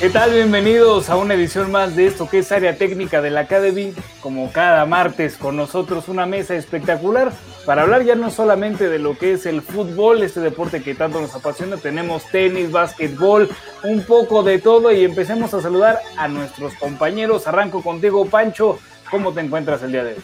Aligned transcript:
¿Qué 0.00 0.10
tal? 0.10 0.30
Bienvenidos 0.32 1.10
a 1.10 1.16
una 1.16 1.34
edición 1.34 1.72
más 1.72 1.96
de 1.96 2.06
esto 2.06 2.28
que 2.28 2.38
es 2.38 2.52
área 2.52 2.78
técnica 2.78 3.20
de 3.20 3.30
la 3.30 3.40
Academy. 3.40 3.92
Como 4.20 4.52
cada 4.52 4.86
martes 4.86 5.36
con 5.36 5.56
nosotros 5.56 6.06
una 6.06 6.24
mesa 6.24 6.54
espectacular 6.54 7.32
para 7.66 7.82
hablar 7.82 8.04
ya 8.04 8.14
no 8.14 8.30
solamente 8.30 8.88
de 8.88 9.00
lo 9.00 9.18
que 9.18 9.32
es 9.32 9.44
el 9.44 9.60
fútbol, 9.60 10.22
este 10.22 10.38
deporte 10.38 10.84
que 10.84 10.94
tanto 10.94 11.20
nos 11.20 11.34
apasiona, 11.34 11.78
tenemos 11.78 12.24
tenis, 12.30 12.70
básquetbol, 12.70 13.50
un 13.82 14.02
poco 14.04 14.44
de 14.44 14.60
todo 14.60 14.92
y 14.92 15.02
empecemos 15.02 15.52
a 15.52 15.60
saludar 15.60 15.98
a 16.16 16.28
nuestros 16.28 16.74
compañeros. 16.74 17.48
Arranco 17.48 17.82
contigo, 17.82 18.24
Pancho. 18.26 18.78
¿Cómo 19.10 19.32
te 19.32 19.40
encuentras 19.40 19.82
el 19.82 19.90
día 19.90 20.04
de 20.04 20.14
hoy? 20.14 20.22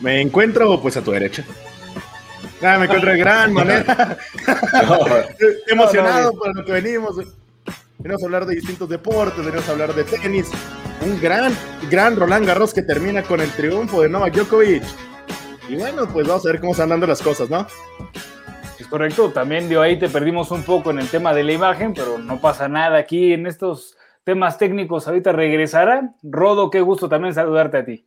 Me 0.00 0.20
encuentro 0.20 0.78
pues 0.82 0.98
a 0.98 1.02
tu 1.02 1.12
derecha. 1.12 1.46
Ah, 2.60 2.76
me 2.76 2.84
encuentro 2.84 3.10
de 3.10 3.16
gran 3.16 3.52
manera. 3.54 4.18
Emocionado 5.66 6.34
por 6.34 6.54
lo 6.54 6.62
que 6.62 6.72
venimos. 6.72 7.16
Venimos 8.02 8.22
a 8.24 8.26
hablar 8.26 8.46
de 8.46 8.56
distintos 8.56 8.88
deportes, 8.88 9.44
venimos 9.44 9.68
a 9.68 9.72
hablar 9.72 9.94
de 9.94 10.02
tenis. 10.02 10.50
Un 11.02 11.20
gran, 11.20 11.56
gran 11.88 12.16
Roland 12.16 12.44
Garros 12.44 12.74
que 12.74 12.82
termina 12.82 13.22
con 13.22 13.40
el 13.40 13.48
triunfo 13.52 14.02
de 14.02 14.08
Novak 14.08 14.34
Djokovic. 14.34 14.82
Y 15.68 15.76
bueno, 15.76 16.08
pues 16.12 16.26
vamos 16.26 16.44
a 16.44 16.50
ver 16.50 16.60
cómo 16.60 16.72
están 16.72 16.88
dando 16.88 17.06
las 17.06 17.22
cosas, 17.22 17.48
¿no? 17.48 17.64
Es 18.76 18.88
correcto, 18.88 19.30
también 19.30 19.68
de 19.68 19.78
ahí 19.78 20.00
te 20.00 20.08
perdimos 20.08 20.50
un 20.50 20.64
poco 20.64 20.90
en 20.90 20.98
el 20.98 21.06
tema 21.06 21.32
de 21.32 21.44
la 21.44 21.52
imagen, 21.52 21.94
pero 21.94 22.18
no 22.18 22.40
pasa 22.40 22.68
nada 22.68 22.98
aquí 22.98 23.34
en 23.34 23.46
estos 23.46 23.96
temas 24.24 24.58
técnicos. 24.58 25.06
Ahorita 25.06 25.30
regresará. 25.30 26.12
Rodo, 26.24 26.70
qué 26.70 26.80
gusto 26.80 27.08
también 27.08 27.34
saludarte 27.34 27.76
a 27.78 27.84
ti. 27.84 28.04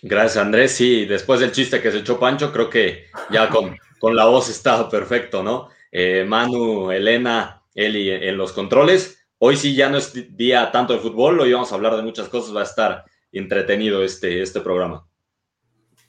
Gracias, 0.00 0.44
Andrés. 0.44 0.70
Sí, 0.70 1.06
después 1.06 1.40
del 1.40 1.50
chiste 1.50 1.82
que 1.82 1.90
se 1.90 1.98
echó 1.98 2.20
Pancho, 2.20 2.52
creo 2.52 2.70
que 2.70 3.06
ya 3.30 3.48
con, 3.48 3.76
con 3.98 4.14
la 4.14 4.26
voz 4.26 4.48
está 4.48 4.88
perfecto, 4.88 5.42
¿no? 5.42 5.70
Eh, 5.90 6.24
Manu, 6.24 6.92
Elena, 6.92 7.64
Eli 7.74 8.10
en 8.10 8.36
los 8.36 8.52
controles. 8.52 9.23
Hoy 9.46 9.56
sí 9.56 9.74
ya 9.76 9.90
no 9.90 9.98
es 9.98 10.34
día 10.38 10.70
tanto 10.72 10.94
de 10.94 11.00
fútbol, 11.00 11.38
hoy 11.38 11.52
vamos 11.52 11.70
a 11.70 11.74
hablar 11.74 11.96
de 11.96 12.02
muchas 12.02 12.30
cosas, 12.30 12.56
va 12.56 12.60
a 12.60 12.64
estar 12.64 13.04
entretenido 13.30 14.02
este, 14.02 14.40
este 14.40 14.62
programa. 14.62 15.06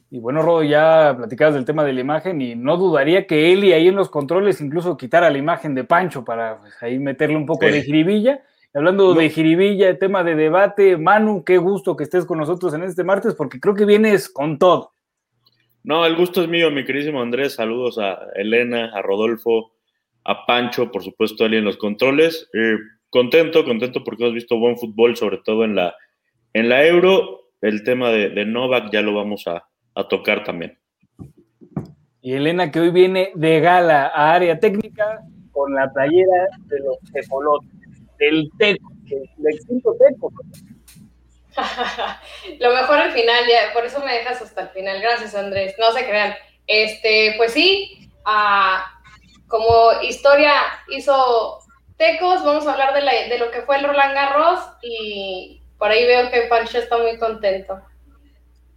Y 0.09 0.21
bueno, 0.21 0.41
Rodo, 0.41 0.63
ya 0.63 1.13
platicabas 1.17 1.53
del 1.53 1.65
tema 1.65 1.83
de 1.83 1.91
la 1.91 1.99
imagen 1.99 2.39
y 2.39 2.55
no 2.55 2.77
dudaría 2.77 3.27
que 3.27 3.51
Eli 3.51 3.73
ahí 3.73 3.89
en 3.89 3.97
los 3.97 4.07
controles 4.07 4.61
incluso 4.61 4.95
quitara 4.95 5.29
la 5.29 5.37
imagen 5.37 5.75
de 5.75 5.83
Pancho 5.83 6.23
para 6.23 6.61
pues, 6.61 6.81
ahí 6.81 6.97
meterle 6.97 7.35
un 7.35 7.45
poco 7.45 7.65
de 7.65 7.81
jiribilla. 7.81 8.41
hablando 8.73 9.13
de 9.13 9.29
jiribilla, 9.29 9.99
tema 9.99 10.23
de 10.23 10.35
debate, 10.35 10.95
Manu, 10.95 11.43
qué 11.43 11.57
gusto 11.57 11.97
que 11.97 12.05
estés 12.05 12.23
con 12.23 12.37
nosotros 12.37 12.73
en 12.73 12.83
este 12.83 13.03
martes 13.03 13.35
porque 13.35 13.59
creo 13.59 13.75
que 13.75 13.83
vienes 13.83 14.29
con 14.29 14.57
todo. 14.57 14.93
No, 15.83 16.05
el 16.05 16.15
gusto 16.15 16.41
es 16.41 16.47
mío, 16.47 16.71
mi 16.71 16.85
queridísimo 16.85 17.21
Andrés. 17.21 17.55
Saludos 17.55 17.97
a 17.97 18.17
Elena, 18.33 18.91
a 18.95 19.01
Rodolfo, 19.01 19.73
a 20.23 20.45
Pancho, 20.45 20.89
por 20.89 21.03
supuesto, 21.03 21.45
Eli 21.45 21.57
en 21.57 21.65
los 21.65 21.75
controles. 21.75 22.49
Eh, 22.53 22.77
contento, 23.09 23.65
contento 23.65 24.03
porque 24.03 24.23
hemos 24.23 24.35
visto 24.35 24.59
buen 24.59 24.77
fútbol, 24.77 25.15
sobre 25.15 25.37
todo 25.37 25.63
en 25.63 25.75
la, 25.75 25.95
en 26.53 26.69
la 26.69 26.85
Euro. 26.85 27.49
El 27.61 27.83
tema 27.83 28.09
de, 28.09 28.45
Novak 28.45 28.91
ya 28.91 29.01
lo 29.01 29.13
vamos 29.13 29.45
a, 29.47 29.67
tocar 30.09 30.43
también. 30.43 30.77
Y 32.21 32.33
Elena, 32.33 32.71
que 32.71 32.79
hoy 32.79 32.91
viene 32.91 33.31
de 33.35 33.59
gala 33.59 34.07
a 34.07 34.33
área 34.33 34.59
técnica 34.59 35.21
con 35.51 35.73
la 35.73 35.91
playera 35.93 36.47
de 36.65 36.79
los 36.79 36.97
tecolotes, 37.13 37.69
del 38.17 38.49
teco, 38.57 38.91
del 39.03 39.53
extinto 39.53 39.95
teco. 39.97 40.33
lo 42.59 42.73
mejor 42.73 42.97
al 42.97 43.11
final, 43.11 43.43
ya, 43.47 43.73
por 43.73 43.85
eso 43.85 44.03
me 44.03 44.13
dejas 44.13 44.41
hasta 44.41 44.63
el 44.63 44.69
final. 44.69 45.01
Gracias, 45.01 45.35
Andrés. 45.35 45.75
No 45.79 45.91
se 45.91 46.05
crean. 46.05 46.33
Este, 46.67 47.35
pues 47.37 47.53
sí, 47.53 48.09
ah, 48.25 48.85
como 49.47 50.01
historia 50.01 50.51
hizo 50.89 51.59
Tecos, 51.97 52.43
vamos 52.43 52.67
a 52.67 52.73
hablar 52.73 52.93
de, 52.93 53.39
lo 53.39 53.51
que 53.51 53.61
fue 53.61 53.77
el 53.77 53.85
Roland 53.85 54.13
Garros 54.13 54.59
y 54.81 55.61
por 55.77 55.89
ahí 55.89 56.05
veo 56.05 56.29
que 56.29 56.47
Pancho 56.49 56.77
está 56.77 56.97
muy 56.97 57.17
contento. 57.17 57.79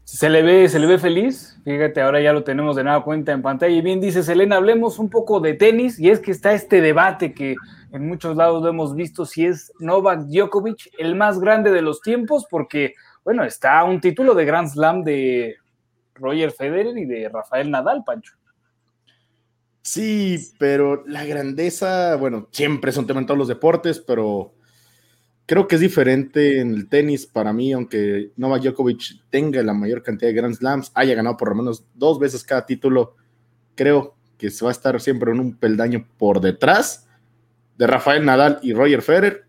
Se 0.05 0.31
le 0.31 0.43
ve, 0.43 0.69
se 0.69 0.79
le 0.79 0.87
ve 0.87 0.99
feliz. 0.99 1.61
Fíjate, 1.65 2.01
ahora 2.01 2.21
ya 2.21 2.33
lo 2.33 2.43
tenemos 2.43 2.77
de 2.77 2.85
nada 2.85 3.03
cuenta 3.03 3.33
en 3.33 3.43
pantalla. 3.43 3.77
Y 3.77 3.83
bien 3.83 4.01
dice 4.01 4.23
Selena, 4.23 4.57
hablemos 4.57 4.99
un 4.99 5.11
poco 5.11 5.41
de 5.41 5.55
tenis. 5.55 5.99
Y 5.99 6.11
es 6.11 6.21
que 6.21 6.31
está 6.31 6.53
este 6.53 6.81
debate 6.81 7.35
que 7.35 7.57
en 7.93 8.09
muchos 8.09 8.37
lados 8.37 8.63
lo 8.63 8.69
hemos 8.69 8.95
visto 8.95 9.27
si 9.27 9.45
es 9.45 9.73
Novak 9.81 10.21
Djokovic 10.21 10.91
el 10.99 11.15
más 11.15 11.39
grande 11.41 11.71
de 11.73 11.83
los 11.83 12.01
tiempos, 12.01 12.47
porque, 12.49 12.95
bueno, 13.25 13.45
está 13.45 13.85
un 13.85 14.01
título 14.01 14.35
de 14.35 14.45
Grand 14.45 14.69
Slam 14.69 15.03
de 15.03 15.57
Roger 16.15 16.53
Federer 16.53 16.97
y 16.97 17.05
de 17.05 17.29
Rafael 17.29 17.71
Nadal, 17.71 18.03
Pancho. 18.05 18.35
Sí, 19.91 20.53
pero 20.59 21.03
la 21.07 21.25
grandeza, 21.25 22.17
bueno, 22.17 22.47
siempre 22.53 22.91
es 22.91 22.99
un 22.99 23.07
tema 23.07 23.21
en 23.21 23.27
todos 23.27 23.39
los 23.39 23.49
deportes, 23.49 23.99
pero 23.99 24.53
creo 25.47 25.67
que 25.67 25.77
es 25.77 25.81
diferente 25.81 26.61
en 26.61 26.75
el 26.75 26.91
tenis 26.91 27.25
para 27.25 27.55
mí, 27.55 27.73
aunque 27.73 28.33
Novak 28.37 28.65
Djokovic 28.65 29.23
tenga 29.31 29.63
la 29.63 29.73
mayor 29.73 30.03
cantidad 30.03 30.29
de 30.29 30.35
Grand 30.35 30.55
Slams, 30.55 30.93
haya 30.93 31.15
ganado 31.15 31.39
por 31.39 31.49
lo 31.49 31.55
menos 31.55 31.87
dos 31.95 32.19
veces 32.19 32.45
cada 32.45 32.67
título, 32.67 33.17
creo 33.75 34.15
que 34.37 34.51
se 34.51 34.63
va 34.63 34.71
a 34.71 34.73
estar 34.73 35.01
siempre 35.01 35.33
en 35.33 35.41
un 35.41 35.57
peldaño 35.57 36.07
por 36.19 36.43
detrás 36.43 37.09
de 37.79 37.87
Rafael 37.87 38.27
Nadal 38.27 38.59
y 38.63 38.75
Roger 38.75 39.01
Federer. 39.01 39.47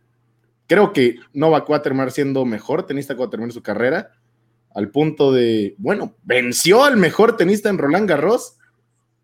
Creo 0.68 0.94
que 0.94 1.18
Novak 1.34 1.70
va 1.70 1.76
a 1.76 1.82
terminar 1.82 2.12
siendo 2.12 2.46
mejor 2.46 2.86
tenista 2.86 3.18
cuando 3.18 3.32
termine 3.32 3.52
su 3.52 3.62
carrera, 3.62 4.14
al 4.74 4.90
punto 4.90 5.34
de, 5.34 5.76
bueno, 5.80 6.16
venció 6.24 6.86
al 6.86 6.96
mejor 6.96 7.36
tenista 7.36 7.68
en 7.68 7.78
Roland 7.78 8.08
Garros 8.08 8.56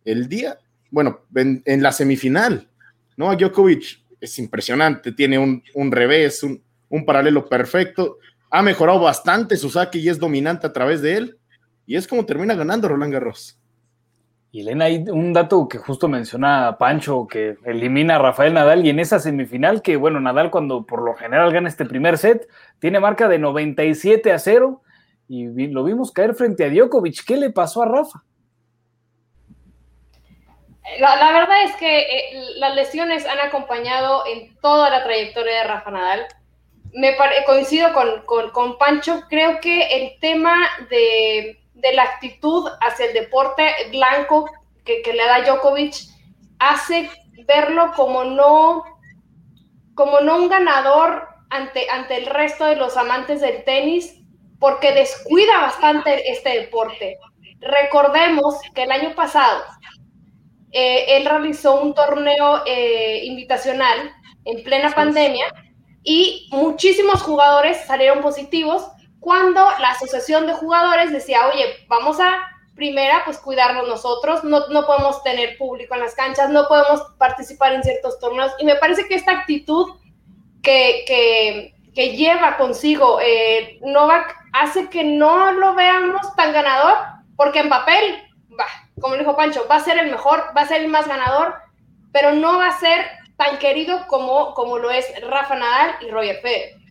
el 0.03 0.27
día 0.27 0.59
bueno, 0.95 1.19
en, 1.35 1.83
la 1.83 1.91
semifinal, 1.91 2.69
¿no? 3.17 3.35
Djokovic 3.35 4.01
es 4.22 4.39
impresionante, 4.39 5.11
tiene 5.11 5.38
un, 5.38 5.91
revés, 5.91 6.41
un, 6.41 7.06
paralelo 7.06 7.50
perfecto, 7.50 8.19
ha 8.50 8.61
mejorado 8.61 9.01
bastante 9.01 9.57
su 9.57 9.69
saque 9.69 9.97
y 9.97 10.07
es 10.07 10.19
dominante 10.19 10.66
a 10.66 10.72
través 10.72 11.01
de 11.01 11.17
él, 11.17 11.38
y 11.85 11.97
es 11.97 12.07
como 12.07 12.25
termina 12.25 12.56
ganando 12.56 12.88
Roland 12.88 13.11
Garros. 13.11 13.59
Y 14.51 14.61
Elena, 14.61 14.85
hay 14.85 15.03
un 15.09 15.33
dato 15.33 15.67
que 15.67 15.79
justo 15.79 16.07
menciona 16.07 16.78
Pancho, 16.79 17.27
que 17.27 17.57
elimina 17.66 18.16
a 18.16 18.19
Rafael 18.19 18.53
Nadal, 18.53 18.85
y 18.85 18.89
en 18.89 19.00
esa 19.01 19.19
semifinal, 19.19 19.81
que 19.81 19.97
bueno, 19.97 20.22
Nadal 20.22 20.50
cuando 20.50 20.85
por 20.85 21.01
lo 21.01 21.13
general 21.16 21.51
gana 21.51 21.67
este 21.67 21.83
primer 21.83 22.17
set, 22.17 22.47
tiene 22.79 23.01
marca 23.01 23.27
de 23.27 23.38
97 23.38 24.31
a 24.31 24.39
0, 24.39 24.81
y 25.27 25.67
lo 25.67 25.83
vimos 25.83 26.13
caer 26.13 26.35
frente 26.35 26.63
a 26.63 26.69
Djokovic. 26.69 27.25
¿Qué 27.25 27.35
le 27.35 27.50
pasó 27.50 27.83
a 27.83 27.85
Rafa? 27.85 28.23
La, 31.00 31.31
verdad 31.31 31.63
es 31.63 31.75
que 31.78 32.00
eh, 32.00 32.44
las 32.57 32.75
lesiones 32.75 33.25
han 33.25 33.40
acompañado 33.40 34.23
en 34.28 34.56
toda 34.59 34.90
la 34.90 35.03
trayectoria 35.03 35.59
de 35.59 35.63
Rafa 35.63 35.91
Nadal. 35.91 36.28
Me 36.94 37.18
coincido 37.46 37.90
con, 37.94 38.78
Pancho, 38.78 39.24
creo 39.28 39.59
que 39.59 39.81
el 39.97 40.19
tema 40.19 40.56
de, 40.90 41.59
la 41.94 42.03
actitud 42.03 42.69
hacia 42.81 43.07
el 43.07 43.13
deporte 43.13 43.69
blanco 43.91 44.50
que, 44.85 45.01
le 45.12 45.25
da 45.25 45.41
Djokovic 45.41 45.95
hace 46.59 47.09
verlo 47.45 47.91
como 47.95 48.24
no, 48.24 48.84
como 49.94 50.22
no 50.22 50.38
un 50.38 50.50
ganador 50.50 51.28
ante, 51.50 51.90
ante 51.90 52.18
el 52.18 52.28
resto 52.28 52.66
de 52.66 52.78
los 52.78 52.95
amantes 52.95 53.41
del 53.41 53.63
tenis, 53.66 54.22
porque 54.59 54.94
descuida 54.94 55.59
bastante 55.59 56.31
este 56.31 56.62
deporte. 56.62 57.18
Recordemos 57.59 58.62
que 58.74 58.84
el 58.84 58.91
año 58.91 59.16
pasado 59.16 59.63
eh, 60.78 61.16
él 61.16 61.25
realizó 61.25 61.80
un 61.80 61.94
torneo 61.94 62.62
eh, 62.66 63.22
invitacional 63.24 64.12
en 64.44 64.62
plena 64.62 64.91
pandemia 64.91 65.45
y 66.04 66.50
muchísimos 66.51 67.22
jugadores 67.22 67.77
salieron 67.88 68.22
positivos 68.22 68.86
cuando 69.22 69.62
la 69.80 69.92
asociación 69.92 70.45
de 70.48 70.54
jugadores 70.54 71.13
decía, 71.13 71.48
oye, 71.48 71.63
vamos 71.88 72.19
a 72.19 72.42
primera, 72.75 73.22
pues 73.24 73.38
cuidarnos 73.38 73.88
nosotros, 73.88 74.44
no, 74.44 74.68
no 74.68 74.86
podemos 74.86 75.24
tener 75.24 75.57
público 75.57 75.95
en 75.95 76.01
las 76.01 76.13
canchas, 76.13 76.50
no 76.50 76.68
podemos 76.68 77.01
participar 77.18 77.71
en 77.71 77.81
ciertos 77.81 78.19
torneos. 78.19 78.51
Y 78.60 78.66
me 78.66 78.75
parece 78.75 79.07
que 79.07 79.16
esta 79.16 79.31
actitud 79.31 79.94
que, 80.62 81.06
que, 81.07 81.74
que 81.95 82.18
lleva 82.18 82.57
consigo 82.57 83.21
eh, 83.21 83.80
Novak 83.81 84.36
hace 84.51 84.89
que 84.89 85.06
no 85.06 85.54
lo 85.54 85.74
veamos 85.74 86.36
tan 86.36 86.51
ganador, 86.51 86.98
porque 87.38 87.60
en 87.60 87.69
papel, 87.69 88.21
va, 88.60 88.66
como 89.00 89.15
dijo 89.15 89.36
Pancho, 89.36 89.62
va 89.69 89.75
a 89.75 89.80
ser 89.81 89.97
el 89.97 90.12
mejor, 90.12 90.39
va 90.56 90.62
a 90.62 90.68
ser 90.68 90.81
el 90.81 90.89
más 90.89 91.07
ganador, 91.07 91.56
pero 92.12 92.33
no 92.33 92.57
va 92.57 92.68
a 92.68 92.80
ser 92.80 93.06
tan 93.38 93.57
querido 93.59 94.07
como, 94.07 94.53
como 94.53 94.77
lo 94.77 94.92
es 94.92 95.06
Rafa 95.27 95.56
Nadal 95.56 95.95
y 96.01 96.12
Roger 96.12 96.38
Federer. 96.42 96.86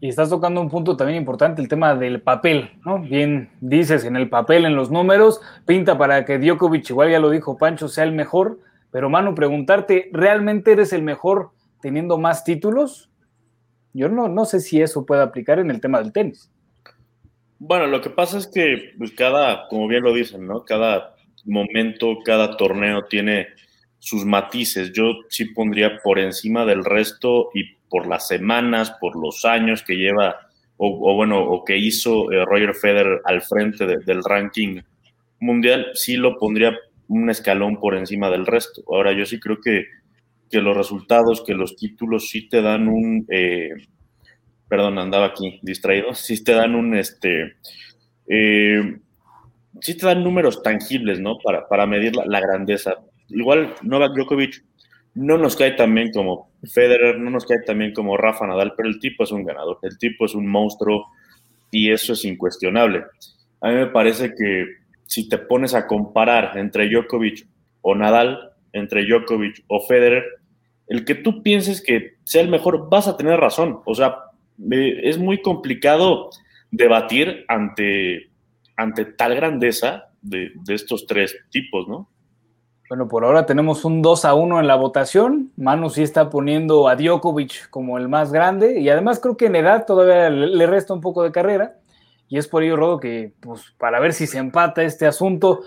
Y 0.00 0.08
estás 0.08 0.28
tocando 0.28 0.60
un 0.60 0.68
punto 0.68 0.96
también 0.96 1.18
importante, 1.18 1.62
el 1.62 1.68
tema 1.68 1.94
del 1.94 2.20
papel, 2.20 2.70
¿no? 2.84 2.98
Bien 2.98 3.50
dices, 3.60 4.04
en 4.04 4.16
el 4.16 4.28
papel, 4.28 4.66
en 4.66 4.76
los 4.76 4.90
números, 4.90 5.40
pinta 5.64 5.96
para 5.96 6.24
que 6.24 6.38
Djokovic, 6.38 6.90
igual 6.90 7.10
ya 7.10 7.18
lo 7.18 7.30
dijo 7.30 7.56
Pancho, 7.56 7.88
sea 7.88 8.04
el 8.04 8.12
mejor, 8.12 8.58
pero 8.90 9.08
Manu, 9.08 9.34
preguntarte, 9.34 10.10
¿realmente 10.12 10.72
eres 10.72 10.92
el 10.92 11.02
mejor 11.02 11.50
teniendo 11.80 12.18
más 12.18 12.44
títulos? 12.44 13.10
Yo 13.94 14.08
no, 14.08 14.28
no 14.28 14.44
sé 14.44 14.60
si 14.60 14.82
eso 14.82 15.06
puede 15.06 15.22
aplicar 15.22 15.58
en 15.58 15.70
el 15.70 15.80
tema 15.80 15.98
del 15.98 16.12
tenis. 16.12 16.50
Bueno, 17.58 17.86
lo 17.86 18.00
que 18.00 18.10
pasa 18.10 18.38
es 18.38 18.46
que 18.46 18.92
pues, 18.98 19.12
cada, 19.12 19.66
como 19.68 19.88
bien 19.88 20.02
lo 20.02 20.12
dicen, 20.12 20.46
¿no? 20.46 20.64
Cada 20.64 21.16
momento, 21.44 22.18
cada 22.24 22.56
torneo 22.56 23.04
tiene 23.04 23.48
sus 23.98 24.24
matices. 24.24 24.92
Yo 24.92 25.14
sí 25.28 25.46
pondría 25.46 25.98
por 26.02 26.18
encima 26.18 26.64
del 26.66 26.84
resto 26.84 27.50
y 27.54 27.76
por 27.88 28.06
las 28.06 28.28
semanas, 28.28 28.92
por 29.00 29.16
los 29.16 29.44
años 29.44 29.82
que 29.82 29.96
lleva 29.96 30.36
o, 30.78 31.14
bueno, 31.14 31.42
o 31.42 31.64
que 31.64 31.78
hizo 31.78 32.30
eh, 32.30 32.44
Roger 32.44 32.74
Federer 32.74 33.22
al 33.24 33.40
frente 33.40 33.86
del 33.86 34.22
ranking 34.22 34.82
mundial, 35.40 35.86
sí 35.94 36.16
lo 36.16 36.38
pondría 36.38 36.76
un 37.08 37.30
escalón 37.30 37.80
por 37.80 37.94
encima 37.94 38.28
del 38.28 38.44
resto. 38.44 38.82
Ahora 38.88 39.12
yo 39.12 39.24
sí 39.24 39.40
creo 39.40 39.58
que, 39.60 39.86
que 40.50 40.60
los 40.60 40.76
resultados, 40.76 41.42
que 41.46 41.54
los 41.54 41.76
títulos 41.76 42.28
sí 42.28 42.48
te 42.48 42.60
dan 42.60 42.88
un, 42.88 43.24
eh, 43.30 43.70
perdón, 44.68 44.98
andaba 44.98 45.26
aquí 45.26 45.58
distraído, 45.62 46.14
sí 46.14 46.42
te 46.42 46.52
dan 46.52 46.74
un, 46.74 46.96
este, 46.96 47.56
eh, 48.28 48.98
sí 49.80 49.96
te 49.96 50.06
dan 50.06 50.24
números 50.24 50.62
tangibles, 50.62 51.20
¿no? 51.20 51.38
Para, 51.38 51.68
para 51.68 51.86
medir 51.86 52.14
la, 52.16 52.40
grandeza. 52.40 52.94
Igual 53.28 53.74
Novak 53.82 54.12
Djokovic 54.14 54.64
no 55.14 55.38
nos 55.38 55.56
cae 55.56 55.72
tan 55.72 55.94
bien 55.94 56.10
como 56.12 56.50
Federer, 56.64 57.18
no 57.18 57.30
nos 57.30 57.46
cae 57.46 57.60
tan 57.64 57.78
bien 57.78 57.92
como 57.92 58.16
Rafa 58.16 58.46
Nadal, 58.46 58.74
pero 58.76 58.88
el 58.88 58.98
tipo 58.98 59.24
es 59.24 59.32
un 59.32 59.44
ganador, 59.44 59.78
el 59.82 59.98
tipo 59.98 60.26
es 60.26 60.34
un 60.34 60.46
monstruo 60.46 61.06
y 61.70 61.90
eso 61.90 62.12
es 62.12 62.24
incuestionable. 62.24 63.04
A 63.60 63.68
mí 63.68 63.74
me 63.74 63.86
parece 63.86 64.34
que 64.34 64.66
si 65.06 65.28
te 65.28 65.38
pones 65.38 65.74
a 65.74 65.86
comparar 65.86 66.58
entre 66.58 66.88
Djokovic 66.88 67.46
o 67.80 67.94
Nadal, 67.94 68.52
entre 68.72 69.06
Djokovic 69.06 69.64
o 69.68 69.80
Federer, 69.86 70.24
el 70.88 71.04
que 71.04 71.14
tú 71.14 71.42
pienses 71.42 71.82
que 71.82 72.16
sea 72.24 72.42
el 72.42 72.48
mejor, 72.48 72.88
vas 72.90 73.08
a 73.08 73.16
tener 73.16 73.40
razón. 73.40 73.80
O 73.86 73.94
sea, 73.94 74.16
es 74.58 75.18
muy 75.18 75.42
complicado 75.42 76.30
debatir 76.70 77.44
ante, 77.48 78.30
ante 78.76 79.04
tal 79.04 79.34
grandeza 79.34 80.10
de, 80.22 80.52
de 80.64 80.74
estos 80.74 81.06
tres 81.06 81.36
tipos, 81.50 81.88
¿no? 81.88 82.08
Bueno, 82.88 83.08
por 83.08 83.24
ahora 83.24 83.46
tenemos 83.46 83.84
un 83.84 84.00
2 84.00 84.24
a 84.24 84.34
1 84.34 84.60
en 84.60 84.66
la 84.68 84.76
votación. 84.76 85.50
Manu 85.56 85.90
sí 85.90 86.02
está 86.02 86.30
poniendo 86.30 86.86
a 86.86 86.94
Djokovic 86.94 87.68
como 87.68 87.98
el 87.98 88.08
más 88.08 88.32
grande 88.32 88.78
y 88.78 88.88
además 88.88 89.18
creo 89.18 89.36
que 89.36 89.46
en 89.46 89.56
edad 89.56 89.86
todavía 89.86 90.30
le 90.30 90.66
resta 90.66 90.94
un 90.94 91.00
poco 91.00 91.24
de 91.24 91.32
carrera. 91.32 91.78
Y 92.28 92.38
es 92.38 92.46
por 92.46 92.62
ello, 92.62 92.76
Rodo, 92.76 93.00
que 93.00 93.32
pues, 93.40 93.74
para 93.78 93.98
ver 93.98 94.12
si 94.12 94.28
se 94.28 94.38
empata 94.38 94.84
este 94.84 95.06
asunto, 95.06 95.62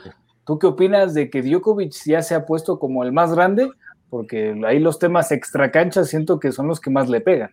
¿tú 0.45 0.59
qué 0.59 0.68
opinas 0.68 1.13
de 1.13 1.30
que 1.30 1.41
Djokovic 1.41 1.91
ya 2.06 2.21
se 2.21 2.36
ha 2.36 2.45
puesto 2.45 2.80
como 2.80 3.03
el 3.03 3.12
más 3.12 3.33
grande? 3.33 3.69
Porque 4.09 4.56
ahí 4.65 4.80
los 4.80 4.97
temas 4.97 5.31
extracanchas 5.33 6.07
siento 6.07 6.39
que 6.39 6.53
son 6.53 6.68
los 6.68 6.80
que 6.80 6.89
más 6.89 7.09
le 7.09 7.19
pegan. 7.19 7.51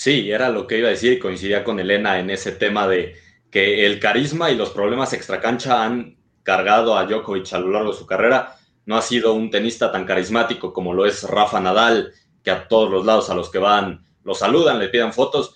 Sí, 0.00 0.30
era 0.30 0.48
lo 0.48 0.68
que 0.68 0.78
iba 0.78 0.86
a 0.86 0.92
decir 0.92 1.14
y 1.14 1.18
coincidía 1.18 1.64
con 1.64 1.80
Elena 1.80 2.20
en 2.20 2.30
ese 2.30 2.52
tema 2.52 2.86
de 2.86 3.16
que 3.50 3.84
el 3.84 3.98
carisma 3.98 4.48
y 4.48 4.54
los 4.54 4.70
problemas 4.70 5.12
extracancha 5.12 5.82
han 5.82 6.16
cargado 6.44 6.96
a 6.96 7.04
Djokovic 7.04 7.52
a 7.52 7.58
lo 7.58 7.72
largo 7.72 7.90
de 7.90 7.98
su 7.98 8.06
carrera 8.06 8.54
no 8.86 8.96
ha 8.96 9.02
sido 9.02 9.32
un 9.32 9.50
tenista 9.50 9.90
tan 9.90 10.04
carismático 10.04 10.72
como 10.72 10.94
lo 10.94 11.04
es 11.04 11.24
Rafa 11.24 11.58
Nadal, 11.58 12.12
que 12.44 12.52
a 12.52 12.68
todos 12.68 12.88
los 12.88 13.04
lados 13.04 13.28
a 13.28 13.34
los 13.34 13.50
que 13.50 13.58
van 13.58 14.06
lo 14.22 14.34
saludan, 14.34 14.78
le 14.78 14.86
pidan 14.86 15.12
fotos. 15.12 15.52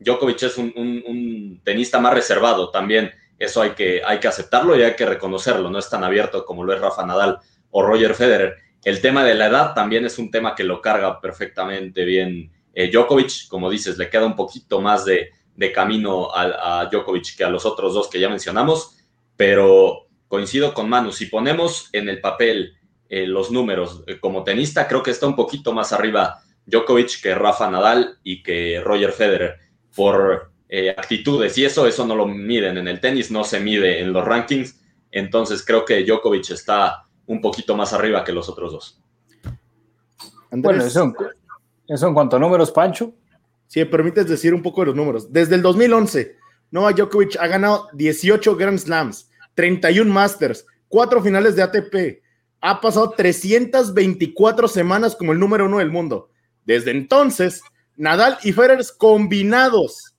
Djokovic 0.00 0.42
es 0.42 0.58
un, 0.58 1.62
tenista 1.64 1.98
más 1.98 2.12
reservado 2.12 2.70
también, 2.70 3.10
eso 3.38 3.62
hay 3.62 3.70
que, 3.70 4.02
hay 4.04 4.20
que 4.20 4.28
aceptarlo 4.28 4.78
y 4.78 4.82
hay 4.82 4.96
que 4.96 5.06
reconocerlo, 5.06 5.70
no 5.70 5.78
es 5.78 5.88
tan 5.88 6.04
abierto 6.04 6.44
como 6.44 6.62
lo 6.62 6.74
es 6.74 6.80
Rafa 6.82 7.06
Nadal 7.06 7.38
o 7.70 7.82
Roger 7.82 8.14
Federer. 8.14 8.54
El 8.84 9.00
tema 9.00 9.24
de 9.24 9.34
la 9.34 9.46
edad 9.46 9.72
también 9.72 10.04
es 10.04 10.18
un 10.18 10.30
tema 10.30 10.54
que 10.54 10.64
lo 10.64 10.82
carga 10.82 11.22
perfectamente 11.22 12.04
bien 12.04 12.52
eh, 12.74 12.90
Djokovic, 12.90 13.48
como 13.48 13.70
dices, 13.70 13.98
le 13.98 14.08
queda 14.10 14.26
un 14.26 14.36
poquito 14.36 14.80
más 14.80 15.04
de, 15.04 15.32
camino 15.74 16.30
a, 16.32 16.82
a 16.82 16.86
Djokovic 16.86 17.36
que 17.36 17.44
a 17.44 17.50
los 17.50 17.66
otros 17.66 17.92
dos 17.94 18.08
que 18.08 18.20
ya 18.20 18.28
mencionamos, 18.28 18.96
pero 19.36 20.06
coincido 20.28 20.74
con 20.74 20.88
Manu, 20.88 21.10
si 21.10 21.26
ponemos 21.26 21.88
en 21.92 22.08
el 22.08 22.20
papel 22.20 22.78
eh, 23.08 23.26
los 23.26 23.50
números 23.50 24.04
eh, 24.06 24.20
como 24.20 24.44
tenista, 24.44 24.86
creo 24.86 25.02
que 25.02 25.10
está 25.10 25.26
un 25.26 25.34
poquito 25.34 25.72
más 25.72 25.92
arriba 25.92 26.42
Djokovic 26.66 27.22
que 27.22 27.34
Rafa 27.34 27.70
Nadal 27.70 28.18
y 28.22 28.42
que 28.42 28.82
Roger 28.84 29.12
Federer 29.12 29.56
por 29.96 30.52
eh, 30.68 30.90
actitudes. 30.90 31.56
Y 31.56 31.64
eso, 31.64 31.86
eso 31.86 32.06
no 32.06 32.14
lo 32.14 32.26
miden 32.26 32.76
en 32.76 32.86
el 32.86 33.00
tenis, 33.00 33.30
no 33.30 33.44
se 33.44 33.60
mide 33.60 34.00
en 34.00 34.12
los 34.12 34.24
rankings, 34.24 34.78
entonces 35.10 35.64
creo 35.64 35.86
que 35.86 36.04
Djokovic 36.04 36.50
está 36.50 37.06
un 37.26 37.40
poquito 37.40 37.74
más 37.74 37.94
arriba 37.94 38.22
que 38.24 38.32
los 38.32 38.48
otros 38.50 38.72
dos. 38.72 39.02
Bueno, 40.50 40.84
eso, 40.84 41.14
eso 41.88 42.06
en 42.06 42.14
cuanto 42.14 42.36
a 42.36 42.38
números, 42.38 42.70
Pancho. 42.70 43.14
Si 43.66 43.80
me 43.80 43.86
permites 43.86 44.28
decir 44.28 44.54
un 44.54 44.62
poco 44.62 44.82
de 44.82 44.88
los 44.88 44.96
números. 44.96 45.32
Desde 45.32 45.54
el 45.54 45.62
2011, 45.62 46.36
Novak 46.70 46.96
Djokovic 46.96 47.36
ha 47.38 47.46
ganado 47.46 47.88
18 47.94 48.56
Grand 48.56 48.78
Slams, 48.78 49.30
31 49.54 50.12
Masters, 50.12 50.66
4 50.88 51.22
finales 51.22 51.56
de 51.56 51.62
ATP. 51.62 52.22
Ha 52.60 52.80
pasado 52.80 53.10
324 53.10 54.68
semanas 54.68 55.16
como 55.16 55.32
el 55.32 55.38
número 55.38 55.66
uno 55.66 55.78
del 55.78 55.90
mundo. 55.90 56.30
Desde 56.64 56.90
entonces, 56.90 57.62
Nadal 57.96 58.38
y 58.42 58.52
Federer 58.52 58.84
combinados 58.96 60.14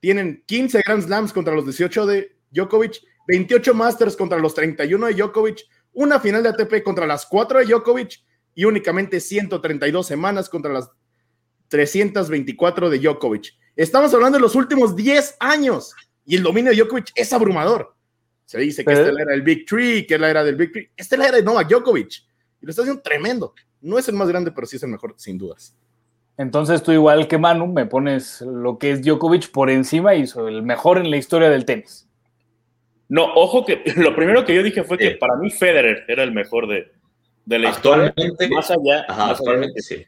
tienen 0.00 0.42
15 0.46 0.82
Grand 0.84 1.02
Slams 1.02 1.32
contra 1.32 1.54
los 1.54 1.64
18 1.64 2.06
de 2.06 2.36
Djokovic, 2.50 3.00
28 3.26 3.74
Masters 3.74 4.16
contra 4.16 4.38
los 4.38 4.54
31 4.54 5.06
de 5.06 5.14
Djokovic, 5.14 5.64
una 5.92 6.20
final 6.20 6.42
de 6.42 6.50
ATP 6.50 6.82
contra 6.82 7.06
las 7.06 7.26
4 7.26 7.60
de 7.60 7.66
Djokovic 7.66 8.20
y 8.54 8.64
únicamente 8.64 9.20
132 9.20 10.06
semanas 10.06 10.48
contra 10.48 10.72
las 10.72 10.90
324 11.68 12.90
de 12.90 12.98
Djokovic. 12.98 13.54
Estamos 13.76 14.14
hablando 14.14 14.38
de 14.38 14.42
los 14.42 14.54
últimos 14.54 14.94
10 14.94 15.36
años 15.40 15.94
y 16.24 16.36
el 16.36 16.42
dominio 16.42 16.70
de 16.70 16.76
Djokovic 16.76 17.12
es 17.14 17.32
abrumador. 17.32 17.94
Se 18.44 18.58
dice 18.58 18.84
que 18.84 18.92
esta 18.92 19.08
era 19.08 19.34
el 19.34 19.42
Big 19.42 19.66
Tree, 19.66 20.06
que 20.06 20.14
es 20.14 20.20
la 20.20 20.30
era 20.30 20.44
del 20.44 20.56
Big 20.56 20.70
Tree. 20.70 20.90
Esta 20.96 21.16
es 21.16 21.18
la 21.18 21.28
era 21.28 21.36
de 21.38 21.42
Novak 21.42 21.68
Djokovic. 21.68 22.12
Y 22.60 22.66
lo 22.66 22.70
está 22.70 22.82
haciendo 22.82 23.02
tremendo. 23.02 23.54
No 23.80 23.98
es 23.98 24.08
el 24.08 24.14
más 24.14 24.28
grande, 24.28 24.52
pero 24.52 24.66
sí 24.66 24.76
es 24.76 24.82
el 24.82 24.90
mejor, 24.90 25.14
sin 25.16 25.38
dudas. 25.38 25.76
Entonces 26.36 26.82
tú 26.82 26.92
igual 26.92 27.28
que 27.28 27.38
Manu 27.38 27.66
me 27.66 27.86
pones 27.86 28.40
lo 28.40 28.78
que 28.78 28.92
es 28.92 29.02
Djokovic 29.02 29.50
por 29.50 29.70
encima 29.70 30.14
y 30.14 30.26
soy 30.26 30.54
el 30.54 30.62
mejor 30.62 30.98
en 30.98 31.10
la 31.10 31.16
historia 31.16 31.48
del 31.48 31.64
tenis. 31.64 32.08
No, 33.08 33.24
ojo 33.34 33.64
que 33.64 33.82
lo 33.96 34.14
primero 34.14 34.44
que 34.44 34.54
yo 34.54 34.62
dije 34.62 34.82
fue 34.84 34.98
que 34.98 35.12
para 35.12 35.36
mí 35.36 35.50
Federer 35.50 36.04
era 36.08 36.22
el 36.22 36.32
mejor 36.32 36.66
de, 36.68 36.90
de 37.44 37.58
la 37.58 37.70
historia. 37.70 38.14
Más 38.50 38.70
allá. 38.70 39.04
actualmente 39.08 39.80
sí. 39.80 40.04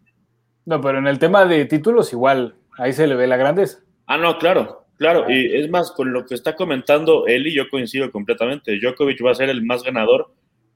No, 0.65 0.81
pero 0.81 0.99
en 0.99 1.07
el 1.07 1.19
tema 1.19 1.45
de 1.45 1.65
títulos 1.65 2.13
igual, 2.13 2.57
ahí 2.79 2.93
se 2.93 3.07
le 3.07 3.15
ve 3.15 3.27
la 3.27 3.37
grandeza. 3.37 3.79
Ah, 4.07 4.17
no, 4.17 4.39
claro. 4.39 4.87
Claro, 4.99 5.31
y 5.31 5.55
es 5.55 5.69
más, 5.69 5.93
con 5.93 6.13
lo 6.13 6.25
que 6.25 6.35
está 6.35 6.57
comentando 6.57 7.27
él 7.27 7.47
y 7.47 7.55
yo 7.55 7.69
coincido 7.69 8.11
completamente. 8.11 8.79
Djokovic 8.81 9.25
va 9.25 9.33
a 9.33 9.35
ser 9.35 9.51
el 9.51 9.63
más 9.63 9.83
ganador, 9.83 10.33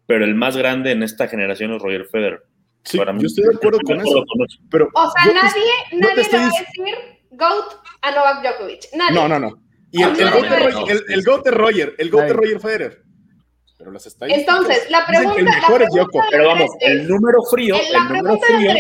pero 0.07 0.25
el 0.25 0.35
más 0.35 0.57
grande 0.57 0.93
en 0.93 1.03
esta 1.03 1.27
generación 1.27 1.73
es 1.73 1.81
Roger 1.81 2.05
Federer. 2.07 2.43
Sí, 2.85 2.99
yo 2.99 3.27
estoy 3.27 3.45
de 3.45 3.55
acuerdo 3.55 3.79
con 3.81 4.01
eso. 4.01 4.25
Pero 4.71 4.89
o 4.95 5.11
sea, 5.11 5.33
nadie, 5.33 5.63
nadie 5.93 6.17
le 6.17 6.39
va 6.39 6.45
a 6.45 6.47
decir 6.47 6.97
GOAT 7.31 7.73
a 8.03 8.11
Novak 8.11 8.43
Djokovic. 8.43 8.85
Nadie. 8.95 9.15
No, 9.15 9.29
no, 9.29 9.39
no. 9.39 9.63
Y 9.91 10.03
el, 10.03 10.21
el, 10.21 10.31
GOAT, 10.31 10.89
el, 10.89 11.05
el 11.09 11.25
GOAT 11.25 11.47
Roger, 11.49 11.95
el 11.99 12.11
GOAT 12.11 12.27
de 12.27 12.33
Roger 12.33 12.61
Federer. 12.61 13.03
Pero 13.81 13.93
las 13.93 14.07
Entonces, 14.21 14.91
la 14.91 15.07
pregunta, 15.07 15.41
la 15.43 15.75
pregunta 15.75 16.27
Pero 16.31 16.49
vamos, 16.49 16.71
el 16.81 17.09
número 17.09 17.43
frío, 17.51 17.77
el 17.77 18.09
número 18.15 18.39
frío. 18.39 18.73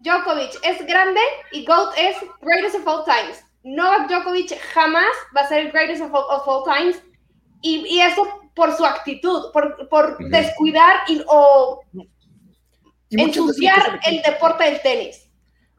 Djokovic 0.00 0.60
es 0.62 0.86
grande 0.86 1.20
y 1.50 1.64
GOAT 1.64 1.94
es 1.96 2.16
greatest 2.42 2.76
of 2.76 2.86
all 2.86 3.04
times. 3.06 3.42
Novak 3.64 4.06
Djokovic 4.10 4.54
jamás 4.74 5.06
va 5.34 5.40
a 5.40 5.48
ser 5.48 5.60
el 5.60 5.72
greatest 5.72 6.02
of 6.02 6.12
all, 6.12 6.62
times. 6.64 7.02
Y, 7.62 8.00
eso 8.00 8.22
por 8.54 8.76
su 8.76 8.84
actitud, 8.84 9.50
por, 9.50 10.18
descuidar 10.28 10.96
y, 11.08 11.22
o 11.26 11.80
ensuciar 13.08 13.98
el 14.06 14.20
deporte 14.20 14.64
del 14.64 14.82
tenis. 14.82 15.26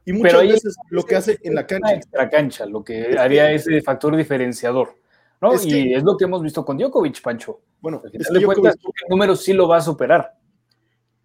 Y 0.06 0.14
muchas 0.14 0.42
veces 0.42 0.76
lo 0.90 1.04
que 1.04 1.16
hace 1.16 1.38
en 1.44 1.54
la 1.54 1.68
cancha. 1.68 1.94
Extra 1.94 2.30
cancha, 2.32 2.66
lo 2.66 2.84
que 2.84 3.16
haría 3.16 3.52
ese 3.52 3.80
factor 3.84 4.18
diferenciador. 4.18 4.96
¿no? 5.40 5.54
y 5.54 5.94
es 5.94 6.04
lo 6.04 6.18
que 6.18 6.26
hemos 6.26 6.42
visto 6.42 6.66
con 6.66 6.80
Djokovic, 6.80 7.22
Pancho. 7.22 7.62
Bueno, 7.82 8.02
es 8.12 8.28
que 8.28 8.36
el 8.36 8.46
número 9.10 9.36
sí 9.36 9.54
lo 9.54 9.68
va 9.68 9.78
a 9.78 9.82
superar. 9.82 10.34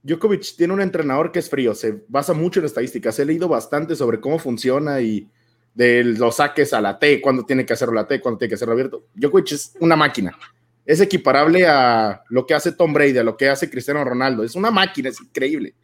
Djokovic 0.03 0.57
tiene 0.57 0.75
un 0.75 0.83
entrenador 0.83 1.33
que 1.33 1.39
es 1.39 1.49
frío, 1.49 1.75
se 1.75 2.05
basa 2.09 2.35
mucho 2.35 2.61
en 2.61 2.67
estadísticas. 2.67 3.19
He 3.19 3.25
leído 3.25 3.49
bastante 3.49 3.97
sobre 3.97 4.21
cómo 4.21 4.39
funciona 4.39 5.01
y 5.01 5.31
de 5.75 6.05
los 6.05 6.37
saques 6.37 6.73
a 6.73 6.81
la 6.81 6.99
T, 6.99 7.21
cuando 7.21 7.45
tiene 7.45 7.65
que 7.65 7.73
hacerlo 7.73 7.95
la 7.95 8.07
T, 8.07 8.21
cuando 8.21 8.39
tiene 8.39 8.51
que 8.51 8.55
hacerlo 8.55 8.73
abierto. 8.73 9.07
Djokovic 9.15 9.53
es 9.53 9.75
una 9.81 9.97
máquina. 9.97 10.37
Es 10.85 11.01
equiparable 11.01 11.67
a 11.67 12.23
lo 12.29 12.45
que 12.45 12.53
hace 12.53 12.73
Tom 12.73 12.93
Brady, 12.93 13.17
a 13.17 13.25
lo 13.25 13.37
que 13.37 13.49
hace 13.49 13.71
Cristiano 13.71 14.05
Ronaldo. 14.05 14.45
Es 14.45 14.55
una 14.55 14.71
máquina, 14.71 15.09
es 15.09 15.21
increíble. 15.21 15.75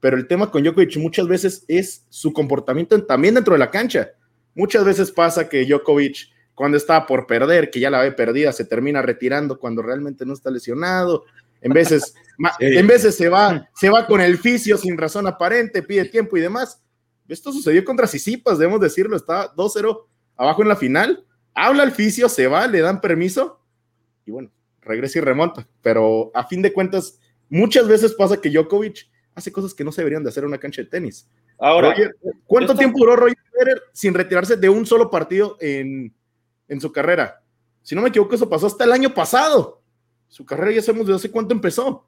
Pero 0.00 0.16
el 0.16 0.26
tema 0.26 0.50
con 0.50 0.62
Djokovic 0.62 0.96
muchas 0.96 1.28
veces 1.28 1.64
es 1.68 2.06
su 2.08 2.32
comportamiento 2.32 3.04
también 3.04 3.34
dentro 3.34 3.52
de 3.52 3.58
la 3.58 3.70
cancha. 3.70 4.12
Muchas 4.54 4.84
veces 4.84 5.12
pasa 5.12 5.48
que 5.48 5.66
Djokovic, 5.66 6.30
cuando 6.58 6.76
está 6.76 7.06
por 7.06 7.26
perder, 7.26 7.70
que 7.70 7.80
ya 7.80 7.88
la 7.88 8.02
ve 8.02 8.12
perdida, 8.12 8.52
se 8.52 8.66
termina 8.66 9.00
retirando 9.00 9.58
cuando 9.58 9.80
realmente 9.80 10.26
no 10.26 10.34
está 10.34 10.50
lesionado. 10.50 11.24
En 11.62 11.72
veces, 11.72 12.14
en 12.60 12.86
veces 12.86 13.16
se 13.16 13.30
va, 13.30 13.68
se 13.74 13.88
va 13.88 14.06
con 14.06 14.20
el 14.20 14.36
fisio 14.36 14.76
sin 14.76 14.98
razón 14.98 15.26
aparente, 15.26 15.82
pide 15.82 16.04
tiempo 16.04 16.36
y 16.36 16.40
demás 16.40 16.82
esto 17.28 17.52
sucedió 17.52 17.84
contra 17.84 18.06
Sisipas, 18.06 18.58
debemos 18.58 18.80
decirlo, 18.80 19.14
está 19.16 19.54
2-0 19.54 20.04
abajo 20.36 20.62
en 20.62 20.68
la 20.68 20.76
final. 20.76 21.24
Habla 21.54 21.82
el 21.82 21.92
fisio, 21.92 22.28
se 22.28 22.46
va, 22.46 22.66
le 22.66 22.80
dan 22.80 23.00
permiso 23.00 23.60
y 24.24 24.30
bueno, 24.30 24.50
regresa 24.80 25.18
y 25.18 25.22
remonta. 25.22 25.68
Pero 25.82 26.30
a 26.34 26.46
fin 26.46 26.62
de 26.62 26.72
cuentas, 26.72 27.20
muchas 27.48 27.86
veces 27.86 28.14
pasa 28.14 28.40
que 28.40 28.50
Djokovic 28.50 29.08
hace 29.34 29.52
cosas 29.52 29.74
que 29.74 29.84
no 29.84 29.92
se 29.92 30.00
deberían 30.00 30.22
de 30.22 30.30
hacer 30.30 30.42
en 30.42 30.48
una 30.48 30.58
cancha 30.58 30.82
de 30.82 30.88
tenis. 30.88 31.28
Ahora, 31.58 31.94
¿cuánto 32.46 32.74
tiempo 32.74 32.98
duró 32.98 33.16
Roger 33.16 33.36
Federer 33.52 33.82
sin 33.92 34.14
retirarse 34.14 34.56
de 34.56 34.68
un 34.68 34.86
solo 34.86 35.10
partido 35.10 35.56
en, 35.60 36.14
en, 36.68 36.80
su 36.80 36.92
carrera? 36.92 37.42
Si 37.82 37.94
no 37.94 38.02
me 38.02 38.08
equivoco, 38.08 38.34
eso 38.34 38.48
pasó 38.48 38.66
hasta 38.66 38.84
el 38.84 38.92
año 38.92 39.12
pasado. 39.14 39.80
Su 40.28 40.44
carrera 40.44 40.72
ya 40.72 40.82
sabemos 40.82 41.06
de 41.06 41.14
hace 41.14 41.30
cuánto 41.30 41.54
empezó. 41.54 42.06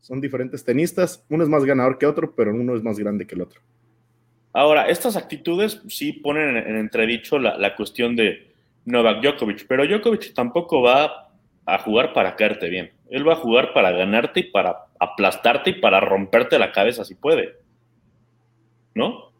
Son 0.00 0.20
diferentes 0.20 0.64
tenistas, 0.64 1.24
uno 1.28 1.42
es 1.42 1.48
más 1.48 1.64
ganador 1.64 1.98
que 1.98 2.06
otro, 2.06 2.34
pero 2.34 2.52
uno 2.52 2.76
es 2.76 2.82
más 2.82 2.98
grande 2.98 3.26
que 3.26 3.34
el 3.34 3.42
otro. 3.42 3.60
Ahora, 4.52 4.88
estas 4.88 5.16
actitudes 5.16 5.82
sí 5.88 6.12
ponen 6.12 6.56
en 6.56 6.76
entredicho 6.76 7.38
la, 7.40 7.74
cuestión 7.74 8.14
de 8.14 8.52
Novak 8.84 9.20
Djokovic, 9.20 9.66
pero 9.66 9.84
Djokovic 9.84 10.32
tampoco 10.32 10.80
va 10.80 11.30
a 11.66 11.78
jugar 11.78 12.12
para 12.12 12.36
caerte 12.36 12.68
bien. 12.68 12.92
Él 13.10 13.26
va 13.26 13.32
a 13.32 13.36
jugar 13.36 13.72
para 13.72 13.90
ganarte 13.90 14.40
y 14.40 14.44
para 14.44 14.86
aplastarte 15.00 15.70
y 15.70 15.80
para 15.80 15.98
romperte 15.98 16.58
la 16.58 16.70
cabeza 16.70 17.04
si 17.04 17.16
puede. 17.16 17.56
¿No? 18.94 19.33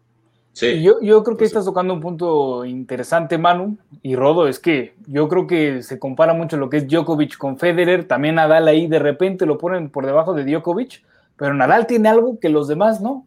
Sí. 0.54 0.82
Yo, 0.82 1.00
yo 1.02 1.22
creo 1.22 1.36
que 1.36 1.44
estás 1.44 1.64
tocando 1.64 1.92
un 1.92 2.00
punto 2.00 2.64
interesante, 2.64 3.38
Manu 3.38 3.76
y 4.02 4.14
Rodo. 4.14 4.48
Es 4.48 4.58
que 4.58 4.94
yo 5.06 5.28
creo 5.28 5.46
que 5.46 5.82
se 5.82 5.98
compara 5.98 6.32
mucho 6.32 6.56
lo 6.56 6.70
que 6.70 6.78
es 6.78 6.88
Djokovic 6.88 7.36
con 7.36 7.58
Federer. 7.58 8.06
También 8.06 8.36
Nadal 8.36 8.68
ahí 8.68 8.86
de 8.86 9.00
repente 9.00 9.46
lo 9.46 9.58
ponen 9.58 9.90
por 9.90 10.06
debajo 10.06 10.32
de 10.32 10.44
Djokovic, 10.44 11.02
pero 11.36 11.52
Nadal 11.54 11.86
tiene 11.86 12.08
algo 12.08 12.38
que 12.38 12.48
los 12.48 12.68
demás 12.68 13.00
no 13.00 13.26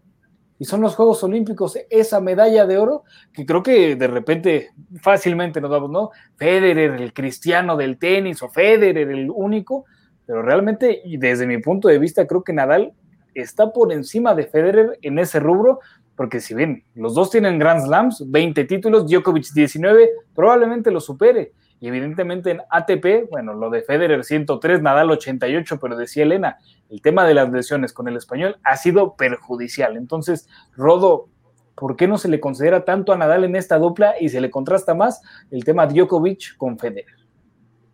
y 0.60 0.65
son 0.65 0.81
los 0.81 0.96
Juegos 0.96 1.24
Olímpicos, 1.24 1.77
esa 1.89 2.19
medalla 2.19 2.65
de 2.65 2.77
oro, 2.77 3.03
que 3.31 3.46
creo 3.46 3.62
que 3.62 3.96
de 3.96 4.07
repente 4.07 4.72
fácilmente 5.01 5.62
nos 5.62 5.69
vamos, 5.69 5.91
¿no? 5.91 6.10
Federer, 6.36 7.00
el 7.01 7.13
cristiano 7.13 7.77
del 7.77 7.98
tenis, 7.98 8.41
o 8.41 8.50
Federer, 8.50 9.10
el 9.10 9.29
único, 9.29 9.86
pero 10.25 10.41
realmente, 10.41 11.01
y 11.05 11.17
desde 11.17 11.46
mi 11.46 11.60
punto 11.60 11.88
de 11.88 12.00
vista, 12.00 12.25
creo 12.25 12.43
que 12.43 12.53
Nadal 12.53 12.93
está 13.36 13.72
por 13.72 13.93
encima 13.93 14.34
de 14.34 14.48
Federer 14.48 14.98
en 15.03 15.19
ese 15.19 15.39
rubro, 15.39 15.79
porque 16.17 16.41
si 16.41 16.55
bien 16.55 16.83
los 16.95 17.13
dos 17.13 17.29
tienen 17.29 17.59
Grand 17.59 17.86
Slams, 17.86 18.24
20 18.29 18.65
títulos, 18.65 19.07
Djokovic 19.07 19.53
19, 19.53 20.09
probablemente 20.36 20.89
lo 20.89 21.00
supere. 21.00 21.53
Y 21.79 21.88
evidentemente 21.88 22.50
en 22.50 22.62
ATP, 22.71 23.29
bueno, 23.29 23.53
lo 23.53 23.69
de 23.69 23.83
Federer 23.83 24.24
103, 24.24 24.81
Nadal 24.81 25.12
88, 25.12 25.79
pero 25.79 25.95
decía 25.95 26.24
Elena, 26.24 26.57
el 26.89 27.03
tema 27.03 27.24
de 27.24 27.36
las 27.36 27.51
lesiones 27.51 27.93
con 27.93 28.07
el 28.07 28.17
español 28.17 28.57
ha 28.63 28.75
sido 28.77 29.15
perjudicial. 29.15 29.95
Entonces, 29.95 30.50
Rodo, 30.75 31.29
¿por 31.75 31.95
qué 31.95 32.07
no 32.07 32.17
se 32.17 32.29
le 32.29 32.39
considera 32.39 32.83
tanto 32.83 33.13
a 33.13 33.17
Nadal 33.17 33.43
en 33.43 33.55
esta 33.55 33.77
dupla 33.77 34.15
y 34.19 34.29
se 34.29 34.41
le 34.41 34.50
contrasta 34.50 34.95
más 34.95 35.21
el 35.51 35.63
tema 35.63 35.86
Djokovic 35.86 36.57
con 36.57 36.79
Federer? 36.79 37.05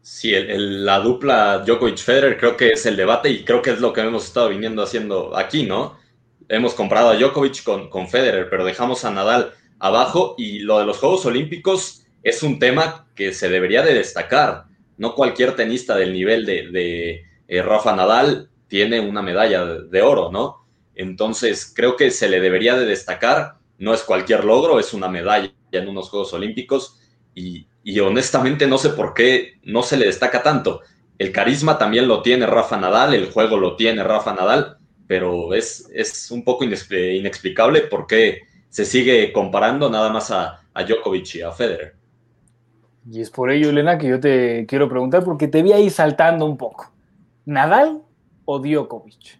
Sí, 0.01 0.34
la 0.48 1.00
dupla 1.00 1.65
Djokovic-Federer 1.65 2.38
creo 2.38 2.56
que 2.56 2.72
es 2.72 2.86
el 2.86 2.96
debate 2.96 3.30
y 3.30 3.44
creo 3.44 3.62
que 3.62 3.72
es 3.72 3.82
lo 3.82 3.92
que 3.92 4.00
hemos 4.00 4.25
estado 4.25 4.48
viniendo 4.48 4.82
haciendo 4.82 5.36
aquí, 5.36 5.65
¿no? 5.65 6.01
Hemos 6.50 6.74
comprado 6.74 7.10
a 7.10 7.16
Djokovic 7.16 7.64
con, 7.64 7.90
con 7.90 8.08
Federer, 8.08 8.48
pero 8.50 8.66
dejamos 8.66 9.06
a 9.06 9.12
Nadal 9.12 9.54
abajo 9.80 10.36
y 10.38 10.60
lo 10.60 10.80
de 10.80 10.86
los 10.86 10.98
Juegos 10.98 11.26
Olímpicos 11.26 12.04
es 12.24 12.42
un 12.42 12.58
tema 12.58 13.06
que 13.16 13.34
se 13.34 13.50
debería 13.50 13.84
de 13.84 13.94
destacar. 13.94 14.66
No 14.98 15.14
cualquier 15.14 15.56
tenista 15.56 15.96
del 15.96 16.14
nivel 16.14 16.46
de, 16.46 17.26
eh, 17.48 17.62
Rafa 17.62 17.96
Nadal 17.96 18.50
tiene 18.68 19.00
una 19.02 19.22
medalla 19.22 19.66
de, 19.66 20.02
oro, 20.02 20.32
¿no? 20.32 20.66
Entonces, 20.96 21.72
creo 21.76 21.98
que 21.98 22.12
se 22.12 22.30
le 22.30 22.40
debería 22.40 22.76
de 22.76 22.86
destacar. 22.86 23.56
No 23.78 23.94
es 23.94 24.04
cualquier 24.04 24.46
logro, 24.46 24.80
es 24.80 24.94
una 24.94 25.10
medalla 25.10 25.52
en 25.72 25.88
unos 25.88 26.10
Juegos 26.10 26.34
Olímpicos 26.34 27.00
y, 27.36 27.68
honestamente 28.00 28.68
no 28.68 28.78
sé 28.78 28.90
por 28.92 29.14
qué 29.14 29.60
no 29.64 29.84
se 29.84 29.98
le 29.98 30.06
destaca 30.06 30.42
tanto. 30.42 30.82
El 31.18 31.32
carisma 31.32 31.78
también 31.78 32.08
lo 32.08 32.22
tiene 32.22 32.46
Rafa 32.46 32.78
Nadal, 32.78 33.14
el 33.14 33.32
juego 33.32 33.58
lo 33.58 33.76
tiene 33.76 34.04
Rafa 34.04 34.34
Nadal, 34.34 34.78
pero 35.13 35.53
es, 35.53 35.88
es 35.93 36.32
un 36.32 36.43
poco 36.43 36.63
inexplicable 36.63 37.82
por 37.82 38.08
qué 38.08 38.48
se 38.67 38.84
sigue 38.84 39.32
comparando 39.32 39.88
nada 39.88 40.10
más 40.10 40.32
a, 40.32 40.63
a 40.74 40.84
Djokovic 40.84 41.36
y 41.36 41.41
a 41.43 41.51
Federer. 41.51 41.93
Y 43.08 43.22
es 43.22 43.29
por 43.29 43.51
ello, 43.51 43.70
Elena, 43.70 44.00
que 44.00 44.08
yo 44.08 44.20
te 44.20 44.65
quiero 44.65 44.89
preguntar, 44.89 45.24
porque 45.24 45.48
te 45.48 45.62
vi 45.62 45.72
ahí 45.72 45.91
saltando 45.91 46.48
un 46.48 46.58
poco. 46.58 46.91
¿Nadal 47.46 48.01
o 48.46 48.58
Djokovic? 48.58 49.38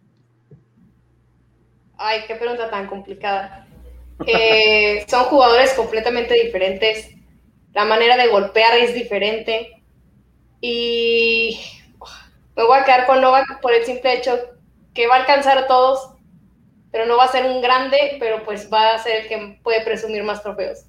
Ay, 1.98 2.20
qué 2.28 2.36
pregunta 2.36 2.70
tan 2.70 2.86
complicada. 2.86 3.66
Eh, 4.28 5.04
son 5.08 5.24
jugadores 5.24 5.74
completamente 5.74 6.36
diferentes. 6.36 7.16
La 7.74 7.86
manera 7.86 8.16
de 8.16 8.28
golpear 8.28 8.78
es 8.78 8.94
diferente. 8.94 9.82
Y 10.62 11.60
me 12.56 12.64
voy 12.64 12.78
a 12.78 12.86
quedar 12.86 13.08
con 13.08 13.22
Novak 13.22 13.60
por 13.60 13.74
el 13.74 13.84
simple 13.84 14.14
hecho 14.14 14.53
que 14.94 15.08
va 15.08 15.16
a 15.16 15.20
alcanzar 15.20 15.58
a 15.58 15.68
todos, 15.68 16.14
pero 16.92 17.06
no 17.06 17.18
va 17.18 17.26
a 17.26 17.32
ser 17.32 17.50
un 17.50 17.62
grande, 17.62 18.18
pero 18.20 18.44
pues 18.44 18.70
va 18.72 18.94
a 18.94 19.00
ser 19.00 19.22
el 19.22 19.28
que 19.28 19.60
puede 19.64 19.84
presumir 19.84 20.24
más 20.24 20.44
trofeos. 20.44 20.86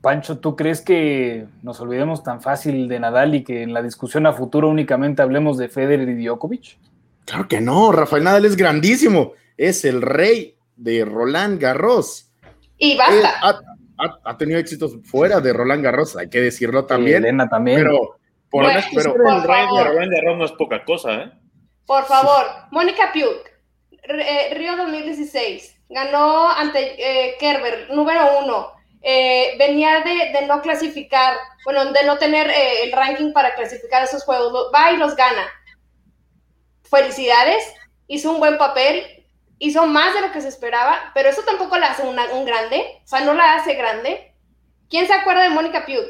Pancho, 0.00 0.38
¿tú 0.38 0.54
crees 0.54 0.80
que 0.80 1.46
nos 1.62 1.80
olvidemos 1.80 2.22
tan 2.22 2.40
fácil 2.40 2.86
de 2.86 3.00
Nadal 3.00 3.34
y 3.34 3.42
que 3.42 3.62
en 3.62 3.74
la 3.74 3.82
discusión 3.82 4.26
a 4.26 4.32
futuro 4.32 4.68
únicamente 4.68 5.22
hablemos 5.22 5.58
de 5.58 5.68
Federer 5.68 6.08
y 6.08 6.24
Djokovic? 6.24 6.78
Claro 7.24 7.48
que 7.48 7.60
no, 7.60 7.90
Rafael 7.90 8.22
Nadal 8.22 8.44
es 8.44 8.56
grandísimo, 8.56 9.32
es 9.56 9.84
el 9.84 10.00
rey 10.00 10.56
de 10.76 11.04
Roland 11.04 11.60
Garros. 11.60 12.30
Y 12.78 12.96
basta. 12.96 13.60
Ha, 14.24 14.38
tenido 14.38 14.60
éxitos 14.60 14.96
fuera 15.02 15.40
de 15.40 15.52
Roland 15.52 15.82
Garros, 15.82 16.16
hay 16.16 16.28
que 16.28 16.40
decirlo 16.40 16.84
también. 16.84 17.24
Elena 17.24 17.48
también. 17.48 17.78
Pero, 17.78 18.16
por, 18.48 18.64
el 18.64 18.72
rey 18.72 18.84
de 18.94 19.84
Roland 19.84 20.12
Garros 20.12 20.38
no 20.38 20.44
es 20.44 20.52
poca 20.52 20.84
cosa, 20.84 21.14
¿eh? 21.14 21.32
Por 21.88 22.04
favor, 22.04 22.44
Mónica 22.70 23.12
Piuk, 23.12 23.48
eh, 24.02 24.52
Río 24.52 24.76
2016, 24.76 25.74
ganó 25.88 26.50
ante 26.50 26.80
eh, 26.98 27.36
Kerber, 27.40 27.88
número 27.88 28.40
uno 28.40 28.74
eh, 29.00 29.54
venía 29.58 30.00
de, 30.00 30.46
no 30.46 30.60
clasificar, 30.60 31.38
bueno, 31.64 31.86
de 31.86 32.04
no 32.04 32.18
tener 32.18 32.50
el 32.82 32.92
ranking 32.92 33.32
para 33.32 33.54
clasificar 33.54 34.02
esos 34.02 34.22
juegos, 34.24 34.70
va 34.74 34.92
y 34.92 34.98
los 34.98 35.16
gana. 35.16 35.48
Felicidades, 36.82 37.64
hizo 38.06 38.32
un 38.32 38.38
buen 38.40 38.58
papel, 38.58 39.24
hizo 39.58 39.86
más 39.86 40.12
de 40.12 40.20
lo 40.20 40.30
que 40.30 40.42
se 40.42 40.48
esperaba, 40.48 41.10
pero 41.14 41.30
eso 41.30 41.40
tampoco 41.40 41.78
la 41.78 41.92
hace 41.92 42.02
un 42.02 42.44
grande, 42.44 43.00
o 43.02 43.08
sea, 43.08 43.20
no 43.20 43.32
la 43.32 43.54
hace 43.54 43.72
grande. 43.72 44.34
¿Quién 44.90 45.06
se 45.06 45.14
acuerda 45.14 45.42
de 45.42 45.48
Mónica 45.48 45.86
Piu? 45.86 46.02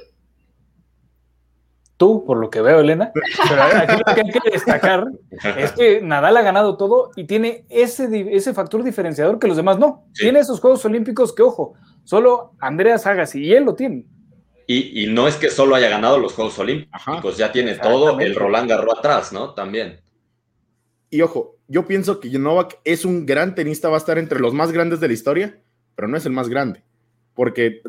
Tú, 1.98 2.24
por 2.24 2.38
lo 2.38 2.48
que 2.48 2.62
veo, 2.62 2.80
Elena. 2.80 3.12
Pero 3.12 3.62
aquí 3.74 4.02
lo 4.06 4.14
que 4.14 4.20
hay 4.22 4.30
que 4.30 4.50
destacar 4.50 5.04
es 5.58 5.72
que 5.72 6.00
Nadal 6.00 6.36
ha 6.38 6.42
ganado 6.42 6.78
todo 6.78 7.10
y 7.16 7.24
tiene 7.24 7.66
ese, 7.68 8.08
ese 8.34 8.54
factor 8.54 8.82
diferenciador 8.82 9.38
que 9.38 9.48
los 9.48 9.56
demás 9.58 9.78
no. 9.78 10.06
Tiene 10.14 10.38
esos 10.38 10.60
Juegos 10.60 10.84
Olímpicos 10.86 11.34
que, 11.34 11.42
ojo, 11.42 11.74
Solo 12.08 12.54
Andreas 12.58 13.06
Agassi 13.06 13.44
y 13.44 13.52
él 13.52 13.64
lo 13.64 13.74
tiene. 13.74 14.06
Y, 14.66 15.08
no 15.08 15.28
es 15.28 15.36
que 15.36 15.50
solo 15.50 15.74
haya 15.74 15.90
ganado 15.90 16.18
los 16.18 16.32
Juegos 16.32 16.58
Olímpicos, 16.58 17.36
ya 17.36 17.52
tiene 17.52 17.74
todo 17.74 18.18
el 18.18 18.34
Roland 18.34 18.66
Garros 18.66 18.98
atrás, 18.98 19.30
¿no? 19.30 19.52
También. 19.52 20.00
Y 21.10 21.20
ojo, 21.20 21.56
yo 21.68 21.86
pienso 21.86 22.18
que 22.18 22.30
Novak 22.30 22.78
es 22.84 23.04
un 23.04 23.26
gran 23.26 23.54
tenista, 23.54 23.90
va 23.90 23.96
a 23.96 23.98
estar 23.98 24.16
entre 24.16 24.40
los 24.40 24.54
más 24.54 24.72
grandes 24.72 25.00
de 25.00 25.08
la 25.08 25.12
historia, 25.12 25.58
pero 25.94 26.08
no 26.08 26.16
es 26.16 26.24
el 26.24 26.32
más 26.32 26.48
grande. 26.48 26.82
Porque 27.34 27.82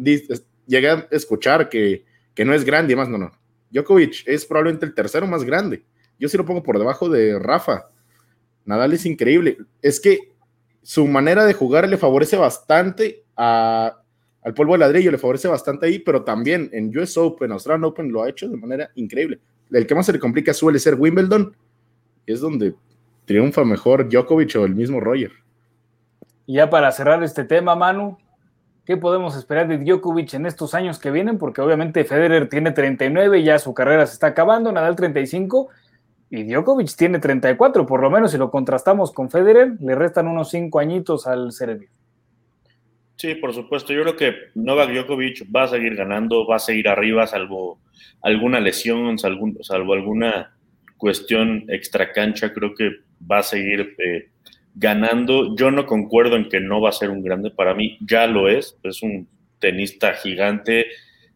llegué 0.67 0.89
a 0.89 1.07
escuchar 1.11 1.69
que, 1.69 2.03
que 2.33 2.43
no 2.43 2.53
es 2.53 2.65
grande 2.65 2.91
y 2.91 2.95
más, 2.97 3.07
no, 3.07 3.17
no. 3.17 3.31
Djokovic 3.71 4.23
es 4.25 4.45
probablemente 4.45 4.85
el 4.85 4.93
tercero 4.93 5.27
más 5.27 5.43
grande. 5.43 5.83
Yo 6.19 6.27
sí 6.27 6.37
lo 6.37 6.45
pongo 6.45 6.63
por 6.63 6.77
debajo 6.77 7.09
de 7.09 7.39
Rafa. 7.39 7.85
Nadal 8.65 8.93
es 8.93 9.05
increíble. 9.05 9.57
Es 9.81 9.99
que 9.99 10.19
su 10.81 11.07
manera 11.07 11.45
de 11.45 11.53
jugar 11.53 11.87
le 11.87 11.97
favorece 11.97 12.35
bastante 12.37 13.23
a, 13.35 13.99
al 14.41 14.53
polvo 14.53 14.73
de 14.73 14.79
ladrillo 14.79 15.11
le 15.11 15.17
favorece 15.17 15.47
bastante 15.47 15.85
ahí, 15.85 15.99
pero 15.99 16.23
también 16.23 16.69
en 16.71 16.95
US 16.97 17.17
Open, 17.17 17.51
Australian 17.51 17.83
Open 17.83 18.11
lo 18.11 18.23
ha 18.23 18.29
hecho 18.29 18.47
de 18.47 18.57
manera 18.57 18.89
increíble. 18.95 19.39
El 19.71 19.85
que 19.85 19.95
más 19.95 20.05
se 20.05 20.13
le 20.13 20.19
complica 20.19 20.53
suele 20.53 20.79
ser 20.79 20.95
Wimbledon, 20.95 21.55
es 22.25 22.39
donde 22.39 22.73
triunfa 23.25 23.63
mejor 23.63 24.09
Djokovic 24.09 24.55
o 24.55 24.65
el 24.65 24.75
mismo 24.75 24.99
Roger. 24.99 25.31
Y 26.45 26.55
ya 26.55 26.69
para 26.69 26.91
cerrar 26.91 27.21
este 27.23 27.43
tema, 27.43 27.75
Manu, 27.75 28.17
¿qué 28.89 28.97
podemos 28.97 29.37
esperar 29.37 29.67
de 29.67 29.77
Djokovic 29.77 30.33
en 30.33 30.47
estos 30.47 30.73
años 30.73 30.97
que 30.97 31.11
vienen? 31.11 31.37
Porque 31.37 31.61
obviamente 31.61 32.03
Federer 32.05 32.49
tiene 32.49 32.71
39, 32.71 33.43
ya 33.43 33.59
su 33.59 33.71
carrera 33.71 34.07
se 34.07 34.13
está 34.13 34.25
acabando, 34.25 34.71
Nadal 34.71 34.95
35, 34.95 35.69
y 36.31 36.43
Djokovic 36.45 36.95
tiene 36.95 37.19
34, 37.19 37.85
por 37.85 38.01
lo 38.01 38.09
menos 38.09 38.31
si 38.31 38.39
lo 38.39 38.49
contrastamos 38.49 39.11
con 39.11 39.29
Federer, 39.29 39.73
le 39.79 39.93
restan 39.93 40.27
unos 40.27 40.49
5 40.49 40.79
añitos 40.79 41.27
al 41.27 41.51
serbio. 41.51 41.87
Sí, 43.15 43.35
por 43.35 43.53
supuesto. 43.53 43.93
Yo 43.93 44.01
creo 44.01 44.15
que 44.15 44.33
Novak 44.55 44.89
Djokovic 44.89 45.45
va 45.55 45.65
a 45.65 45.67
seguir 45.67 45.95
ganando, 45.95 46.47
va 46.47 46.55
a 46.55 46.59
seguir 46.59 46.87
arriba, 46.87 47.27
salvo 47.27 47.79
alguna 48.23 48.59
lesión, 48.59 49.19
salvo, 49.19 49.93
alguna 49.93 50.57
cuestión 50.97 51.65
extra 51.67 52.11
cancha. 52.11 52.51
Creo 52.51 52.73
que 52.73 52.89
va 53.31 53.37
a 53.37 53.43
seguir 53.43 53.95
eh, 53.99 54.29
ganando. 54.79 55.55
Yo 55.55 55.71
no 55.71 55.85
concuerdo 55.85 56.37
en 56.37 56.49
que 56.49 56.61
no 56.61 56.81
va 56.81 56.89
a 56.89 56.93
ser 56.93 57.09
un 57.09 57.21
grande. 57.21 57.51
Para 57.51 57.75
mí 57.75 57.97
ya 58.01 58.25
lo 58.27 58.47
es. 58.47 58.77
Es 58.83 59.03
un 59.03 59.27
tenista 59.59 60.13
gigante. 60.13 60.87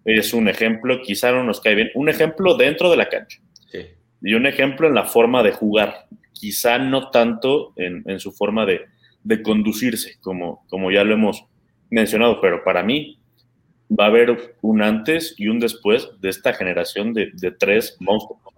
Es 0.06 0.34
un 0.34 0.48
ejemplo. 0.48 1.02
Quizá 1.02 1.32
no 1.32 1.44
nos 1.44 1.60
cae 1.60 1.76
bien. 1.76 1.92
Un 1.94 2.10
ejemplo 2.10 2.56
dentro 2.56 2.90
de 2.90 2.98
la 2.98 3.10
cancha. 3.10 3.40
Y 4.26 4.36
un 4.36 4.46
ejemplo 4.46 4.88
en 4.88 4.96
la 4.96 5.04
forma 5.04 5.44
de 5.44 5.52
jugar, 5.52 6.06
quizá 6.32 6.80
no 6.80 7.10
tanto 7.10 7.74
en, 7.76 8.22
su 8.22 8.32
forma 8.32 8.66
de, 8.66 8.86
conducirse, 9.44 10.16
como, 10.22 10.66
como 10.70 10.92
ya 10.92 11.04
lo 11.04 11.14
hemos 11.14 11.46
mencionado, 11.90 12.40
pero 12.40 12.64
para 12.64 12.84
mí 12.84 13.20
va 13.92 14.06
a 14.06 14.08
haber 14.08 14.56
un 14.62 14.82
antes 14.82 15.36
y 15.38 15.50
un 15.50 15.60
después 15.60 16.10
de 16.22 16.30
esta 16.30 16.54
generación 16.54 17.14
de, 17.14 17.32
de 17.34 17.52
tres 17.52 17.98
monstruos. 18.00 18.53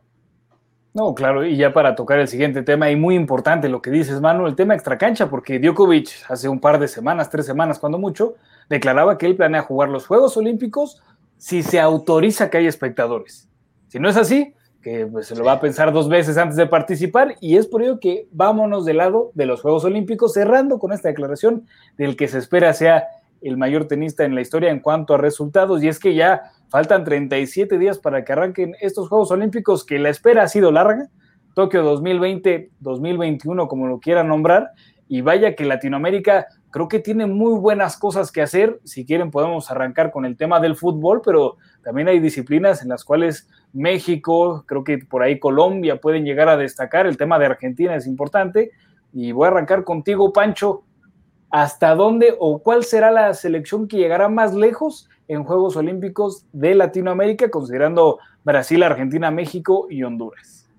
No, 0.96 1.14
claro, 1.14 1.46
y 1.46 1.58
ya 1.58 1.74
para 1.74 1.94
tocar 1.94 2.20
el 2.20 2.30
siguiente 2.30 2.64
tema, 2.64 2.90
y 2.90 2.96
muy 2.96 3.16
importante 3.16 3.68
lo 3.68 3.82
que 3.82 3.92
dices, 3.92 4.22
Manu, 4.22 4.48
el 4.48 4.56
tema 4.56 4.76
extracancha, 4.76 5.30
porque 5.30 5.60
Djokovic 5.60 6.24
hace 6.30 6.48
un 6.48 6.62
par 6.62 6.80
de 6.80 6.88
semanas, 6.88 7.30
tres 7.30 7.46
semanas, 7.46 7.80
cuando 7.80 8.00
mucho, 8.00 8.36
declaraba 8.70 9.18
que 9.18 9.26
él 9.26 9.36
planea 9.36 9.62
jugar 9.62 9.90
los 9.90 10.08
Juegos 10.08 10.38
Olímpicos 10.38 11.02
si 11.38 11.64
se 11.64 11.82
autoriza 11.82 12.50
que 12.50 12.60
haya 12.60 12.70
espectadores. 12.70 13.50
Si 13.90 14.00
no 14.00 14.08
es 14.08 14.16
así, 14.16 14.54
que 14.82 15.06
pues, 15.06 15.28
se 15.28 15.36
lo 15.36 15.44
va 15.44 15.52
a 15.52 15.60
pensar 15.60 15.92
dos 15.92 16.08
veces 16.08 16.38
antes 16.38 16.56
de 16.56 16.66
participar, 16.66 17.36
y 17.42 17.58
es 17.58 17.68
por 17.68 17.84
ello 17.84 18.00
que 18.00 18.30
vámonos 18.32 18.86
del 18.86 18.96
lado 18.96 19.32
de 19.34 19.48
los 19.48 19.62
Juegos 19.62 19.84
Olímpicos, 19.84 20.32
cerrando 20.32 20.80
con 20.80 20.94
esta 20.94 21.10
declaración 21.10 21.68
del 21.98 22.16
que 22.16 22.30
se 22.30 22.38
espera 22.38 22.72
sea 22.72 23.04
el 23.42 23.58
mayor 23.58 23.90
tenista 23.90 24.24
en 24.24 24.34
la 24.34 24.40
historia 24.40 24.72
en 24.72 24.80
cuanto 24.80 25.14
a 25.14 25.18
resultados, 25.18 25.84
y 25.84 25.90
es 25.90 26.00
que 26.00 26.16
ya 26.16 26.54
faltan 26.76 27.06
37 27.06 27.80
días 27.80 28.00
para 28.00 28.26
que 28.26 28.34
arranquen 28.34 28.76
estos 28.82 29.08
Juegos 29.08 29.32
Olímpicos, 29.32 29.86
que 29.86 29.98
la 29.98 30.10
espera 30.10 30.44
ha 30.44 30.50
sido 30.50 30.74
larga, 30.74 31.08
Tokio 31.54 31.82
2020, 31.84 32.72
2021, 32.82 33.70
como 33.70 33.88
lo 33.88 34.02
quieran 34.02 34.28
nombrar, 34.28 34.72
y 35.08 35.22
vaya 35.22 35.56
que 35.56 35.64
Latinoamérica 35.64 36.48
creo 36.72 36.90
que 36.90 37.00
tiene 37.00 37.28
muy 37.28 37.58
buenas 37.58 37.96
cosas 37.96 38.30
que 38.30 38.42
hacer. 38.42 38.82
Si 38.84 39.06
quieren 39.06 39.32
podemos 39.32 39.72
arrancar 39.72 40.12
con 40.12 40.26
el 40.26 40.36
tema 40.36 40.60
del 40.60 40.76
fútbol, 40.76 41.22
pero 41.24 41.56
también 41.82 42.10
hay 42.10 42.20
disciplinas 42.20 42.82
en 42.82 42.90
las 42.90 43.06
cuales 43.06 43.48
México, 43.72 44.66
creo 44.68 44.84
que 44.84 44.98
por 44.98 45.24
ahí 45.24 45.40
Colombia 45.40 46.02
pueden 46.02 46.26
llegar 46.26 46.50
a 46.50 46.58
destacar. 46.58 47.08
El 47.08 47.16
tema 47.16 47.40
de 47.40 47.46
Argentina 47.46 47.96
es 47.96 48.06
importante. 48.06 48.72
Y 49.14 49.32
voy 49.32 49.46
a 49.46 49.52
arrancar 49.52 49.86
contigo, 49.86 50.34
Pancho. 50.34 50.84
¿Hasta 51.56 51.96
dónde 51.96 52.36
o 52.38 52.60
cuál 52.62 52.84
será 52.84 53.12
la 53.12 53.34
selección 53.34 53.88
que 53.88 53.96
llegará 53.96 54.28
más 54.28 54.54
lejos 54.54 55.08
en 55.30 55.46
Juegos 55.46 55.78
Olímpicos 55.78 56.46
de 56.52 56.76
Latinoamérica, 56.76 57.50
considerando 57.50 58.20
Brasil, 58.44 58.84
Argentina, 58.84 59.32
México 59.32 59.88
y 59.90 60.04
Honduras? 60.04 60.70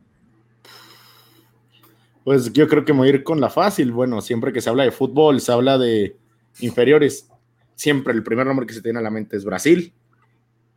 Pues 2.25 2.53
yo 2.53 2.69
creo 2.69 2.85
que 2.85 2.93
me 2.93 2.99
voy 2.99 3.09
a 3.09 3.13
ir 3.13 3.25
con 3.25 3.41
la 3.41 3.49
fácil. 3.49 3.91
Bueno, 3.91 4.21
siempre 4.21 4.53
que 4.53 4.61
se 4.61 4.69
habla 4.69 4.83
de 4.83 4.91
fútbol, 4.91 5.41
se 5.41 5.51
habla 5.51 5.79
de 5.79 6.15
inferiores. 6.61 7.27
Siempre 7.75 8.13
el 8.13 8.23
primer 8.23 8.47
nombre 8.47 8.67
que 8.67 8.75
se 8.75 8.83
tiene 8.83 8.99
a 8.99 9.03
la 9.03 9.11
mente 9.11 9.39
es 9.39 9.47
Brasil. 9.47 9.95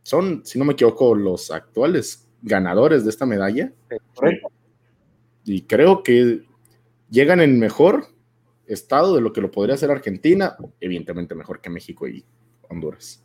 Son, 0.04 0.46
si 0.46 0.58
no 0.58 0.64
me 0.64 0.72
equivoco, 0.72 1.14
los 1.14 1.52
actuales 1.52 2.26
ganadores 2.42 3.04
de 3.04 3.10
esta 3.10 3.26
medalla. 3.26 3.74
Y 5.44 5.64
creo 5.64 6.04
que 6.04 6.46
llegan 7.10 7.42
en 7.42 7.60
mejor 7.60 8.18
estado 8.70 9.16
de 9.16 9.22
lo 9.22 9.34
que 9.34 9.42
lo 9.42 9.52
podría 9.52 9.76
hacer 9.76 9.92
Argentina, 9.92 10.56
evidentemente 10.80 11.36
mejor 11.36 11.60
que 11.62 11.70
México 11.70 12.08
y 12.08 12.24
Honduras. 12.70 13.24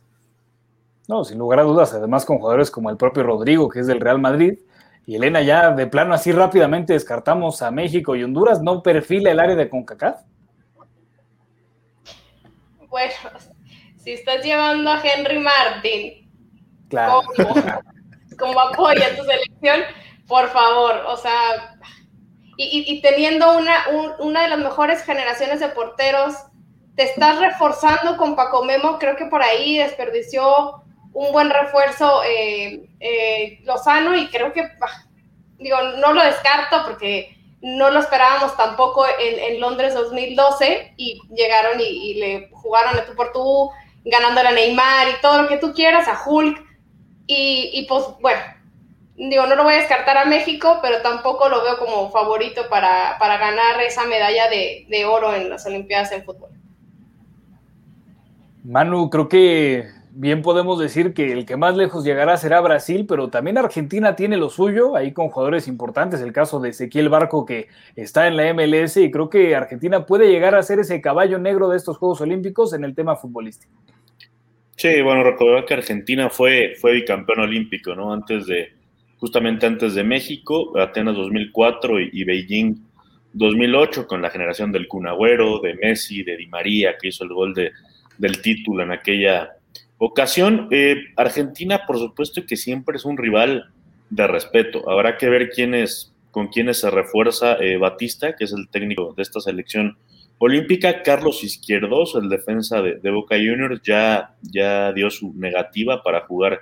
No, 1.07 1.23
sin 1.23 1.37
lugar 1.37 1.59
a 1.59 1.63
dudas, 1.63 1.93
además 1.93 2.25
con 2.25 2.39
jugadores 2.39 2.71
como 2.71 2.89
el 2.89 2.97
propio 2.97 3.23
Rodrigo, 3.23 3.69
que 3.69 3.79
es 3.79 3.87
del 3.87 3.99
Real 3.99 4.19
Madrid, 4.19 4.59
y 5.05 5.15
Elena, 5.15 5.41
ya 5.41 5.71
de 5.71 5.85
plano 5.85 6.15
así 6.15 6.31
rápidamente 6.31 6.93
descartamos 6.93 7.61
a 7.61 7.69
México 7.69 8.15
y 8.15 8.23
Honduras, 8.23 8.61
¿no 8.61 8.81
perfila 8.81 9.29
el 9.29 9.39
área 9.39 9.55
de 9.55 9.69
CONCACAF? 9.69 10.21
Bueno, 12.89 13.13
si 13.97 14.13
estás 14.13 14.43
llevando 14.43 14.89
a 14.89 15.01
Henry 15.03 15.39
Martin 15.39 16.25
como, 18.37 18.59
apoyo 18.59 19.03
a 19.03 19.15
tu 19.15 19.23
selección, 19.23 19.81
por 20.27 20.47
favor, 20.49 20.95
o 21.07 21.17
sea, 21.17 21.74
y, 22.57 23.01
teniendo 23.01 23.57
una, 23.57 23.85
una 24.19 24.43
de 24.43 24.49
las 24.49 24.59
mejores 24.59 25.03
generaciones 25.03 25.59
de 25.59 25.69
porteros, 25.69 26.33
te 26.95 27.03
estás 27.03 27.39
reforzando 27.39 28.17
con 28.17 28.35
Paco 28.35 28.63
Memo, 28.63 28.97
creo 28.99 29.15
que 29.15 29.25
por 29.25 29.41
ahí 29.41 29.77
desperdició 29.77 30.81
un 31.15 31.31
buen 31.31 31.49
refuerzo 31.49 32.23
eh, 32.23 32.89
eh, 32.99 33.59
Lozano 33.63 34.15
y 34.15 34.27
creo 34.27 34.51
que, 34.51 34.69
digo, 35.57 35.77
no 35.97 36.13
lo 36.13 36.23
descarto 36.23 36.83
porque 36.85 37.37
no 37.61 37.89
lo 37.89 37.99
esperábamos 37.99 38.55
tampoco 38.57 39.05
en, 39.19 39.59
Londres 39.59 39.93
2012 39.93 40.93
y 40.97 41.19
llegaron 41.33 41.79
y, 41.79 42.15
le 42.15 42.49
jugaron 42.51 42.97
a 42.97 43.05
tú 43.05 43.15
por 43.15 43.31
tú, 43.31 43.71
ganándole 44.03 44.49
a 44.49 44.51
Neymar 44.51 45.07
y 45.09 45.21
todo 45.21 45.41
lo 45.41 45.47
que 45.47 45.57
tú 45.57 45.73
quieras, 45.73 46.07
a 46.07 46.21
Hulk. 46.23 46.63
Y, 47.27 47.85
pues 47.89 48.03
bueno, 48.21 48.41
digo, 49.17 49.45
no 49.47 49.55
lo 49.55 49.63
voy 49.63 49.75
a 49.75 49.77
descartar 49.77 50.17
a 50.17 50.25
México, 50.25 50.79
pero 50.81 51.01
tampoco 51.01 51.49
lo 51.49 51.63
veo 51.63 51.77
como 51.77 52.11
favorito 52.11 52.63
para, 52.69 53.17
ganar 53.19 53.81
esa 53.81 54.05
medalla 54.05 54.49
de, 54.49 54.85
de 54.89 55.05
oro 55.05 55.33
en 55.33 55.49
las 55.49 55.65
Olimpiadas 55.65 56.11
en 56.11 56.23
fútbol. 56.23 56.49
Manu, 58.63 59.09
creo 59.09 59.29
que 59.29 59.85
bien 60.15 60.41
podemos 60.41 60.79
decir 60.79 61.13
que 61.13 61.33
el 61.33 61.45
que 61.45 61.57
más 61.57 61.75
lejos 61.75 62.03
llegará 62.03 62.37
será 62.37 62.61
Brasil, 62.61 63.05
pero 63.07 63.29
también 63.29 63.57
Argentina 63.57 64.15
tiene 64.15 64.37
lo 64.37 64.49
suyo, 64.49 64.95
ahí 64.95 65.11
con 65.11 65.29
jugadores 65.29 65.67
importantes, 65.67 66.21
el 66.21 66.31
caso 66.31 66.59
de 66.59 66.69
Ezequiel 66.69 67.09
Barco 67.09 67.45
que 67.45 67.67
está 67.95 68.27
en 68.27 68.37
la 68.37 68.51
MLS 68.53 68.97
y 68.97 69.11
creo 69.11 69.29
que 69.29 69.55
Argentina 69.55 70.05
puede 70.05 70.31
llegar 70.31 70.55
a 70.55 70.63
ser 70.63 70.79
ese 70.79 71.01
caballo 71.01 71.37
negro 71.37 71.69
de 71.69 71.77
estos 71.77 71.97
Juegos 71.97 72.21
Olímpicos 72.21 72.73
en 72.73 72.85
el 72.85 72.95
tema 72.95 73.17
futbolístico. 73.17 73.73
Sí, 74.77 75.01
bueno, 75.01 75.23
recordar 75.23 75.65
que 75.65 75.73
Argentina 75.73 76.29
fue, 76.29 76.73
fue 76.79 76.93
bicampeón 76.93 77.41
olímpico, 77.41 77.93
¿no? 77.93 78.11
Antes 78.11 78.45
de, 78.45 78.73
justamente 79.19 79.65
antes 79.65 79.95
de 79.95 80.03
México, 80.03 80.77
Atenas 80.77 81.15
2004 81.15 81.99
y, 82.01 82.09
y 82.13 82.23
Beijing 82.23 82.75
2008, 83.33 84.07
con 84.07 84.21
la 84.21 84.29
generación 84.29 84.71
del 84.71 84.87
Cunagüero, 84.87 85.59
de 85.59 85.73
Messi, 85.75 86.23
de 86.23 86.37
Di 86.37 86.47
María, 86.47 86.95
que 86.99 87.09
hizo 87.09 87.25
el 87.25 87.31
gol 87.31 87.53
de, 87.53 87.71
del 88.17 88.41
título 88.41 88.83
en 88.83 88.91
aquella 88.91 89.57
ocasión. 89.97 90.67
Eh, 90.71 90.95
Argentina, 91.15 91.81
por 91.85 91.97
supuesto 91.97 92.45
que 92.45 92.55
siempre 92.55 92.97
es 92.97 93.05
un 93.05 93.17
rival 93.17 93.71
de 94.09 94.27
respeto. 94.27 94.89
Habrá 94.89 95.17
que 95.17 95.29
ver 95.29 95.49
quién 95.49 95.73
con 96.31 96.47
quiénes 96.47 96.79
se 96.79 96.89
refuerza 96.89 97.55
eh, 97.55 97.77
Batista, 97.77 98.35
que 98.35 98.45
es 98.45 98.53
el 98.53 98.67
técnico 98.69 99.13
de 99.15 99.23
esta 99.23 99.39
selección 99.39 99.97
olímpica. 100.37 101.01
Carlos 101.01 101.43
Izquierdos, 101.43 102.15
el 102.15 102.29
defensa 102.29 102.81
de, 102.81 103.11
Boca 103.11 103.35
Juniors, 103.35 103.81
ya, 103.83 104.35
ya 104.41 104.91
dio 104.93 105.09
su 105.09 105.33
negativa 105.33 106.03
para 106.03 106.21
jugar 106.21 106.59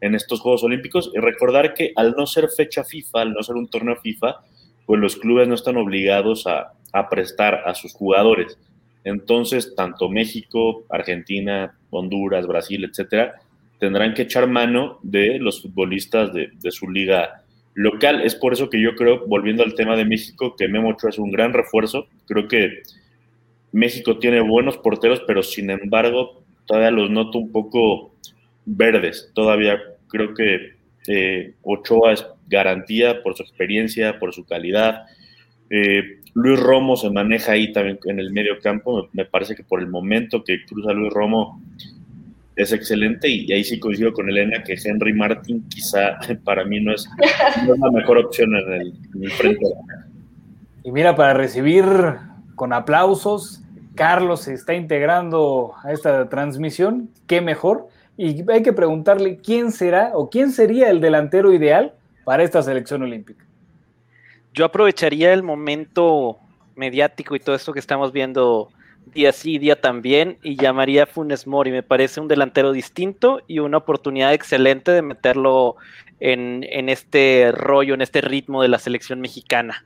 en 0.00 0.14
estos 0.14 0.40
Juegos 0.40 0.64
Olímpicos. 0.64 1.10
Y 1.14 1.18
recordar 1.18 1.74
que 1.74 1.92
al 1.96 2.12
no 2.16 2.26
ser 2.26 2.48
fecha 2.48 2.84
FIFA, 2.84 3.20
al 3.22 3.32
no 3.32 3.42
ser 3.42 3.56
un 3.56 3.68
torneo 3.68 3.96
FIFA, 3.96 4.40
pues 4.86 5.00
los 5.00 5.16
clubes 5.16 5.48
no 5.48 5.54
están 5.54 5.76
obligados 5.76 6.46
a, 6.46 6.72
a 6.92 7.08
prestar 7.08 7.62
a 7.66 7.74
sus 7.74 7.92
jugadores. 7.92 8.58
Entonces, 9.04 9.74
tanto 9.74 10.08
México, 10.08 10.84
Argentina, 10.88 11.78
Honduras, 11.90 12.46
Brasil, 12.46 12.84
etcétera, 12.84 13.36
tendrán 13.78 14.14
que 14.14 14.22
echar 14.22 14.48
mano 14.48 14.98
de 15.02 15.38
los 15.38 15.62
futbolistas 15.62 16.32
de, 16.32 16.70
su 16.70 16.90
liga 16.90 17.42
local. 17.74 18.22
Es 18.22 18.34
por 18.34 18.52
eso 18.52 18.68
que 18.68 18.80
yo 18.80 18.94
creo, 18.94 19.26
volviendo 19.26 19.62
al 19.62 19.74
tema 19.74 19.96
de 19.96 20.04
México, 20.04 20.54
que 20.56 20.68
Memo 20.68 20.90
Ochoa 20.90 21.10
es 21.10 21.18
un 21.18 21.30
gran 21.30 21.52
refuerzo. 21.52 22.06
Creo 22.26 22.48
que 22.48 22.82
México 23.72 24.18
tiene 24.18 24.40
buenos 24.40 24.76
porteros, 24.78 25.22
pero 25.26 25.42
sin 25.42 25.70
embargo, 25.70 26.42
todavía 26.66 26.90
los 26.90 27.10
noto 27.10 27.38
un 27.38 27.52
poco 27.52 28.12
verdes. 28.76 29.30
Todavía 29.34 29.78
creo 30.08 30.34
que 30.34 30.72
eh, 31.06 31.54
Ochoa 31.62 32.12
es 32.12 32.26
garantía 32.48 33.22
por 33.22 33.36
su 33.36 33.42
experiencia, 33.42 34.18
por 34.18 34.34
su 34.34 34.44
calidad. 34.44 35.06
Eh, 35.70 36.20
Luis 36.34 36.60
Romo 36.60 36.96
se 36.96 37.10
maneja 37.10 37.52
ahí 37.52 37.72
también 37.72 37.98
en 38.04 38.20
el 38.20 38.32
medio 38.32 38.58
campo. 38.60 39.08
Me 39.12 39.24
parece 39.24 39.54
que 39.54 39.64
por 39.64 39.80
el 39.80 39.88
momento 39.88 40.44
que 40.44 40.64
cruza 40.64 40.92
Luis 40.92 41.12
Romo 41.12 41.60
es 42.56 42.72
excelente 42.72 43.28
y 43.28 43.52
ahí 43.52 43.62
sí 43.62 43.78
coincido 43.78 44.12
con 44.12 44.28
Elena 44.28 44.62
que 44.64 44.74
Henry 44.82 45.14
Martin 45.14 45.66
quizá 45.68 46.18
para 46.44 46.64
mí 46.64 46.80
no 46.80 46.92
es, 46.92 47.08
la 47.66 47.90
mejor 47.90 48.18
opción 48.18 48.54
en 48.54 49.22
el, 49.22 49.30
frente. 49.32 49.64
Y 50.82 50.92
mira, 50.92 51.14
para 51.14 51.34
recibir 51.34 51.84
con 52.56 52.72
aplausos, 52.72 53.62
Carlos 53.94 54.42
se 54.42 54.54
está 54.54 54.74
integrando 54.74 55.74
a 55.82 55.92
esta 55.92 56.28
transmisión, 56.28 57.10
qué 57.26 57.40
mejor. 57.40 57.88
Y 58.18 58.44
hay 58.50 58.62
que 58.62 58.74
preguntarle 58.74 59.38
quién 59.38 59.72
será 59.72 60.10
o 60.12 60.28
quién 60.28 60.52
sería 60.52 60.90
el 60.90 61.00
delantero 61.00 61.54
ideal 61.54 61.94
para 62.24 62.42
esta 62.42 62.62
selección 62.62 63.00
olímpica 63.00 63.48
yo 64.58 64.64
aprovecharía 64.64 65.32
el 65.32 65.44
momento 65.44 66.38
mediático 66.74 67.36
y 67.36 67.40
todo 67.40 67.54
esto 67.54 67.72
que 67.72 67.78
estamos 67.78 68.10
viendo 68.10 68.70
día 69.14 69.32
sí, 69.32 69.58
día 69.58 69.80
también, 69.80 70.36
y 70.42 70.56
llamaría 70.56 71.04
a 71.04 71.06
Funes 71.06 71.46
Mori. 71.46 71.70
Me 71.70 71.84
parece 71.84 72.20
un 72.20 72.26
delantero 72.26 72.72
distinto 72.72 73.40
y 73.46 73.60
una 73.60 73.78
oportunidad 73.78 74.34
excelente 74.34 74.90
de 74.90 75.02
meterlo 75.02 75.76
en, 76.18 76.88
este 76.88 77.52
rollo, 77.52 77.94
en 77.94 78.02
este 78.02 78.20
ritmo 78.20 78.60
de 78.60 78.68
la 78.68 78.80
selección 78.80 79.20
mexicana. 79.20 79.84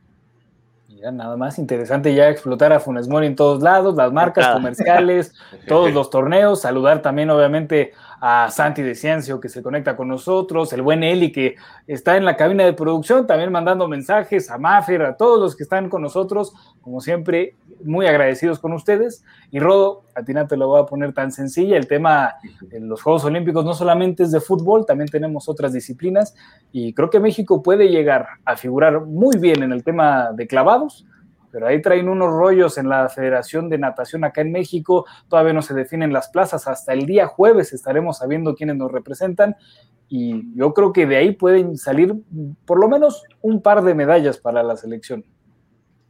Mira, 0.89 1.13
nada 1.13 1.37
más 1.37 1.59
interesante 1.59 2.15
ya 2.15 2.31
explotar 2.31 2.73
a 2.73 2.81
Funes 2.81 3.09
Mori 3.09 3.27
en 3.27 3.37
todos 3.37 3.63
lados, 3.63 3.95
las 3.95 4.11
marcas 4.11 4.55
comerciales, 4.55 5.35
todos 5.69 5.93
los 5.93 6.09
torneos, 6.09 6.63
saludar 6.63 7.03
también 7.03 7.29
obviamente 7.29 7.93
a 8.25 8.49
Santi 8.53 8.83
de 8.83 8.95
Ciencio 8.95 9.41
que 9.41 9.49
se 9.49 9.65
conecta 9.65 9.97
con 9.97 10.07
nosotros, 10.07 10.73
el 10.73 10.81
buen 10.81 11.03
Eli 11.03 11.33
que 11.33 11.57
está 11.89 12.17
en 12.17 12.25
la 12.25 12.37
cabina 12.37 12.65
de 12.65 12.73
producción, 12.73 13.27
también 13.27 13.51
mandando 13.51 13.89
mensajes 13.89 14.49
a 14.49 14.59
Mafer, 14.59 15.03
a 15.03 15.17
todos 15.17 15.41
los 15.41 15.57
que 15.57 15.65
están 15.65 15.89
con 15.89 16.03
nosotros, 16.03 16.55
como 16.83 17.01
siempre, 17.01 17.57
muy 17.83 18.07
agradecidos 18.07 18.61
con 18.61 18.75
ustedes. 18.75 19.25
Y 19.51 19.59
Rodo, 19.59 20.05
a 20.15 20.23
ti 20.23 20.35
no 20.35 20.47
te 20.47 20.57
lo 20.57 20.69
voy 20.69 20.81
a 20.81 20.87
poner 20.87 21.13
tan 21.13 21.33
sencilla, 21.33 21.77
el 21.77 21.89
tema 21.89 22.35
de 22.61 22.79
los 22.79 23.03
Juegos 23.03 23.25
Olímpicos 23.25 23.65
no 23.65 23.75
solamente 23.75 24.23
es 24.23 24.31
de 24.31 24.41
fútbol, 24.41 24.87
también 24.87 25.11
tenemos 25.11 25.49
otras 25.49 25.73
disciplinas 25.73 26.37
y 26.71 26.95
creo 26.95 27.11
que 27.11 27.19
México 27.19 27.61
puede 27.61 27.89
llegar 27.89 28.29
a 28.45 28.57
figurar 28.57 29.01
muy 29.01 29.37
bien 29.39 29.65
en 29.65 29.73
el 29.73 29.83
tema 29.83 30.31
de 30.33 30.47
clavados 30.47 31.05
pero 31.53 31.67
ahí 31.67 31.83
traen 31.83 32.09
unos 32.09 32.33
rollos 32.33 32.79
en 32.79 32.89
la 32.89 33.09
Federación 33.09 33.69
de 33.69 33.79
Natación 33.79 34.25
acá 34.25 34.41
en 34.41 34.51
México, 34.51 35.07
todavía 35.29 35.53
no 35.53 35.63
se 35.63 35.75
definen 35.75 36.13
las 36.13 36.29
plazas, 36.31 36.67
hasta 36.67 36.95
el 36.95 37.07
día 37.07 37.27
jueves 37.27 37.73
estaremos 37.73 38.19
sabiendo 38.19 38.55
quiénes 38.55 38.77
nos 38.77 38.91
representan 38.91 39.57
y 40.09 40.43
yo 40.57 40.75
creo 40.75 40.93
que 40.93 41.07
de 41.07 41.17
ahí 41.17 41.33
pueden 41.33 41.79
salir 41.79 42.15
por 42.67 42.79
lo 42.79 42.89
menos 42.89 43.23
un 43.41 43.63
par 43.63 43.83
de 43.83 43.95
medallas 43.95 44.37
para 44.39 44.63
la 44.63 44.77
selección. 44.77 45.25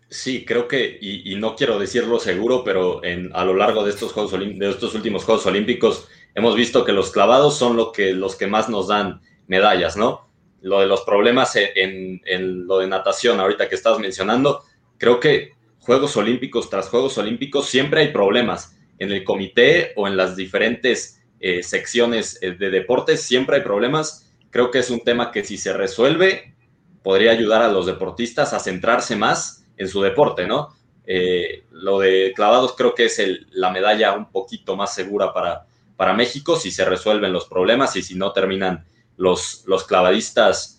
Sí, 0.08 0.44
creo 0.44 0.68
que, 0.68 0.98
y, 1.00 1.34
no 1.36 1.56
quiero 1.56 1.78
decirlo 1.78 2.18
seguro, 2.18 2.64
pero 2.64 3.00
a 3.32 3.44
lo 3.44 3.54
largo 3.54 3.82
de 3.82 3.90
estos, 3.90 4.12
Juegos 4.12 4.32
de 4.32 4.68
estos 4.68 4.94
últimos 4.94 5.24
Juegos 5.24 5.46
Olímpicos 5.46 6.06
hemos 6.34 6.54
visto 6.54 6.84
que 6.84 6.92
los 6.92 7.10
clavados 7.12 7.56
son 7.56 7.76
lo 7.76 7.92
que, 7.92 8.12
los 8.12 8.36
que 8.36 8.46
más 8.46 8.68
nos 8.68 8.88
dan 8.88 9.22
medallas, 9.46 9.96
¿no? 9.96 10.28
Lo 10.60 10.80
de 10.80 10.86
los 10.86 11.00
problemas 11.02 11.56
en, 11.56 12.20
en 12.26 12.66
lo 12.66 12.78
de 12.80 12.88
natación, 12.88 13.40
ahorita 13.40 13.68
que 13.68 13.74
estás 13.74 13.98
mencionando, 14.00 14.64
creo 15.02 15.18
que 15.18 15.54
Juegos 15.80 16.16
Olímpicos 16.16 16.70
tras 16.70 16.88
Juegos 16.88 17.18
Olímpicos 17.18 17.66
siempre 17.66 18.02
hay 18.02 18.12
problemas. 18.12 18.76
En 19.00 19.10
el 19.10 19.24
comité 19.24 19.92
o 19.96 20.06
en 20.06 20.16
las 20.16 20.36
diferentes 20.36 21.20
eh, 21.40 21.64
secciones 21.64 22.38
eh, 22.40 22.52
de 22.52 22.70
deportes 22.70 23.20
siempre 23.20 23.56
hay 23.56 23.62
problemas. 23.62 24.32
Creo 24.50 24.70
que 24.70 24.78
es 24.78 24.90
un 24.90 25.00
tema 25.00 25.32
que 25.32 25.42
si 25.42 25.58
se 25.58 25.72
resuelve 25.72 26.54
podría 27.02 27.32
ayudar 27.32 27.62
a 27.62 27.72
los 27.72 27.86
deportistas 27.86 28.52
a 28.52 28.60
centrarse 28.60 29.16
más 29.16 29.66
en 29.76 29.88
su 29.88 30.02
deporte, 30.02 30.46
¿no? 30.46 30.68
Eh, 31.04 31.64
lo 31.72 31.98
de 31.98 32.32
clavados 32.36 32.76
creo 32.76 32.94
que 32.94 33.06
es 33.06 33.20
la 33.50 33.72
medalla 33.72 34.12
un 34.12 34.30
poquito 34.30 34.76
más 34.76 34.94
segura 34.94 35.32
para, 35.32 35.66
para 35.96 36.14
México 36.14 36.54
si 36.54 36.70
se 36.70 36.84
resuelven 36.84 37.32
los 37.32 37.46
problemas 37.46 37.96
y 37.96 38.02
si 38.02 38.14
no 38.14 38.32
terminan 38.32 38.84
los, 39.16 39.64
los 39.66 39.82
clavadistas 39.82 40.78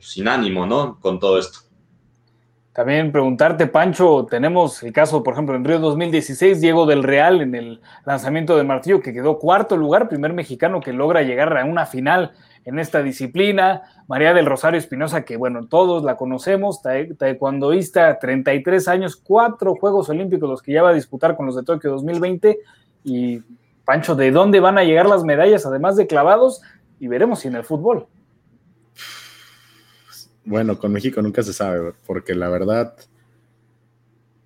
sin 0.00 0.26
ánimo, 0.26 0.66
¿no? 0.66 0.98
Con 0.98 1.20
todo 1.20 1.38
esto. 1.38 1.60
También 2.72 3.12
preguntarte, 3.12 3.66
Pancho, 3.66 4.26
tenemos 4.30 4.82
el 4.82 4.94
caso, 4.94 5.22
por 5.22 5.34
ejemplo, 5.34 5.54
en 5.54 5.64
Río 5.64 5.78
2016, 5.78 6.58
Diego 6.62 6.86
del 6.86 7.02
Real 7.02 7.42
en 7.42 7.54
el 7.54 7.82
lanzamiento 8.06 8.56
de 8.56 8.64
martillo, 8.64 9.02
que 9.02 9.12
quedó 9.12 9.38
cuarto 9.38 9.76
lugar, 9.76 10.08
primer 10.08 10.32
mexicano 10.32 10.80
que 10.80 10.94
logra 10.94 11.20
llegar 11.20 11.54
a 11.58 11.66
una 11.66 11.84
final 11.84 12.32
en 12.64 12.78
esta 12.78 13.02
disciplina. 13.02 13.82
María 14.08 14.32
del 14.32 14.46
Rosario 14.46 14.78
Espinosa, 14.78 15.22
que 15.22 15.36
bueno, 15.36 15.66
todos 15.66 16.02
la 16.02 16.16
conocemos, 16.16 16.80
taekwondoísta, 16.82 18.18
33 18.18 18.88
años, 18.88 19.16
cuatro 19.16 19.74
Juegos 19.74 20.08
Olímpicos 20.08 20.48
los 20.48 20.62
que 20.62 20.72
ya 20.72 20.82
va 20.82 20.90
a 20.90 20.94
disputar 20.94 21.36
con 21.36 21.44
los 21.44 21.56
de 21.56 21.64
Tokio 21.64 21.90
2020. 21.90 22.58
Y 23.04 23.42
Pancho, 23.84 24.14
¿de 24.14 24.30
dónde 24.30 24.60
van 24.60 24.78
a 24.78 24.84
llegar 24.84 25.06
las 25.06 25.24
medallas, 25.24 25.66
además 25.66 25.96
de 25.96 26.06
clavados? 26.06 26.62
Y 26.98 27.08
veremos 27.08 27.40
si 27.40 27.48
en 27.48 27.56
el 27.56 27.64
fútbol. 27.64 28.06
Bueno, 30.44 30.78
con 30.78 30.92
México 30.92 31.22
nunca 31.22 31.42
se 31.42 31.52
sabe, 31.52 31.92
porque 32.06 32.34
la 32.34 32.48
verdad 32.48 32.96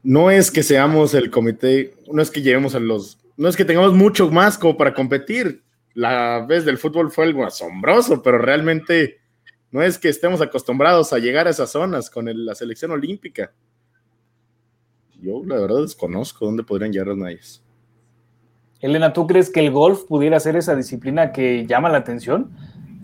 no 0.03 0.31
es 0.31 0.51
que 0.51 0.63
seamos 0.63 1.15
el 1.15 1.31
comité, 1.31 1.95
no 2.13 2.23
es 2.23 2.31
que 2.31 2.43
lleguemos 2.43 2.75
a 2.75 2.79
los, 2.79 3.19
no 3.37 3.49
es 3.49 3.57
que 3.57 3.65
tengamos 3.65 3.93
mucho 3.93 4.31
más 4.31 4.57
como 4.57 4.77
para 4.77 4.95
competir. 4.95 5.65
La 5.95 6.45
vez 6.47 6.65
del 6.65 6.79
fútbol 6.79 7.11
fue 7.11 7.25
algo 7.25 7.45
asombroso, 7.45 8.23
pero 8.23 8.39
realmente 8.39 9.19
no 9.71 9.83
es 9.83 9.99
que 9.99 10.09
estemos 10.09 10.41
acostumbrados 10.41 11.13
a 11.13 11.19
llegar 11.19 11.47
a 11.47 11.51
esas 11.51 11.71
zonas 11.71 12.11
con 12.11 12.27
la 12.45 12.55
selección 12.55 12.93
olímpica. 12.93 13.53
Yo 15.21 15.43
la 15.45 15.57
verdad 15.57 15.81
desconozco 15.81 16.47
dónde 16.47 16.63
podrían 16.63 16.93
llegar 16.93 17.09
las 17.09 17.17
medallas. 17.17 17.63
Elena, 18.81 19.13
¿tú 19.13 19.27
crees 19.27 19.51
que 19.51 19.61
el 19.61 19.73
golf 19.73 20.05
pudiera 20.05 20.39
ser 20.39 20.55
esa 20.55 20.77
disciplina 20.77 21.33
que 21.33 21.67
llama 21.67 21.89
la 21.89 21.99
atención? 21.99 22.53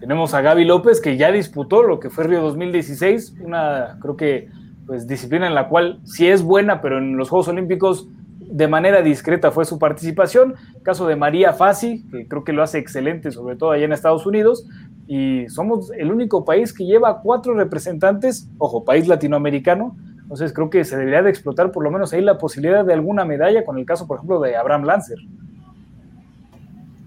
Tenemos 0.02 0.34
a 0.34 0.40
Gaby 0.40 0.64
López, 0.64 1.00
que 1.00 1.16
ya 1.16 1.30
disputó 1.30 1.84
lo 1.84 2.00
que 2.00 2.10
fue 2.10 2.24
Río 2.24 2.40
2016, 2.40 3.36
una, 3.40 3.98
creo 4.02 4.16
que, 4.16 4.48
pues, 4.84 5.06
disciplina 5.06 5.46
en 5.46 5.54
la 5.54 5.68
cual 5.68 6.00
sí 6.02 6.26
es 6.26 6.42
buena, 6.42 6.80
pero 6.80 6.98
en 6.98 7.16
los 7.16 7.30
Juegos 7.30 7.46
Olímpicos 7.46 8.08
de 8.40 8.66
manera 8.66 9.00
discreta 9.00 9.52
fue 9.52 9.64
su 9.64 9.78
participación. 9.78 10.56
Caso 10.82 11.06
de 11.06 11.14
María 11.14 11.52
Fassi, 11.52 12.04
que 12.10 12.26
creo 12.26 12.42
que 12.42 12.52
lo 12.52 12.64
hace 12.64 12.78
excelente, 12.78 13.30
sobre 13.30 13.54
todo 13.54 13.70
allá 13.70 13.84
en 13.84 13.92
Estados 13.92 14.26
Unidos. 14.26 14.66
Y 15.06 15.48
somos 15.48 15.92
el 15.92 16.10
único 16.10 16.44
país 16.44 16.72
que 16.72 16.84
lleva 16.84 17.20
cuatro 17.20 17.54
representantes, 17.54 18.50
ojo, 18.58 18.84
país 18.84 19.06
latinoamericano. 19.06 19.96
Entonces 20.20 20.52
creo 20.52 20.68
que 20.68 20.84
se 20.84 20.96
debería 20.96 21.22
de 21.22 21.30
explotar 21.30 21.70
por 21.70 21.84
lo 21.84 21.92
menos 21.92 22.12
ahí 22.12 22.22
la 22.22 22.38
posibilidad 22.38 22.84
de 22.84 22.92
alguna 22.92 23.24
medalla, 23.24 23.64
con 23.64 23.78
el 23.78 23.86
caso, 23.86 24.08
por 24.08 24.16
ejemplo, 24.16 24.40
de 24.40 24.56
Abraham 24.56 24.82
Lancer. 24.82 25.18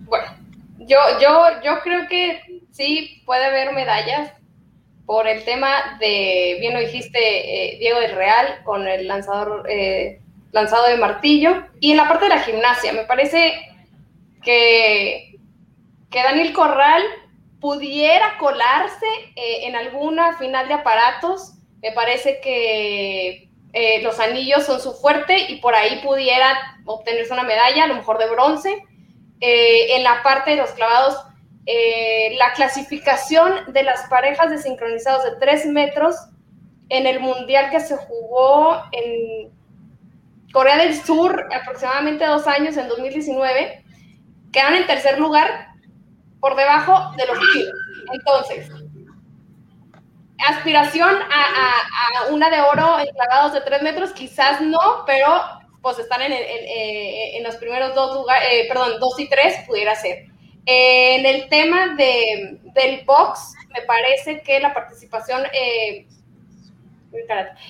Bueno, 0.08 0.28
yo, 0.80 0.98
yo, 1.22 1.62
yo 1.62 1.72
creo 1.84 2.08
que 2.08 2.40
sí 2.76 3.22
puede 3.26 3.46
haber 3.46 3.72
medallas 3.72 4.32
por 5.06 5.28
el 5.28 5.46
tema 5.46 5.98
de, 6.00 6.58
bien 6.60 6.74
lo 6.74 6.80
dijiste, 6.80 7.20
eh, 7.20 7.78
Diego 7.80 8.00
del 8.00 8.16
Real, 8.16 8.62
con 8.66 8.88
el 8.88 9.08
lanzador 9.08 9.66
eh, 9.70 10.20
lanzado 10.52 10.88
de 10.88 10.98
martillo. 10.98 11.64
Y 11.80 11.92
en 11.92 11.98
la 11.98 12.08
parte 12.08 12.26
de 12.26 12.36
la 12.36 12.42
gimnasia, 12.42 12.92
me 12.92 13.06
parece 13.06 13.54
que, 14.44 15.38
que 16.10 16.24
Daniel 16.24 16.54
Corral 16.54 17.04
pudiera 17.62 18.38
colarse 18.40 19.06
eh, 19.36 19.68
en 19.68 19.76
alguna 19.76 20.38
final 20.38 20.68
de 20.68 20.74
aparatos. 20.74 21.54
Me 21.82 21.92
parece 21.92 22.42
que 22.42 23.44
los 24.02 24.22
anillos 24.22 24.64
son 24.66 24.80
su 24.80 24.94
fuerte 24.94 25.38
y 25.50 25.58
por 25.58 25.76
ahí 25.76 26.00
pudiera 26.02 26.78
obtenerse 26.86 27.34
una 27.34 27.44
medalla, 27.44 27.84
a 27.84 27.88
lo 27.88 27.96
mejor 27.96 28.18
de 28.18 28.30
bronce. 28.30 28.84
en 29.42 30.04
la 30.04 30.24
parte 30.24 30.52
de 30.52 30.56
los 30.56 30.72
clavados, 30.72 31.18
eh, 31.67 32.36
la 32.38 32.54
clasificación 32.54 33.73
de 33.73 33.84
las 33.84 34.08
parejas 34.08 34.51
de 34.51 34.60
sincronizados 34.60 35.23
de 35.23 35.36
3 35.39 35.65
metros 35.67 36.15
en 36.89 37.08
el 37.08 37.19
mundial 37.19 37.71
que 37.71 37.80
se 37.80 37.97
jugó 37.97 38.84
en 38.91 39.51
Corea 40.54 40.78
del 40.78 40.95
Sur 40.95 41.47
aproximadamente 41.54 42.25
dos 42.25 42.45
años, 42.45 42.78
en 42.78 42.88
2019, 42.88 43.84
quedan 44.51 44.75
en 44.75 44.86
tercer 44.86 45.19
lugar 45.19 45.69
por 46.39 46.56
debajo 46.56 47.12
de 47.17 47.25
los 47.25 47.39
chinos. 47.51 47.73
Entonces, 48.13 48.69
aspiración 50.47 51.10
a, 51.10 52.32
una 52.32 52.51
de 52.51 52.62
oro 52.62 52.99
en 52.99 53.08
clavados 53.08 53.54
de 53.54 53.62
3 53.62 53.82
metros, 53.82 54.12
quizás 54.12 54.62
no, 54.62 55.04
pero 55.08 55.28
pues 55.82 55.97
están 55.99 56.21
en, 56.21 56.32
en, 56.32 57.43
los 57.43 57.56
primeros 57.58 57.93
dos 57.93 58.15
lugares, 58.15 58.47
eh, 58.51 58.65
perdón, 58.67 58.99
dos 58.99 59.19
y 59.19 59.30
tres 59.30 59.56
pudiera 59.67 59.93
ser 59.93 60.25
en 60.65 61.25
el 61.25 61.47
tema 61.49 61.95
de, 61.95 62.58
del 62.73 63.06
box, 63.06 63.54
me 63.73 63.82
parece 63.82 64.41
que 64.41 64.60
la 64.60 64.73
participación, 64.73 65.43
eh, 65.54 66.08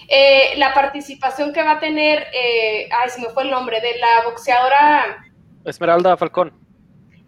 eh, 0.07 0.53
la 0.57 0.73
participación 0.73 1.51
que 1.51 1.61
va 1.61 1.71
a 1.71 1.79
tener, 1.79 2.27
eh, 2.33 2.87
ay, 2.91 3.09
se 3.09 3.21
me 3.21 3.29
fue 3.29 3.43
el 3.43 3.51
nombre, 3.51 3.81
de 3.81 3.97
la 3.97 4.23
boxeadora 4.23 5.25
Esmeralda 5.65 6.15
Falcón. 6.15 6.53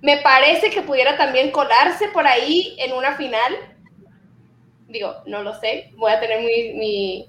Me 0.02 0.18
parece 0.18 0.70
que 0.70 0.82
pudiera 0.82 1.18
también 1.18 1.52
colarse 1.52 2.08
por 2.10 2.26
ahí 2.26 2.76
en 2.80 2.94
una 2.94 3.16
final. 3.16 3.58
Digo, 4.88 5.16
no 5.26 5.44
lo 5.44 5.60
sé, 5.60 5.92
voy 5.96 6.12
a 6.12 6.20
tener 6.20 6.42
mi, 6.44 7.28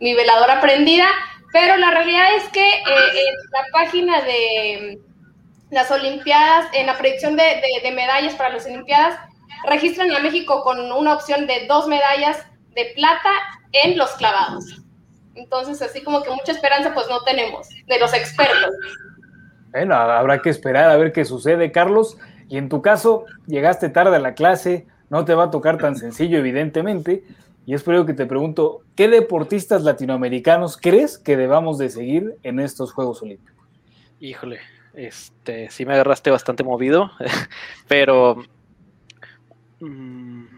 mi 0.00 0.14
veladora 0.14 0.60
prendida, 0.60 1.06
pero 1.52 1.76
la 1.76 1.90
realidad 1.90 2.34
es 2.36 2.48
que 2.48 2.68
en 2.68 3.34
la 3.52 3.64
página 3.70 4.22
de 4.22 4.98
las 5.70 5.90
Olimpiadas, 5.90 6.66
en 6.74 6.86
la 6.86 6.96
predicción 6.96 7.36
de, 7.36 7.92
medallas 7.94 8.34
para 8.34 8.50
las 8.54 8.66
Olimpiadas, 8.66 9.18
registran 9.68 10.10
a 10.12 10.20
México 10.20 10.62
con 10.62 10.80
una 10.80 11.14
opción 11.14 11.46
de 11.46 11.66
dos 11.66 11.88
medallas 11.88 12.46
de 12.74 12.92
plata 12.94 13.30
en 13.72 13.98
los 13.98 14.10
clavados. 14.12 14.82
Entonces, 15.34 15.82
así 15.82 16.02
como 16.02 16.22
que 16.22 16.30
mucha 16.30 16.52
esperanza, 16.52 16.94
pues 16.94 17.08
no 17.08 17.22
tenemos 17.22 17.68
de 17.68 17.98
los 17.98 18.12
expertos. 18.14 18.70
Bueno, 19.72 19.94
habrá 19.94 20.40
que 20.40 20.50
esperar 20.50 20.90
a 20.90 20.96
ver 20.96 21.12
qué 21.12 21.24
sucede, 21.24 21.72
Carlos. 21.72 22.16
Y 22.48 22.58
en 22.58 22.68
tu 22.68 22.80
caso, 22.80 23.24
llegaste 23.46 23.88
tarde 23.88 24.16
a 24.16 24.20
la 24.20 24.34
clase, 24.34 24.86
no 25.10 25.24
te 25.24 25.34
va 25.34 25.44
a 25.44 25.50
tocar 25.50 25.78
tan 25.78 25.96
sencillo, 25.96 26.38
evidentemente. 26.38 27.24
Y 27.66 27.74
es 27.74 27.82
por 27.82 27.94
ello 27.94 28.06
que 28.06 28.14
te 28.14 28.26
pregunto, 28.26 28.82
¿qué 28.94 29.08
deportistas 29.08 29.82
latinoamericanos 29.82 30.78
crees 30.80 31.18
que 31.18 31.36
debamos 31.36 31.78
de 31.78 31.90
seguir 31.90 32.36
en 32.44 32.60
estos 32.60 32.92
Juegos 32.92 33.22
Olímpicos? 33.22 33.66
Híjole, 34.20 34.60
este, 34.96 35.70
sí 35.70 35.86
me 35.86 35.94
agarraste 35.94 36.30
bastante 36.30 36.64
movido, 36.64 37.12
pero... 37.88 38.42
Mm, 39.80 40.56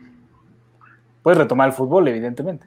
Puedes 1.23 1.39
retomar 1.39 1.69
el 1.69 1.75
fútbol, 1.75 2.09
evidentemente. 2.09 2.67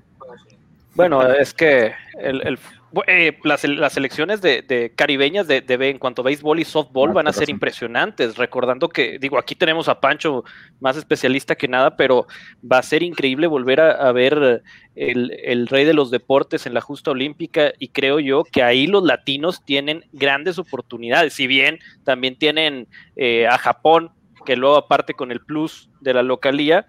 Bueno, 0.94 1.26
es 1.26 1.54
que 1.54 1.94
el, 2.20 2.60
Eh, 3.08 3.38
las, 3.44 3.64
las, 3.64 3.94
selecciones 3.94 4.42
de, 4.42 4.92
caribeñas 4.96 5.48
de, 5.48 5.64
en 5.68 5.98
cuanto 5.98 6.22
a 6.22 6.26
béisbol 6.26 6.60
y 6.60 6.66
softball 6.66 7.12
ah, 7.12 7.14
van 7.14 7.28
a 7.28 7.34
ser 7.34 7.50
impresionantes. 7.50 8.38
Recordando 8.38 8.90
que, 8.90 9.18
digo, 9.18 9.38
aquí 9.38 9.56
tenemos 9.56 9.88
a 9.88 10.02
Pancho 10.02 10.44
más 10.82 10.98
especialista 10.98 11.56
que 11.56 11.70
nada, 11.70 11.96
pero 11.96 12.28
va 12.70 12.80
a 12.80 12.84
ser 12.84 13.02
increíble 13.02 13.48
volver 13.48 13.80
a, 13.80 14.12
ver 14.12 14.62
el, 14.96 15.68
rey 15.68 15.86
de 15.86 15.94
los 15.94 16.12
deportes 16.12 16.66
en 16.66 16.74
la 16.74 16.82
justa 16.82 17.12
olímpica 17.12 17.72
y 17.80 17.90
creo 17.90 18.20
yo 18.20 18.44
que 18.44 18.62
ahí 18.62 18.88
los 18.88 19.04
latinos 19.04 19.64
tienen 19.64 20.04
grandes 20.12 20.60
oportunidades. 20.60 21.34
Si 21.34 21.48
bien 21.48 21.80
también 22.04 22.38
tienen 22.38 22.88
eh, 23.16 23.48
a 23.48 23.58
Japón, 23.58 24.12
que 24.46 24.58
luego 24.58 24.76
aparte 24.76 25.14
con 25.14 25.32
el 25.32 25.40
plus 25.40 25.90
de 26.02 26.14
la 26.14 26.24
localía, 26.24 26.86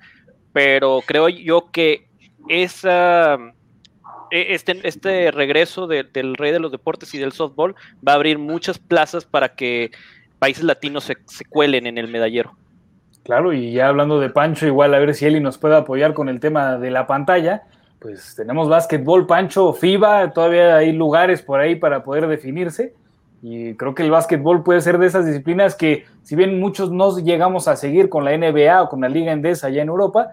pero 0.53 1.01
creo 1.07 1.29
yo 1.29 1.71
que 1.71 2.09
esa 2.49 3.38
este, 4.33 4.81
este 4.83 5.31
regreso 5.31 5.87
del 5.87 6.35
rey 6.35 6.53
de 6.53 6.59
los 6.59 6.73
deportes 6.73 7.14
y 7.14 7.18
del 7.18 7.33
softball 7.33 7.75
va 8.07 8.12
a 8.12 8.14
abrir 8.14 8.38
muchas 8.38 8.79
plazas 8.79 9.25
para 9.25 9.51
que 9.51 9.90
países 10.38 10.64
latinos 10.64 11.05
se, 11.05 11.45
cuelen 11.45 11.87
en 11.87 11.99
el 11.99 12.09
medallero. 12.09 12.53
Claro, 13.25 13.53
y 13.53 13.73
ya 13.73 13.88
hablando 13.88 14.18
de 14.18 14.31
Pancho, 14.31 14.66
igual 14.66 14.95
a 14.95 14.99
ver 14.99 15.14
si 15.14 15.27
Eli 15.27 15.38
nos 15.38 15.59
puede 15.59 15.77
apoyar 15.77 16.14
con 16.14 16.29
el 16.29 16.40
tema 16.40 16.79
de 16.79 16.90
la 16.90 17.07
pantalla. 17.07 17.62
Pues 18.01 18.35
tenemos 18.35 18.68
básquetbol, 18.68 19.27
Pancho, 19.27 19.73
FIBA, 19.73 20.33
todavía 20.33 20.77
hay 20.77 20.92
lugares 20.92 21.42
por 21.42 21.61
ahí 21.61 21.77
para 21.77 22.03
poder 22.03 22.27
definirse. 22.27 22.95
Y 23.42 23.75
creo 23.75 23.95
que 23.95 24.03
el 24.03 24.11
básquetbol 24.11 24.62
puede 24.62 24.81
ser 24.81 24.99
de 24.99 25.07
esas 25.07 25.27
disciplinas 25.27 25.75
que, 25.75 26.07
si 26.23 26.35
bien 26.37 26.59
muchos 26.59 26.90
no 26.90 27.18
llegamos 27.18 27.68
a 27.68 27.77
seguir 27.77 28.09
con 28.09 28.25
la 28.25 28.37
NBA 28.37 28.83
o 28.83 28.88
con 28.88 29.01
la 29.01 29.09
Liga 29.09 29.33
Endesa 29.33 29.66
allá 29.66 29.83
en 29.83 29.88
Europa, 29.88 30.31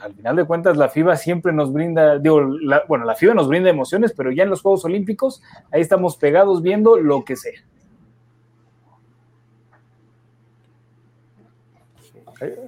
al 0.00 0.14
final 0.14 0.36
de 0.36 0.44
cuentas 0.44 0.76
la 0.76 0.88
FIBA 0.88 1.16
siempre 1.16 1.52
nos 1.52 1.72
brinda, 1.72 2.18
digo, 2.18 2.40
bueno, 2.88 3.04
la 3.04 3.14
FIBA 3.14 3.34
nos 3.34 3.48
brinda 3.48 3.70
emociones, 3.70 4.12
pero 4.12 4.30
ya 4.30 4.44
en 4.44 4.50
los 4.50 4.62
Juegos 4.62 4.84
Olímpicos 4.84 5.42
ahí 5.70 5.80
estamos 5.80 6.16
pegados 6.16 6.62
viendo 6.62 6.96
lo 6.96 7.24
que 7.24 7.36
sea. 7.36 7.60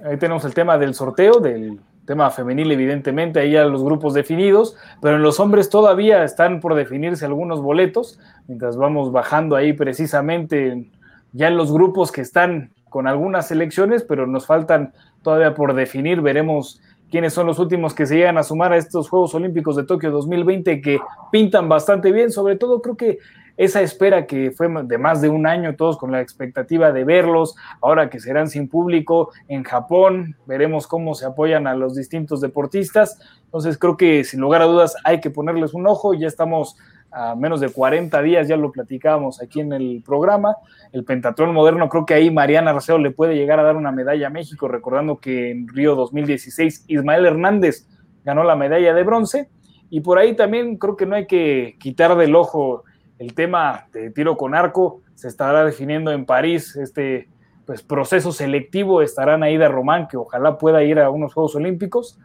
Ahí, 0.05 0.17
tenemos 0.17 0.45
el 0.45 0.53
tema 0.53 0.77
del 0.77 0.93
sorteo, 0.93 1.39
del 1.39 1.79
tema 2.05 2.29
femenil 2.29 2.71
evidentemente, 2.71 3.39
ahí 3.39 3.51
ya 3.51 3.65
los 3.65 3.83
grupos 3.83 4.13
definidos, 4.13 4.77
pero 5.01 5.17
en 5.17 5.23
los 5.23 5.39
hombres 5.39 5.69
todavía 5.69 6.23
están 6.23 6.61
por 6.61 6.73
definirse 6.73 7.25
algunos 7.25 7.61
boletos, 7.61 8.19
mientras 8.47 8.77
vamos 8.77 9.11
bajando 9.11 9.55
ahí 9.55 9.73
precisamente 9.73 10.89
ya 11.33 11.49
en 11.49 11.57
los 11.57 11.71
grupos 11.73 12.11
que 12.11 12.21
están 12.21 12.71
con 12.89 13.07
algunas 13.07 13.49
selecciones, 13.49 14.03
pero 14.03 14.25
nos 14.25 14.45
faltan 14.45 14.93
todavía 15.21 15.53
por 15.53 15.73
definir, 15.73 16.21
veremos 16.21 16.81
quiénes 17.09 17.33
son 17.33 17.47
los 17.47 17.59
últimos 17.59 17.93
que 17.93 18.05
se 18.05 18.15
llegan 18.15 18.37
a 18.37 18.43
sumar 18.43 18.73
a 18.73 18.77
estos 18.77 19.09
Juegos 19.09 19.33
Olímpicos 19.35 19.75
de 19.75 19.85
Tokio 19.85 20.11
2020 20.11 20.81
que 20.81 20.99
pintan 21.31 21.69
bastante 21.69 22.11
bien, 22.11 22.31
sobre 22.31 22.55
todo 22.55 22.81
creo 22.81 22.97
que 22.97 23.19
esa 23.57 23.81
espera 23.81 24.27
que 24.27 24.51
fue 24.51 24.67
de 24.83 24.97
más 24.99 25.19
de 25.19 25.29
un 25.29 25.47
año, 25.47 25.75
todos 25.75 25.97
con 25.97 26.11
la 26.11 26.21
expectativa 26.21 26.91
de 26.91 27.03
verlos, 27.03 27.55
ahora 27.81 28.09
que 28.09 28.19
serán 28.19 28.49
sin 28.49 28.69
público 28.69 29.31
en 29.47 29.63
Japón, 29.63 30.35
veremos 30.45 30.85
cómo 30.85 31.15
se 31.15 31.25
apoyan 31.25 31.65
a 31.65 31.75
los 31.75 31.95
distintos 31.95 32.39
deportistas, 32.39 33.19
entonces 33.45 33.79
creo 33.79 33.97
que 33.97 34.23
sin 34.23 34.41
lugar 34.41 34.61
a 34.61 34.65
dudas 34.65 34.95
hay 35.03 35.19
que 35.21 35.31
ponerles 35.31 35.73
un 35.73 35.87
ojo, 35.87 36.13
ya 36.13 36.27
estamos 36.27 36.77
a 37.11 37.35
menos 37.35 37.59
de 37.59 37.69
40 37.69 38.21
días, 38.21 38.47
ya 38.47 38.57
lo 38.57 38.71
platicábamos 38.71 39.41
aquí 39.41 39.59
en 39.61 39.73
el 39.73 40.03
programa. 40.05 40.55
El 40.91 41.03
pentatlón 41.03 41.53
moderno, 41.53 41.89
creo 41.89 42.05
que 42.05 42.13
ahí 42.13 42.31
Mariana 42.31 42.71
Arceo 42.71 42.97
le 42.97 43.11
puede 43.11 43.35
llegar 43.35 43.59
a 43.59 43.63
dar 43.63 43.75
una 43.75 43.91
medalla 43.91 44.27
a 44.27 44.29
México, 44.29 44.67
recordando 44.67 45.17
que 45.17 45.51
en 45.51 45.67
Río 45.67 45.95
2016 45.95 46.85
Ismael 46.87 47.25
Hernández 47.25 47.87
ganó 48.23 48.43
la 48.43 48.55
medalla 48.55 48.93
de 48.93 49.03
bronce. 49.03 49.49
Y 49.89 50.01
por 50.01 50.17
ahí 50.17 50.35
también 50.35 50.77
creo 50.77 50.97
que 50.97 51.05
no 51.05 51.15
hay 51.15 51.27
que 51.27 51.77
quitar 51.79 52.15
del 52.17 52.35
ojo 52.35 52.83
el 53.19 53.33
tema 53.33 53.87
de 53.93 54.11
tiro 54.11 54.35
con 54.35 54.53
arco. 54.53 55.01
Se 55.15 55.27
estará 55.27 55.63
definiendo 55.63 56.11
en 56.11 56.25
París 56.25 56.75
este 56.75 57.29
pues, 57.65 57.81
proceso 57.83 58.31
selectivo. 58.31 59.01
Estarán 59.01 59.43
ahí 59.43 59.57
de 59.57 59.67
Román, 59.67 60.07
que 60.07 60.17
ojalá 60.17 60.57
pueda 60.57 60.83
ir 60.83 60.99
a 60.99 61.09
unos 61.09 61.33
Juegos 61.33 61.55
Olímpicos. 61.55 62.19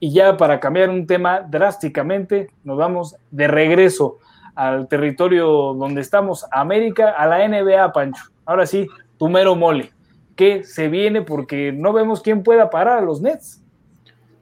Y 0.00 0.12
ya 0.12 0.36
para 0.36 0.60
cambiar 0.60 0.90
un 0.90 1.06
tema 1.06 1.40
drásticamente, 1.40 2.48
nos 2.62 2.76
vamos 2.76 3.16
de 3.30 3.48
regreso 3.48 4.18
al 4.54 4.88
territorio 4.88 5.46
donde 5.74 6.00
estamos, 6.00 6.46
América, 6.52 7.10
a 7.10 7.26
la 7.26 7.46
NBA, 7.46 7.92
Pancho. 7.92 8.24
Ahora 8.44 8.66
sí, 8.66 8.86
tu 9.18 9.28
mero 9.28 9.56
mole. 9.56 9.92
¿Qué 10.36 10.64
se 10.64 10.88
viene? 10.88 11.22
Porque 11.22 11.72
no 11.72 11.92
vemos 11.92 12.20
quién 12.20 12.42
pueda 12.42 12.70
parar 12.70 12.98
a 12.98 13.02
los 13.02 13.20
Nets. 13.20 13.62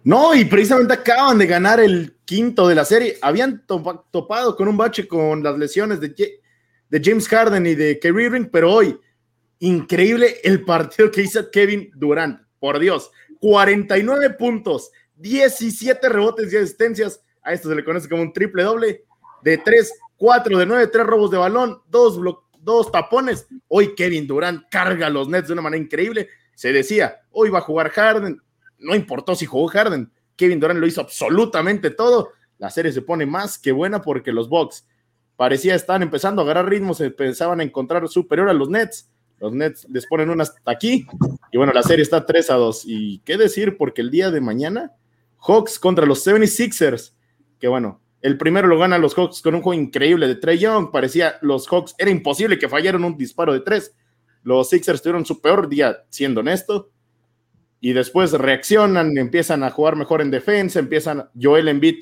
No, 0.05 0.35
y 0.35 0.45
precisamente 0.45 0.95
acaban 0.95 1.39
de 1.39 1.47
ganar 1.47 1.79
el 1.79 2.17
quinto 2.25 2.67
de 2.67 2.75
la 2.75 2.85
serie. 2.85 3.19
Habían 3.23 3.65
topado 3.67 4.57
con 4.57 4.69
un 4.69 4.77
bache 4.77 5.07
con 5.07 5.43
las 5.43 5.57
lesiones 5.57 6.01
de, 6.01 6.15
de 6.89 7.01
James 7.03 7.29
Harden 7.29 7.67
y 7.67 7.75
de 7.75 7.99
Kyrie 8.01 8.27
Irving, 8.27 8.47
pero 8.51 8.73
hoy, 8.73 8.99
increíble 9.61 10.37
el 10.43 10.65
partido 10.65 11.11
que 11.11 11.23
hizo 11.23 11.51
Kevin 11.51 11.91
Durant. 11.95 12.41
Por 12.59 12.79
Dios, 12.79 13.11
49 13.41 14.31
puntos, 14.31 14.93
17 15.17 16.09
rebotes 16.09 16.53
y 16.53 16.57
asistencias. 16.57 17.23
A 17.43 17.53
esto 17.53 17.69
se 17.69 17.75
le 17.75 17.85
conoce 17.85 18.09
como 18.09 18.23
un 18.23 18.33
triple 18.33 18.63
doble 18.63 19.05
de 19.43 19.59
3 19.59 19.93
4 20.17 20.59
de 20.59 20.67
9, 20.67 20.87
3 20.87 21.05
robos 21.05 21.31
de 21.33 21.39
balón, 21.39 21.83
2 21.89 22.21
dos 22.61 22.93
tapones. 22.93 23.47
Hoy 23.67 23.95
Kevin 23.95 24.27
Durant 24.27 24.69
carga 24.71 25.09
a 25.09 25.11
los 25.11 25.29
Nets 25.29 25.49
de 25.49 25.55
una 25.55 25.63
manera 25.63 25.83
increíble. 25.83 26.29
Se 26.55 26.73
decía, 26.73 27.23
hoy 27.31 27.51
va 27.51 27.59
a 27.59 27.63
jugar 27.63 27.91
Harden. 27.91 28.41
No 28.79 28.95
importó 28.95 29.35
si 29.35 29.47
jugó 29.47 29.67
Harden. 29.67 30.11
Kevin 30.37 30.61
Durant 30.61 30.79
lo 30.79 30.87
hizo 30.87 31.01
absolutamente 31.01 31.91
todo. 31.91 32.31
La 32.59 32.71
serie 32.71 32.93
se 32.93 33.03
pone 33.03 33.27
más 33.27 33.59
que 33.59 33.73
buena 33.73 34.01
porque 34.01 34.31
los 34.31 34.49
Bucks 34.49 34.87
parecía 35.37 35.75
estar 35.75 36.01
empezando 36.03 36.41
a 36.41 36.45
agarrar 36.45 36.69
ritmo, 36.69 36.95
se 36.95 37.11
pensaban 37.11 37.59
a 37.59 37.65
encontrar 37.65 38.07
superior 38.09 38.49
a 38.49 38.53
los 38.53 38.69
Nets. 38.69 39.11
Los 39.41 39.53
Nets 39.53 39.89
les 39.91 40.07
ponen 40.07 40.31
unas 40.31 40.55
aquí. 40.65 41.05
Y 41.51 41.57
bueno, 41.57 41.73
la 41.73 41.83
serie 41.83 42.05
está 42.05 42.25
3 42.25 42.51
a 42.51 42.55
2. 42.55 42.85
Y 42.87 43.19
qué 43.25 43.37
decir, 43.37 43.77
porque 43.77 44.03
el 44.03 44.13
día 44.13 44.31
de 44.31 44.41
mañana, 44.41 44.93
Hawks 45.47 45.79
contra 45.79 46.07
los 46.07 46.27
76ers, 46.27 47.15
que 47.59 47.69
bueno, 47.69 48.01
el 48.23 48.39
primero 48.39 48.69
lo 48.69 48.79
gana 48.79 48.99
los 48.99 49.15
Hawks 49.15 49.43
con 49.43 49.57
un 49.57 49.63
juego 49.63 49.81
increíble 49.81 50.29
de 50.29 50.37
Trey 50.37 50.59
Young. 50.59 50.93
Parecía 50.93 51.39
los 51.43 51.67
Hawks, 51.67 51.95
era 51.99 52.11
imposible 52.11 52.59
que 52.59 52.69
fallaran 52.69 53.05
un 53.05 53.17
disparo 53.17 53.53
de 53.53 53.61
tres. 53.61 53.95
Los 54.45 54.71
Sixers 54.71 55.03
tuvieron 55.03 55.27
su 55.27 55.41
peor 55.41 55.69
día, 55.69 56.05
siendo 56.09 56.41
honesto. 56.41 56.91
Y 57.81 57.93
después 57.93 58.31
reaccionan, 58.31 59.19
empiezan 59.19 59.65
a 59.65 59.71
jugar 59.71 59.97
mejor 59.97 60.23
en 60.23 60.31
defensa, 60.31 60.79
empiezan, 60.79 61.29
Joel 61.41 61.67
Embiid 61.67 61.99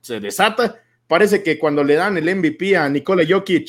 se 0.00 0.18
desata. 0.18 0.82
Parece 1.06 1.44
que 1.44 1.56
cuando 1.56 1.84
le 1.84 1.94
dan 1.94 2.18
el 2.18 2.34
MVP 2.34 2.76
a 2.76 2.88
Nikola 2.88 3.24
Jokic, 3.28 3.68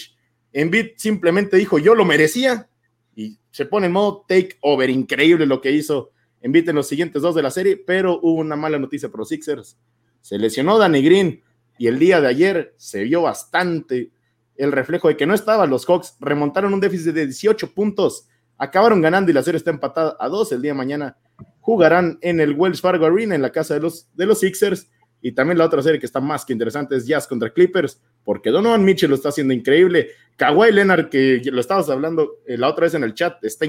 Embiid 0.52 0.94
simplemente 0.96 1.58
dijo, 1.58 1.78
yo 1.78 1.94
lo 1.94 2.04
merecía. 2.04 2.68
Y 3.16 3.38
se 3.52 3.68
pone 3.68 3.86
en 3.86 3.92
modo 3.92 4.26
take 4.28 4.58
over. 4.62 4.90
Increíble 4.90 5.46
lo 5.46 5.62
que 5.62 5.72
hizo 5.72 6.12
Embiid 6.42 6.70
en 6.70 6.76
los 6.76 6.88
siguientes 6.88 7.22
dos 7.22 7.36
de 7.36 7.44
la 7.44 7.52
serie, 7.52 7.78
pero 7.78 8.20
hubo 8.22 8.40
una 8.40 8.56
mala 8.56 8.80
noticia 8.80 9.10
para 9.10 9.22
los 9.22 9.30
Sixers. 9.30 9.78
Se 10.22 10.38
lesionó 10.38 10.78
Danny 10.78 11.02
Green 11.02 11.42
y 11.78 11.88
el 11.88 12.00
día 12.00 12.22
de 12.22 12.28
ayer 12.28 12.74
se 12.78 13.04
vio 13.04 13.24
bastante 13.24 14.12
el 14.56 14.72
reflejo 14.72 15.08
de 15.08 15.18
que 15.18 15.26
no 15.26 15.34
estaban 15.34 15.70
los 15.70 15.86
Hawks, 15.86 16.18
remontaron 16.20 16.74
un 16.74 16.80
déficit 16.80 17.14
de 17.14 17.26
18 17.26 17.74
puntos, 17.74 18.28
acabaron 18.58 19.02
ganando 19.02 19.32
y 19.32 19.34
la 19.34 19.42
serie 19.42 19.58
está 19.58 19.72
empatada 19.72 20.16
a 20.20 20.28
dos. 20.30 20.52
El 20.52 20.62
día 20.62 20.72
de 20.72 20.78
mañana 20.78 21.18
jugarán 21.62 22.20
en 22.22 22.40
el 22.40 22.54
Wells 22.54 22.82
Fargo 22.82 23.06
Arena, 23.06 23.34
en 23.34 23.42
la 23.42 23.52
casa 23.52 23.74
de 23.74 23.80
los, 23.80 24.08
de 24.16 24.26
los 24.26 24.40
Sixers. 24.40 24.88
Y 25.20 25.32
también 25.32 25.58
la 25.58 25.66
otra 25.66 25.82
serie 25.82 26.00
que 26.00 26.06
está 26.06 26.20
más 26.20 26.46
que 26.46 26.54
interesante 26.54 26.96
es 26.96 27.08
Jazz 27.08 27.28
contra 27.28 27.52
Clippers, 27.52 28.02
porque 28.24 28.50
Donovan 28.50 28.84
Mitchell 28.84 29.10
lo 29.10 29.16
está 29.16 29.30
haciendo 29.30 29.54
increíble. 29.54 30.10
Kawhi 30.36 30.72
Leonard, 30.72 31.10
que 31.10 31.42
lo 31.46 31.62
estabas 31.62 31.90
hablando 31.90 32.40
eh, 32.46 32.58
la 32.58 32.70
otra 32.70 32.86
vez 32.86 32.94
en 32.94 33.04
el 33.04 33.14
chat, 33.14 33.44
está 33.44 33.66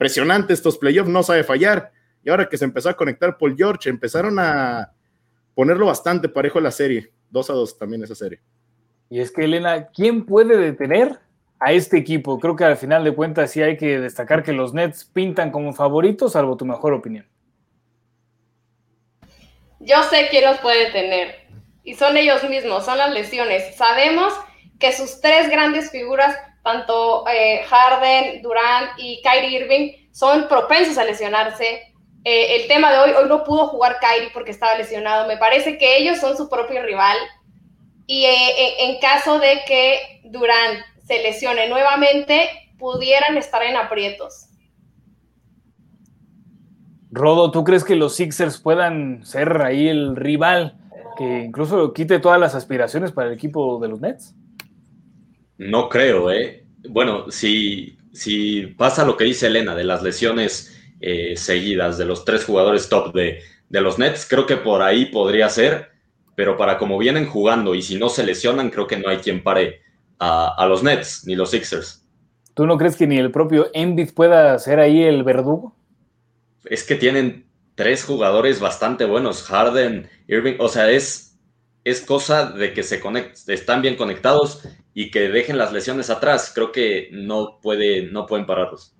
impresionante 0.00 0.54
estos 0.54 0.78
playoffs, 0.78 1.10
no 1.10 1.22
sabe 1.22 1.44
fallar. 1.44 1.92
Y 2.24 2.30
ahora 2.30 2.48
que 2.48 2.56
se 2.56 2.64
empezó 2.64 2.88
a 2.88 2.96
conectar 2.96 3.36
Paul 3.36 3.54
George, 3.54 3.90
empezaron 3.90 4.38
a 4.38 4.92
ponerlo 5.54 5.86
bastante 5.86 6.26
parejo 6.26 6.58
la 6.58 6.70
serie. 6.70 7.12
2 7.28 7.50
a 7.50 7.52
2 7.52 7.78
también 7.78 8.02
esa 8.02 8.14
serie. 8.14 8.40
Y 9.10 9.20
es 9.20 9.30
que, 9.30 9.44
Elena, 9.44 9.88
¿quién 9.88 10.24
puede 10.24 10.56
detener 10.56 11.18
a 11.58 11.72
este 11.72 11.98
equipo? 11.98 12.40
Creo 12.40 12.56
que 12.56 12.64
al 12.64 12.78
final 12.78 13.04
de 13.04 13.14
cuentas 13.14 13.50
sí 13.50 13.60
hay 13.60 13.76
que 13.76 14.00
destacar 14.00 14.42
que 14.42 14.54
los 14.54 14.72
Nets 14.72 15.04
pintan 15.04 15.50
como 15.50 15.74
favoritos, 15.74 16.32
salvo 16.32 16.56
tu 16.56 16.64
mejor 16.64 16.94
opinión. 16.94 17.26
Yo 19.80 20.02
sé 20.04 20.28
quién 20.30 20.44
los 20.44 20.60
puede 20.60 20.86
detener. 20.86 21.46
Y 21.84 21.94
son 21.94 22.16
ellos 22.16 22.42
mismos, 22.48 22.86
son 22.86 22.96
las 22.96 23.12
lesiones. 23.12 23.76
Sabemos 23.76 24.32
que 24.78 24.94
sus 24.94 25.20
tres 25.20 25.50
grandes 25.50 25.90
figuras, 25.90 26.38
tanto 26.62 27.26
eh, 27.28 27.64
Harden, 27.68 28.42
Durant 28.42 28.90
y 28.98 29.20
Kyrie 29.22 29.60
Irving, 29.60 29.92
son 30.12 30.48
propensos 30.48 30.98
a 30.98 31.04
lesionarse. 31.04 31.92
Eh, 32.24 32.56
el 32.56 32.68
tema 32.68 32.92
de 32.92 32.98
hoy, 32.98 33.10
hoy 33.12 33.28
no 33.28 33.44
pudo 33.44 33.68
jugar 33.68 33.98
Kyrie 34.00 34.30
porque 34.32 34.50
estaba 34.50 34.76
lesionado. 34.76 35.26
Me 35.26 35.36
parece 35.36 35.78
que 35.78 35.98
ellos 35.98 36.18
son 36.18 36.36
su 36.36 36.48
propio 36.48 36.82
rival. 36.82 37.16
Y 38.06 38.24
eh, 38.24 38.84
en 38.84 39.00
caso 39.00 39.38
de 39.38 39.60
que 39.66 40.20
Durant 40.24 40.80
se 41.06 41.22
lesione 41.22 41.68
nuevamente, 41.68 42.48
pudieran 42.78 43.36
estar 43.36 43.62
en 43.62 43.76
aprietos. 43.76 44.46
Rodo, 47.12 47.50
¿tú 47.50 47.64
crees 47.64 47.84
que 47.84 47.96
los 47.96 48.14
Sixers 48.14 48.58
puedan 48.58 49.24
ser 49.24 49.62
ahí 49.62 49.88
el 49.88 50.14
rival 50.14 50.76
que 51.16 51.40
incluso 51.40 51.92
quite 51.92 52.20
todas 52.20 52.38
las 52.38 52.54
aspiraciones 52.54 53.12
para 53.12 53.28
el 53.28 53.34
equipo 53.34 53.78
de 53.80 53.88
los 53.88 54.00
Nets? 54.00 54.34
No 55.60 55.90
creo, 55.90 56.30
¿eh? 56.30 56.64
Bueno, 56.88 57.30
si, 57.30 57.98
si 58.14 58.62
pasa 58.78 59.04
lo 59.04 59.18
que 59.18 59.24
dice 59.24 59.48
Elena 59.48 59.74
de 59.74 59.84
las 59.84 60.02
lesiones 60.02 60.74
eh, 61.02 61.36
seguidas 61.36 61.98
de 61.98 62.06
los 62.06 62.24
tres 62.24 62.46
jugadores 62.46 62.88
top 62.88 63.12
de, 63.12 63.42
de 63.68 63.80
los 63.82 63.98
Nets, 63.98 64.26
creo 64.26 64.46
que 64.46 64.56
por 64.56 64.80
ahí 64.80 65.04
podría 65.04 65.50
ser, 65.50 65.90
pero 66.34 66.56
para 66.56 66.78
como 66.78 66.96
vienen 66.96 67.26
jugando 67.26 67.74
y 67.74 67.82
si 67.82 67.98
no 67.98 68.08
se 68.08 68.24
lesionan, 68.24 68.70
creo 68.70 68.86
que 68.86 68.96
no 68.96 69.10
hay 69.10 69.18
quien 69.18 69.42
pare 69.42 69.82
a, 70.18 70.54
a 70.56 70.66
los 70.66 70.82
Nets 70.82 71.26
ni 71.26 71.36
los 71.36 71.50
Sixers. 71.50 72.06
¿Tú 72.54 72.66
no 72.66 72.78
crees 72.78 72.96
que 72.96 73.06
ni 73.06 73.18
el 73.18 73.30
propio 73.30 73.68
Embiid 73.74 74.14
pueda 74.14 74.58
ser 74.58 74.80
ahí 74.80 75.02
el 75.02 75.24
verdugo? 75.24 75.76
Es 76.64 76.84
que 76.84 76.94
tienen 76.94 77.44
tres 77.74 78.02
jugadores 78.04 78.60
bastante 78.60 79.04
buenos, 79.04 79.42
Harden, 79.42 80.08
Irving, 80.26 80.54
o 80.58 80.68
sea, 80.68 80.90
es, 80.90 81.38
es 81.84 82.00
cosa 82.00 82.50
de 82.50 82.72
que 82.72 82.82
se 82.82 82.98
conecten, 82.98 83.54
están 83.54 83.82
bien 83.82 83.96
conectados 83.96 84.62
y 84.94 85.10
que 85.10 85.28
dejen 85.28 85.58
las 85.58 85.72
lesiones 85.72 86.10
atrás. 86.10 86.52
Creo 86.54 86.72
que 86.72 87.08
no, 87.12 87.58
puede, 87.60 88.10
no 88.10 88.26
pueden 88.26 88.46
pararlos. 88.46 88.94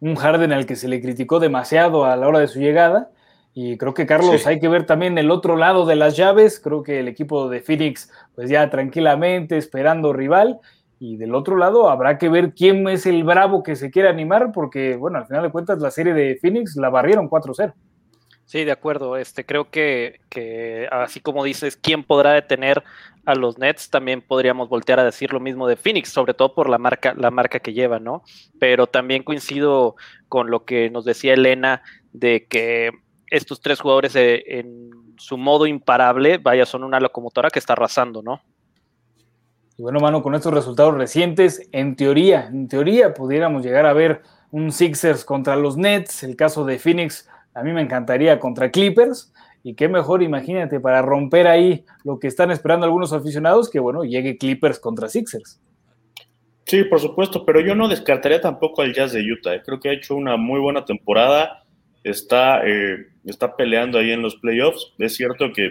Un 0.00 0.16
Harden 0.16 0.52
al 0.52 0.66
que 0.66 0.76
se 0.76 0.88
le 0.88 1.00
criticó 1.00 1.40
demasiado 1.40 2.04
a 2.04 2.16
la 2.16 2.28
hora 2.28 2.40
de 2.40 2.48
su 2.48 2.60
llegada. 2.60 3.10
Y 3.54 3.78
creo 3.78 3.94
que, 3.94 4.04
Carlos, 4.04 4.42
sí. 4.42 4.48
hay 4.48 4.58
que 4.58 4.68
ver 4.68 4.84
también 4.84 5.16
el 5.16 5.30
otro 5.30 5.56
lado 5.56 5.86
de 5.86 5.96
las 5.96 6.16
llaves. 6.16 6.60
Creo 6.60 6.82
que 6.82 7.00
el 7.00 7.08
equipo 7.08 7.48
de 7.48 7.60
Phoenix, 7.60 8.10
pues 8.34 8.50
ya 8.50 8.68
tranquilamente 8.68 9.56
esperando 9.56 10.12
rival. 10.12 10.58
Y 10.98 11.16
del 11.16 11.34
otro 11.34 11.56
lado 11.56 11.88
habrá 11.88 12.18
que 12.18 12.28
ver 12.28 12.54
quién 12.54 12.88
es 12.88 13.06
el 13.06 13.24
bravo 13.24 13.62
que 13.62 13.76
se 13.76 13.90
quiere 13.90 14.08
animar, 14.08 14.52
porque, 14.52 14.96
bueno, 14.96 15.18
al 15.18 15.26
final 15.26 15.42
de 15.42 15.50
cuentas 15.50 15.78
la 15.80 15.90
serie 15.90 16.14
de 16.14 16.36
Phoenix 16.40 16.76
la 16.76 16.90
barrieron 16.90 17.28
4-0. 17.28 17.72
Sí, 18.46 18.64
de 18.64 18.72
acuerdo. 18.72 19.16
Este, 19.16 19.46
creo 19.46 19.70
que, 19.70 20.20
que, 20.28 20.86
así 20.90 21.20
como 21.20 21.44
dices, 21.44 21.76
¿quién 21.76 22.04
podrá 22.04 22.32
detener 22.32 22.82
a 23.24 23.34
los 23.34 23.58
Nets? 23.58 23.90
También 23.90 24.20
podríamos 24.20 24.68
voltear 24.68 25.00
a 25.00 25.04
decir 25.04 25.32
lo 25.32 25.40
mismo 25.40 25.66
de 25.66 25.76
Phoenix, 25.76 26.10
sobre 26.10 26.34
todo 26.34 26.54
por 26.54 26.68
la 26.68 26.78
marca, 26.78 27.14
la 27.16 27.30
marca 27.30 27.60
que 27.60 27.72
lleva, 27.72 27.98
¿no? 27.98 28.22
Pero 28.60 28.86
también 28.86 29.22
coincido 29.22 29.96
con 30.28 30.50
lo 30.50 30.64
que 30.64 30.90
nos 30.90 31.04
decía 31.04 31.34
Elena 31.34 31.82
de 32.12 32.46
que 32.46 32.90
estos 33.30 33.60
tres 33.60 33.80
jugadores 33.80 34.12
de, 34.12 34.44
en 34.46 34.90
su 35.16 35.38
modo 35.38 35.66
imparable, 35.66 36.38
vaya, 36.38 36.66
son 36.66 36.84
una 36.84 37.00
locomotora 37.00 37.50
que 37.50 37.58
está 37.58 37.72
arrasando, 37.72 38.22
¿no? 38.22 38.42
Y 39.76 39.82
bueno, 39.82 39.98
mano, 39.98 40.22
con 40.22 40.34
estos 40.34 40.54
resultados 40.54 40.94
recientes, 40.94 41.68
en 41.72 41.96
teoría, 41.96 42.46
en 42.46 42.68
teoría 42.68 43.12
pudiéramos 43.12 43.64
llegar 43.64 43.86
a 43.86 43.92
ver 43.92 44.22
un 44.52 44.70
Sixers 44.70 45.24
contra 45.24 45.56
los 45.56 45.76
Nets, 45.76 46.22
el 46.22 46.36
caso 46.36 46.64
de 46.64 46.78
Phoenix, 46.78 47.28
a 47.54 47.62
mí 47.62 47.72
me 47.72 47.82
encantaría 47.82 48.38
contra 48.38 48.70
Clippers, 48.70 49.32
y 49.66 49.74
qué 49.74 49.88
mejor, 49.88 50.22
imagínate, 50.22 50.78
para 50.78 51.00
romper 51.00 51.46
ahí 51.46 51.84
lo 52.04 52.18
que 52.18 52.28
están 52.28 52.50
esperando 52.50 52.84
algunos 52.84 53.14
aficionados, 53.14 53.70
que 53.70 53.80
bueno, 53.80 54.04
llegue 54.04 54.36
Clippers 54.36 54.78
contra 54.78 55.08
Sixers. 55.08 55.58
Sí, 56.66 56.84
por 56.84 57.00
supuesto, 57.00 57.46
pero 57.46 57.60
yo 57.60 57.74
no 57.74 57.88
descartaría 57.88 58.42
tampoco 58.42 58.82
al 58.82 58.92
Jazz 58.92 59.12
de 59.12 59.22
Utah. 59.22 59.54
¿eh? 59.54 59.62
Creo 59.64 59.80
que 59.80 59.88
ha 59.88 59.94
hecho 59.94 60.16
una 60.16 60.36
muy 60.36 60.60
buena 60.60 60.84
temporada, 60.84 61.64
está, 62.02 62.66
eh, 62.66 63.06
está 63.24 63.56
peleando 63.56 63.98
ahí 63.98 64.10
en 64.10 64.20
los 64.20 64.36
playoffs. 64.36 64.92
Es 64.98 65.14
cierto 65.14 65.50
que, 65.54 65.70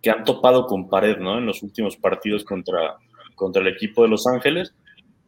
que 0.00 0.10
han 0.10 0.22
topado 0.22 0.66
con 0.66 0.88
pared, 0.88 1.18
¿no? 1.18 1.38
En 1.38 1.46
los 1.46 1.64
últimos 1.64 1.96
partidos 1.96 2.44
contra, 2.44 2.96
contra 3.34 3.60
el 3.60 3.68
equipo 3.68 4.02
de 4.02 4.08
Los 4.08 4.26
Ángeles, 4.28 4.72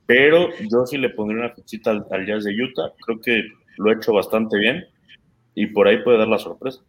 pero 0.06 0.50
yo 0.70 0.86
sí 0.86 0.98
le 0.98 1.10
pondría 1.10 1.44
una 1.44 1.54
fichita 1.54 1.90
al, 1.90 2.06
al, 2.12 2.26
Jazz 2.26 2.44
de 2.44 2.54
Utah, 2.62 2.92
creo 3.04 3.20
que 3.20 3.42
lo 3.76 3.90
ha 3.90 3.94
hecho 3.94 4.12
bastante 4.12 4.56
bien 4.56 4.84
y 5.62 5.66
por 5.66 5.88
ahí 5.88 6.02
puede 6.02 6.18
dar 6.18 6.28
la 6.28 6.38
sorpresa. 6.38 6.80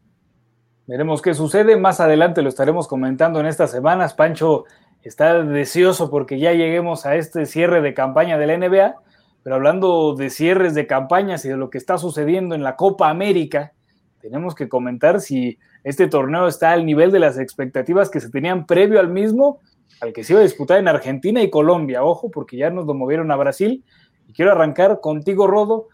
Veremos 0.88 1.22
qué 1.22 1.34
sucede, 1.34 1.78
más 1.78 2.00
adelante 2.00 2.42
lo 2.42 2.50
estaremos 2.50 2.88
comentando 2.88 3.40
en 3.40 3.46
estas 3.46 3.72
semanas. 3.72 4.14
Pancho 4.14 4.66
está 5.04 5.44
deseoso 5.44 6.10
porque 6.10 6.40
ya 6.40 6.54
lleguemos 6.54 7.06
a 7.06 7.16
este 7.16 7.46
cierre 7.46 7.82
de 7.82 7.94
campaña 7.94 8.38
de 8.38 8.48
la 8.48 8.58
NBA, 8.58 8.96
pero 9.44 9.56
hablando 9.56 10.16
de 10.16 10.30
cierres 10.30 10.74
de 10.74 10.88
campañas 10.88 11.46
y 11.46 11.50
de 11.50 11.58
lo 11.58 11.70
que 11.70 11.78
está 11.78 11.98
sucediendo 11.98 12.56
en 12.56 12.64
la 12.64 12.76
Copa 12.76 13.10
América, 13.10 13.74
tenemos 14.20 14.56
que 14.56 14.68
comentar 14.68 15.22
si 15.22 15.58
este 15.84 16.08
torneo 16.08 16.48
está 16.48 16.72
al 16.72 16.86
nivel 16.86 17.12
de 17.12 17.20
las 17.20 17.38
expectativas 17.38 18.10
que 18.10 18.20
se 18.20 18.30
tenían 18.30 18.66
previo 18.66 19.00
al 19.00 19.10
mismo 19.10 19.60
al 20.02 20.14
que 20.14 20.24
se 20.24 20.34
iba 20.34 20.40
a 20.40 20.44
disputar 20.44 20.80
en 20.80 20.88
Argentina 20.88 21.42
y 21.42 21.50
Colombia. 21.50 22.04
Ojo, 22.04 22.32
porque 22.32 22.58
ya 22.58 22.70
nos 22.70 22.86
lo 22.86 22.94
movieron 22.94 23.32
a 23.32 23.36
Brasil. 23.36 23.84
Y 24.28 24.34
quiero 24.34 24.52
arrancar 24.52 25.00
contigo, 25.02 25.48
Rodo. 25.48 25.88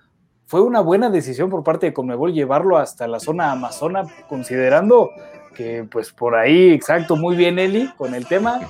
Fue 0.47 0.61
una 0.61 0.81
buena 0.81 1.09
decisión 1.09 1.49
por 1.49 1.63
parte 1.63 1.87
de 1.87 1.93
Conmebol 1.93 2.33
llevarlo 2.33 2.77
hasta 2.77 3.07
la 3.07 3.19
zona 3.19 3.51
amazona, 3.51 4.03
considerando 4.29 5.09
que, 5.55 5.87
pues 5.89 6.11
por 6.11 6.35
ahí, 6.35 6.71
exacto, 6.71 7.15
muy 7.15 7.35
bien, 7.35 7.57
Eli, 7.57 7.89
con 7.97 8.13
el 8.13 8.27
tema. 8.27 8.61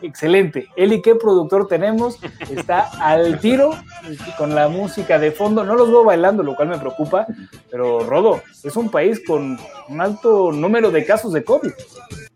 Excelente. 0.00 0.68
Eli, 0.76 1.02
¿qué 1.02 1.16
productor 1.16 1.66
tenemos? 1.66 2.18
Está 2.50 2.88
al 3.00 3.40
tiro 3.40 3.70
con 4.38 4.54
la 4.54 4.68
música 4.68 5.18
de 5.18 5.32
fondo. 5.32 5.64
No 5.64 5.74
los 5.74 5.88
veo 5.88 6.04
bailando, 6.04 6.42
lo 6.42 6.54
cual 6.54 6.68
me 6.68 6.78
preocupa. 6.78 7.26
Pero, 7.70 8.04
Rodo, 8.04 8.40
es 8.62 8.76
un 8.76 8.90
país 8.90 9.20
con 9.26 9.58
un 9.88 10.00
alto 10.00 10.52
número 10.52 10.90
de 10.90 11.04
casos 11.04 11.32
de 11.32 11.44
COVID. 11.44 11.72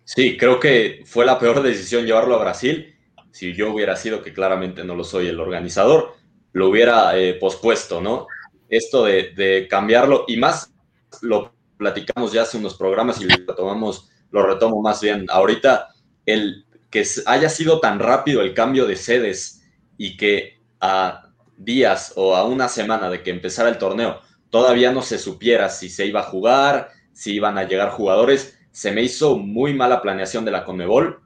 Sí, 0.04 0.36
creo 0.36 0.58
que 0.58 1.02
fue 1.06 1.24
la 1.24 1.38
peor 1.38 1.62
decisión 1.62 2.04
llevarlo 2.04 2.34
a 2.34 2.42
Brasil. 2.42 2.94
Si 3.30 3.54
yo 3.54 3.72
hubiera 3.72 3.96
sido, 3.96 4.22
que 4.22 4.34
claramente 4.34 4.84
no 4.84 4.94
lo 4.94 5.04
soy 5.04 5.28
el 5.28 5.40
organizador, 5.40 6.14
lo 6.52 6.68
hubiera 6.68 7.16
eh, 7.16 7.34
pospuesto, 7.34 8.00
¿no? 8.00 8.26
Esto 8.72 9.04
de, 9.04 9.66
cambiarlo 9.68 10.24
y 10.26 10.38
más 10.38 10.72
lo 11.20 11.52
platicamos 11.76 12.32
ya 12.32 12.42
hace 12.42 12.56
unos 12.56 12.74
programas 12.74 13.20
y 13.20 13.24
lo 13.24 13.54
tomamos, 13.54 14.08
lo 14.30 14.46
retomo 14.46 14.80
más 14.80 15.02
bien 15.02 15.26
ahorita, 15.28 15.88
el 16.24 16.64
que 16.90 17.06
haya 17.26 17.50
sido 17.50 17.80
tan 17.80 17.98
rápido 17.98 18.40
el 18.40 18.54
cambio 18.54 18.86
de 18.86 18.96
sedes 18.96 19.62
y 19.98 20.16
que 20.16 20.58
a 20.80 21.28
días 21.58 22.14
o 22.16 22.34
a 22.34 22.46
una 22.46 22.66
semana 22.70 23.10
de 23.10 23.22
que 23.22 23.30
empezara 23.30 23.68
el 23.68 23.76
torneo 23.76 24.20
todavía 24.48 24.90
no 24.90 25.02
se 25.02 25.18
supiera 25.18 25.68
si 25.68 25.90
se 25.90 26.06
iba 26.06 26.20
a 26.20 26.30
jugar, 26.30 26.88
si 27.12 27.34
iban 27.34 27.58
a 27.58 27.64
llegar 27.64 27.90
jugadores, 27.90 28.58
se 28.70 28.90
me 28.90 29.02
hizo 29.02 29.36
muy 29.36 29.74
mala 29.74 30.00
planeación 30.00 30.46
de 30.46 30.50
la 30.50 30.64
Conmebol. 30.64 31.20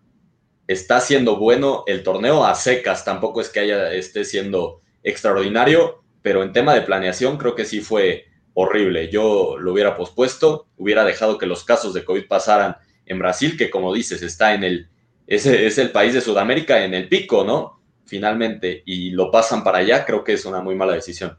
Está 0.66 0.98
siendo 0.98 1.36
bueno 1.36 1.84
el 1.86 2.02
torneo 2.02 2.44
a 2.44 2.56
secas, 2.56 3.04
tampoco 3.04 3.40
es 3.40 3.50
que 3.50 3.60
haya, 3.60 3.92
esté 3.92 4.24
siendo 4.24 4.80
extraordinario, 5.04 6.02
pero 6.26 6.42
en 6.42 6.52
tema 6.52 6.74
de 6.74 6.80
planeación 6.80 7.38
creo 7.38 7.54
que 7.54 7.64
sí 7.64 7.80
fue 7.80 8.24
horrible. 8.52 9.10
Yo 9.10 9.58
lo 9.60 9.72
hubiera 9.72 9.96
pospuesto, 9.96 10.66
hubiera 10.76 11.04
dejado 11.04 11.38
que 11.38 11.46
los 11.46 11.62
casos 11.62 11.94
de 11.94 12.04
COVID 12.04 12.26
pasaran 12.26 12.78
en 13.04 13.20
Brasil, 13.20 13.56
que 13.56 13.70
como 13.70 13.94
dices, 13.94 14.22
está 14.22 14.52
en 14.52 14.64
el, 14.64 14.88
es, 15.28 15.46
es 15.46 15.78
el 15.78 15.92
país 15.92 16.14
de 16.14 16.20
Sudamérica 16.20 16.84
en 16.84 16.94
el 16.94 17.08
pico, 17.08 17.44
¿no? 17.44 17.78
Finalmente, 18.06 18.82
y 18.86 19.10
lo 19.10 19.30
pasan 19.30 19.62
para 19.62 19.78
allá, 19.78 20.04
creo 20.04 20.24
que 20.24 20.32
es 20.32 20.44
una 20.44 20.60
muy 20.60 20.74
mala 20.74 20.94
decisión. 20.94 21.38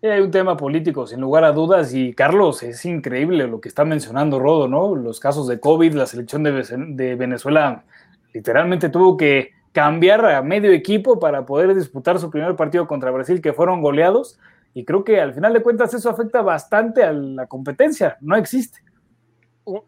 Hay 0.00 0.20
un 0.20 0.30
tema 0.30 0.56
político, 0.56 1.04
sin 1.08 1.20
lugar 1.20 1.42
a 1.42 1.50
dudas, 1.50 1.92
y 1.92 2.14
Carlos, 2.14 2.62
es 2.62 2.84
increíble 2.84 3.48
lo 3.48 3.60
que 3.60 3.68
está 3.68 3.84
mencionando 3.84 4.38
Rodo, 4.38 4.68
¿no? 4.68 4.94
Los 4.94 5.18
casos 5.18 5.48
de 5.48 5.58
COVID, 5.58 5.94
la 5.94 6.06
selección 6.06 6.44
de, 6.44 6.52
de 6.90 7.16
Venezuela 7.16 7.82
literalmente 8.32 8.88
tuvo 8.88 9.16
que 9.16 9.55
cambiar 9.76 10.24
a 10.24 10.40
medio 10.40 10.72
equipo 10.72 11.20
para 11.20 11.44
poder 11.44 11.74
disputar 11.74 12.18
su 12.18 12.30
primer 12.30 12.56
partido 12.56 12.86
contra 12.86 13.10
Brasil, 13.10 13.42
que 13.42 13.52
fueron 13.52 13.82
goleados, 13.82 14.38
y 14.72 14.86
creo 14.86 15.04
que 15.04 15.20
al 15.20 15.34
final 15.34 15.52
de 15.52 15.60
cuentas 15.60 15.92
eso 15.92 16.08
afecta 16.08 16.40
bastante 16.40 17.02
a 17.02 17.12
la 17.12 17.46
competencia, 17.46 18.16
no 18.22 18.36
existe 18.36 18.80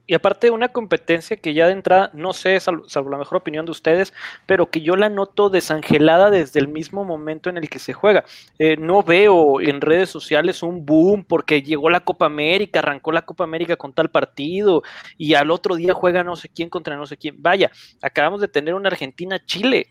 y 0.06 0.14
aparte 0.14 0.50
una 0.50 0.68
competencia 0.68 1.36
que 1.36 1.54
ya 1.54 1.66
de 1.66 1.72
entrada, 1.72 2.10
no 2.12 2.32
sé, 2.32 2.58
salvo, 2.58 2.88
salvo, 2.88 3.10
la 3.10 3.18
mejor 3.18 3.38
opinión 3.38 3.64
de 3.64 3.70
ustedes, 3.70 4.12
pero 4.44 4.70
que 4.70 4.80
yo 4.80 4.96
la 4.96 5.08
noto 5.08 5.50
desangelada 5.50 6.30
desde 6.30 6.58
el 6.58 6.66
mismo 6.66 7.04
momento 7.04 7.48
en 7.48 7.58
el 7.58 7.70
que 7.70 7.78
se 7.78 7.92
juega. 7.92 8.24
Eh, 8.58 8.76
no 8.76 9.02
veo 9.02 9.60
en 9.60 9.80
redes 9.80 10.10
sociales 10.10 10.62
un 10.62 10.84
boom 10.84 11.24
porque 11.24 11.62
llegó 11.62 11.90
la 11.90 12.00
Copa 12.00 12.26
América, 12.26 12.80
arrancó 12.80 13.12
la 13.12 13.22
Copa 13.22 13.44
América 13.44 13.76
con 13.76 13.92
tal 13.92 14.10
partido 14.10 14.82
y 15.16 15.34
al 15.34 15.50
otro 15.50 15.76
día 15.76 15.94
juega 15.94 16.24
no 16.24 16.34
sé 16.34 16.48
quién 16.48 16.68
contra 16.68 16.96
no 16.96 17.06
sé 17.06 17.16
quién. 17.16 17.36
Vaya, 17.40 17.70
acabamos 18.02 18.40
de 18.40 18.48
tener 18.48 18.74
una 18.74 18.88
Argentina-Chile 18.88 19.88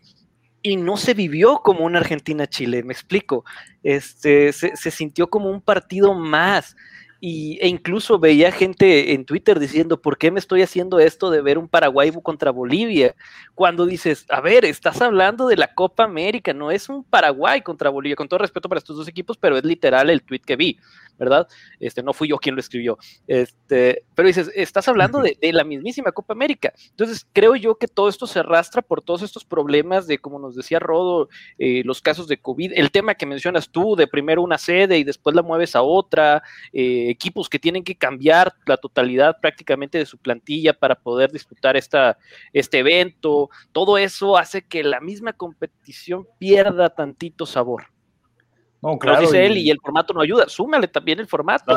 y 0.60 0.76
no 0.76 0.96
se 0.96 1.14
vivió 1.14 1.60
como 1.62 1.84
una 1.84 2.00
Argentina-Chile, 2.00 2.82
me 2.82 2.92
explico. 2.92 3.44
Este, 3.82 4.52
se, 4.52 4.76
se 4.76 4.90
sintió 4.90 5.30
como 5.30 5.50
un 5.50 5.62
partido 5.62 6.14
más. 6.14 6.76
Y, 7.20 7.58
e 7.60 7.66
incluso 7.66 8.18
veía 8.20 8.52
gente 8.52 9.12
en 9.12 9.24
Twitter 9.24 9.58
diciendo, 9.58 10.00
¿por 10.00 10.18
qué 10.18 10.30
me 10.30 10.38
estoy 10.38 10.62
haciendo 10.62 11.00
esto 11.00 11.30
de 11.30 11.42
ver 11.42 11.58
un 11.58 11.68
Paraguay 11.68 12.12
contra 12.22 12.52
Bolivia? 12.52 13.16
Cuando 13.54 13.86
dices, 13.86 14.24
a 14.28 14.40
ver, 14.40 14.64
estás 14.64 15.02
hablando 15.02 15.48
de 15.48 15.56
la 15.56 15.74
Copa 15.74 16.04
América, 16.04 16.52
no 16.52 16.70
es 16.70 16.88
un 16.88 17.02
Paraguay 17.02 17.62
contra 17.62 17.90
Bolivia, 17.90 18.14
con 18.14 18.28
todo 18.28 18.38
respeto 18.38 18.68
para 18.68 18.78
estos 18.78 18.96
dos 18.96 19.08
equipos, 19.08 19.36
pero 19.36 19.56
es 19.56 19.64
literal 19.64 20.10
el 20.10 20.22
tweet 20.22 20.40
que 20.40 20.56
vi. 20.56 20.78
¿Verdad? 21.18 21.48
Este, 21.80 22.02
no 22.02 22.12
fui 22.12 22.28
yo 22.28 22.38
quien 22.38 22.54
lo 22.54 22.60
escribió. 22.60 22.98
Este, 23.26 24.04
pero 24.14 24.28
dices, 24.28 24.50
estás 24.54 24.88
hablando 24.88 25.20
de, 25.20 25.36
la 25.52 25.64
mismísima 25.64 26.12
Copa 26.12 26.34
América. 26.34 26.72
Entonces, 26.90 27.26
creo 27.32 27.56
yo 27.56 27.76
que 27.76 27.88
todo 27.88 28.08
esto 28.08 28.26
se 28.26 28.40
arrastra 28.40 28.82
por 28.82 29.02
todos 29.02 29.22
estos 29.22 29.44
problemas 29.44 30.06
de, 30.06 30.18
como 30.18 30.38
nos 30.38 30.54
decía 30.54 30.78
Rodo, 30.78 31.28
eh, 31.58 31.82
los 31.84 32.00
casos 32.00 32.28
de 32.28 32.40
COVID, 32.40 32.72
el 32.74 32.90
tema 32.90 33.14
que 33.14 33.26
mencionas 33.26 33.70
tú, 33.70 33.96
de 33.96 34.06
primero 34.06 34.42
una 34.42 34.58
sede 34.58 34.98
y 34.98 35.04
después 35.04 35.34
la 35.34 35.42
mueves 35.42 35.74
a 35.74 35.82
otra, 35.82 36.42
eh, 36.72 37.06
equipos 37.08 37.48
que 37.48 37.58
tienen 37.58 37.82
que 37.82 37.96
cambiar 37.96 38.54
la 38.66 38.76
totalidad 38.76 39.36
prácticamente 39.40 39.98
de 39.98 40.06
su 40.06 40.18
plantilla 40.18 40.72
para 40.72 40.94
poder 40.94 41.32
disputar 41.32 41.76
esta, 41.76 42.18
este 42.52 42.78
evento, 42.78 43.50
todo 43.72 43.98
eso 43.98 44.36
hace 44.36 44.62
que 44.62 44.82
la 44.82 45.00
misma 45.00 45.32
competición 45.32 46.26
pierda 46.38 46.90
tantito 46.90 47.46
sabor. 47.46 47.97
No, 48.82 48.98
claro. 48.98 49.20
dice 49.20 49.44
él, 49.44 49.56
y 49.56 49.70
el 49.70 49.78
formato 49.80 50.14
no 50.14 50.20
ayuda. 50.20 50.48
Súmale 50.48 50.88
también 50.88 51.18
el 51.20 51.26
formato. 51.26 51.76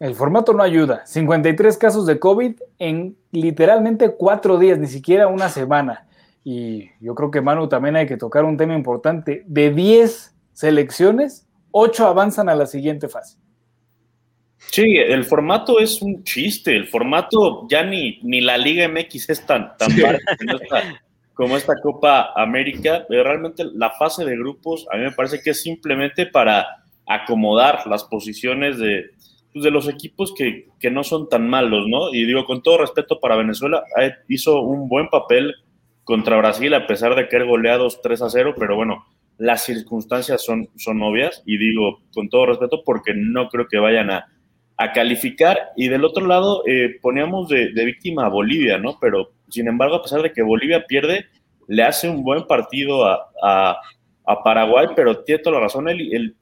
El 0.00 0.14
formato 0.14 0.52
no 0.52 0.62
ayuda. 0.62 1.06
53 1.06 1.78
casos 1.78 2.06
de 2.06 2.18
COVID 2.18 2.56
en 2.78 3.16
literalmente 3.30 4.14
cuatro 4.16 4.58
días, 4.58 4.78
ni 4.78 4.88
siquiera 4.88 5.28
una 5.28 5.48
semana. 5.48 6.06
Y 6.42 6.90
yo 7.00 7.14
creo 7.14 7.30
que 7.30 7.40
Manu 7.40 7.68
también 7.68 7.96
hay 7.96 8.06
que 8.06 8.16
tocar 8.16 8.44
un 8.44 8.56
tema 8.56 8.74
importante. 8.74 9.44
De 9.46 9.70
10 9.70 10.34
selecciones, 10.52 11.46
8 11.70 12.06
avanzan 12.06 12.48
a 12.48 12.54
la 12.54 12.66
siguiente 12.66 13.08
fase. 13.08 13.38
Sí, 14.70 14.96
el 14.96 15.24
formato 15.24 15.78
es 15.78 16.02
un 16.02 16.24
chiste. 16.24 16.74
El 16.74 16.88
formato 16.88 17.66
ya 17.68 17.84
ni, 17.84 18.18
ni 18.22 18.40
la 18.40 18.58
Liga 18.58 18.88
MX 18.88 19.30
es 19.30 19.46
tan, 19.46 19.76
tan 19.76 19.90
como 21.34 21.56
esta 21.56 21.74
Copa 21.82 22.32
América. 22.34 23.04
Realmente 23.08 23.64
la 23.74 23.90
fase 23.90 24.24
de 24.24 24.36
grupos 24.36 24.86
a 24.90 24.96
mí 24.96 25.02
me 25.02 25.12
parece 25.12 25.40
que 25.42 25.50
es 25.50 25.62
simplemente 25.62 26.26
para 26.26 26.66
acomodar 27.06 27.86
las 27.86 28.04
posiciones 28.04 28.78
de, 28.78 29.10
pues, 29.52 29.64
de 29.64 29.70
los 29.70 29.88
equipos 29.88 30.32
que, 30.36 30.68
que, 30.80 30.90
no 30.90 31.04
son 31.04 31.28
tan 31.28 31.48
malos, 31.48 31.86
¿no? 31.86 32.14
Y 32.14 32.24
digo, 32.24 32.44
con 32.46 32.62
todo 32.62 32.78
respeto 32.78 33.20
para 33.20 33.36
Venezuela, 33.36 33.84
hizo 34.28 34.62
un 34.62 34.88
buen 34.88 35.08
papel 35.08 35.54
contra 36.04 36.36
Brasil 36.36 36.72
a 36.74 36.86
pesar 36.86 37.14
de 37.14 37.28
era 37.30 37.44
goleados 37.44 38.00
3 38.02 38.22
a 38.22 38.30
0, 38.30 38.54
pero 38.58 38.76
bueno, 38.76 39.04
las 39.38 39.64
circunstancias 39.64 40.44
son, 40.44 40.68
son 40.76 41.02
obvias 41.02 41.42
y 41.44 41.58
digo 41.58 42.00
con 42.12 42.28
todo 42.28 42.46
respeto 42.46 42.82
porque 42.84 43.14
no 43.14 43.48
creo 43.48 43.66
que 43.68 43.78
vayan 43.78 44.10
a, 44.10 44.26
a 44.76 44.92
calificar. 44.92 45.72
Y 45.76 45.88
del 45.88 46.04
otro 46.04 46.26
lado 46.26 46.62
eh, 46.66 46.96
poníamos 47.00 47.48
de, 47.48 47.72
víctima 47.84 48.26
a 48.26 48.30
Bolivia, 48.30 48.78
¿no? 48.78 48.98
Pero 49.00 49.32
sin 49.48 49.68
embargo, 49.68 49.96
a 49.96 50.02
pesar 50.02 50.22
de 50.22 50.32
que 50.32 50.42
Bolivia 50.42 50.86
pierde, 50.86 51.26
le 51.68 51.82
hace 51.82 52.08
un 52.08 52.22
buen 52.22 52.46
partido 52.46 53.04
a, 53.06 53.80
Paraguay, 54.42 54.88
pero 54.96 55.22
tiene 55.22 55.42
toda 55.42 55.56
la 55.56 55.64
razón, 55.64 55.86
el, 55.86 56.34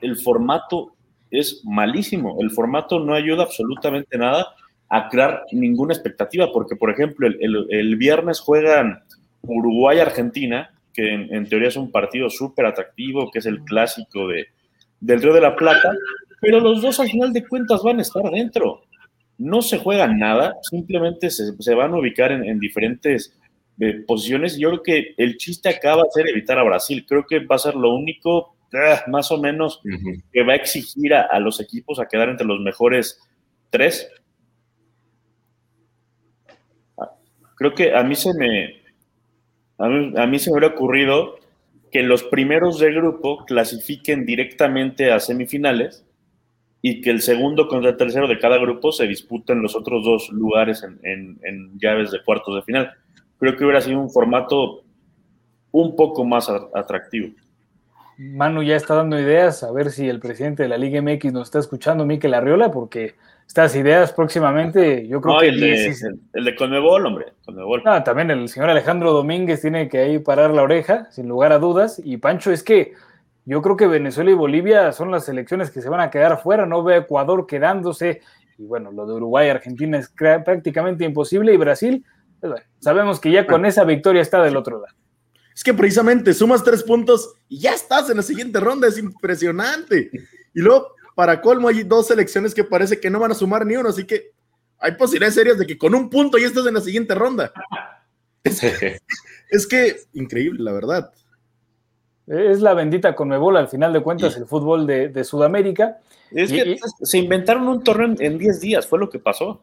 el, 0.00 0.16
formato 0.16 0.94
es 1.30 1.62
malísimo. 1.64 2.38
El 2.40 2.50
formato 2.50 2.98
no 2.98 3.12
ayuda 3.12 3.42
absolutamente 3.42 4.16
nada 4.16 4.54
a 4.88 5.08
crear 5.10 5.44
ninguna 5.52 5.92
expectativa, 5.92 6.50
porque, 6.50 6.76
por 6.76 6.90
ejemplo, 6.90 7.28
el, 7.28 7.96
viernes 7.96 8.40
juegan 8.40 9.02
Uruguay-Argentina, 9.42 10.70
que 10.94 11.12
en, 11.12 11.46
teoría 11.46 11.68
es 11.68 11.76
un 11.76 11.90
partido 11.90 12.30
súper 12.30 12.64
atractivo, 12.64 13.30
que 13.30 13.40
es 13.40 13.46
el 13.46 13.60
clásico 13.60 14.28
de, 14.28 14.46
del 15.00 15.20
Río 15.20 15.34
de 15.34 15.42
la 15.42 15.56
Plata, 15.56 15.92
pero 16.40 16.60
los 16.60 16.82
dos 16.82 17.00
al 17.00 17.08
final 17.08 17.32
de 17.32 17.46
cuentas 17.46 17.82
van 17.82 17.98
a 17.98 18.02
estar 18.02 18.24
adentro 18.26 18.82
no 19.38 19.62
se 19.62 19.78
juega 19.78 20.06
nada, 20.06 20.56
simplemente 20.62 21.30
se, 21.30 21.74
van 21.74 21.92
a 21.92 21.98
ubicar 21.98 22.32
en, 22.32 22.58
diferentes 22.58 23.36
eh, 23.80 24.02
posiciones. 24.06 24.56
Yo 24.56 24.70
creo 24.70 24.82
que 24.82 25.14
el 25.16 25.36
chiste 25.36 25.68
acá 25.68 25.96
va 25.96 26.02
a 26.02 26.10
ser 26.10 26.28
evitar 26.28 26.58
a 26.58 26.64
Brasil. 26.64 27.04
Creo 27.06 27.26
que 27.26 27.40
va 27.40 27.56
a 27.56 27.60
ser 27.60 27.74
lo 27.74 27.94
único, 27.94 28.56
ah, 28.72 29.02
más 29.08 29.30
o 29.30 29.38
menos, 29.38 29.82
que 30.32 30.42
va 30.42 30.54
a 30.54 30.56
exigir 30.56 31.14
a, 31.14 31.38
los 31.38 31.60
equipos 31.60 31.98
a 31.98 32.06
quedar 32.06 32.28
entre 32.28 32.46
los 32.46 32.60
mejores 32.60 33.20
tres. 33.70 34.10
Creo 37.56 37.74
que 37.74 37.94
a 37.94 38.02
mí 38.02 38.14
se 38.14 38.32
me, 38.34 38.82
a 39.78 39.88
mí, 39.88 40.12
a 40.16 40.26
mí 40.26 40.38
se 40.38 40.50
me 40.50 40.58
hubiera 40.58 40.74
ocurrido 40.74 41.36
que 41.90 42.02
los 42.02 42.22
primeros 42.24 42.78
de 42.78 42.92
grupo 42.92 43.44
clasifiquen 43.46 44.26
directamente 44.26 45.12
a 45.12 45.20
semifinales 45.20 46.05
y 46.82 47.00
que 47.00 47.10
el 47.10 47.20
segundo 47.20 47.68
contra 47.68 47.90
el 47.90 47.96
tercero 47.96 48.28
de 48.28 48.38
cada 48.38 48.58
grupo 48.58 48.92
se 48.92 49.06
disputen 49.06 49.62
los 49.62 49.74
otros 49.74 50.04
dos 50.04 50.28
lugares 50.30 50.84
en, 51.02 51.78
llaves 51.78 52.10
de 52.10 52.22
cuartos 52.22 52.54
de 52.54 52.62
final. 52.62 52.92
Creo 53.38 53.56
que 53.56 53.64
hubiera 53.64 53.80
sido 53.80 54.00
un 54.00 54.10
formato 54.10 54.82
un 55.72 55.96
poco 55.96 56.24
más 56.24 56.48
atractivo. 56.48 57.34
Manu 58.18 58.62
ya 58.62 58.76
está 58.76 58.94
dando 58.94 59.20
ideas, 59.20 59.62
a 59.62 59.70
ver 59.72 59.90
si 59.90 60.08
el 60.08 60.20
presidente 60.20 60.62
de 60.62 60.70
la 60.70 60.78
Liga 60.78 61.02
MX 61.02 61.32
nos 61.32 61.48
está 61.48 61.58
escuchando, 61.58 62.06
Miquel 62.06 62.32
Arriola, 62.32 62.70
porque 62.70 63.14
estas 63.46 63.76
ideas 63.76 64.12
próximamente, 64.12 65.06
yo 65.06 65.20
creo 65.20 65.38
que... 65.38 65.48
El 65.48 65.60
de, 65.60 65.94
el, 66.32 66.44
de 66.44 66.54
Conmebol, 66.54 67.04
hombre, 67.04 67.26
Conmebol. 67.44 67.82
Ah, 67.84 68.02
también 68.02 68.30
el 68.30 68.48
señor 68.48 68.70
Alejandro 68.70 69.12
Domínguez 69.12 69.60
tiene 69.60 69.88
que 69.88 69.98
ahí 69.98 70.18
parar 70.18 70.50
la 70.52 70.62
oreja, 70.62 71.08
sin 71.10 71.28
lugar 71.28 71.52
a 71.52 71.58
dudas, 71.58 72.00
y 72.02 72.16
Pancho, 72.16 72.52
es 72.52 72.62
que 72.62 72.94
yo 73.46 73.62
creo 73.62 73.76
que 73.76 73.86
Venezuela 73.86 74.32
y 74.32 74.34
Bolivia 74.34 74.92
son 74.92 75.12
las 75.12 75.24
selecciones 75.24 75.70
que 75.70 75.80
se 75.80 75.88
van 75.88 76.00
a 76.00 76.10
quedar 76.10 76.32
afuera, 76.32 76.66
no 76.66 76.82
veo 76.82 77.00
Ecuador 77.00 77.46
quedándose, 77.46 78.20
y 78.58 78.64
bueno, 78.64 78.90
lo 78.90 79.06
de 79.06 79.14
Uruguay 79.14 79.46
y 79.46 79.50
Argentina 79.50 79.98
es 79.98 80.12
prácticamente 80.44 81.04
imposible, 81.04 81.54
y 81.54 81.56
Brasil, 81.56 82.04
pues 82.40 82.62
sabemos 82.80 83.20
que 83.20 83.30
ya 83.30 83.46
con 83.46 83.64
esa 83.64 83.84
victoria 83.84 84.20
está 84.20 84.42
del 84.42 84.56
otro 84.56 84.80
lado. 84.82 84.94
Es 85.54 85.62
que 85.62 85.72
precisamente 85.72 86.34
sumas 86.34 86.64
tres 86.64 86.82
puntos 86.82 87.34
y 87.48 87.60
ya 87.60 87.72
estás 87.72 88.10
en 88.10 88.18
la 88.18 88.22
siguiente 88.22 88.60
ronda, 88.60 88.88
es 88.88 88.98
impresionante. 88.98 90.10
Y 90.52 90.60
luego, 90.60 90.88
para 91.14 91.40
colmo, 91.40 91.68
hay 91.68 91.82
dos 91.82 92.08
selecciones 92.08 92.52
que 92.52 92.64
parece 92.64 93.00
que 93.00 93.08
no 93.08 93.20
van 93.20 93.30
a 93.30 93.34
sumar 93.34 93.64
ni 93.64 93.76
uno, 93.76 93.88
así 93.88 94.04
que 94.04 94.32
hay 94.78 94.92
posibilidades 94.96 95.34
serias 95.34 95.56
de 95.56 95.66
que 95.66 95.78
con 95.78 95.94
un 95.94 96.10
punto 96.10 96.36
ya 96.36 96.48
estás 96.48 96.66
en 96.66 96.74
la 96.74 96.80
siguiente 96.80 97.14
ronda. 97.14 97.52
es 98.42 98.60
que, 99.70 99.96
increíble, 100.12 100.62
la 100.62 100.72
verdad. 100.72 101.12
Es 102.26 102.60
la 102.60 102.74
bendita 102.74 103.14
Conmebol, 103.14 103.56
al 103.56 103.68
final 103.68 103.92
de 103.92 104.00
cuentas, 104.00 104.36
el 104.36 104.46
fútbol 104.46 104.86
de, 104.86 105.24
Sudamérica. 105.24 105.98
Es 106.32 106.50
que 106.50 106.76
se 107.02 107.18
inventaron 107.18 107.68
un 107.68 107.84
torneo 107.84 108.14
en 108.18 108.38
10 108.38 108.60
días, 108.60 108.86
fue 108.86 108.98
lo 108.98 109.08
que 109.08 109.18
pasó. 109.18 109.62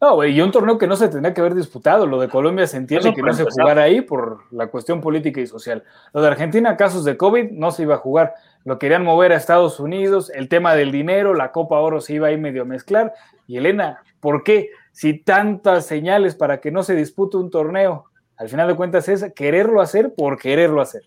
No, 0.00 0.22
y 0.24 0.38
un 0.40 0.50
torneo 0.50 0.76
que 0.76 0.86
no 0.86 0.96
se 0.96 1.08
tendría 1.08 1.32
que 1.32 1.40
haber 1.40 1.54
disputado. 1.54 2.06
Lo 2.06 2.20
de 2.20 2.28
Colombia 2.28 2.66
se 2.66 2.76
entiende 2.76 3.14
que 3.14 3.22
no 3.22 3.32
se 3.32 3.44
jugara 3.44 3.84
ahí 3.84 4.00
por 4.00 4.40
la 4.50 4.66
cuestión 4.66 5.00
política 5.00 5.40
y 5.40 5.46
social. 5.46 5.84
Lo 6.12 6.20
de 6.20 6.28
Argentina, 6.28 6.76
casos 6.76 7.04
de 7.04 7.16
COVID, 7.16 7.52
no 7.52 7.70
se 7.70 7.84
iba 7.84 7.94
a 7.94 7.98
jugar. 7.98 8.34
Lo 8.64 8.78
querían 8.78 9.04
mover 9.04 9.32
a 9.32 9.36
Estados 9.36 9.80
Unidos, 9.80 10.30
el 10.34 10.48
tema 10.48 10.74
del 10.74 10.90
dinero, 10.90 11.32
la 11.32 11.52
Copa 11.52 11.78
Oro 11.78 12.00
se 12.00 12.14
iba 12.14 12.28
ahí 12.28 12.36
medio 12.36 12.62
a 12.62 12.66
mezclar. 12.66 13.14
Y 13.46 13.56
Elena, 13.56 14.02
¿por 14.20 14.42
qué? 14.42 14.70
Si 14.92 15.18
tantas 15.18 15.86
señales 15.86 16.34
para 16.34 16.60
que 16.60 16.70
no 16.70 16.82
se 16.82 16.94
dispute 16.94 17.36
un 17.36 17.50
torneo, 17.50 18.06
al 18.36 18.48
final 18.48 18.68
de 18.68 18.76
cuentas 18.76 19.08
es 19.08 19.32
quererlo 19.34 19.80
hacer 19.80 20.12
por 20.14 20.38
quererlo 20.38 20.82
hacer. 20.82 21.04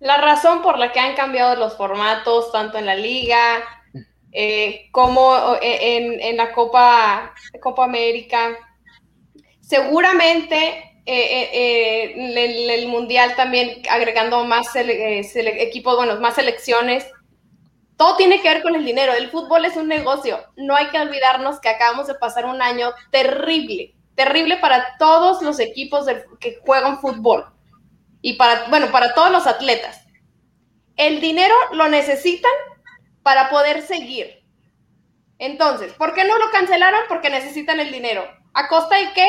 La 0.00 0.16
razón 0.16 0.62
por 0.62 0.78
la 0.78 0.92
que 0.92 0.98
han 0.98 1.14
cambiado 1.14 1.56
los 1.56 1.76
formatos, 1.76 2.50
tanto 2.50 2.78
en 2.78 2.86
la 2.86 2.96
liga 2.96 3.62
eh, 4.32 4.88
como 4.92 5.56
eh, 5.60 6.20
en, 6.22 6.36
la 6.38 6.52
Copa, 6.52 7.34
Copa 7.60 7.84
América, 7.84 8.56
seguramente 9.60 11.02
eh, 11.04 12.14
el, 12.16 12.88
Mundial 12.88 13.36
también 13.36 13.82
agregando 13.90 14.42
más 14.44 14.74
equipos, 14.74 15.96
bueno, 15.96 16.18
más 16.18 16.36
selecciones, 16.36 17.06
todo 17.98 18.16
tiene 18.16 18.40
que 18.40 18.48
ver 18.48 18.62
con 18.62 18.74
el 18.74 18.86
dinero. 18.86 19.12
El 19.12 19.28
fútbol 19.28 19.66
es 19.66 19.76
un 19.76 19.86
negocio. 19.88 20.38
No 20.56 20.76
hay 20.76 20.86
que 20.86 20.98
olvidarnos 20.98 21.60
que 21.60 21.68
acabamos 21.68 22.06
de 22.06 22.14
pasar 22.14 22.46
un 22.46 22.62
año 22.62 22.94
terrible, 23.10 23.94
terrible 24.14 24.56
para 24.56 24.96
todos 24.98 25.42
los 25.42 25.60
equipos 25.60 26.06
que 26.38 26.58
juegan 26.64 27.00
fútbol 27.00 27.44
y 28.22 28.34
para, 28.34 28.68
bueno, 28.68 28.90
para 28.90 29.14
todos 29.14 29.30
los 29.30 29.46
atletas. 29.46 30.04
El 30.96 31.20
dinero 31.20 31.54
lo 31.72 31.88
necesitan 31.88 32.50
para 33.22 33.50
poder 33.50 33.82
seguir. 33.82 34.44
Entonces, 35.38 35.92
¿por 35.94 36.14
qué 36.14 36.24
no 36.24 36.38
lo 36.38 36.50
cancelaron? 36.50 37.00
Porque 37.08 37.30
necesitan 37.30 37.80
el 37.80 37.90
dinero. 37.90 38.28
¿A 38.52 38.68
costa 38.68 38.96
de 38.96 39.12
qué? 39.14 39.26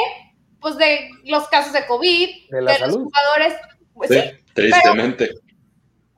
Pues 0.60 0.78
de 0.78 1.10
los 1.24 1.48
casos 1.48 1.72
de 1.74 1.86
COVID, 1.86 2.30
de, 2.50 2.80
los 2.80 2.96
jugadores. 2.96 3.56
Pues 3.94 4.10
sí, 4.10 4.22
tristemente. 4.54 5.30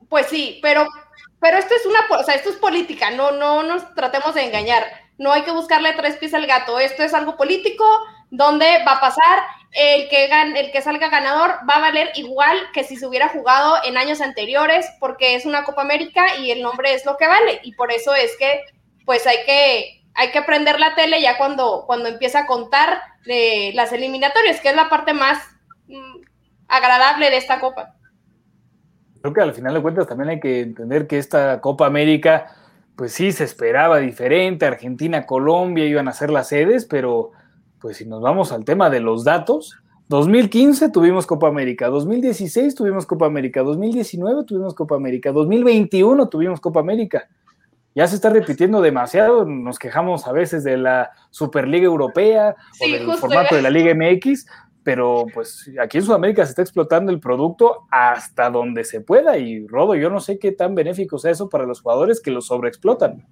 pues 0.08 0.26
sí, 0.26 0.58
pero, 0.62 0.86
pero 1.40 1.58
esto 1.58 1.74
es 1.74 1.86
una, 1.86 2.00
o 2.18 2.24
sea, 2.24 2.34
esto 2.34 2.50
es 2.50 2.56
política, 2.56 3.10
no, 3.10 3.30
no 3.32 3.62
nos 3.62 3.94
tratemos 3.94 4.34
de 4.34 4.44
engañar. 4.44 4.84
No 5.16 5.32
hay 5.32 5.42
que 5.42 5.52
buscarle 5.52 5.92
tres 5.92 6.16
pies 6.16 6.34
al 6.34 6.46
gato. 6.46 6.80
Esto 6.80 7.04
es 7.04 7.14
algo 7.14 7.36
político, 7.36 7.86
donde 8.36 8.66
va 8.86 8.92
a 8.92 9.00
pasar 9.00 9.38
el 9.70 10.08
que, 10.08 10.26
el 10.26 10.70
que 10.70 10.82
salga 10.82 11.08
ganador 11.08 11.50
va 11.68 11.76
a 11.76 11.80
valer 11.80 12.10
igual 12.14 12.56
que 12.72 12.84
si 12.84 12.96
se 12.96 13.06
hubiera 13.06 13.28
jugado 13.28 13.76
en 13.84 13.96
años 13.96 14.20
anteriores, 14.20 14.86
porque 15.00 15.34
es 15.34 15.46
una 15.46 15.64
Copa 15.64 15.82
América 15.82 16.36
y 16.38 16.50
el 16.50 16.62
nombre 16.62 16.94
es 16.94 17.04
lo 17.04 17.16
que 17.16 17.26
vale. 17.26 17.60
Y 17.64 17.74
por 17.74 17.90
eso 17.90 18.14
es 18.14 18.36
que, 18.38 18.60
pues 19.04 19.26
hay 19.26 19.38
que, 19.46 20.04
hay 20.14 20.30
que 20.30 20.42
prender 20.42 20.78
la 20.78 20.94
tele 20.94 21.20
ya 21.20 21.36
cuando, 21.38 21.84
cuando 21.86 22.08
empieza 22.08 22.40
a 22.40 22.46
contar 22.46 23.02
de 23.26 23.72
las 23.74 23.92
eliminatorias, 23.92 24.60
que 24.60 24.68
es 24.68 24.76
la 24.76 24.88
parte 24.88 25.12
más 25.12 25.38
mm, 25.88 26.22
agradable 26.68 27.30
de 27.30 27.36
esta 27.36 27.58
Copa. 27.58 27.94
Creo 29.22 29.32
que 29.32 29.40
al 29.40 29.54
final 29.54 29.74
de 29.74 29.82
cuentas 29.82 30.06
también 30.06 30.30
hay 30.30 30.40
que 30.40 30.60
entender 30.60 31.06
que 31.06 31.18
esta 31.18 31.60
Copa 31.60 31.86
América 31.86 32.46
pues 32.96 33.12
sí, 33.12 33.32
se 33.32 33.44
esperaba 33.44 33.98
diferente, 33.98 34.66
Argentina, 34.66 35.26
Colombia 35.26 35.84
iban 35.84 36.06
a 36.06 36.12
ser 36.12 36.30
las 36.30 36.48
sedes, 36.48 36.84
pero 36.84 37.32
pues 37.84 37.98
si 37.98 38.06
nos 38.06 38.22
vamos 38.22 38.50
al 38.50 38.64
tema 38.64 38.88
de 38.88 39.00
los 39.00 39.24
datos, 39.24 39.76
2015 40.08 40.88
tuvimos 40.88 41.26
Copa 41.26 41.48
América, 41.48 41.88
2016 41.88 42.74
tuvimos 42.74 43.04
Copa 43.04 43.26
América, 43.26 43.60
2019 43.60 44.44
tuvimos 44.44 44.72
Copa 44.72 44.96
América, 44.96 45.32
2021 45.32 46.30
tuvimos 46.30 46.62
Copa 46.62 46.80
América. 46.80 47.28
Ya 47.94 48.06
se 48.06 48.14
está 48.14 48.30
repitiendo 48.30 48.80
demasiado, 48.80 49.44
nos 49.44 49.78
quejamos 49.78 50.26
a 50.26 50.32
veces 50.32 50.64
de 50.64 50.78
la 50.78 51.10
Superliga 51.28 51.84
Europea 51.84 52.56
o 52.80 52.90
del 52.90 53.18
formato 53.18 53.54
de 53.54 53.60
la 53.60 53.68
Liga 53.68 53.94
MX, 53.94 54.46
pero 54.82 55.26
pues 55.34 55.70
aquí 55.78 55.98
en 55.98 56.04
Sudamérica 56.04 56.46
se 56.46 56.52
está 56.52 56.62
explotando 56.62 57.12
el 57.12 57.20
producto 57.20 57.80
hasta 57.90 58.48
donde 58.48 58.84
se 58.84 59.02
pueda 59.02 59.36
y 59.36 59.66
Rodo, 59.66 59.94
yo 59.94 60.08
no 60.08 60.20
sé 60.20 60.38
qué 60.38 60.52
tan 60.52 60.74
benéfico 60.74 61.18
sea 61.18 61.32
eso 61.32 61.50
para 61.50 61.66
los 61.66 61.82
jugadores 61.82 62.22
que 62.22 62.30
lo 62.30 62.40
sobreexplotan. 62.40 63.26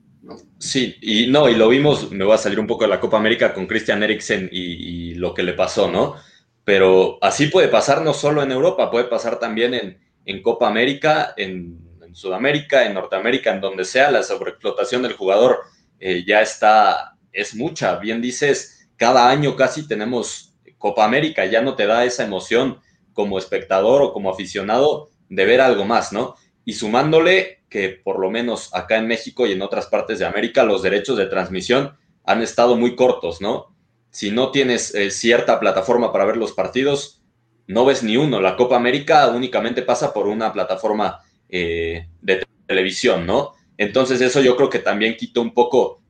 Sí, 0.58 0.96
y 1.00 1.26
no, 1.26 1.48
y 1.48 1.54
lo 1.54 1.68
vimos, 1.68 2.10
me 2.10 2.24
voy 2.24 2.34
a 2.34 2.38
salir 2.38 2.60
un 2.60 2.66
poco 2.66 2.84
de 2.84 2.90
la 2.90 3.00
Copa 3.00 3.16
América 3.16 3.52
con 3.52 3.66
Christian 3.66 4.02
Eriksen 4.02 4.48
y, 4.52 5.14
lo 5.14 5.34
que 5.34 5.42
le 5.42 5.52
pasó, 5.52 5.90
¿no? 5.90 6.16
Pero 6.64 7.18
así 7.20 7.46
puede 7.46 7.68
pasar 7.68 8.02
no 8.02 8.14
solo 8.14 8.42
en 8.42 8.52
Europa, 8.52 8.90
puede 8.90 9.04
pasar 9.04 9.38
también 9.38 9.98
en, 10.24 10.42
Copa 10.42 10.68
América, 10.68 11.34
en, 11.36 11.78
Sudamérica, 12.12 12.84
en 12.84 12.94
Norteamérica, 12.94 13.52
en 13.52 13.60
donde 13.60 13.84
sea, 13.84 14.10
la 14.10 14.22
sobreexplotación 14.22 15.02
del 15.02 15.14
jugador 15.14 15.60
eh, 15.98 16.24
ya 16.26 16.42
está, 16.42 17.16
es 17.32 17.54
mucha. 17.54 17.96
Bien 17.96 18.20
dices, 18.20 18.88
cada 18.96 19.30
año 19.30 19.56
casi 19.56 19.88
tenemos 19.88 20.54
Copa 20.76 21.04
América, 21.04 21.46
ya 21.46 21.62
no 21.62 21.74
te 21.74 21.86
da 21.86 22.04
esa 22.04 22.24
emoción 22.24 22.80
como 23.12 23.38
espectador 23.38 24.02
o 24.02 24.12
como 24.12 24.30
aficionado 24.30 25.10
de 25.28 25.44
ver 25.46 25.60
algo 25.60 25.84
más, 25.84 26.12
¿no? 26.12 26.34
Y 26.64 26.74
sumándole 26.74 27.61
que 27.72 27.88
por 27.88 28.20
lo 28.20 28.30
menos 28.30 28.68
acá 28.74 28.98
en 28.98 29.08
México 29.08 29.46
y 29.46 29.52
en 29.52 29.62
otras 29.62 29.86
partes 29.86 30.18
de 30.18 30.26
América 30.26 30.62
los 30.62 30.82
derechos 30.82 31.16
de 31.16 31.24
transmisión 31.24 31.96
han 32.22 32.42
estado 32.42 32.76
muy 32.76 32.94
cortos, 32.94 33.40
¿no? 33.40 33.74
Si 34.10 34.30
no 34.30 34.50
tienes 34.50 34.94
eh, 34.94 35.10
cierta 35.10 35.58
plataforma 35.58 36.12
para 36.12 36.26
ver 36.26 36.36
los 36.36 36.52
partidos, 36.52 37.22
no 37.66 37.86
ves 37.86 38.02
ni 38.02 38.18
uno. 38.18 38.42
La 38.42 38.56
Copa 38.56 38.76
América 38.76 39.26
únicamente 39.28 39.80
pasa 39.80 40.12
por 40.12 40.26
una 40.26 40.52
plataforma 40.52 41.20
eh, 41.48 42.08
de 42.20 42.46
televisión, 42.66 43.26
¿no? 43.26 43.54
Entonces 43.78 44.20
eso 44.20 44.42
yo 44.42 44.54
creo 44.54 44.68
que 44.68 44.78
también 44.78 45.16
quita 45.16 45.40
un 45.40 45.54
poco 45.54 46.02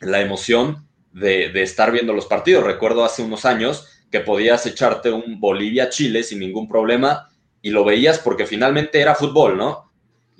la 0.00 0.22
emoción 0.22 0.88
de, 1.12 1.50
de 1.50 1.62
estar 1.62 1.92
viendo 1.92 2.14
los 2.14 2.24
partidos. 2.24 2.64
Recuerdo 2.64 3.04
hace 3.04 3.22
unos 3.22 3.44
años 3.44 3.88
que 4.10 4.20
podías 4.20 4.64
echarte 4.64 5.12
un 5.12 5.38
Bolivia-Chile 5.38 6.22
sin 6.22 6.38
ningún 6.38 6.66
problema 6.66 7.28
y 7.60 7.70
lo 7.70 7.84
veías 7.84 8.18
porque 8.18 8.46
finalmente 8.46 9.02
era 9.02 9.14
fútbol, 9.14 9.58
¿no? 9.58 9.89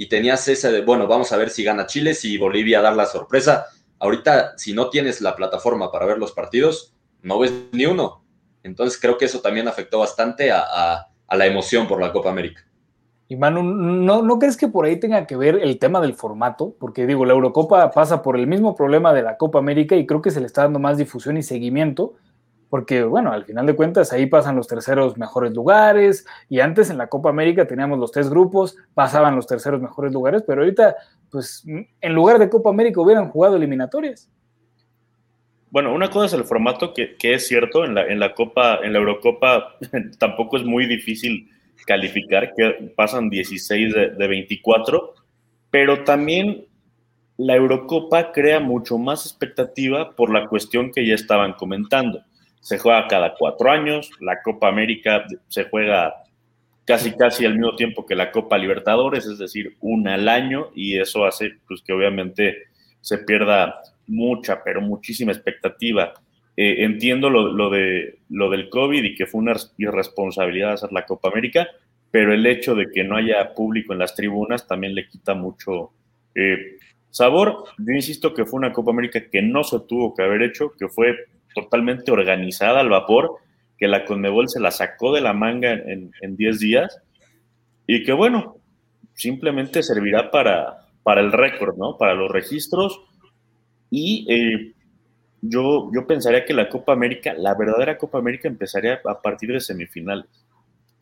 Y 0.00 0.08
tenías 0.08 0.48
ese 0.48 0.72
de, 0.72 0.80
bueno, 0.80 1.06
vamos 1.06 1.30
a 1.30 1.36
ver 1.36 1.50
si 1.50 1.62
gana 1.62 1.84
Chile, 1.84 2.14
si 2.14 2.38
Bolivia 2.38 2.80
da 2.80 2.90
la 2.90 3.04
sorpresa. 3.04 3.66
Ahorita, 3.98 4.56
si 4.56 4.72
no 4.72 4.88
tienes 4.88 5.20
la 5.20 5.36
plataforma 5.36 5.92
para 5.92 6.06
ver 6.06 6.16
los 6.16 6.32
partidos, 6.32 6.94
no 7.20 7.38
ves 7.38 7.52
ni 7.72 7.84
uno. 7.84 8.24
Entonces 8.62 8.98
creo 8.98 9.18
que 9.18 9.26
eso 9.26 9.42
también 9.42 9.68
afectó 9.68 9.98
bastante 9.98 10.52
a, 10.52 11.06
la 11.30 11.46
emoción 11.46 11.86
por 11.86 12.00
la 12.00 12.12
Copa 12.12 12.30
América. 12.30 12.62
Y 13.28 13.36
Manu, 13.36 13.62
¿no, 13.62 14.22
¿no 14.22 14.38
crees 14.38 14.56
que 14.56 14.68
por 14.68 14.86
ahí 14.86 14.98
tenga 14.98 15.26
que 15.26 15.36
ver 15.36 15.56
el 15.56 15.78
tema 15.78 16.00
del 16.00 16.14
formato? 16.14 16.74
Porque 16.80 17.06
digo, 17.06 17.26
la 17.26 17.34
Eurocopa 17.34 17.90
pasa 17.90 18.22
por 18.22 18.38
el 18.38 18.46
mismo 18.46 18.74
problema 18.74 19.12
de 19.12 19.20
la 19.20 19.36
Copa 19.36 19.58
América 19.58 19.96
y 19.96 20.06
creo 20.06 20.22
que 20.22 20.30
se 20.30 20.40
le 20.40 20.46
está 20.46 20.62
dando 20.62 20.78
más 20.78 20.96
difusión 20.96 21.36
y 21.36 21.42
seguimiento 21.42 22.14
porque 22.70 23.02
bueno, 23.02 23.32
al 23.32 23.44
final 23.44 23.66
de 23.66 23.74
cuentas 23.74 24.12
ahí 24.12 24.26
pasan 24.26 24.54
los 24.56 24.68
terceros 24.68 25.18
mejores 25.18 25.52
lugares 25.52 26.24
y 26.48 26.60
antes 26.60 26.88
en 26.88 26.98
la 26.98 27.08
Copa 27.08 27.28
América 27.28 27.66
teníamos 27.66 27.98
los 27.98 28.12
tres 28.12 28.30
grupos, 28.30 28.76
pasaban 28.94 29.34
los 29.34 29.46
terceros 29.48 29.82
mejores 29.82 30.12
lugares, 30.12 30.44
pero 30.46 30.62
ahorita 30.62 30.94
pues 31.30 31.64
en 31.66 32.14
lugar 32.14 32.38
de 32.38 32.48
Copa 32.48 32.70
América 32.70 33.00
hubieran 33.00 33.28
jugado 33.28 33.56
eliminatorias. 33.56 34.30
Bueno, 35.70 35.92
una 35.92 36.10
cosa 36.10 36.26
es 36.26 36.32
el 36.32 36.44
formato 36.44 36.94
que, 36.94 37.16
es 37.20 37.46
cierto, 37.46 37.84
en 37.84 37.94
la, 37.94 38.06
en 38.06 38.18
la 38.18 38.34
Copa, 38.34 38.80
en 38.82 38.92
la 38.92 38.98
Eurocopa 39.00 39.76
tampoco 40.18 40.56
es 40.56 40.64
muy 40.64 40.86
difícil 40.86 41.50
calificar, 41.86 42.52
que 42.54 42.92
pasan 42.96 43.30
16 43.30 43.94
de, 43.94 44.10
de 44.10 44.28
24, 44.28 45.14
pero 45.70 46.04
también 46.04 46.66
la 47.36 47.56
Eurocopa 47.56 48.32
crea 48.32 48.60
mucho 48.60 48.98
más 48.98 49.26
expectativa 49.26 50.14
por 50.14 50.32
la 50.32 50.46
cuestión 50.48 50.92
que 50.92 51.06
ya 51.06 51.14
estaban 51.14 51.54
comentando 51.54 52.22
se 52.60 52.78
juega 52.78 53.08
cada 53.08 53.34
cuatro 53.34 53.70
años, 53.70 54.10
la 54.20 54.42
Copa 54.42 54.68
América 54.68 55.24
se 55.48 55.64
juega 55.64 56.14
casi 56.84 57.12
casi 57.12 57.46
al 57.46 57.56
mismo 57.56 57.76
tiempo 57.76 58.04
que 58.04 58.14
la 58.14 58.32
Copa 58.32 58.58
Libertadores, 58.58 59.26
es 59.26 59.38
decir, 59.38 59.76
una 59.80 60.14
al 60.14 60.28
año, 60.28 60.70
y 60.74 60.98
eso 60.98 61.24
hace 61.24 61.52
pues, 61.66 61.82
que 61.82 61.92
obviamente 61.92 62.64
se 63.00 63.18
pierda 63.18 63.80
mucha, 64.06 64.62
pero 64.62 64.80
muchísima 64.80 65.32
expectativa. 65.32 66.12
Eh, 66.56 66.84
entiendo 66.84 67.30
lo, 67.30 67.70
de, 67.70 68.18
lo 68.28 68.50
del 68.50 68.68
COVID 68.68 69.04
y 69.04 69.14
que 69.14 69.26
fue 69.26 69.40
una 69.40 69.54
irresponsabilidad 69.78 70.72
hacer 70.72 70.92
la 70.92 71.06
Copa 71.06 71.28
América, 71.28 71.68
pero 72.10 72.34
el 72.34 72.44
hecho 72.44 72.74
de 72.74 72.90
que 72.90 73.04
no 73.04 73.16
haya 73.16 73.54
público 73.54 73.92
en 73.92 74.00
las 74.00 74.14
tribunas 74.14 74.66
también 74.66 74.94
le 74.94 75.06
quita 75.06 75.34
mucho 75.34 75.92
eh, 76.34 76.76
sabor. 77.10 77.64
Yo 77.78 77.92
insisto 77.92 78.34
que 78.34 78.44
fue 78.44 78.58
una 78.58 78.72
Copa 78.72 78.90
América 78.90 79.22
que 79.30 79.42
no 79.42 79.62
se 79.62 79.78
tuvo 79.88 80.14
que 80.14 80.22
haber 80.22 80.42
hecho, 80.42 80.72
que 80.76 80.88
fue 80.88 81.16
totalmente 81.54 82.12
organizada 82.12 82.80
al 82.80 82.88
vapor, 82.88 83.36
que 83.78 83.88
la 83.88 84.04
Conmebol 84.04 84.48
se 84.48 84.60
la 84.60 84.70
sacó 84.70 85.14
de 85.14 85.20
la 85.20 85.32
manga 85.32 85.72
en 85.72 86.36
10 86.36 86.58
días 86.58 87.00
y 87.86 88.04
que 88.04 88.12
bueno, 88.12 88.56
simplemente 89.14 89.82
servirá 89.82 90.30
para, 90.30 90.86
para 91.02 91.20
el 91.20 91.32
récord, 91.32 91.76
¿no? 91.76 91.96
Para 91.98 92.14
los 92.14 92.30
registros 92.30 93.00
y 93.90 94.26
eh, 94.32 94.74
yo, 95.42 95.90
yo 95.92 96.06
pensaría 96.06 96.44
que 96.44 96.54
la 96.54 96.68
Copa 96.68 96.92
América, 96.92 97.34
la 97.36 97.54
verdadera 97.54 97.98
Copa 97.98 98.18
América 98.18 98.48
empezaría 98.48 99.00
a 99.04 99.20
partir 99.20 99.52
de 99.52 99.60
semifinales. 99.60 100.26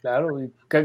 Claro, 0.01 0.39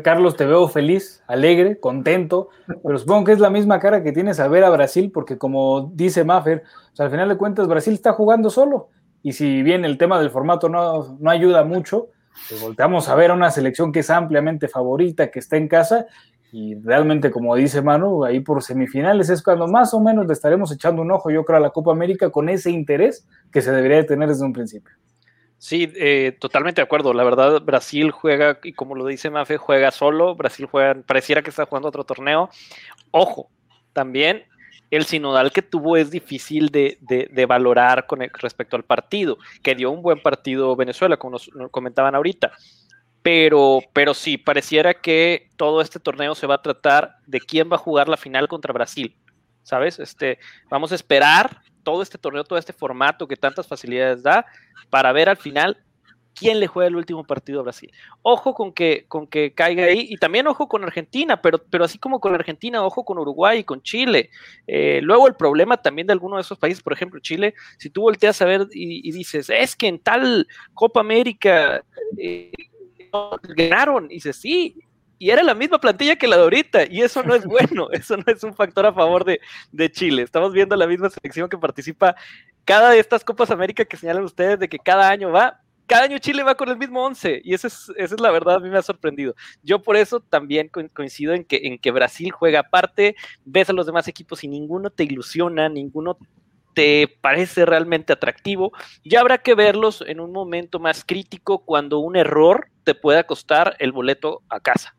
Carlos, 0.03 0.35
te 0.35 0.45
veo 0.45 0.67
feliz, 0.67 1.23
alegre, 1.27 1.79
contento, 1.79 2.49
pero 2.83 2.97
supongo 2.97 3.25
que 3.25 3.31
es 3.31 3.39
la 3.39 3.51
misma 3.51 3.79
cara 3.79 4.03
que 4.03 4.11
tienes 4.11 4.39
al 4.39 4.49
ver 4.49 4.63
a 4.63 4.71
Brasil, 4.71 5.11
porque 5.13 5.37
como 5.37 5.91
dice 5.93 6.23
Maffer, 6.23 6.63
al 6.97 7.11
final 7.11 7.29
de 7.29 7.37
cuentas 7.37 7.67
Brasil 7.67 7.93
está 7.93 8.13
jugando 8.13 8.49
solo 8.49 8.89
y 9.23 9.31
si 9.31 9.63
bien 9.63 9.85
el 9.85 9.97
tema 9.97 10.19
del 10.19 10.29
formato 10.29 10.69
no, 10.69 11.17
ayuda 11.29 11.63
mucho, 11.63 12.09
pues 12.49 12.61
volteamos 12.61 13.07
a 13.07 13.15
ver 13.15 13.31
a 13.31 13.33
una 13.33 13.49
selección 13.49 13.91
que 13.91 14.01
es 14.01 14.09
ampliamente 14.09 14.67
favorita, 14.67 15.31
que 15.31 15.39
está 15.39 15.55
en 15.57 15.69
casa, 15.69 16.05
y 16.51 16.75
realmente, 16.75 17.31
como 17.31 17.55
dice 17.55 17.81
Manu, 17.81 18.25
ahí 18.25 18.41
por 18.41 18.61
semifinales 18.61 19.29
es 19.29 19.41
cuando 19.41 19.67
más 19.67 19.93
o 19.95 19.99
menos 19.99 20.27
le 20.27 20.33
estaremos 20.33 20.71
echando 20.71 21.01
un 21.01 21.11
ojo, 21.11 21.31
yo 21.31 21.43
creo, 21.45 21.57
a 21.57 21.61
la 21.61 21.71
Copa 21.71 21.91
América 21.91 22.29
con 22.29 22.47
ese 22.49 22.69
interés 22.69 23.25
que 23.51 23.61
se 23.61 23.71
debería 23.71 23.97
de 23.97 24.03
tener 24.03 24.29
desde 24.29 24.45
un 24.45 24.53
principio. 24.53 24.93
Sí, 25.57 25.91
eh, 25.95 26.35
totalmente 26.39 26.81
de 26.81 26.83
acuerdo. 26.83 27.13
La 27.13 27.23
verdad, 27.23 27.61
Brasil 27.63 28.11
juega, 28.11 28.59
y 28.63 28.73
como 28.73 28.95
lo 28.95 29.05
dice 29.07 29.29
Mafe, 29.29 29.57
juega 29.57 29.91
solo. 29.91 30.35
Brasil 30.35 30.67
juega, 30.69 31.01
pareciera 31.07 31.41
que 31.41 31.49
está 31.49 31.65
jugando 31.65 31.87
otro 31.87 32.03
torneo. 32.03 32.49
Ojo, 33.11 33.49
también 33.93 34.43
el 34.95 35.05
sinodal 35.05 35.51
que 35.51 35.63
tuvo 35.63 35.97
es 35.97 36.11
difícil 36.11 36.69
de, 36.69 37.45
valorar 37.47 38.05
con 38.05 38.19
respecto 38.19 38.75
al 38.75 38.83
partido, 38.83 39.37
que 39.63 39.73
dio 39.73 39.89
un 39.89 40.03
buen 40.03 40.21
partido 40.21 40.75
Venezuela, 40.75 41.17
como 41.17 41.31
nos, 41.31 41.49
comentaban 41.71 42.13
ahorita. 42.13 42.51
Pero, 43.23 43.79
pero 43.93 44.13
sí, 44.13 44.37
pareciera 44.37 44.93
que 44.93 45.49
todo 45.55 45.81
este 45.81 45.99
torneo 45.99 46.35
se 46.35 46.45
va 46.45 46.55
a 46.55 46.61
tratar 46.61 47.15
de 47.25 47.39
quién 47.39 47.71
va 47.71 47.75
a 47.75 47.79
jugar 47.79 48.07
la 48.07 48.17
final 48.17 48.47
contra 48.47 48.73
Brasil. 48.73 49.15
¿Sabes? 49.63 49.97
Este, 49.97 50.39
vamos 50.69 50.91
a 50.91 50.95
esperar 50.95 51.61
todo 51.83 52.01
este 52.01 52.17
torneo, 52.17 52.43
todo 52.43 52.59
este 52.59 52.73
formato 52.73 53.27
que 53.27 53.37
tantas 53.37 53.65
facilidades 53.65 54.21
da, 54.21 54.45
para 54.89 55.11
ver 55.11 55.29
al 55.29 55.37
final 55.37 55.77
quién 56.35 56.59
le 56.59 56.67
juega 56.67 56.87
el 56.87 56.95
último 56.95 57.23
partido 57.23 57.59
a 57.59 57.63
Brasil. 57.63 57.91
Ojo 58.21 58.53
con 58.53 58.73
que, 58.73 59.05
con 59.07 59.27
que 59.27 59.53
caiga 59.53 59.85
ahí 59.85 60.07
y 60.09 60.17
también 60.17 60.47
ojo 60.47 60.67
con 60.67 60.83
Argentina, 60.83 61.41
pero, 61.41 61.63
pero 61.63 61.85
así 61.85 61.97
como 61.97 62.19
con 62.19 62.33
Argentina, 62.33 62.83
ojo 62.83 63.05
con 63.05 63.17
Uruguay 63.17 63.59
y 63.59 63.63
con 63.63 63.81
Chile. 63.81 64.29
Eh, 64.67 64.99
luego 65.01 65.27
el 65.27 65.35
problema 65.35 65.77
también 65.77 66.07
de 66.07 66.13
alguno 66.13 66.35
de 66.35 66.41
esos 66.41 66.57
países, 66.57 66.83
por 66.83 66.93
ejemplo 66.93 67.19
Chile, 67.19 67.53
si 67.77 67.89
tú 67.89 68.01
volteas 68.01 68.41
a 68.41 68.45
ver 68.45 68.67
y, 68.71 69.11
dices, 69.11 69.49
es 69.49 69.75
que 69.75 69.87
en 69.87 69.99
tal 69.99 70.47
Copa 70.73 70.99
América 70.99 71.83
eh, 72.17 72.51
ganaron, 73.55 74.05
y 74.05 74.15
dices, 74.15 74.37
sí, 74.37 74.75
y 75.19 75.29
era 75.29 75.41
la 75.41 75.53
misma 75.53 75.79
plantilla 75.79 76.17
que 76.17 76.27
la 76.27 76.35
de 76.35 76.43
ahorita, 76.43 76.85
y 76.89 77.01
eso 77.01 77.23
no 77.23 77.33
es 77.33 77.45
bueno, 77.45 77.89
eso 77.91 78.17
no 78.17 78.23
es 78.27 78.43
un 78.43 78.53
factor 78.53 78.85
a 78.85 78.93
favor 78.93 79.23
de, 79.23 79.39
de, 79.71 79.91
Chile. 79.91 80.23
Estamos 80.23 80.51
viendo 80.51 80.75
la 80.75 80.87
misma 80.87 81.09
selección 81.09 81.47
que 81.47 81.57
participa 81.57 82.15
cada 82.65 82.89
de 82.89 82.99
estas 82.99 83.23
Copas 83.23 83.51
América 83.51 83.85
que 83.85 83.97
señalan 83.97 84.23
ustedes 84.23 84.59
de 84.59 84.67
que 84.67 84.79
cada 84.79 85.09
año 85.09 85.31
va, 85.31 85.62
cada 85.87 86.03
año 86.03 86.17
Chile 86.19 86.43
va 86.43 86.55
con 86.55 86.69
el 86.69 86.77
mismo 86.77 87.03
11 87.05 87.41
y 87.43 87.53
esa 87.53 87.67
es, 87.67 87.91
es 87.95 88.19
la 88.19 88.31
verdad, 88.31 88.55
a 88.55 88.59
mí 88.59 88.69
me 88.69 88.77
ha 88.77 88.81
sorprendido. 88.81 89.35
Yo 89.61 89.81
por 89.81 89.95
eso 89.95 90.19
también 90.19 90.69
coincido 90.69 91.33
en 91.33 91.43
que, 91.43 91.61
en 91.63 91.77
que 91.77 91.91
Brasil 91.91 92.31
juega 92.31 92.61
aparte, 92.61 93.15
ves 93.45 93.69
a 93.69 93.73
los 93.73 93.85
demás 93.85 94.07
equipos 94.07 94.43
y 94.43 94.47
ninguno 94.47 94.89
te 94.89 95.03
ilusiona, 95.03 95.69
ninguno 95.69 96.17
te 96.73 97.07
parece 97.21 97.65
realmente 97.65 98.13
atractivo. 98.13 98.71
Ya 99.03 99.21
habrá 99.21 99.37
que 99.39 99.55
verlos 99.55 100.03
en 100.07 100.19
un 100.19 100.31
momento 100.31 100.79
más 100.79 101.03
crítico 101.05 101.59
cuando 101.59 101.99
un 101.99 102.15
error 102.15 102.69
te 102.83 102.95
pueda 102.95 103.25
costar 103.25 103.75
el 103.79 103.91
boleto 103.91 104.41
a 104.49 104.59
casa. 104.59 104.95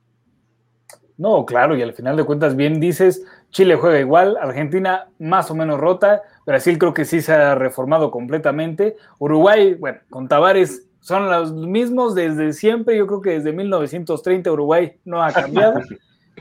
No, 1.17 1.47
claro, 1.47 1.77
y 1.77 1.83
al 1.83 1.93
final 1.93 2.17
de 2.17 2.25
cuentas 2.25 2.57
bien 2.57 2.81
dices, 2.81 3.25
Chile 3.51 3.77
juega 3.77 4.01
igual, 4.01 4.37
Argentina 4.37 5.09
más 5.21 5.51
o 5.51 5.55
menos 5.55 5.79
rota, 5.79 6.23
Brasil 6.45 6.77
creo 6.77 6.93
que 6.93 7.05
sí 7.05 7.21
se 7.21 7.33
ha 7.33 7.55
reformado 7.55 8.11
completamente, 8.11 8.97
Uruguay, 9.19 9.75
bueno, 9.75 10.01
con 10.11 10.27
Tavares 10.27 10.89
son 11.01 11.31
los 11.31 11.53
mismos 11.53 12.15
desde 12.15 12.53
siempre, 12.53 12.97
yo 12.97 13.07
creo 13.07 13.21
que 13.21 13.31
desde 13.31 13.53
1930 13.53 14.51
Uruguay 14.51 14.93
no 15.05 15.23
ha 15.23 15.33
cambiado. 15.33 15.81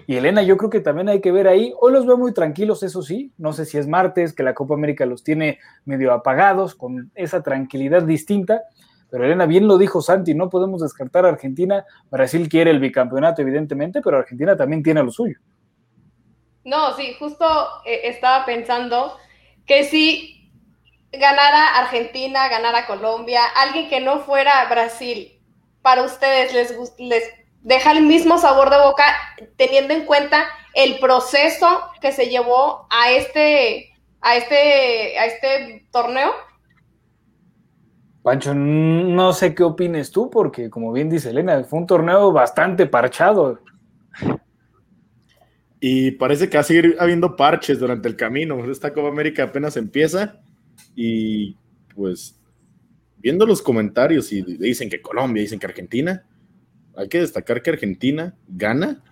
Y 0.08 0.16
Elena, 0.16 0.42
yo 0.42 0.58
creo 0.58 0.70
que 0.70 0.80
también 0.80 1.08
hay 1.08 1.22
que 1.22 1.32
ver 1.32 1.48
ahí, 1.48 1.74
hoy 1.80 1.94
los 1.94 2.06
veo 2.06 2.18
muy 2.18 2.34
tranquilos, 2.34 2.84
eso 2.84 3.04
sí, 3.04 3.32
no 3.38 3.54
sé 3.54 3.66
si 3.66 3.78
es 3.78 3.88
martes, 3.88 4.34
que 4.34 4.44
la 4.44 4.54
Copa 4.54 4.74
América 4.74 5.06
los 5.06 5.24
tiene 5.24 5.60
medio 5.86 6.12
apagados, 6.12 6.76
con 6.76 7.12
esa 7.16 7.42
tranquilidad 7.42 8.04
distinta, 8.04 8.64
pero 9.14 9.26
Elena, 9.26 9.46
bien 9.46 9.68
lo 9.68 9.78
dijo 9.78 10.02
Santi, 10.02 10.34
no 10.34 10.50
podemos 10.50 10.82
descartar 10.82 11.24
a 11.24 11.30
Argentina. 11.30 11.86
Brasil 12.10 12.50
quiere 12.50 12.72
el 12.72 12.80
bicampeonato, 12.80 13.44
evidentemente, 13.44 14.02
pero 14.02 14.18
Argentina 14.18 14.58
también 14.58 14.82
tiene 14.82 15.04
lo 15.04 15.12
suyo. 15.12 15.38
No, 16.64 16.96
sí, 16.96 17.16
justo 17.20 17.46
eh, 17.86 18.02
estaba 18.06 18.44
pensando 18.44 19.16
que 19.68 19.84
si 19.84 20.52
ganara 21.12 21.76
Argentina, 21.76 22.50
ganara 22.50 22.88
Colombia, 22.88 23.42
alguien 23.56 23.88
que 23.88 24.02
no 24.02 24.22
fuera 24.22 24.68
Brasil, 24.68 25.40
para 25.84 26.02
ustedes 26.02 26.52
les, 26.52 26.98
les 26.98 27.24
deja 27.62 27.92
el 27.92 28.02
mismo 28.02 28.40
sabor 28.40 28.72
de 28.72 28.80
boca 28.80 29.06
teniendo 29.58 29.94
en 29.94 30.08
cuenta 30.08 30.48
el 30.74 30.98
proceso 30.98 31.84
que 32.02 32.14
se 32.14 32.32
llevó 32.32 32.88
a 32.90 33.12
este, 33.12 33.94
a 34.22 34.38
este, 34.38 35.20
a 35.20 35.26
este 35.28 35.86
torneo. 35.92 36.34
Pancho, 38.24 38.56
no 38.56 39.34
sé 39.34 39.54
qué 39.54 39.64
opines 39.64 40.10
tú, 40.10 40.30
porque 40.30 40.70
como 40.70 40.94
bien 40.94 41.10
dice 41.10 41.30
Elena, 41.30 41.62
fue 41.66 41.80
un 41.80 41.88
torneo 41.88 42.32
bastante 42.32 42.86
parchado. 42.86 43.60
Y 45.82 46.12
parece 46.12 46.50
que 46.50 46.56
va 46.56 46.62
a 46.62 46.64
seguir 46.64 46.96
habiendo 46.98 47.36
parches 47.36 47.78
durante 47.78 48.08
el 48.08 48.16
camino. 48.16 48.64
Esta 48.72 48.94
Copa 48.94 49.10
América 49.10 49.44
apenas 49.44 49.76
empieza 49.76 50.40
y 50.96 51.58
pues 51.94 52.40
viendo 53.18 53.46
los 53.46 53.62
comentarios 53.62 54.32
y 54.32 54.42
dicen 54.42 54.90
que 54.90 55.02
Colombia, 55.02 55.42
dicen 55.42 55.60
que 55.60 55.66
Argentina, 55.66 56.26
hay 56.96 57.10
que 57.10 57.20
destacar 57.20 57.62
que 57.62 57.72
Argentina 57.72 58.34
gana 58.48 59.04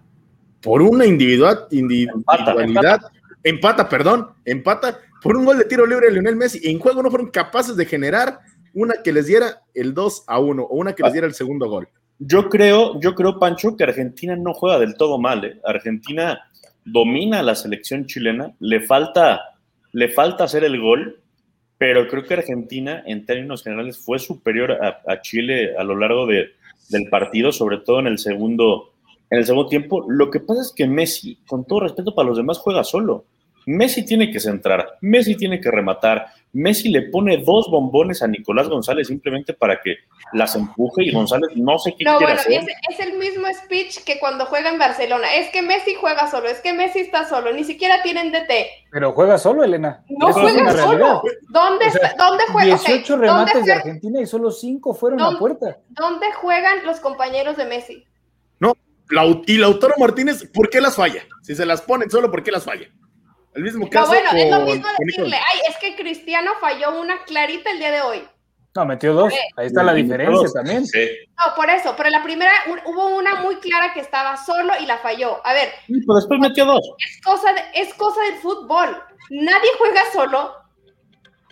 por 0.62 0.82
una 0.82 1.06
individual, 1.06 1.68
individualidad, 1.72 3.02
empata, 3.44 3.90
perdón, 3.90 4.30
empata 4.46 5.00
por 5.22 5.36
un 5.36 5.44
gol 5.44 5.58
de 5.58 5.66
tiro 5.66 5.86
libre 5.86 6.08
de 6.08 6.14
Lionel 6.14 6.38
Messi. 6.38 6.62
En 6.70 6.80
juego 6.80 7.04
no 7.04 7.10
fueron 7.10 7.30
capaces 7.30 7.76
de 7.76 7.86
generar 7.86 8.40
una 8.74 8.96
que 9.04 9.12
les 9.12 9.28
diera 9.28 9.62
el 9.74 9.94
2 9.94 10.24
a 10.28 10.40
1 10.40 10.64
o 10.64 10.76
una 10.76 10.94
que 10.94 11.04
les 11.04 11.14
diera 11.14 11.28
el 11.28 11.34
segundo 11.34 11.70
gol. 11.70 11.88
Yo 12.20 12.50
creo, 12.50 13.00
yo 13.00 13.16
creo, 13.16 13.40
Pancho, 13.40 13.76
que 13.76 13.84
Argentina 13.84 14.36
no 14.36 14.54
juega 14.54 14.78
del 14.78 14.96
todo 14.96 15.18
mal. 15.18 15.44
¿eh? 15.44 15.60
Argentina 15.64 16.40
domina 16.86 17.42
la 17.42 17.56
selección 17.56 18.06
chilena, 18.06 18.54
le 18.60 18.82
falta, 18.82 19.42
le 19.92 20.08
falta 20.10 20.44
hacer 20.44 20.64
el 20.64 20.80
gol, 20.80 21.20
pero 21.78 22.08
creo 22.08 22.24
que 22.24 22.36
Argentina, 22.36 23.02
en 23.08 23.26
términos 23.26 23.64
generales, 23.64 23.98
fue 23.98 24.20
superior 24.20 24.72
a, 24.72 25.22
Chile 25.22 25.76
a 25.76 25.84
lo 25.84 25.98
largo 25.98 26.28
de, 26.28 26.52
del 26.90 27.10
partido, 27.10 27.52
sobre 27.52 27.80
todo 27.80 28.00
en 28.00 28.08
el 28.08 28.20
segundo, 28.20 28.94
en 29.32 29.40
el 29.40 29.46
segundo 29.46 29.68
tiempo. 29.68 30.06
Lo 30.08 30.30
que 30.30 30.42
pasa 30.42 30.62
es 30.62 30.72
que 30.76 30.86
Messi, 30.86 31.40
con 31.48 31.66
todo 31.66 31.82
respeto 31.82 32.14
para 32.14 32.28
los 32.28 32.38
demás, 32.38 32.60
juega 32.60 32.84
solo. 32.84 33.26
Messi 33.66 34.06
tiene 34.06 34.32
que 34.32 34.40
centrar, 34.40 34.98
Messi 35.02 35.36
tiene 35.36 35.60
que 35.60 35.72
rematar, 35.72 36.28
Messi 36.54 36.90
le 36.90 37.04
pone 37.04 37.38
dos 37.38 37.70
bombones 37.70 38.22
a 38.22 38.28
Nicolás 38.28 38.68
González 38.68 39.08
simplemente 39.08 39.54
para 39.54 39.80
que 39.80 39.96
las 40.34 40.56
empuje 40.56 41.04
y 41.04 41.12
González 41.12 41.50
no 41.56 41.80
sé 41.80 41.96
qué 41.98 42.04
no, 42.04 42.18
quiere 42.18 42.34
bueno, 42.34 42.42
hacer. 42.42 42.64
Es, 42.90 43.00
es, 43.00 43.08
el 43.08 43.18
mismo 43.18 43.48
speech 43.54 44.04
que 44.04 44.20
cuando 44.20 44.46
juega 44.46 44.70
en 44.70 44.78
Barcelona. 44.78 45.34
Es 45.36 45.50
que 45.52 45.62
Messi 45.62 45.96
juega 45.96 46.30
solo, 46.30 46.48
es 46.48 46.60
que 46.60 46.74
Messi 46.74 47.00
está 47.00 47.28
solo, 47.28 47.54
ni 47.54 47.64
siquiera 47.64 48.02
tienen 48.04 48.32
DT. 48.32 48.52
Pero 48.92 49.14
juega 49.14 49.38
solo, 49.38 49.64
Elena. 49.64 50.04
No 50.10 50.34
juega 50.34 50.74
solo. 50.74 51.24
¿Dónde, 51.50 51.86
¿Dónde 52.18 52.44
juega? 52.52 52.76
18 52.76 53.18
remates 53.18 53.66
de 53.66 53.74
Argentina 53.74 54.22
y 54.22 54.26
solo 54.26 54.52
5 54.52 54.94
fueron 54.94 55.22
a 55.22 55.38
puerta. 55.40 55.78
¿Dónde 55.90 56.28
juegan 56.34 56.86
los 56.86 57.00
compañeros 57.00 57.56
de 57.56 57.66
Messi? 57.66 58.06
No, 58.60 58.74
y 59.46 59.58
Lautaro 59.58 59.96
Martínez, 59.98 60.50
¿por 60.54 60.70
qué 60.70 60.80
las 60.80 60.96
falla? 60.96 61.24
Si 61.42 61.56
se 61.56 61.66
las 61.66 61.82
ponen 61.82 62.10
solo, 62.10 62.32
¿por 62.32 62.44
qué 62.44 62.52
las 62.52 62.64
falla? 62.64 62.88
El 63.54 63.64
mismo 63.64 63.90
caso. 63.90 64.14
No, 64.14 64.20
bueno, 64.20 64.30
es 64.34 64.52
lo 64.52 64.66
mismo 64.66 64.88
decirle, 65.06 65.36
ay, 65.36 65.60
es 65.68 65.78
que 65.78 65.91
Cristiano 66.12 66.52
falló 66.60 67.00
una 67.00 67.24
clarita 67.24 67.72
el 67.72 67.80
día 67.80 67.90
de 67.90 68.02
hoy. 68.02 68.28
No, 68.76 68.86
metió 68.86 69.14
dos. 69.14 69.34
Ahí 69.56 69.68
está 69.68 69.82
la 69.82 69.94
diferencia 69.94 70.50
también. 70.54 70.84
No, 70.84 71.56
por 71.56 71.70
eso, 71.70 71.94
pero 71.96 72.10
la 72.10 72.22
primera 72.22 72.52
hubo 72.86 73.16
una 73.16 73.36
muy 73.36 73.56
clara 73.56 73.94
que 73.94 74.02
estaba 74.02 74.36
solo 74.36 74.74
y 74.82 74.86
la 74.86 74.98
falló. 74.98 75.40
A 75.46 75.54
ver. 75.54 75.70
pero 75.88 76.16
después 76.16 76.38
metió 76.42 76.66
dos. 76.66 76.82
Es 76.98 77.22
cosa, 77.24 77.54
de, 77.54 77.62
es 77.76 77.94
cosa 77.94 78.22
del 78.24 78.36
fútbol. 78.36 78.90
Nadie 79.30 79.70
juega 79.78 80.02
solo. 80.12 80.52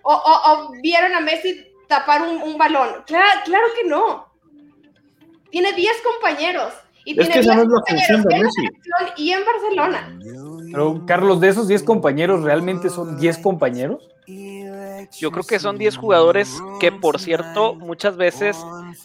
O, 0.03 0.13
o, 0.13 0.71
vieron 0.81 1.13
a 1.13 1.21
Messi 1.21 1.71
tapar 1.87 2.21
un, 2.21 2.41
un 2.41 2.57
balón. 2.57 3.03
Claro, 3.05 3.39
claro 3.45 3.67
que 3.81 3.87
no. 3.87 4.27
Tiene 5.51 5.71
10 5.71 5.91
compañeros. 6.01 6.73
Y 7.05 7.17
es 7.17 7.29
que 7.29 7.39
esa 7.39 7.55
no 7.55 7.61
es 7.61 7.69
la 7.69 7.81
función 7.87 8.23
de 8.23 8.43
Messi. 8.43 8.67
Y 9.15 9.31
en 9.31 9.39
Barcelona. 9.45 10.19
Pero, 10.69 11.05
Carlos, 11.07 11.39
¿de 11.39 11.47
esos 11.47 11.69
10 11.69 11.81
compañeros 11.83 12.43
realmente 12.43 12.89
son 12.89 13.17
10 13.17 13.37
compañeros? 13.37 14.09
Yo 15.17 15.31
creo 15.31 15.43
que 15.43 15.59
son 15.59 15.77
10 15.77 15.97
jugadores 15.97 16.61
que, 16.79 16.91
por 16.91 17.19
cierto, 17.19 17.73
muchas 17.75 18.17
veces 18.17 18.57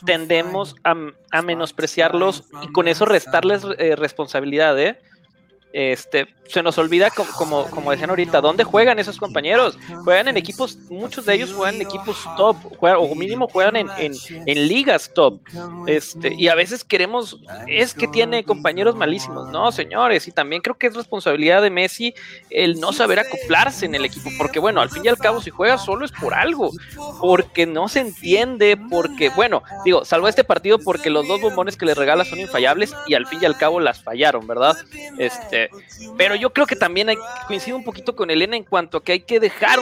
tendemos 0.04 0.76
a, 0.84 0.94
a 1.30 1.42
menospreciarlos 1.42 2.44
y 2.62 2.72
con 2.72 2.88
eso 2.88 3.04
restarles 3.04 3.64
eh, 3.78 3.96
responsabilidad, 3.96 4.78
¿eh? 4.78 4.98
Este, 5.74 6.28
se 6.46 6.62
nos 6.62 6.78
olvida, 6.78 7.10
como, 7.10 7.64
como, 7.70 7.90
decían 7.90 8.10
ahorita, 8.10 8.40
¿dónde 8.40 8.62
juegan 8.62 9.00
esos 9.00 9.18
compañeros? 9.18 9.76
Juegan 10.04 10.28
en 10.28 10.36
equipos, 10.36 10.78
muchos 10.88 11.26
de 11.26 11.34
ellos 11.34 11.52
juegan 11.52 11.74
en 11.74 11.82
equipos 11.82 12.16
top, 12.36 12.56
o 12.80 13.14
mínimo 13.16 13.48
juegan 13.48 13.74
en, 13.74 13.88
en, 13.98 14.68
ligas 14.68 15.10
top. 15.12 15.40
Este, 15.88 16.32
y 16.32 16.46
a 16.46 16.54
veces 16.54 16.84
queremos, 16.84 17.40
es 17.66 17.92
que 17.92 18.06
tiene 18.06 18.44
compañeros 18.44 18.94
malísimos. 18.94 19.50
No, 19.50 19.72
señores, 19.72 20.28
y 20.28 20.30
también 20.30 20.62
creo 20.62 20.76
que 20.76 20.86
es 20.86 20.94
responsabilidad 20.94 21.60
de 21.60 21.70
Messi 21.70 22.14
el 22.50 22.78
no 22.78 22.92
saber 22.92 23.18
acoplarse 23.18 23.86
en 23.86 23.96
el 23.96 24.04
equipo, 24.04 24.30
porque 24.38 24.60
bueno, 24.60 24.80
al 24.80 24.90
fin 24.90 25.04
y 25.04 25.08
al 25.08 25.18
cabo, 25.18 25.40
si 25.40 25.50
juega 25.50 25.76
solo 25.76 26.04
es 26.04 26.12
por 26.12 26.34
algo, 26.34 26.70
porque 27.20 27.66
no 27.66 27.88
se 27.88 27.98
entiende, 27.98 28.76
porque, 28.76 29.30
bueno, 29.30 29.64
digo, 29.84 30.04
salvo 30.04 30.28
este 30.28 30.44
partido 30.44 30.78
porque 30.78 31.10
los 31.10 31.26
dos 31.26 31.40
bombones 31.40 31.76
que 31.76 31.86
le 31.86 31.94
regala 31.94 32.24
son 32.24 32.38
infallables 32.38 32.94
y 33.08 33.14
al 33.14 33.26
fin 33.26 33.40
y 33.42 33.46
al 33.46 33.58
cabo 33.58 33.80
las 33.80 34.00
fallaron, 34.00 34.46
¿verdad? 34.46 34.76
Este, 35.18 35.63
pero 36.16 36.34
yo 36.34 36.50
creo 36.52 36.66
que 36.66 36.76
también 36.76 37.08
hay, 37.08 37.16
coincido 37.46 37.76
un 37.76 37.84
poquito 37.84 38.14
con 38.16 38.30
Elena 38.30 38.56
en 38.56 38.64
cuanto 38.64 38.98
a 38.98 39.04
que 39.04 39.12
hay 39.12 39.20
que 39.20 39.40
dejar 39.40 39.78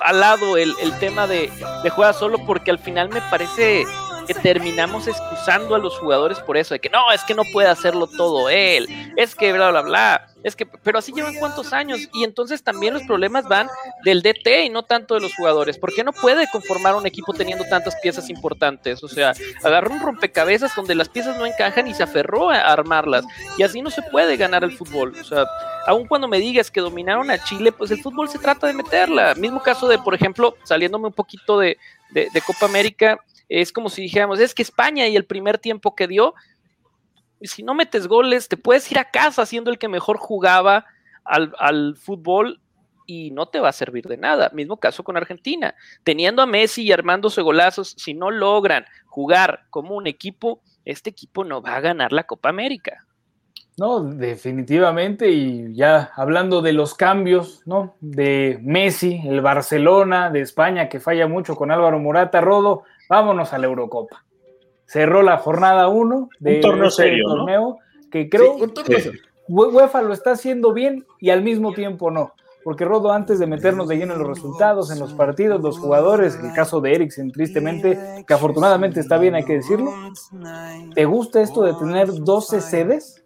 al 0.00 0.20
lado 0.20 0.56
el, 0.56 0.74
tema 1.00 1.26
de, 1.26 1.50
de 1.82 1.90
jugar 1.90 2.14
solo, 2.14 2.38
porque 2.46 2.70
al 2.70 2.78
final 2.78 3.08
me 3.08 3.20
parece 3.30 3.84
que 4.28 4.34
terminamos 4.34 5.08
excusando 5.08 5.74
a 5.74 5.78
los 5.78 5.98
jugadores 5.98 6.38
por 6.40 6.58
eso, 6.58 6.74
de 6.74 6.80
que 6.80 6.90
no, 6.90 7.10
es 7.12 7.24
que 7.24 7.34
no 7.34 7.44
puede 7.50 7.68
hacerlo 7.68 8.06
todo 8.06 8.50
él, 8.50 8.86
es 9.16 9.34
que 9.34 9.54
bla, 9.54 9.70
bla, 9.70 9.80
bla, 9.80 10.26
es 10.42 10.54
que, 10.54 10.66
pero 10.66 10.98
así 10.98 11.12
llevan 11.12 11.34
cuántos 11.36 11.72
años, 11.72 12.00
y 12.12 12.24
entonces 12.24 12.62
también 12.62 12.92
los 12.92 13.04
problemas 13.04 13.48
van 13.48 13.68
del 14.04 14.20
DT 14.20 14.66
y 14.66 14.68
no 14.68 14.82
tanto 14.82 15.14
de 15.14 15.20
los 15.20 15.34
jugadores, 15.34 15.78
porque 15.78 16.04
no 16.04 16.12
puede 16.12 16.46
conformar 16.52 16.94
un 16.94 17.06
equipo 17.06 17.32
teniendo 17.32 17.64
tantas 17.64 17.96
piezas 18.02 18.28
importantes, 18.28 19.02
o 19.02 19.08
sea, 19.08 19.32
agarró 19.64 19.92
un 19.92 20.00
rompecabezas 20.00 20.76
donde 20.76 20.94
las 20.94 21.08
piezas 21.08 21.38
no 21.38 21.46
encajan 21.46 21.88
y 21.88 21.94
se 21.94 22.02
aferró 22.02 22.50
a 22.50 22.60
armarlas, 22.60 23.24
y 23.56 23.62
así 23.62 23.80
no 23.80 23.88
se 23.88 24.02
puede 24.02 24.36
ganar 24.36 24.62
el 24.62 24.76
fútbol, 24.76 25.14
o 25.18 25.24
sea, 25.24 25.46
aun 25.86 26.06
cuando 26.06 26.28
me 26.28 26.38
digas 26.38 26.70
que 26.70 26.82
dominaron 26.82 27.30
a 27.30 27.42
Chile, 27.42 27.72
pues 27.72 27.90
el 27.92 28.02
fútbol 28.02 28.28
se 28.28 28.38
trata 28.38 28.66
de 28.66 28.74
meterla, 28.74 29.34
mismo 29.36 29.62
caso 29.62 29.88
de, 29.88 29.98
por 29.98 30.14
ejemplo, 30.14 30.54
saliéndome 30.64 31.06
un 31.06 31.14
poquito 31.14 31.58
de, 31.58 31.78
de 32.10 32.42
Copa 32.46 32.66
América, 32.66 33.18
es 33.48 33.72
como 33.72 33.88
si 33.88 34.02
dijéramos, 34.02 34.40
es 34.40 34.54
que 34.54 34.62
España 34.62 35.06
y 35.08 35.16
el 35.16 35.24
primer 35.24 35.58
tiempo 35.58 35.94
que 35.94 36.06
dio, 36.06 36.34
si 37.40 37.62
no 37.62 37.74
metes 37.74 38.06
goles, 38.06 38.48
te 38.48 38.56
puedes 38.56 38.90
ir 38.90 38.98
a 38.98 39.10
casa 39.10 39.46
siendo 39.46 39.70
el 39.70 39.78
que 39.78 39.88
mejor 39.88 40.18
jugaba 40.18 40.86
al, 41.24 41.96
fútbol 41.96 42.60
y 43.06 43.30
no 43.30 43.46
te 43.46 43.60
va 43.60 43.68
a 43.68 43.72
servir 43.72 44.06
de 44.06 44.16
nada. 44.16 44.50
Mismo 44.52 44.78
caso 44.78 45.02
con 45.02 45.16
Argentina. 45.16 45.74
Teniendo 46.04 46.42
a 46.42 46.46
Messi 46.46 46.82
y 46.82 46.92
armándose 46.92 47.42
golazos, 47.42 47.94
si 47.96 48.14
no 48.14 48.30
logran 48.30 48.84
jugar 49.06 49.64
como 49.70 49.94
un 49.94 50.06
equipo, 50.06 50.62
este 50.84 51.10
equipo 51.10 51.44
no 51.44 51.62
va 51.62 51.76
a 51.76 51.80
ganar 51.80 52.12
la 52.12 52.24
Copa 52.24 52.48
América. 52.48 53.06
No, 53.78 54.00
definitivamente, 54.02 55.30
y 55.30 55.72
ya 55.72 56.10
hablando 56.16 56.62
de 56.62 56.72
los 56.72 56.94
cambios, 56.94 57.62
¿no? 57.64 57.94
De 58.00 58.58
Messi, 58.60 59.22
el 59.24 59.40
Barcelona, 59.40 60.30
de 60.30 60.40
España, 60.40 60.88
que 60.88 60.98
falla 60.98 61.28
mucho 61.28 61.54
con 61.54 61.70
Álvaro 61.70 62.00
Morata, 62.00 62.40
Rodo, 62.40 62.82
vámonos 63.08 63.52
a 63.52 63.58
la 63.58 63.66
Eurocopa. 63.66 64.24
Cerró 64.86 65.22
la 65.22 65.38
jornada 65.38 65.88
1 65.88 66.30
de 66.38 66.56
un 66.56 66.60
torneo 66.60 66.88
este 66.88 67.02
serio, 67.02 67.24
torneo 67.28 67.78
que 68.10 68.28
creo 68.28 68.56
que 68.58 69.12
UEFA 69.48 70.02
lo 70.02 70.12
está 70.12 70.32
haciendo 70.32 70.72
bien 70.72 71.06
y 71.20 71.30
al 71.30 71.42
mismo 71.42 71.72
tiempo 71.72 72.10
no. 72.10 72.34
Porque 72.64 72.84
Rodo, 72.84 73.12
antes 73.12 73.38
de 73.38 73.46
meternos 73.46 73.88
de 73.88 73.96
lleno 73.96 74.12
en 74.12 74.18
los 74.18 74.28
resultados, 74.28 74.90
en 74.90 74.98
los 74.98 75.14
partidos, 75.14 75.62
los 75.62 75.78
jugadores, 75.78 76.38
el 76.42 76.52
caso 76.52 76.80
de 76.80 76.94
Eriksen, 76.94 77.32
tristemente, 77.32 78.24
que 78.26 78.34
afortunadamente 78.34 79.00
está 79.00 79.16
bien, 79.16 79.34
hay 79.34 79.44
que 79.44 79.54
decirlo. 79.54 79.90
¿Te 80.94 81.04
gusta 81.04 81.40
esto 81.40 81.62
de 81.62 81.72
tener 81.74 82.12
12 82.12 82.60
sedes? 82.60 83.24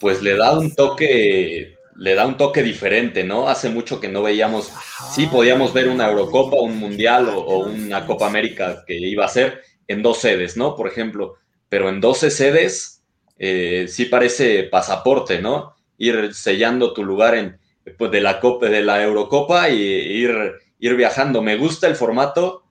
pues 0.00 0.22
le 0.22 0.36
da 0.36 0.58
un 0.58 0.74
toque, 0.74 1.76
le 1.96 2.14
da 2.14 2.26
un 2.26 2.36
toque 2.36 2.62
diferente, 2.62 3.24
¿no? 3.24 3.48
Hace 3.48 3.68
mucho 3.68 4.00
que 4.00 4.08
no 4.08 4.22
veíamos, 4.22 4.72
sí 5.12 5.26
podíamos 5.26 5.72
ver 5.72 5.88
una 5.88 6.08
Eurocopa, 6.08 6.56
un 6.56 6.78
Mundial 6.78 7.28
o, 7.28 7.58
una 7.66 8.06
Copa 8.06 8.26
América 8.26 8.84
que 8.86 8.96
iba 8.96 9.24
a 9.24 9.28
ser 9.28 9.62
en 9.86 10.02
dos 10.02 10.18
sedes, 10.18 10.56
¿no? 10.56 10.74
Por 10.74 10.88
ejemplo, 10.88 11.36
pero 11.68 11.88
en 11.88 12.00
12 12.00 12.30
sedes 12.30 13.02
eh, 13.38 13.86
sí 13.88 14.06
parece 14.06 14.64
pasaporte, 14.64 15.40
¿no? 15.40 15.74
Ir 15.98 16.34
sellando 16.34 16.92
tu 16.92 17.04
lugar 17.04 17.34
en, 17.34 17.58
pues, 17.96 18.10
de 18.10 18.20
la 18.20 18.40
Copa, 18.40 18.68
de 18.68 18.82
la 18.82 19.02
Eurocopa 19.02 19.68
y 19.68 19.80
ir, 19.80 20.34
ir 20.78 20.96
viajando. 20.96 21.42
Me 21.42 21.56
gusta 21.56 21.86
el 21.86 21.96
formato, 21.96 22.64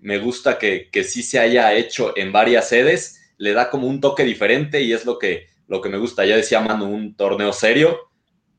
me 0.00 0.18
gusta 0.18 0.58
que, 0.58 0.88
que 0.90 1.04
sí 1.04 1.22
se 1.22 1.38
haya 1.38 1.74
hecho 1.74 2.16
en 2.16 2.32
varias 2.32 2.68
sedes, 2.68 3.32
le 3.38 3.52
da 3.52 3.70
como 3.70 3.86
un 3.86 4.00
toque 4.00 4.24
diferente 4.24 4.80
y 4.82 4.92
es 4.92 5.04
lo 5.04 5.18
que, 5.18 5.46
lo 5.66 5.80
que 5.80 5.88
me 5.88 5.98
gusta. 5.98 6.24
Ya 6.24 6.36
decía 6.36 6.60
Manu, 6.60 6.86
un 6.86 7.14
torneo 7.14 7.52
serio. 7.52 8.07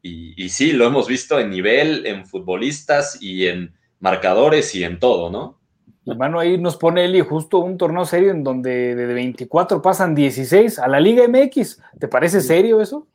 Y, 0.02 0.42
y, 0.42 0.50
sí, 0.50 0.72
lo 0.72 0.86
hemos 0.86 1.08
visto 1.08 1.40
en 1.40 1.50
nivel, 1.50 2.06
en 2.06 2.26
futbolistas 2.26 3.22
y 3.22 3.48
en 3.48 3.74
marcadores 4.00 4.74
y 4.76 4.84
en 4.84 5.00
todo, 5.00 5.30
¿no? 5.30 5.60
Hermano, 6.06 6.40
ahí 6.40 6.58
nos 6.58 6.78
pone 6.78 7.06
Eli 7.06 7.20
justo 7.22 7.60
un 7.60 7.78
torneo 7.78 8.06
serio 8.06 8.32
en 8.32 8.44
donde 8.44 8.96
de 8.96 9.14
24 9.14 9.82
pasan 9.82 10.16
16 10.16 10.80
a 10.80 10.88
la 10.88 11.00
Liga 11.00 11.28
MX. 11.28 11.82
¿Te 12.00 12.08
parece 12.08 12.42
serio 12.42 12.82
eso? 12.82 13.08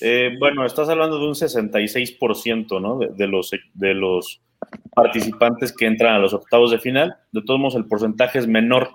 Eh, 0.00 0.32
bueno, 0.38 0.66
estás 0.66 0.88
hablando 0.88 1.18
de 1.18 1.26
un 1.26 1.34
66%, 1.34 2.80
¿no? 2.80 2.98
De, 2.98 3.26
los, 3.26 3.50
de 3.74 3.94
los 3.94 4.42
participantes 4.94 5.72
que 5.72 5.86
entran 5.86 6.16
a 6.16 6.18
los 6.18 6.34
octavos 6.34 6.72
de 6.72 6.78
final. 6.78 7.16
De 7.32 7.42
todos 7.42 7.60
modos, 7.60 7.76
el 7.76 7.86
porcentaje 7.86 8.38
es 8.38 8.46
menor 8.46 8.90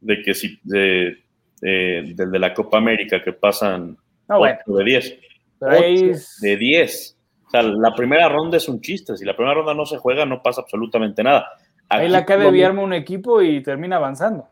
de 0.00 0.22
que 0.22 0.34
si 0.34 0.60
de, 0.62 1.18
del 1.60 2.30
de 2.30 2.38
la 2.38 2.54
Copa 2.54 2.78
América, 2.78 3.22
que 3.22 3.32
pasan 3.32 3.96
ah, 4.28 4.58
de 4.66 4.84
10. 4.84 5.18
De 5.60 6.56
10. 6.56 7.18
O 7.46 7.50
sea, 7.50 7.62
la 7.62 7.94
primera 7.94 8.28
ronda 8.28 8.56
es 8.56 8.68
un 8.68 8.80
chiste. 8.80 9.16
Si 9.16 9.24
la 9.24 9.34
primera 9.34 9.54
ronda 9.54 9.74
no 9.74 9.86
se 9.86 9.96
juega, 9.98 10.26
no 10.26 10.42
pasa 10.42 10.60
absolutamente 10.60 11.22
nada. 11.22 11.48
Ahí 11.88 12.08
la 12.08 12.26
KDB 12.26 12.64
arma 12.64 12.82
un 12.82 12.92
equipo 12.92 13.40
y 13.40 13.62
termina 13.62 13.96
avanzando. 13.96 14.46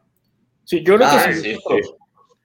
Sí, 0.65 0.79
yo 0.79 0.97
creo 0.97 0.99
que 0.99 1.05
ah, 1.05 1.33
sí, 1.33 1.57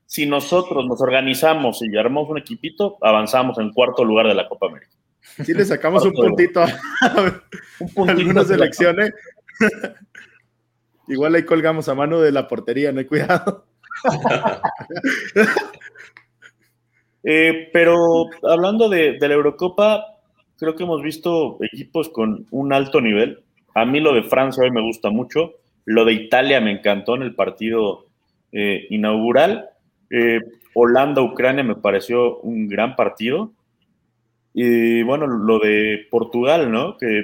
si 0.05 0.25
nosotros 0.25 0.85
nos 0.85 1.01
organizamos 1.01 1.81
y 1.81 1.97
armamos 1.97 2.29
un 2.29 2.37
equipito, 2.37 2.97
avanzamos 3.01 3.57
en 3.59 3.71
cuarto 3.71 4.03
lugar 4.03 4.27
de 4.27 4.35
la 4.35 4.47
Copa 4.47 4.67
América. 4.67 4.91
Si 5.21 5.53
le 5.53 5.63
sacamos 5.63 6.03
un 6.05 6.11
puntito, 6.11 6.61
a, 6.61 6.67
algunas 8.07 8.47
selecciones. 8.47 9.13
Igual 11.07 11.35
ahí 11.35 11.45
colgamos 11.45 11.87
a 11.87 11.95
mano 11.95 12.19
de 12.19 12.31
la 12.31 12.47
portería, 12.47 12.91
no 12.91 12.99
hay 12.99 13.05
cuidado. 13.05 13.65
Eh, 17.23 17.69
pero 17.71 18.25
hablando 18.43 18.89
de, 18.89 19.17
la 19.19 19.33
Eurocopa, 19.33 20.05
creo 20.57 20.75
que 20.75 20.83
hemos 20.83 21.01
visto 21.01 21.57
equipos 21.61 22.09
con 22.09 22.45
un 22.51 22.73
alto 22.73 23.01
nivel. 23.01 23.43
A 23.75 23.85
mí 23.85 23.99
lo 23.99 24.13
de 24.13 24.23
Francia 24.23 24.63
hoy 24.63 24.71
me 24.71 24.81
gusta 24.81 25.09
mucho. 25.09 25.53
Lo 25.85 26.05
de 26.05 26.13
Italia 26.13 26.61
me 26.61 26.71
encantó 26.71 27.15
en 27.15 27.23
el 27.23 27.35
partido 27.35 28.05
eh, 28.51 28.87
inaugural. 28.89 29.69
Eh, 30.09 30.39
Holanda-Ucrania 30.73 31.63
me 31.63 31.75
pareció 31.75 32.39
un 32.39 32.67
gran 32.67 32.95
partido. 32.95 33.51
Y 34.53 35.03
bueno, 35.03 35.27
lo 35.27 35.59
de 35.59 36.07
Portugal, 36.09 36.71
¿no? 36.71 36.97
Que 36.97 37.23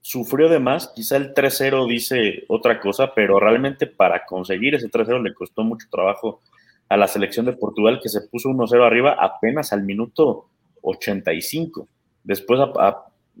sufrió 0.00 0.48
de 0.48 0.58
más. 0.58 0.88
Quizá 0.94 1.16
el 1.16 1.34
3-0 1.34 1.86
dice 1.88 2.44
otra 2.48 2.80
cosa, 2.80 3.12
pero 3.14 3.38
realmente 3.38 3.86
para 3.86 4.24
conseguir 4.24 4.74
ese 4.74 4.90
3-0 4.90 5.22
le 5.22 5.34
costó 5.34 5.64
mucho 5.64 5.86
trabajo 5.90 6.40
a 6.88 6.96
la 6.96 7.08
selección 7.08 7.46
de 7.46 7.54
Portugal, 7.54 8.00
que 8.02 8.08
se 8.08 8.22
puso 8.22 8.48
1-0 8.50 8.86
arriba 8.86 9.16
apenas 9.18 9.72
al 9.72 9.82
minuto 9.84 10.48
85. 10.82 11.88
Después 12.22 12.60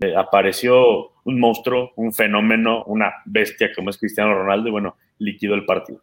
eh, 0.00 0.14
apareció 0.16 1.12
un 1.24 1.40
monstruo, 1.40 1.92
un 1.96 2.12
fenómeno, 2.12 2.84
una 2.84 3.12
bestia 3.24 3.70
como 3.74 3.90
es 3.90 3.98
Cristiano 3.98 4.34
Ronaldo, 4.34 4.68
y 4.68 4.72
bueno, 4.72 4.96
liquidó 5.18 5.54
el 5.54 5.64
partido. 5.64 6.00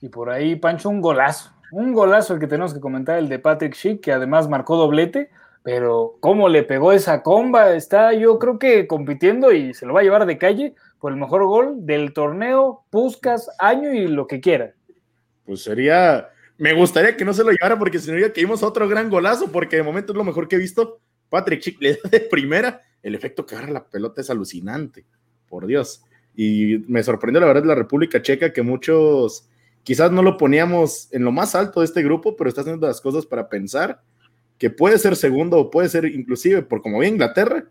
Y 0.00 0.08
por 0.08 0.30
ahí, 0.30 0.56
Pancho, 0.56 0.88
un 0.88 1.00
golazo. 1.00 1.52
Un 1.70 1.92
golazo 1.92 2.34
el 2.34 2.40
que 2.40 2.46
tenemos 2.46 2.74
que 2.74 2.80
comentar, 2.80 3.18
el 3.18 3.28
de 3.28 3.38
Patrick 3.38 3.74
Schick, 3.74 4.00
que 4.00 4.12
además 4.12 4.48
marcó 4.48 4.76
doblete, 4.76 5.30
pero 5.62 6.16
cómo 6.20 6.48
le 6.48 6.64
pegó 6.64 6.92
esa 6.92 7.22
comba, 7.22 7.72
está 7.74 8.12
yo 8.12 8.38
creo 8.38 8.58
que 8.58 8.86
compitiendo 8.86 9.52
y 9.52 9.74
se 9.74 9.86
lo 9.86 9.94
va 9.94 10.00
a 10.00 10.02
llevar 10.02 10.26
de 10.26 10.38
calle 10.38 10.74
por 10.98 11.12
el 11.12 11.18
mejor 11.18 11.46
gol 11.46 11.86
del 11.86 12.12
torneo, 12.12 12.84
Puscas, 12.90 13.50
año 13.58 13.92
y 13.92 14.06
lo 14.06 14.26
que 14.26 14.40
quiera. 14.40 14.72
Pues 15.46 15.62
sería, 15.62 16.28
me 16.58 16.72
gustaría 16.74 17.16
que 17.16 17.24
no 17.24 17.34
se 17.34 17.44
lo 17.44 17.50
llevara 17.50 17.78
porque 17.78 17.98
sería 17.98 18.32
que 18.32 18.40
vimos 18.40 18.62
otro 18.62 18.88
gran 18.88 19.10
golazo, 19.10 19.50
porque 19.50 19.76
de 19.76 19.82
momento 19.82 20.12
es 20.12 20.16
lo 20.16 20.24
mejor 20.24 20.48
que 20.48 20.56
he 20.56 20.58
visto. 20.58 21.00
Patrick 21.28 21.60
Schick 21.60 21.80
le 21.80 21.94
da 21.94 22.10
de 22.10 22.20
primera, 22.20 22.80
el 23.02 23.14
efecto 23.14 23.46
que 23.46 23.54
agarra 23.54 23.72
la 23.72 23.88
pelota 23.88 24.20
es 24.20 24.30
alucinante, 24.30 25.04
por 25.48 25.66
Dios. 25.66 26.02
Y 26.34 26.78
me 26.88 27.02
sorprendió 27.02 27.40
la 27.40 27.46
verdad 27.46 27.64
la 27.64 27.74
República 27.74 28.22
Checa 28.22 28.52
que 28.52 28.62
muchos 28.62 29.48
Quizás 29.82 30.12
no 30.12 30.22
lo 30.22 30.36
poníamos 30.36 31.08
en 31.12 31.24
lo 31.24 31.32
más 31.32 31.54
alto 31.54 31.80
de 31.80 31.86
este 31.86 32.02
grupo, 32.02 32.36
pero 32.36 32.48
está 32.48 32.60
haciendo 32.60 32.86
las 32.86 33.00
cosas 33.00 33.26
para 33.26 33.48
pensar 33.48 34.00
que 34.58 34.70
puede 34.70 34.98
ser 34.98 35.16
segundo 35.16 35.58
o 35.58 35.70
puede 35.70 35.88
ser 35.88 36.04
inclusive, 36.04 36.62
por 36.62 36.82
como 36.82 37.00
ve 37.00 37.08
Inglaterra, 37.08 37.64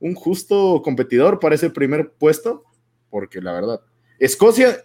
un 0.00 0.14
justo 0.14 0.82
competidor 0.82 1.40
para 1.40 1.54
ese 1.54 1.70
primer 1.70 2.10
puesto, 2.12 2.64
porque 3.08 3.40
la 3.40 3.52
verdad, 3.52 3.80
Escocia 4.18 4.84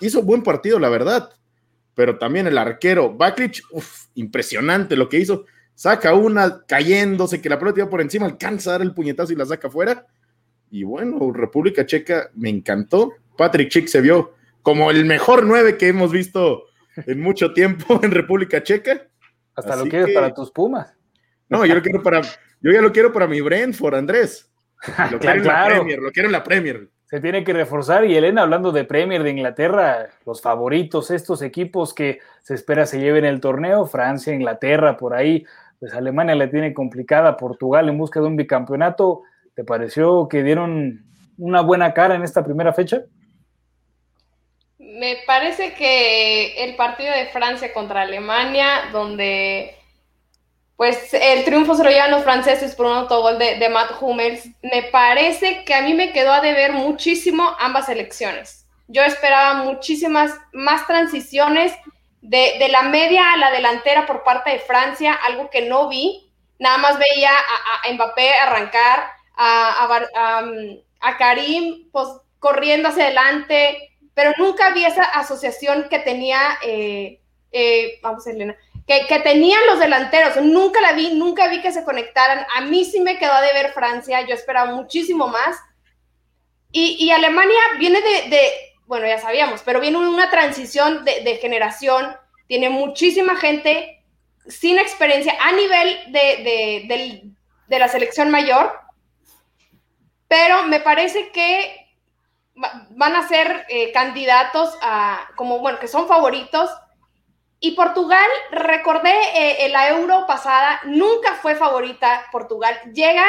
hizo 0.00 0.22
buen 0.22 0.42
partido, 0.42 0.78
la 0.78 0.90
verdad, 0.90 1.30
pero 1.94 2.18
también 2.18 2.46
el 2.46 2.58
arquero 2.58 3.14
Backlich, 3.14 3.62
impresionante 4.14 4.96
lo 4.96 5.08
que 5.08 5.18
hizo, 5.18 5.46
saca 5.74 6.14
una 6.14 6.64
cayéndose, 6.66 7.40
que 7.40 7.48
la 7.48 7.58
pelota 7.58 7.80
iba 7.80 7.90
por 7.90 8.00
encima, 8.00 8.26
alcanza 8.26 8.70
a 8.70 8.72
dar 8.74 8.82
el 8.82 8.94
puñetazo 8.94 9.32
y 9.32 9.36
la 9.36 9.46
saca 9.46 9.68
afuera. 9.68 10.06
Y 10.70 10.84
bueno, 10.84 11.32
República 11.32 11.86
Checa 11.86 12.30
me 12.34 12.50
encantó. 12.50 13.12
Patrick 13.36 13.68
Chick 13.70 13.86
se 13.88 14.00
vio 14.00 14.34
como 14.62 14.90
el 14.90 15.04
mejor 15.04 15.44
9 15.44 15.76
que 15.76 15.88
hemos 15.88 16.10
visto 16.10 16.64
en 16.96 17.20
mucho 17.20 17.52
tiempo 17.52 18.00
en 18.02 18.10
República 18.10 18.62
Checa. 18.62 19.08
Hasta 19.54 19.76
lo 19.76 19.84
quieres 19.84 20.14
para 20.14 20.34
tus 20.34 20.50
Pumas. 20.50 20.94
No, 21.48 21.64
yo 21.64 21.74
lo 21.74 21.82
quiero 21.82 22.02
para, 22.02 22.22
yo 22.60 22.72
ya 22.72 22.80
lo 22.80 22.90
quiero 22.90 23.12
para 23.12 23.28
mi 23.28 23.40
Brentford, 23.40 23.94
Andrés. 23.94 24.50
Lo 25.10 25.18
quiero 25.18 25.36
en 25.40 25.46
la 25.46 25.64
Premier, 25.64 25.98
lo 25.98 26.12
quiero 26.12 26.28
en 26.28 26.32
la 26.32 26.44
Premier. 26.44 26.90
Se 27.06 27.20
tiene 27.20 27.44
que 27.44 27.52
reforzar 27.52 28.04
y 28.04 28.16
Elena, 28.16 28.42
hablando 28.42 28.72
de 28.72 28.84
Premier 28.84 29.22
de 29.22 29.30
Inglaterra, 29.30 30.08
los 30.24 30.40
favoritos, 30.40 31.10
estos 31.10 31.42
equipos 31.42 31.94
que 31.94 32.18
se 32.42 32.54
espera 32.54 32.86
se 32.86 32.98
lleven 32.98 33.24
el 33.24 33.40
torneo, 33.40 33.86
Francia, 33.86 34.32
Inglaterra, 34.32 34.96
por 34.96 35.14
ahí, 35.14 35.44
pues 35.78 35.94
Alemania 35.94 36.34
la 36.34 36.50
tiene 36.50 36.72
complicada, 36.72 37.36
Portugal 37.36 37.88
en 37.88 37.98
busca 37.98 38.20
de 38.20 38.26
un 38.26 38.36
bicampeonato. 38.36 39.22
¿Te 39.54 39.64
pareció 39.64 40.28
que 40.28 40.42
dieron 40.42 41.04
una 41.38 41.60
buena 41.60 41.92
cara 41.92 42.14
en 42.14 42.22
esta 42.22 42.42
primera 42.42 42.72
fecha? 42.72 43.02
me 44.94 45.18
parece 45.26 45.74
que 45.74 46.64
el 46.64 46.76
partido 46.76 47.12
de 47.12 47.26
Francia 47.26 47.72
contra 47.72 48.02
Alemania, 48.02 48.90
donde 48.92 49.76
pues 50.76 51.14
el 51.14 51.44
triunfo 51.44 51.74
se 51.74 51.84
lo 51.84 51.90
llevan 51.90 52.10
los 52.10 52.24
franceses 52.24 52.74
por 52.74 52.86
un 52.86 52.92
autogol 52.92 53.38
de, 53.38 53.58
de 53.58 53.68
Matt 53.68 53.92
Hummels, 54.00 54.48
me 54.62 54.82
parece 54.84 55.64
que 55.64 55.74
a 55.74 55.82
mí 55.82 55.94
me 55.94 56.12
quedó 56.12 56.32
a 56.32 56.40
deber 56.40 56.72
muchísimo 56.72 57.56
ambas 57.60 57.88
elecciones. 57.88 58.66
Yo 58.88 59.02
esperaba 59.02 59.62
muchísimas 59.62 60.32
más 60.52 60.86
transiciones 60.86 61.72
de, 62.20 62.56
de, 62.58 62.68
la 62.68 62.82
media 62.82 63.32
a 63.32 63.36
la 63.36 63.50
delantera 63.50 64.06
por 64.06 64.24
parte 64.24 64.50
de 64.50 64.58
Francia, 64.58 65.12
algo 65.12 65.48
que 65.50 65.62
no 65.62 65.88
vi. 65.88 66.30
Nada 66.58 66.78
más 66.78 66.98
veía 66.98 67.30
a, 67.30 67.92
Mbappé 67.92 68.34
arrancar, 68.34 69.04
a, 69.36 70.00
a, 70.14 70.44
a 71.00 71.16
Karim 71.16 71.88
pues, 71.92 72.08
corriendo 72.38 72.88
hacia 72.88 73.04
adelante, 73.04 73.96
pero 74.14 74.32
nunca 74.38 74.72
vi 74.72 74.84
esa 74.84 75.02
asociación 75.02 75.88
que 75.90 75.98
tenía, 75.98 76.58
eh, 76.64 77.20
eh, 77.52 77.98
vamos 78.02 78.26
Elena, 78.26 78.56
que, 78.86 79.20
tenían 79.20 79.66
los 79.66 79.78
delanteros, 79.78 80.36
nunca 80.42 80.80
la 80.80 80.92
vi, 80.92 81.14
nunca 81.14 81.48
vi 81.48 81.60
que 81.60 81.72
se 81.72 81.84
conectaran. 81.84 82.46
A 82.56 82.62
mí 82.62 82.84
sí 82.84 83.00
me 83.00 83.18
quedó 83.18 83.40
de 83.40 83.52
ver 83.52 83.72
Francia, 83.72 84.20
yo 84.22 84.34
esperaba 84.34 84.72
muchísimo 84.72 85.28
más. 85.28 85.56
Y, 86.70 86.96
y 86.98 87.10
Alemania 87.10 87.60
viene 87.78 88.00
de, 88.00 88.52
bueno, 88.86 89.06
ya 89.06 89.18
sabíamos, 89.18 89.62
pero 89.62 89.80
viene 89.80 89.98
una 89.98 90.30
transición 90.30 91.04
de, 91.04 91.20
de, 91.20 91.36
generación, 91.36 92.16
tiene 92.48 92.68
muchísima 92.68 93.36
gente 93.36 94.02
sin 94.46 94.78
experiencia 94.78 95.34
a 95.40 95.52
nivel 95.52 96.12
de, 96.12 97.34
de 97.68 97.78
la 97.78 97.88
selección 97.88 98.30
mayor, 98.30 98.72
pero 100.28 100.64
me 100.64 100.80
parece 100.80 101.30
que 101.30 101.84
van 102.54 103.16
a 103.16 103.26
ser 103.26 103.66
eh, 103.68 103.92
candidatos 103.92 104.76
a, 104.80 105.28
como, 105.36 105.58
bueno, 105.58 105.78
que 105.78 105.88
son 105.88 106.06
favoritos. 106.06 106.70
Y 107.64 107.70
Portugal, 107.70 108.28
recordé 108.50 109.14
eh, 109.34 109.70
la 109.70 109.88
euro 109.88 110.26
pasada, 110.26 110.82
nunca 110.84 111.36
fue 111.40 111.54
favorita 111.54 112.24
Portugal. 112.30 112.78
Llega 112.92 113.24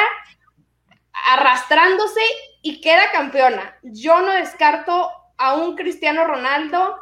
arrastrándose 1.32 2.20
y 2.60 2.82
queda 2.82 3.10
campeona. 3.14 3.78
Yo 3.82 4.20
no 4.20 4.32
descarto 4.32 5.10
a 5.38 5.54
un 5.54 5.74
Cristiano 5.74 6.26
Ronaldo, 6.26 6.96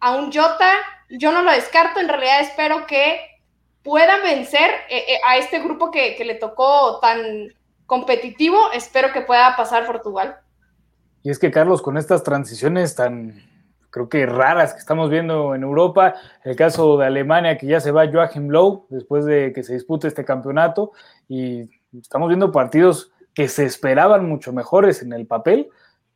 a 0.00 0.12
un 0.12 0.32
Jota, 0.32 0.72
yo 1.10 1.30
no 1.30 1.42
lo 1.42 1.52
descarto. 1.52 2.00
En 2.00 2.08
realidad 2.08 2.40
espero 2.40 2.86
que 2.86 3.20
puedan 3.82 4.22
vencer 4.22 4.70
eh, 4.88 5.04
eh, 5.08 5.20
a 5.26 5.36
este 5.36 5.58
grupo 5.58 5.90
que, 5.90 6.16
que 6.16 6.24
le 6.24 6.36
tocó 6.36 7.00
tan 7.00 7.54
competitivo. 7.84 8.72
Espero 8.72 9.12
que 9.12 9.20
pueda 9.20 9.54
pasar 9.58 9.84
Portugal. 9.84 10.38
Y 11.22 11.28
es 11.28 11.38
que, 11.38 11.50
Carlos, 11.50 11.82
con 11.82 11.98
estas 11.98 12.22
transiciones 12.22 12.94
tan, 12.94 13.46
creo 13.90 14.08
que 14.08 14.26
raras 14.26 14.74
que 14.74 14.80
estamos 14.80 15.10
viendo 15.10 15.54
en 15.54 15.62
Europa, 15.62 16.14
el 16.44 16.56
caso 16.56 16.98
de 16.98 17.06
Alemania, 17.06 17.56
que 17.56 17.66
ya 17.66 17.80
se 17.80 17.90
va 17.90 18.10
Joachim 18.10 18.48
Low 18.48 18.86
después 18.90 19.24
de 19.24 19.52
que 19.52 19.62
se 19.62 19.74
dispute 19.74 20.08
este 20.08 20.24
campeonato, 20.24 20.92
y 21.28 21.70
estamos 21.98 22.28
viendo 22.28 22.52
partidos 22.52 23.12
que 23.34 23.48
se 23.48 23.64
esperaban 23.64 24.28
mucho 24.28 24.52
mejores 24.52 25.02
en 25.02 25.12
el 25.12 25.26
papel, 25.26 25.68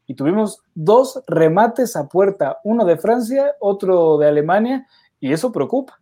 y 0.07 0.15
tuvimos 0.15 0.63
dos 0.75 1.23
remates 1.27 1.97
a 1.97 2.09
puerta, 2.09 2.59
uno 2.65 2.85
de 2.85 2.99
Francia, 2.99 3.55
otro 3.61 4.19
de 4.19 4.29
Alemania, 4.29 4.87
y 5.21 5.33
eso 5.33 5.53
preocupa. 5.53 6.01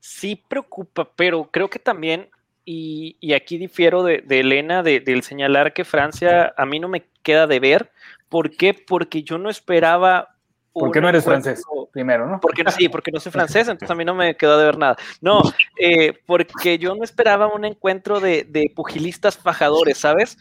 Sí 0.00 0.42
preocupa, 0.48 1.08
pero 1.16 1.48
creo 1.50 1.70
que 1.70 1.78
también, 1.78 2.28
y, 2.64 3.16
aquí 3.32 3.56
difiero 3.56 4.02
de, 4.02 4.24
Elena, 4.28 4.82
de, 4.82 5.00
del 5.00 5.22
señalar 5.22 5.72
que 5.72 5.84
Francia 5.84 6.52
a 6.56 6.66
mí 6.66 6.78
no 6.80 6.88
me 6.88 7.06
queda 7.22 7.46
de 7.46 7.60
ver. 7.60 7.90
¿Por 8.28 8.50
qué? 8.50 8.74
Porque 8.74 9.22
yo 9.22 9.38
no 9.38 9.48
esperaba 9.48 10.37
porque 10.72 11.00
no 11.00 11.08
eres 11.08 11.24
francés, 11.24 11.62
primero, 11.92 12.26
¿no? 12.26 12.40
Porque, 12.40 12.64
sí, 12.76 12.88
porque 12.88 13.10
no 13.10 13.20
soy 13.20 13.32
francés, 13.32 13.68
entonces 13.68 13.90
a 13.90 13.94
mí 13.94 14.04
no 14.04 14.14
me 14.14 14.36
quedó 14.36 14.58
de 14.58 14.64
ver 14.64 14.78
nada. 14.78 14.96
No, 15.20 15.42
eh, 15.78 16.12
porque 16.26 16.78
yo 16.78 16.94
no 16.94 17.04
esperaba 17.04 17.46
un 17.48 17.64
encuentro 17.64 18.20
de, 18.20 18.44
de, 18.44 18.70
pugilistas 18.74 19.36
fajadores, 19.36 19.98
¿sabes? 19.98 20.36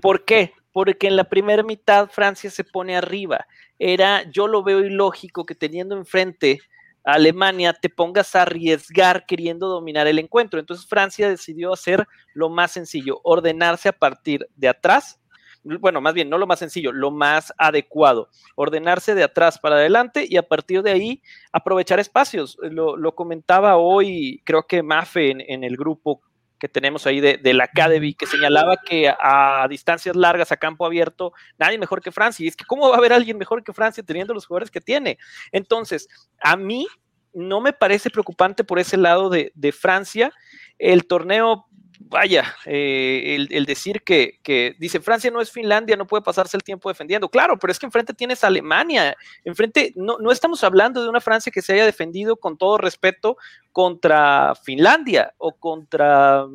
¿Por 0.00 0.24
qué? 0.24 0.52
Porque 0.72 1.06
en 1.06 1.16
la 1.16 1.24
primera 1.24 1.62
mitad 1.62 2.08
Francia 2.10 2.50
se 2.50 2.64
pone 2.64 2.96
arriba. 2.96 3.46
Era, 3.78 4.28
yo 4.30 4.46
lo 4.46 4.62
veo 4.62 4.80
ilógico 4.80 5.46
que 5.46 5.54
teniendo 5.54 5.96
enfrente 5.96 6.60
a 7.04 7.14
Alemania 7.14 7.72
te 7.72 7.88
pongas 7.88 8.34
a 8.34 8.42
arriesgar 8.42 9.24
queriendo 9.26 9.68
dominar 9.68 10.06
el 10.06 10.18
encuentro. 10.18 10.60
Entonces 10.60 10.86
Francia 10.86 11.28
decidió 11.28 11.72
hacer 11.72 12.06
lo 12.34 12.50
más 12.50 12.72
sencillo, 12.72 13.20
ordenarse 13.22 13.88
a 13.88 13.92
partir 13.92 14.48
de 14.56 14.68
atrás 14.68 15.19
bueno, 15.62 16.00
más 16.00 16.14
bien, 16.14 16.30
no 16.30 16.38
lo 16.38 16.46
más 16.46 16.58
sencillo, 16.58 16.92
lo 16.92 17.10
más 17.10 17.52
adecuado, 17.58 18.28
ordenarse 18.56 19.14
de 19.14 19.24
atrás 19.24 19.58
para 19.58 19.76
adelante 19.76 20.26
y 20.28 20.36
a 20.36 20.42
partir 20.42 20.82
de 20.82 20.90
ahí 20.90 21.22
aprovechar 21.52 22.00
espacios. 22.00 22.56
Lo, 22.62 23.14
comentaba 23.14 23.76
hoy, 23.76 24.42
creo 24.44 24.66
que 24.66 24.82
Mafe 24.82 25.30
en, 25.30 25.64
el 25.64 25.76
grupo 25.76 26.22
que 26.58 26.68
tenemos 26.68 27.06
ahí 27.06 27.20
de, 27.20 27.38
de, 27.38 27.54
la 27.54 27.64
Academy, 27.64 28.14
que 28.14 28.26
señalaba 28.26 28.76
que 28.76 29.08
a, 29.08 29.66
distancias 29.68 30.14
largas, 30.14 30.52
a 30.52 30.56
campo 30.56 30.86
abierto, 30.86 31.32
nadie 31.58 31.78
mejor 31.78 32.02
que 32.02 32.12
Francia. 32.12 32.44
Y 32.44 32.48
es 32.48 32.56
que, 32.56 32.64
¿cómo 32.64 32.88
va 32.88 32.96
a 32.96 32.98
haber 32.98 33.12
alguien 33.12 33.38
mejor 33.38 33.64
que 33.64 33.72
Francia 33.72 34.02
teniendo 34.02 34.34
los 34.34 34.46
jugadores 34.46 34.70
que 34.70 34.80
tiene? 34.80 35.18
Entonces, 35.52 36.08
a 36.40 36.56
mí 36.56 36.86
no 37.32 37.60
me 37.60 37.72
parece 37.72 38.10
preocupante 38.10 38.64
por 38.64 38.78
ese 38.78 38.96
lado 38.96 39.30
de, 39.30 39.52
de 39.54 39.72
Francia. 39.72 40.32
El 40.78 41.06
torneo 41.06 41.66
vaya, 42.02 42.56
eh, 42.64 43.46
el, 43.50 43.66
decir 43.66 44.02
que, 44.02 44.40
dice 44.78 45.00
Francia 45.00 45.30
no 45.30 45.40
es 45.40 45.50
Finlandia, 45.50 45.96
no 45.96 46.06
puede 46.06 46.22
pasarse 46.22 46.56
el 46.56 46.62
tiempo 46.62 46.88
defendiendo. 46.88 47.28
Claro, 47.28 47.58
pero 47.58 47.70
es 47.70 47.78
que 47.78 47.86
enfrente 47.86 48.14
tienes 48.14 48.42
Alemania. 48.42 49.14
Enfrente, 49.44 49.92
no, 49.96 50.18
no 50.18 50.32
estamos 50.32 50.64
hablando 50.64 51.02
de 51.02 51.08
una 51.08 51.20
Francia 51.20 51.52
que 51.52 51.62
se 51.62 51.74
haya 51.74 51.84
defendido 51.84 52.36
con 52.36 52.56
todo 52.56 52.78
respeto 52.78 53.36
contra 53.72 54.54
Finlandia 54.54 55.34
o 55.38 55.52
contra 55.52 56.46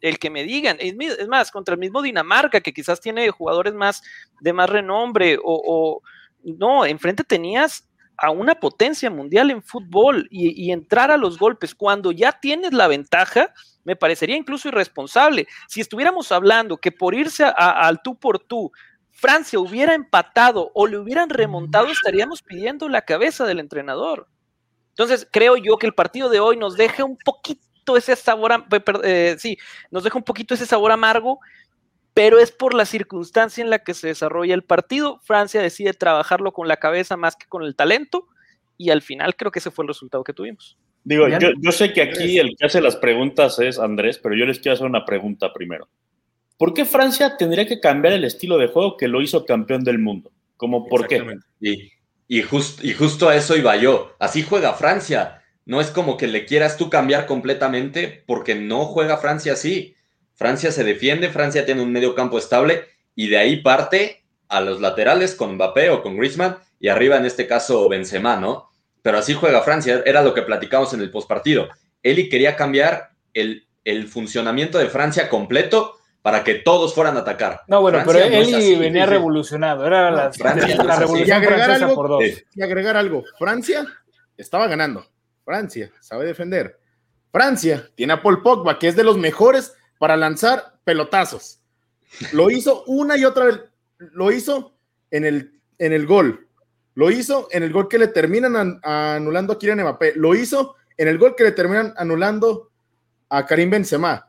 el 0.00 0.18
que 0.18 0.30
me 0.30 0.42
digan. 0.42 0.76
Es, 0.80 1.28
más, 1.28 1.50
contra 1.50 1.74
el 1.74 1.80
mismo 1.80 2.02
Dinamarca, 2.02 2.60
que 2.60 2.74
quizás 2.74 3.00
tiene 3.00 3.30
jugadores 3.30 3.74
más 3.74 4.02
de 4.40 4.52
más 4.52 4.68
renombre, 4.68 5.38
o, 5.38 5.42
o 5.44 6.02
no, 6.42 6.84
enfrente 6.84 7.22
tenías 7.22 7.88
a 8.22 8.30
una 8.30 8.54
potencia 8.54 9.10
mundial 9.10 9.50
en 9.50 9.64
fútbol 9.64 10.28
y, 10.30 10.70
entrar 10.70 11.10
a 11.10 11.16
los 11.16 11.38
golpes 11.38 11.74
cuando 11.74 12.12
ya 12.12 12.30
tienes 12.30 12.72
la 12.72 12.86
ventaja, 12.86 13.52
me 13.82 13.96
parecería 13.96 14.36
incluso 14.36 14.68
irresponsable. 14.68 15.48
Si 15.66 15.80
estuviéramos 15.80 16.30
hablando 16.30 16.76
que 16.76 16.92
por 16.92 17.16
irse 17.16 17.42
al 17.44 18.00
tú 18.00 18.14
por 18.14 18.38
tú, 18.38 18.70
Francia 19.10 19.58
hubiera 19.58 19.94
empatado 19.94 20.70
o 20.72 20.86
le 20.86 20.98
hubieran 20.98 21.30
remontado, 21.30 21.88
estaríamos 21.88 22.42
pidiendo 22.42 22.88
la 22.88 23.02
cabeza 23.02 23.44
del 23.44 23.58
entrenador. 23.58 24.28
Entonces, 24.90 25.26
creo 25.28 25.56
yo 25.56 25.76
que 25.76 25.88
el 25.88 25.94
partido 25.94 26.28
de 26.28 26.38
hoy 26.38 26.56
nos 26.56 26.76
deja 26.76 27.02
un 27.02 27.16
poquito 27.16 27.96
ese 27.96 28.14
sabor, 28.14 28.66
eh, 29.02 29.34
sí, 29.36 29.58
nos 29.90 30.04
deja 30.04 30.16
un 30.16 30.24
poquito 30.24 30.54
ese 30.54 30.66
sabor 30.66 30.92
amargo 30.92 31.40
pero 32.14 32.38
es 32.38 32.52
por 32.52 32.74
la 32.74 32.84
circunstancia 32.84 33.62
en 33.62 33.70
la 33.70 33.78
que 33.80 33.94
se 33.94 34.08
desarrolla 34.08 34.54
el 34.54 34.62
partido. 34.62 35.20
Francia 35.24 35.62
decide 35.62 35.94
trabajarlo 35.94 36.52
con 36.52 36.68
la 36.68 36.76
cabeza 36.76 37.16
más 37.16 37.36
que 37.36 37.46
con 37.46 37.62
el 37.62 37.74
talento 37.74 38.28
y 38.76 38.90
al 38.90 39.02
final 39.02 39.36
creo 39.36 39.50
que 39.50 39.60
ese 39.60 39.70
fue 39.70 39.84
el 39.84 39.88
resultado 39.88 40.24
que 40.24 40.32
tuvimos. 40.32 40.76
Digo, 41.04 41.26
yo, 41.28 41.72
sé 41.72 41.92
que 41.92 42.02
aquí 42.02 42.38
el 42.38 42.56
que 42.56 42.66
hace 42.66 42.80
las 42.80 42.96
preguntas 42.96 43.58
es 43.58 43.78
Andrés, 43.78 44.18
pero 44.22 44.36
yo 44.36 44.46
les 44.46 44.60
quiero 44.60 44.74
hacer 44.74 44.86
una 44.86 45.04
pregunta 45.04 45.52
primero. 45.52 45.88
¿Por 46.56 46.74
qué 46.74 46.84
Francia 46.84 47.36
tendría 47.36 47.66
que 47.66 47.80
cambiar 47.80 48.14
el 48.14 48.24
estilo 48.24 48.56
de 48.56 48.68
juego 48.68 48.96
que 48.96 49.08
lo 49.08 49.20
hizo 49.20 49.44
campeón 49.44 49.82
del 49.82 49.98
mundo? 49.98 50.30
¿Cómo 50.56 50.86
por 50.86 51.08
qué? 51.08 51.24
Y, 51.60 51.92
y, 52.28 52.38
y 52.38 52.42
justo 52.42 53.28
a 53.28 53.34
eso 53.34 53.56
iba 53.56 53.74
yo. 53.76 54.14
Así 54.20 54.42
juega 54.42 54.74
Francia. 54.74 55.42
No 55.64 55.80
es 55.80 55.90
como 55.90 56.16
que 56.16 56.28
le 56.28 56.44
quieras 56.44 56.76
tú 56.76 56.88
cambiar 56.88 57.26
completamente 57.26 58.22
porque 58.26 58.54
no 58.54 58.84
juega 58.84 59.16
Francia 59.16 59.54
así. 59.54 59.96
Francia 60.42 60.72
se 60.72 60.82
defiende, 60.82 61.28
Francia 61.28 61.64
tiene 61.64 61.82
un 61.82 61.92
medio 61.92 62.16
campo 62.16 62.36
estable 62.36 62.88
y 63.14 63.28
de 63.28 63.38
ahí 63.38 63.62
parte 63.62 64.24
a 64.48 64.60
los 64.60 64.80
laterales 64.80 65.36
con 65.36 65.54
Mbappé 65.54 65.90
o 65.90 66.02
con 66.02 66.16
Griezmann 66.16 66.58
y 66.80 66.88
arriba 66.88 67.16
en 67.16 67.26
este 67.26 67.46
caso 67.46 67.88
Benzema, 67.88 68.34
¿no? 68.34 68.68
Pero 69.02 69.18
así 69.18 69.34
juega 69.34 69.62
Francia, 69.62 70.02
era 70.04 70.20
lo 70.20 70.34
que 70.34 70.42
platicamos 70.42 70.92
en 70.94 71.00
el 71.00 71.12
postpartido. 71.12 71.68
Eli 72.02 72.28
quería 72.28 72.56
cambiar 72.56 73.10
el, 73.34 73.68
el 73.84 74.08
funcionamiento 74.08 74.78
de 74.78 74.88
Francia 74.88 75.28
completo 75.28 75.94
para 76.22 76.42
que 76.42 76.56
todos 76.56 76.92
fueran 76.92 77.16
a 77.16 77.20
atacar. 77.20 77.60
No, 77.68 77.80
bueno, 77.80 78.02
pero 78.04 78.18
Eli 78.18 78.74
venía 78.74 79.06
revolucionado, 79.06 79.86
era 79.86 80.10
la, 80.10 80.32
revolución 80.98 81.40
francesa 81.40 81.94
por 81.94 82.08
dos. 82.08 82.24
Y 82.56 82.62
agregar 82.62 82.96
algo, 82.96 83.22
Francia 83.38 83.86
estaba 84.36 84.66
ganando, 84.66 85.06
Francia 85.44 85.92
sabe 86.00 86.24
defender, 86.24 86.80
Francia 87.30 87.88
tiene 87.94 88.14
a 88.14 88.22
Paul 88.22 88.42
Pogba, 88.42 88.80
que 88.80 88.88
es 88.88 88.96
de 88.96 89.04
los 89.04 89.16
mejores 89.16 89.76
para 90.02 90.16
lanzar 90.16 90.80
pelotazos. 90.82 91.60
Lo 92.32 92.50
hizo 92.50 92.82
una 92.88 93.16
y 93.16 93.24
otra 93.24 93.44
vez. 93.44 93.60
Lo 93.98 94.32
hizo 94.32 94.74
en 95.12 95.24
el, 95.24 95.60
en 95.78 95.92
el 95.92 96.06
gol. 96.06 96.48
Lo 96.96 97.12
hizo 97.12 97.46
en 97.52 97.62
el 97.62 97.72
gol 97.72 97.86
que 97.86 98.00
le 98.00 98.08
terminan 98.08 98.80
anulando 98.82 99.52
a 99.52 99.58
Kylian 99.60 99.80
Mbappé. 99.80 100.14
Lo 100.16 100.34
hizo 100.34 100.74
en 100.96 101.06
el 101.06 101.18
gol 101.18 101.36
que 101.36 101.44
le 101.44 101.52
terminan 101.52 101.94
anulando 101.96 102.72
a 103.28 103.46
Karim 103.46 103.70
Benzema. 103.70 104.28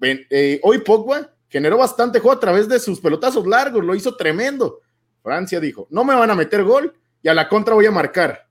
Eh, 0.00 0.60
hoy 0.62 0.78
Pogba 0.82 1.34
generó 1.48 1.78
bastante 1.78 2.20
juego 2.20 2.36
a 2.36 2.40
través 2.40 2.68
de 2.68 2.78
sus 2.78 3.00
pelotazos 3.00 3.44
largos. 3.44 3.84
Lo 3.84 3.96
hizo 3.96 4.14
tremendo. 4.14 4.82
Francia 5.20 5.58
dijo, 5.58 5.88
no 5.90 6.04
me 6.04 6.14
van 6.14 6.30
a 6.30 6.36
meter 6.36 6.62
gol 6.62 6.94
y 7.22 7.26
a 7.26 7.34
la 7.34 7.48
contra 7.48 7.74
voy 7.74 7.86
a 7.86 7.90
marcar. 7.90 8.46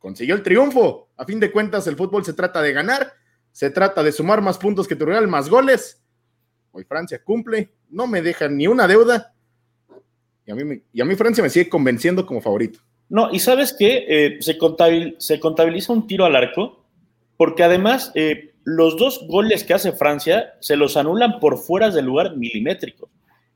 Consiguió 0.00 0.34
el 0.34 0.42
triunfo. 0.42 1.10
A 1.16 1.24
fin 1.24 1.38
de 1.38 1.52
cuentas, 1.52 1.86
el 1.86 1.94
fútbol 1.94 2.24
se 2.24 2.32
trata 2.32 2.60
de 2.60 2.72
ganar 2.72 3.12
se 3.56 3.70
trata 3.70 4.02
de 4.02 4.12
sumar 4.12 4.42
más 4.42 4.58
puntos 4.58 4.86
que 4.86 4.94
tu 4.94 5.06
más 5.06 5.48
goles. 5.48 5.98
Hoy 6.72 6.84
Francia 6.84 7.22
cumple, 7.24 7.72
no 7.88 8.06
me 8.06 8.20
deja 8.20 8.48
ni 8.48 8.66
una 8.66 8.86
deuda. 8.86 9.32
Y 10.44 10.50
a 10.50 10.54
mí, 10.54 10.82
y 10.92 11.00
a 11.00 11.06
mí 11.06 11.14
Francia 11.14 11.42
me 11.42 11.48
sigue 11.48 11.70
convenciendo 11.70 12.26
como 12.26 12.42
favorito. 12.42 12.80
No, 13.08 13.32
y 13.32 13.38
sabes 13.38 13.72
que 13.72 14.04
eh, 14.08 14.42
se, 14.42 14.58
se, 15.18 15.40
contabiliza 15.40 15.90
un 15.94 16.06
tiro 16.06 16.26
al 16.26 16.36
arco, 16.36 16.84
porque 17.38 17.64
además 17.64 18.12
eh, 18.14 18.52
los 18.64 18.98
dos 18.98 19.26
goles 19.26 19.64
que 19.64 19.72
hace 19.72 19.92
Francia 19.92 20.52
se 20.60 20.76
los 20.76 20.98
anulan 20.98 21.40
por 21.40 21.56
fuera 21.56 21.88
del 21.88 22.04
lugar 22.04 22.36
milimétrico. 22.36 23.08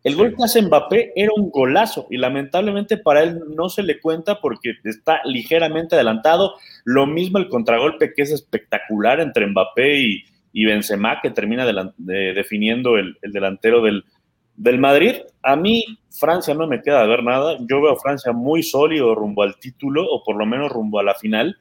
El 0.02 0.16
gol 0.16 0.34
que 0.34 0.44
hace 0.44 0.62
Mbappé 0.62 1.12
era 1.14 1.30
un 1.36 1.50
golazo 1.50 2.06
y 2.08 2.16
lamentablemente 2.16 2.96
para 2.96 3.22
él 3.22 3.38
no 3.54 3.68
se 3.68 3.82
le 3.82 4.00
cuenta 4.00 4.40
porque 4.40 4.74
está 4.84 5.20
ligeramente 5.24 5.94
adelantado. 5.94 6.54
Lo 6.84 7.06
mismo 7.06 7.38
el 7.38 7.48
contragolpe 7.48 8.14
que 8.14 8.22
es 8.22 8.32
espectacular 8.32 9.20
entre 9.20 9.46
Mbappé 9.46 10.00
y, 10.00 10.24
y 10.52 10.64
Benzema 10.64 11.20
que 11.20 11.30
termina 11.30 11.66
definiendo 11.98 12.96
el, 12.96 13.18
delantero 13.22 13.82
del, 13.82 14.04
del, 14.56 14.78
Madrid. 14.78 15.16
A 15.42 15.54
mí 15.56 15.84
Francia 16.10 16.54
no 16.54 16.66
me 16.66 16.80
queda 16.80 17.02
de 17.02 17.08
ver 17.08 17.22
nada. 17.22 17.58
Yo 17.60 17.82
veo 17.82 17.92
a 17.92 18.00
Francia 18.00 18.32
muy 18.32 18.62
sólido 18.62 19.14
rumbo 19.14 19.42
al 19.42 19.58
título 19.58 20.06
o 20.10 20.24
por 20.24 20.36
lo 20.36 20.46
menos 20.46 20.72
rumbo 20.72 20.98
a 20.98 21.04
la 21.04 21.14
final. 21.14 21.58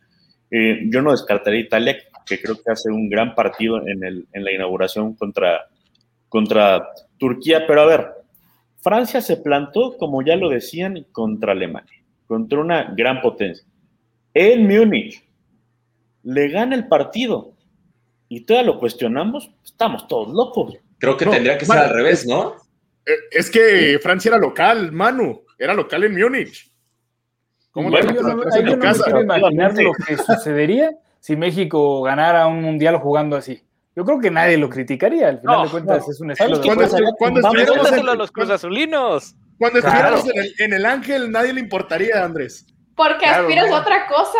Eh, 0.50 0.84
yo 0.86 1.02
no 1.02 1.12
descartaría 1.12 1.60
Italia 1.60 1.98
que 2.26 2.42
creo 2.42 2.56
que 2.56 2.72
hace 2.72 2.90
un 2.90 3.10
gran 3.10 3.36
partido 3.36 3.86
en, 3.86 4.04
el, 4.04 4.28
en 4.32 4.44
la 4.46 4.54
inauguración 4.54 5.14
contra, 5.16 5.68
contra 6.30 6.88
Turquía. 7.18 7.66
Pero 7.68 7.82
a 7.82 7.86
ver, 7.86 8.08
Francia 8.82 9.22
se 9.22 9.38
plantó, 9.38 9.98
como 9.98 10.22
ya 10.22 10.36
lo 10.36 10.50
decían, 10.50 11.06
contra 11.12 11.52
Alemania, 11.52 12.04
contra 12.28 12.60
una 12.60 12.94
gran 12.96 13.22
potencia. 13.22 13.66
En 14.34 14.68
Múnich 14.68 15.24
le 16.24 16.50
gana 16.50 16.76
el 16.76 16.88
partido 16.88 17.54
y 18.28 18.42
todavía 18.42 18.72
lo 18.72 18.80
cuestionamos, 18.80 19.52
estamos 19.64 20.08
todos 20.08 20.34
locos. 20.34 20.78
Creo 21.00 21.18
que 21.18 21.26
tendría 21.26 21.58
que 21.58 21.66
ser 21.66 21.78
al 21.78 21.94
revés, 21.94 22.26
¿no? 22.28 22.56
Eh, 23.06 23.12
es 23.32 23.50
que 23.50 24.00
Francia 24.02 24.30
era 24.30 24.38
local, 24.38 24.92
Manu, 24.92 25.44
era 25.58 25.74
local 25.74 26.04
en 26.04 26.16
Múnich. 26.16 26.72
¿Cómo 27.72 27.90
bueno, 27.90 28.14
yo 28.14 28.22
no, 28.22 28.36
me 28.38 28.46
quiero 28.46 29.22
imaginar 29.22 29.74
lo 29.78 29.94
que 29.94 30.18
sucedería 30.18 30.92
si 31.20 31.36
México 31.36 32.02
ganara 32.02 32.48
un 32.48 32.62
mundial 32.62 32.98
jugando 32.98 33.36
así. 33.36 33.62
Yo 33.96 34.06
creo 34.06 34.20
que 34.20 34.32
nadie 34.32 34.58
lo 34.58 34.70
criticaría, 34.70 35.28
al 35.30 35.40
final 35.40 35.56
No, 35.58 35.64
de 35.66 35.70
cuentas 35.72 36.06
no. 36.08 36.12
es 36.14 36.22
un 36.22 36.32
estilo 36.32 36.58
de 36.60 36.66
Cuando, 36.66 36.84
estuviéramos, 36.84 37.92
en, 37.92 38.18
los 38.18 38.32
Cruz 38.32 38.50
Azulinos. 38.50 39.36
cuando 39.58 39.80
estuviéramos 39.80 40.24
Claro. 40.24 40.36
en, 40.40 40.44
el, 40.44 40.54
en 40.60 40.74
el 40.74 40.86
Ángel, 40.86 41.32
nadie 41.32 41.54
le 41.54 41.60
importaría, 41.60 42.24
Andrés. 42.24 42.66
Porque 42.96 43.26
Claro, 43.26 43.44
aspiras 43.44 43.70
no. 43.70 43.76
a 43.76 43.82
otra 43.82 44.08
cosa. 44.08 44.40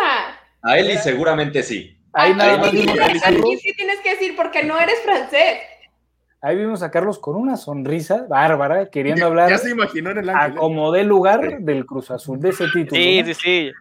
A 0.62 0.78
Eli 0.78 0.96
seguramente 0.98 1.62
sí. 1.62 1.96
Ahí 2.12 2.34
nada 2.34 2.58
más 2.58 2.70
sí 2.70 2.76
vimos 2.78 2.98
a 2.98 3.04
tienes- 3.04 3.22
Carlos, 3.22 3.40
aquí 3.44 3.56
sí 3.58 3.72
tienes 3.76 4.00
que 4.00 4.10
decir 4.10 4.36
porque 4.36 4.62
no 4.64 4.78
eres 4.78 5.00
francés. 5.04 5.58
ahí 6.42 6.56
vimos 6.56 6.82
a 6.82 6.90
Carlos 6.90 7.18
con 7.18 7.36
una 7.36 7.56
sonrisa 7.56 8.24
bárbara, 8.28 8.88
queriendo 8.90 9.20
Ya, 9.20 9.26
hablar 9.26 9.50
ya 9.50 9.58
se 9.58 9.70
imaginó 9.70 10.10
en 10.10 10.18
el 10.18 10.30
Ángel. 10.30 10.58
a 10.58 10.98
¿eh? 10.98 11.04
lugar 11.04 11.58
del 11.60 11.84
Cruz 11.86 12.10
Azul, 12.10 12.40
de 12.40 12.48
ese 12.48 12.64
título. 12.72 13.00
Sí, 13.00 13.22
¿no? 13.22 13.26
sí, 13.26 13.34
sí. 13.34 13.72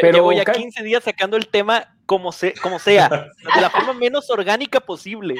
Pero 0.00 0.12
Llevo 0.12 0.32
ya 0.32 0.44
ca- 0.44 0.52
15 0.52 0.82
días 0.82 1.02
sacando 1.04 1.36
el 1.38 1.48
tema 1.48 1.93
como, 2.06 2.32
se, 2.32 2.54
como 2.62 2.78
sea, 2.78 3.08
de 3.54 3.60
la 3.60 3.70
forma 3.70 3.92
menos 3.94 4.28
orgánica 4.30 4.80
posible. 4.80 5.36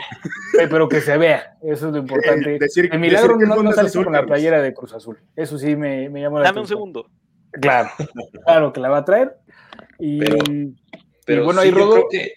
Pero 0.56 0.88
que 0.88 1.00
se 1.00 1.16
vea, 1.18 1.56
eso 1.62 1.86
es 1.88 1.92
lo 1.92 1.98
importante. 1.98 2.56
Eh, 2.56 2.58
decir- 2.58 2.88
el 2.92 2.98
milagro 2.98 3.34
decir 3.34 3.38
que 3.38 3.44
el 3.58 3.64
no, 3.64 3.70
azul, 3.70 4.04
con 4.04 4.12
la 4.12 4.18
Carlos. 4.20 4.30
playera 4.36 4.62
de 4.62 4.74
Cruz 4.74 4.92
Azul. 4.94 5.18
Eso 5.36 5.58
sí 5.58 5.76
me, 5.76 6.08
me 6.08 6.20
llamó 6.20 6.38
la 6.38 6.44
Dame 6.44 6.60
un 6.60 6.64
atención. 6.64 6.78
segundo. 6.78 7.10
Claro, 7.52 7.90
claro 8.44 8.72
que 8.72 8.80
la 8.80 8.88
va 8.88 8.98
a 8.98 9.04
traer. 9.04 9.36
Y, 9.98 10.18
Pero- 11.24 11.42
y 11.42 11.44
bueno, 11.44 11.60
sí, 11.60 11.68
ahí 11.68 11.70
Rodo, 11.74 11.92
creo 11.94 12.08
que, 12.10 12.32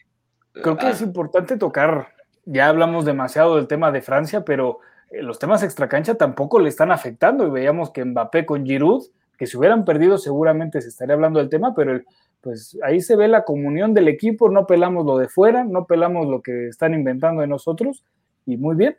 creo 0.61 0.77
que 0.77 0.85
Ah, 0.85 0.89
es 0.91 1.01
importante 1.01 1.57
tocar. 1.57 2.09
Ya 2.45 2.67
hablamos 2.69 3.03
demasiado 3.05 3.55
del 3.57 3.67
tema 3.67 3.91
de 3.91 4.01
Francia, 4.01 4.45
pero 4.45 4.79
eh, 5.11 5.21
los 5.21 5.39
temas 5.39 5.63
extracancha 5.63 6.15
tampoco 6.15 6.59
le 6.59 6.69
están 6.69 6.91
afectando. 6.91 7.47
Y 7.47 7.49
veíamos 7.49 7.91
que 7.91 8.05
Mbappé 8.05 8.45
con 8.45 8.65
Giroud, 8.65 9.03
que 9.37 9.47
si 9.47 9.57
hubieran 9.57 9.85
perdido 9.85 10.17
seguramente 10.17 10.81
se 10.81 10.89
estaría 10.89 11.15
hablando 11.15 11.39
del 11.39 11.49
tema, 11.49 11.73
pero 11.75 11.91
el- 11.93 12.05
pues 12.41 12.77
ahí 12.83 13.01
se 13.01 13.15
ve 13.15 13.27
la 13.27 13.43
comunión 13.43 13.93
del 13.93 14.07
equipo, 14.07 14.49
no 14.49 14.65
pelamos 14.67 15.05
lo 15.05 15.17
de 15.17 15.27
fuera, 15.27 15.63
no 15.63 15.85
pelamos 15.85 16.27
lo 16.27 16.41
que 16.41 16.67
están 16.67 16.93
inventando 16.93 17.41
de 17.41 17.47
nosotros, 17.47 18.03
y 18.45 18.57
muy 18.57 18.75
bien. 18.75 18.97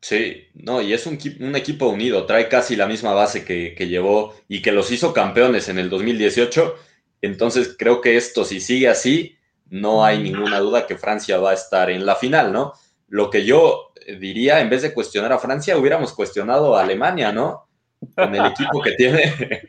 Sí, 0.00 0.44
no, 0.54 0.80
y 0.80 0.94
es 0.94 1.06
un, 1.06 1.18
equi- 1.18 1.38
un 1.46 1.54
equipo 1.56 1.88
unido, 1.88 2.24
trae 2.24 2.48
casi 2.48 2.74
la 2.74 2.86
misma 2.86 3.12
base 3.12 3.44
que, 3.44 3.74
que 3.76 3.86
llevó 3.86 4.34
y 4.48 4.62
que 4.62 4.72
los 4.72 4.90
hizo 4.90 5.12
campeones 5.12 5.68
en 5.68 5.78
el 5.78 5.90
2018. 5.90 6.74
Entonces 7.20 7.76
creo 7.78 8.00
que 8.00 8.16
esto, 8.16 8.44
si 8.44 8.60
sigue 8.60 8.88
así, 8.88 9.36
no 9.68 10.02
hay 10.04 10.22
ninguna 10.22 10.58
duda 10.58 10.86
que 10.86 10.96
Francia 10.96 11.38
va 11.38 11.50
a 11.50 11.54
estar 11.54 11.90
en 11.90 12.06
la 12.06 12.16
final, 12.16 12.50
¿no? 12.50 12.72
Lo 13.08 13.28
que 13.28 13.44
yo 13.44 13.92
diría, 14.18 14.60
en 14.60 14.70
vez 14.70 14.80
de 14.82 14.94
cuestionar 14.94 15.32
a 15.32 15.38
Francia, 15.38 15.76
hubiéramos 15.76 16.14
cuestionado 16.14 16.76
a 16.76 16.82
Alemania, 16.82 17.30
¿no? 17.30 17.68
Con 18.14 18.34
el 18.34 18.46
equipo 18.46 18.80
que 18.80 18.92
tiene. 18.92 19.68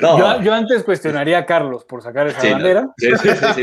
No, 0.00 0.18
Yo, 0.18 0.42
yo 0.42 0.54
antes 0.54 0.82
cuestionaría 0.84 1.38
a 1.38 1.46
Carlos 1.46 1.84
por 1.84 2.02
sacar 2.02 2.26
esa 2.26 2.40
Sí, 2.40 2.48
no. 2.48 2.54
bandera. 2.54 2.88
sí, 2.96 3.08
sí, 3.20 3.28
sí, 3.28 3.46
sí. 3.56 3.62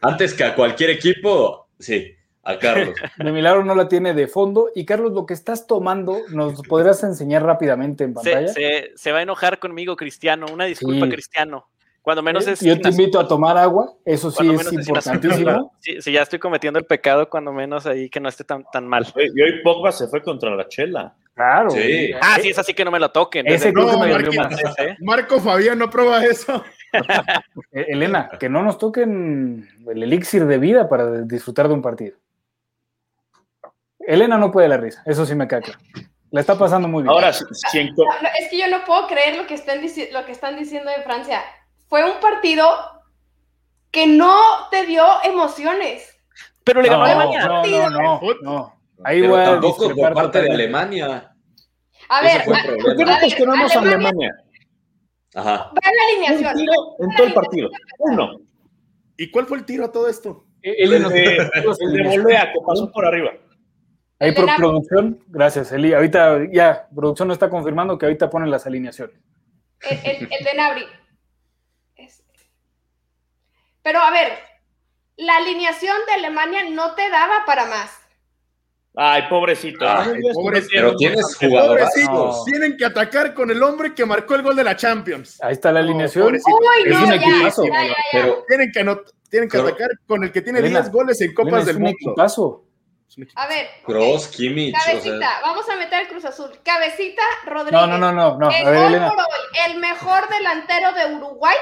Antes 0.00 0.32
que 0.34 0.44
a 0.44 0.54
cualquier 0.54 0.90
equipo, 0.90 1.68
sí, 1.78 2.14
a 2.44 2.58
Carlos. 2.58 2.94
De 3.18 3.32
milagro 3.32 3.64
no 3.64 3.74
la 3.74 3.88
tiene 3.88 4.14
de 4.14 4.28
fondo. 4.28 4.70
Y 4.74 4.84
Carlos, 4.86 5.12
lo 5.12 5.26
que 5.26 5.34
estás 5.34 5.66
tomando, 5.66 6.18
¿nos 6.30 6.62
podrás 6.62 7.02
enseñar 7.02 7.42
rápidamente 7.42 8.04
en 8.04 8.10
Se, 8.10 8.14
pantalla? 8.14 8.48
se- 8.48 8.92
se 8.94 9.12
va 9.12 9.18
a 9.18 9.22
enojar 9.22 9.58
conmigo, 9.58 9.96
Cristiano. 9.96 10.46
Una 10.52 10.64
disculpa, 10.66 11.06
Sí. 11.06 11.12
Cristiano. 11.12 11.68
Cuando 12.06 12.22
menos 12.22 12.46
Eh, 12.46 12.52
es. 12.52 12.60
Yo 12.60 12.80
te 12.80 12.90
invito 12.90 13.18
a 13.18 13.26
tomar 13.26 13.58
agua, 13.58 13.92
eso 14.04 14.30
sí 14.30 14.48
es 14.48 14.72
importantísimo. 14.72 15.72
Si, 15.80 16.00
si 16.00 16.12
ya 16.12 16.22
estoy 16.22 16.38
cometiendo 16.38 16.78
el 16.78 16.84
pecado, 16.84 17.28
cuando 17.28 17.52
menos 17.52 17.84
ahí 17.84 18.08
que 18.08 18.20
no 18.20 18.28
esté 18.28 18.44
tan, 18.44 18.64
tan 18.70 18.86
mal. 18.86 19.04
Y 19.16 19.42
hoy 19.42 19.60
Pogba 19.64 19.90
se 19.90 20.06
fue 20.06 20.22
contra 20.22 20.54
la 20.54 20.68
chela. 20.68 21.16
Claro. 21.34 21.70
Sí. 21.70 22.12
Ah, 22.22 22.38
sí, 22.40 22.50
es 22.50 22.58
así 22.60 22.74
que 22.74 22.84
no 22.84 22.92
me 22.92 23.00
lo 23.00 23.10
toquen. 23.10 23.44
Ese 23.48 23.72
creo 23.72 23.86
que 23.86 23.92
No, 23.94 23.98
me 23.98 24.12
Marquín. 24.12 24.40
más. 24.40 24.52
Ese. 24.52 24.96
Marco 25.00 25.40
Fabián 25.40 25.80
no 25.80 25.90
prueba 25.90 26.24
eso. 26.24 26.62
Eh, 27.72 27.86
Elena, 27.88 28.30
que 28.38 28.48
no 28.48 28.62
nos 28.62 28.78
toquen 28.78 29.68
el 29.88 30.02
elixir 30.04 30.46
de 30.46 30.58
vida 30.58 30.88
para 30.88 31.22
disfrutar 31.22 31.66
de 31.66 31.74
un 31.74 31.82
partido. 31.82 32.16
Elena 33.98 34.38
no 34.38 34.52
puede 34.52 34.68
la 34.68 34.76
risa, 34.76 35.02
eso 35.04 35.26
sí 35.26 35.34
me 35.34 35.48
cae 35.48 35.60
claro. 35.62 35.80
La 36.30 36.40
está 36.40 36.56
pasando 36.56 36.86
muy 36.86 37.02
bien. 37.02 37.10
Ahora, 37.10 37.32
si, 37.32 37.44
si 37.70 37.78
en 37.80 37.94
co- 37.96 38.04
No, 38.04 38.22
no, 38.22 38.28
es 38.38 38.48
que 38.48 38.58
yo 38.58 38.68
no 38.68 38.84
puedo 38.84 39.08
creer 39.08 39.36
lo 39.36 39.46
que, 39.46 39.54
están 39.54 39.80
dici- 39.82 40.10
lo 40.12 40.24
que 40.24 40.32
están 40.32 40.56
diciendo 40.56 40.90
de 40.96 41.02
Francia. 41.02 41.42
Fue 41.88 42.04
un 42.04 42.20
partido 42.20 42.66
que 43.90 44.06
no 44.06 44.34
te 44.70 44.84
dio 44.86 45.04
emociones. 45.24 46.12
Pero 46.64 46.82
le 46.82 46.88
ganó 46.88 47.06
no, 47.06 47.10
Alemania. 47.10 47.46
no, 47.46 47.90
no, 47.90 48.20
no, 48.20 48.20
no. 48.42 48.80
Ahí 49.04 49.20
Pero 49.20 49.36
tampoco 49.42 49.94
por 49.94 50.14
parte 50.14 50.42
de. 50.42 50.50
Alemania. 50.52 51.32
A 52.08 52.22
ver, 52.22 52.42
el. 52.42 52.76
¿por 52.82 52.96
qué 52.96 53.04
no 53.04 53.18
cuestionamos 53.18 53.74
a 53.76 53.78
Alemania- 53.80 54.08
Alemania? 54.08 54.34
Ajá. 55.34 55.70
ve 55.74 55.80
la 55.84 55.90
Un 55.90 56.24
alineación. 56.26 56.56
tiro 56.56 56.72
en 56.98 57.16
todo 57.16 57.26
el 57.26 57.34
partido. 57.34 57.70
Uno. 57.98 58.40
¿Y 59.18 59.30
cuál 59.30 59.46
fue 59.46 59.58
el 59.58 59.64
tiro 59.64 59.84
a 59.84 59.92
todo 59.92 60.08
esto? 60.08 60.44
Eh, 60.62 60.74
Eli, 60.78 60.96
El 60.96 61.02
nos- 61.02 61.12
de, 61.12 61.36
el 61.36 61.92
de 61.92 62.18
volea 62.18 62.52
que 62.52 62.58
pasó 62.66 62.90
por 62.90 63.04
arriba. 63.06 63.30
Ahí 64.18 64.30
El 64.30 64.34
por 64.34 64.46
producción, 64.56 65.22
gracias 65.28 65.70
Eli. 65.72 65.92
Ahorita 65.92 66.38
ya, 66.50 66.88
producción 66.94 67.28
no 67.28 67.34
está 67.34 67.50
confirmando 67.50 67.98
que 67.98 68.06
ahorita 68.06 68.30
ponen 68.30 68.50
las 68.50 68.66
alineaciones. 68.66 69.16
El, 69.90 69.98
el- 69.98 70.28
el 70.32 70.44
de 70.44 70.54
Nabri. 70.56 70.84
Pero 73.86 74.00
a 74.00 74.10
ver, 74.10 74.36
la 75.16 75.36
alineación 75.36 75.96
de 76.08 76.14
Alemania 76.14 76.64
no 76.72 76.96
te 76.96 77.08
daba 77.08 77.44
para 77.46 77.66
más. 77.66 77.88
Ay, 78.96 79.22
pobrecito. 79.30 79.88
Ay, 79.88 80.06
No 80.08 80.12
me 80.12 80.18
digas 80.18 80.36
que 80.36 80.42
pobre- 80.42 80.60
no 80.60 80.66
tiene- 80.66 80.82
Pero 80.82 80.96
tienes. 80.96 81.36
Pobrecitos, 81.68 82.36
No. 82.38 82.44
tienen 82.44 82.76
que 82.76 82.84
atacar 82.84 83.32
con 83.32 83.48
el 83.52 83.62
hombre 83.62 83.94
que 83.94 84.04
marcó 84.04 84.34
el 84.34 84.42
gol 84.42 84.56
de 84.56 84.64
la 84.64 84.74
Champions. 84.74 85.40
Ahí 85.40 85.52
está 85.52 85.70
la 85.70 85.78
alineación. 85.80 86.24
pobrecito. 86.24 86.56
Uy, 86.56 86.82
Es 86.84 86.94
no, 86.98 87.04
un 87.04 87.10
ya, 87.10 87.14
equipazo, 87.14 87.64
ya, 87.64 87.70
ya, 87.74 87.86
ya. 87.88 87.94
Pero 88.10 88.44
Tienen 88.48 88.72
que, 88.72 88.80
tienen 89.30 89.48
que 89.48 89.56
Pero- 89.58 89.68
atacar 89.68 89.90
con 90.08 90.24
el 90.24 90.32
que 90.32 90.42
tiene 90.42 90.58
Elena, 90.58 90.80
10 90.80 90.90
goles 90.92 91.20
en 91.20 91.26
Elena, 91.30 91.36
Copas 91.44 91.60
es 91.60 91.66
del 91.66 91.76
un 91.76 91.82
Mundo. 91.82 91.96
equipazo. 92.00 92.64
Es 93.08 93.16
un 93.18 93.22
equipo. 93.22 93.40
A 93.40 93.46
ver, 93.46 93.66
ok. 93.82 93.86
Kroos, 93.86 94.26
Kimmich, 94.26 94.74
o 94.74 94.78
Cabecita, 94.84 95.18
sea, 95.18 95.40
vamos 95.42 95.68
a 95.68 95.76
meter 95.76 96.00
el 96.02 96.08
Cruz 96.08 96.24
Azul. 96.24 96.50
Cabecita, 96.64 97.22
Rodríguez. 97.44 97.72
No, 97.80 97.86
no, 97.86 97.98
no, 97.98 98.10
no, 98.12 98.36
no. 98.36 98.48
A 98.48 98.58
el 98.58 98.64
ver, 98.64 98.86
Elena. 98.86 99.10
por 99.10 99.20
hoy, 99.20 99.26
el 99.70 99.76
mejor 99.78 100.28
delantero 100.28 100.90
de 100.92 101.14
Uruguay, 101.14 101.56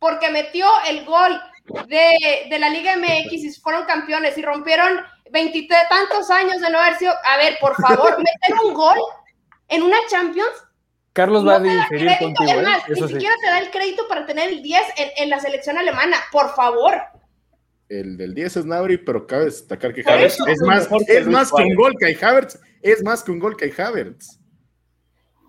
porque 0.00 0.30
metió 0.30 0.66
el 0.88 1.04
gol 1.04 1.40
de, 1.88 2.48
de 2.48 2.58
la 2.58 2.70
Liga 2.70 2.96
MX 2.96 3.32
y 3.32 3.52
fueron 3.54 3.84
campeones 3.84 4.36
y 4.36 4.42
rompieron 4.42 5.00
veintitantos 5.30 6.30
años 6.30 6.60
de 6.60 6.70
no 6.70 6.78
haber 6.78 6.96
sido. 6.96 7.12
A 7.24 7.36
ver, 7.36 7.58
por 7.60 7.74
favor, 7.76 8.18
meter 8.18 8.56
un 8.64 8.74
gol 8.74 8.98
en 9.68 9.82
una 9.82 9.96
Champions. 10.08 10.66
Carlos 11.12 11.46
va 11.46 11.56
a 11.56 11.58
no 11.58 11.64
te 11.64 11.74
da 11.74 11.82
diferir 11.82 12.06
crédito, 12.06 12.24
contigo, 12.24 12.50
es 12.50 12.56
¿eh? 12.56 12.62
más, 12.62 12.88
Eso 12.88 13.00
ni 13.02 13.08
sí. 13.08 13.14
siquiera 13.14 13.34
te 13.42 13.46
da 13.48 13.58
el 13.58 13.70
crédito 13.70 14.06
para 14.08 14.26
tener 14.26 14.48
el 14.48 14.62
10 14.62 14.82
en, 14.96 15.08
en 15.16 15.30
la 15.30 15.40
selección 15.40 15.76
alemana, 15.76 16.16
por 16.30 16.54
favor. 16.54 16.94
El 17.88 18.16
del 18.16 18.34
10 18.34 18.58
es 18.58 18.64
Nabri, 18.64 18.98
pero 18.98 19.26
cabe 19.26 19.46
destacar 19.46 19.92
que 19.92 20.04
Havertz 20.06 20.38
es 20.46 20.60
más, 20.62 20.86
que 20.86 21.18
es 21.18 21.26
más 21.26 21.50
que 21.50 21.62
un 21.62 21.74
gol 21.74 21.94
que 21.98 22.06
hay 22.06 22.16
Havertz. 22.20 22.60
Es 22.82 23.02
más 23.02 23.24
que 23.24 23.32
un 23.32 23.40
gol 23.40 23.56
que 23.56 23.64
hay 23.64 23.74
Havertz. 23.76 24.38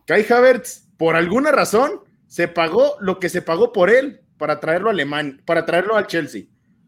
Kai 0.07 0.25
Havertz, 0.27 0.87
por 0.97 1.15
alguna 1.15 1.51
razón, 1.51 2.01
se 2.25 2.47
pagó 2.47 2.95
lo 2.99 3.19
que 3.19 3.29
se 3.29 3.43
pagó 3.43 3.71
por 3.71 3.91
él 3.91 4.20
para 4.41 4.59
traerlo 4.59 4.89
a 4.89 4.91
Alemania, 4.91 5.37
para 5.45 5.63
traerlo 5.63 5.95
al 5.95 6.07
Chelsea. 6.07 6.45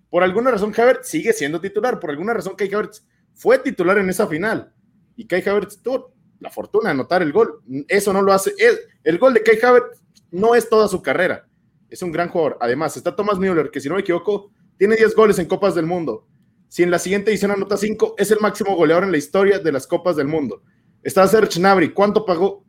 Por 0.09 0.23
alguna 0.23 0.49
razón, 0.49 0.73
Havertz 0.75 1.07
sigue 1.07 1.33
siendo 1.33 1.61
titular. 1.61 1.99
Por 1.99 2.09
alguna 2.09 2.33
razón, 2.33 2.55
Kai 2.55 2.73
Havertz 2.73 3.05
fue 3.35 3.59
titular 3.59 3.99
en 3.99 4.09
esa 4.09 4.25
final. 4.25 4.73
Y 5.15 5.27
Kai 5.27 5.47
Havertz 5.47 5.79
tuvo 5.83 6.15
la 6.39 6.49
fortuna 6.49 6.85
de 6.89 6.93
anotar 6.93 7.21
el 7.21 7.31
gol. 7.31 7.61
Eso 7.87 8.11
no 8.11 8.23
lo 8.23 8.33
hace. 8.33 8.55
El, 8.57 8.75
el 9.03 9.19
gol 9.19 9.35
de 9.35 9.43
Kai 9.43 9.59
Havertz 9.61 10.01
no 10.31 10.55
es 10.55 10.67
toda 10.67 10.87
su 10.87 11.03
carrera. 11.03 11.47
Es 11.91 12.01
un 12.01 12.11
gran 12.11 12.27
jugador. 12.29 12.57
Además, 12.59 12.97
está 12.97 13.15
Thomas 13.15 13.37
Müller, 13.37 13.69
que 13.69 13.79
si 13.79 13.87
no 13.87 13.93
me 13.93 14.01
equivoco, 14.01 14.49
tiene 14.79 14.95
10 14.95 15.13
goles 15.15 15.37
en 15.37 15.45
Copas 15.45 15.75
del 15.75 15.85
Mundo. 15.85 16.27
Si 16.69 16.81
en 16.81 16.89
la 16.89 16.97
siguiente 16.97 17.29
edición 17.29 17.51
anota 17.51 17.77
5, 17.77 18.15
es 18.17 18.31
el 18.31 18.39
máximo 18.39 18.75
goleador 18.75 19.03
en 19.03 19.11
la 19.11 19.19
historia 19.19 19.59
de 19.59 19.71
las 19.71 19.85
Copas 19.85 20.15
del 20.15 20.27
Mundo. 20.27 20.63
Está 21.03 21.27
Serge 21.27 21.59
Gnabry. 21.59 21.93
¿Cuánto 21.93 22.25
pagó? 22.25 22.65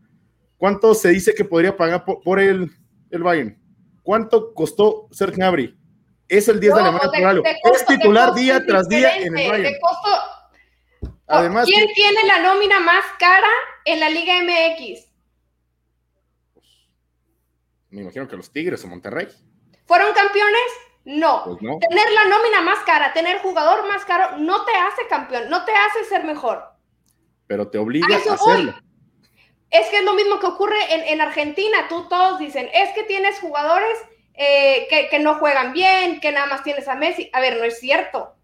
¿Cuánto 0.58 0.92
se 0.92 1.08
dice 1.08 1.32
que 1.32 1.46
podría 1.46 1.74
pagar 1.74 2.04
por, 2.04 2.20
por 2.20 2.38
el, 2.38 2.70
el 3.08 3.22
Bayern? 3.22 3.63
¿Cuánto 4.04 4.54
costó 4.54 5.08
Serge 5.10 5.34
Gnabry? 5.36 5.76
Es 6.28 6.46
el 6.48 6.60
10 6.60 6.74
de 6.74 6.80
No, 6.82 6.86
Alemania 6.88 7.10
de- 7.10 7.18
por 7.18 7.28
algo. 7.28 7.44
Es 7.74 7.86
titular 7.86 8.34
día 8.34 8.64
tras 8.64 8.88
día 8.88 9.16
en 9.16 9.36
el 9.36 9.50
Bayern. 9.50 9.74
costo- 9.80 11.10
Además, 11.26 11.64
¿Quién 11.66 11.88
tiene 11.94 12.22
la 12.26 12.38
nómina 12.40 12.78
más 12.80 13.04
cara 13.18 13.48
en 13.86 13.98
la 13.98 14.08
Liga 14.10 14.34
MX? 14.42 15.10
me 17.90 18.02
imagino 18.02 18.26
que 18.26 18.36
los 18.36 18.50
Tigres 18.52 18.84
o 18.84 18.88
Monterrey. 18.88 19.28
¿Fueron 19.86 20.12
campeones? 20.14 20.60
No. 21.04 21.42
Pues 21.44 21.62
no. 21.62 21.78
Tener 21.78 22.10
la 22.12 22.24
nómina 22.24 22.60
más 22.62 22.80
cara, 22.84 23.12
tener 23.12 23.38
jugador 23.38 23.86
más 23.86 24.04
caro, 24.04 24.36
no 24.38 24.64
te 24.64 24.72
hace 24.74 25.06
campeón, 25.08 25.48
no 25.48 25.64
te 25.64 25.72
hace 25.72 26.04
ser 26.08 26.24
mejor. 26.24 26.62
Pero 27.46 27.68
te 27.68 27.78
obliga 27.78 28.06
A 28.10 28.16
a 28.16 28.34
hacerlo. 28.34 28.72
voy. 28.72 28.83
Es 29.70 29.88
que 29.88 29.98
es 29.98 30.04
lo 30.04 30.14
mismo 30.14 30.38
que 30.38 30.46
ocurre 30.46 30.76
en, 30.94 31.02
en 31.04 31.20
Argentina. 31.20 31.86
Tú 31.88 32.08
todos 32.08 32.38
dicen, 32.38 32.70
es 32.72 32.90
que 32.94 33.02
tienes 33.02 33.40
jugadores 33.40 33.98
eh, 34.34 34.86
que, 34.88 35.08
que 35.08 35.18
no 35.18 35.36
juegan 35.36 35.72
bien, 35.72 36.20
que 36.20 36.32
nada 36.32 36.46
más 36.46 36.62
tienes 36.62 36.88
a 36.88 36.94
Messi. 36.94 37.30
A 37.32 37.40
ver, 37.40 37.56
no 37.58 37.64
es 37.64 37.78
cierto. 37.80 38.34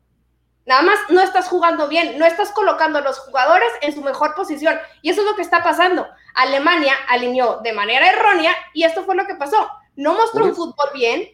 Nada 0.67 0.83
más 0.83 0.99
no 1.09 1.21
estás 1.21 1.49
jugando 1.49 1.89
bien, 1.89 2.19
no 2.19 2.27
estás 2.27 2.53
colocando 2.53 2.99
a 2.99 3.03
los 3.03 3.19
jugadores 3.19 3.69
en 3.81 3.93
su 3.93 4.03
mejor 4.03 4.35
posición. 4.35 4.79
Y 5.03 5.11
eso 5.11 5.23
es 5.23 5.27
lo 5.27 5.35
que 5.35 5.43
está 5.43 5.63
pasando. 5.65 6.07
Alemania 6.35 6.95
alineó 7.09 7.59
de 7.63 7.73
manera 7.73 8.09
errónea 8.09 8.55
y 8.73 8.85
esto 8.85 9.05
fue 9.05 9.17
lo 9.17 9.27
que 9.27 9.35
pasó. 9.35 9.69
No 9.97 10.15
mostró 10.15 10.45
un 10.45 10.55
fútbol 10.55 10.89
bien 10.95 11.29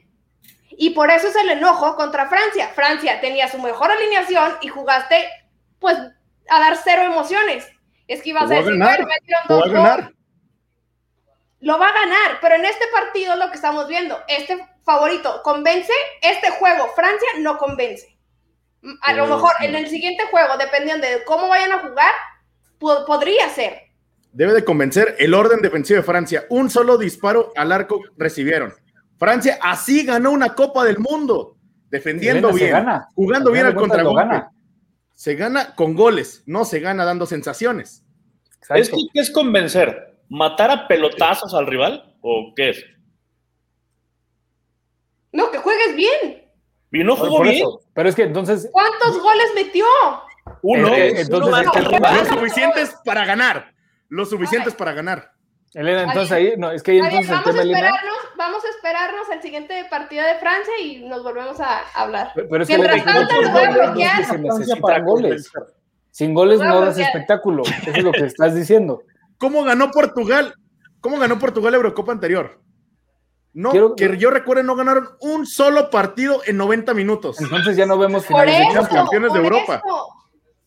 Y 0.70 0.90
por 0.90 1.10
eso 1.10 1.28
es 1.28 1.36
el 1.36 1.50
enojo 1.50 1.96
contra 1.96 2.28
Francia. 2.28 2.68
Francia 2.74 3.20
tenía 3.20 3.48
su 3.48 3.58
mejor 3.58 3.90
alineación 3.90 4.56
y 4.62 4.68
jugaste, 4.68 5.28
pues, 5.78 5.98
a 6.48 6.60
dar 6.60 6.78
cero 6.82 7.02
emociones. 7.02 7.68
Es 8.06 8.22
que 8.22 8.30
ibas 8.30 8.44
a 8.44 8.54
decir, 8.54 8.64
bueno, 8.64 9.06
metieron 9.06 9.42
dos 9.48 9.72
goles. 9.72 10.16
Lo 11.60 11.78
va 11.78 11.88
a 11.88 11.92
ganar, 11.92 12.38
pero 12.40 12.54
en 12.54 12.64
este 12.64 12.84
partido 12.92 13.34
lo 13.36 13.48
que 13.48 13.56
estamos 13.56 13.88
viendo, 13.88 14.18
este 14.28 14.58
favorito 14.84 15.40
convence, 15.42 15.92
este 16.22 16.50
juego 16.50 16.86
Francia 16.94 17.28
no 17.38 17.58
convence. 17.58 18.16
A 19.02 19.14
lo 19.14 19.26
mejor 19.26 19.52
en 19.62 19.74
el 19.74 19.88
siguiente 19.88 20.24
juego, 20.30 20.56
dependiendo 20.58 21.06
de 21.06 21.24
cómo 21.24 21.48
vayan 21.48 21.72
a 21.72 21.80
jugar, 21.80 22.12
podría 22.78 23.48
ser. 23.48 23.80
Debe 24.32 24.52
de 24.52 24.64
convencer 24.64 25.16
el 25.18 25.34
orden 25.34 25.60
defensivo 25.60 25.96
de 25.96 26.02
Francia. 26.04 26.44
Un 26.50 26.70
solo 26.70 26.98
disparo 26.98 27.52
al 27.56 27.72
arco 27.72 28.00
recibieron. 28.16 28.72
Francia 29.18 29.58
así 29.62 30.04
ganó 30.04 30.30
una 30.30 30.54
Copa 30.54 30.84
del 30.84 30.98
Mundo, 30.98 31.56
defendiendo 31.88 32.52
bien, 32.52 32.86
jugando 33.14 33.50
bien 33.50 33.66
al 33.66 33.74
contragolpe. 33.74 34.44
Se 35.16 35.34
gana 35.34 35.74
con 35.74 35.94
goles, 35.94 36.42
no 36.44 36.66
se 36.66 36.78
gana 36.78 37.06
dando 37.06 37.24
sensaciones. 37.24 38.04
¿Es 38.74 38.90
que 38.90 38.98
es 39.14 39.30
convencer? 39.30 40.20
¿Matar 40.28 40.70
a 40.70 40.86
pelotazos 40.86 41.54
al 41.54 41.66
rival 41.66 42.14
o 42.20 42.52
qué 42.54 42.70
es? 42.70 42.84
No, 45.32 45.50
que 45.50 45.56
juegues 45.56 45.96
bien. 45.96 46.50
Y 46.92 47.02
no 47.02 47.16
jugó 47.16 47.42
bien. 47.42 47.66
Pero 47.94 48.08
es 48.10 48.14
que 48.14 48.24
entonces. 48.24 48.68
¿Cuántos 48.70 49.18
goles 49.22 49.46
metió? 49.54 49.86
Uno. 50.60 50.94
entonces, 50.94 51.66
Lo 52.00 52.24
suficientes 52.26 52.94
para 53.02 53.24
ganar. 53.24 53.74
Lo 54.08 54.26
suficientes 54.26 54.74
para 54.74 54.92
ganar. 54.92 55.32
Elena, 55.72 56.02
entonces 56.02 56.32
ahí, 56.32 56.54
no, 56.56 56.70
es 56.72 56.82
que 56.82 56.92
ahí 56.92 56.98
entonces 56.98 57.28
vamos, 57.28 57.46
a 57.46 57.62
esperarnos, 57.62 58.15
vamos 58.36 58.64
a 58.64 58.68
esperarnos 58.68 59.28
el 59.32 59.42
siguiente 59.42 59.84
partido 59.90 60.24
de 60.24 60.34
Francia 60.36 60.72
y 60.80 61.04
nos 61.04 61.22
volvemos 61.22 61.60
a 61.60 61.80
hablar. 61.94 62.32
Pero, 62.34 62.62
es 62.62 62.68
que 62.68 62.78
Mientras 62.78 63.04
tanto, 63.04 63.34
se 64.26 64.38
necesitan 64.38 65.04
goles. 65.04 65.50
Sin 66.10 66.34
goles 66.34 66.60
no, 66.60 66.80
das 66.80 66.98
espectáculo. 66.98 67.62
Eso 67.62 67.90
es 67.90 68.04
lo 68.04 68.12
que 68.12 68.24
estás 68.24 68.54
diciendo. 68.54 69.02
¿Cómo 69.38 69.64
ganó 69.64 69.90
Portugal? 69.90 70.54
¿Cómo 71.00 71.18
ganó 71.18 71.38
Portugal 71.38 71.72
la 71.72 71.76
Eurocopa 71.76 72.12
anterior? 72.12 72.60
No, 73.52 73.94
que 73.94 74.16
yo 74.18 74.30
recuerde, 74.30 74.62
no 74.62 74.76
ganaron 74.76 75.08
un 75.20 75.46
solo 75.46 75.88
partido 75.90 76.42
en 76.46 76.56
90 76.58 76.94
minutos. 76.94 77.40
Entonces 77.40 77.76
ya 77.76 77.86
no 77.86 77.98
vemos 77.98 78.26
finales 78.26 78.58
de 78.58 78.64
Champions. 78.64 78.88
campeones 78.88 79.32
de 79.32 79.38
Europa. 79.38 79.82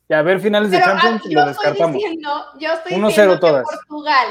Y 0.08 0.14
a 0.14 0.22
ver 0.24 0.40
finales 0.40 0.72
de 0.72 0.80
Champions 0.80 1.22
lo 1.26 1.46
descartamos. 1.46 1.94
Diciendo, 1.94 2.30
yo 2.60 2.74
estoy 2.74 2.94
1-0 2.94 3.40
todas. 3.40 3.64
Portugal 3.64 4.28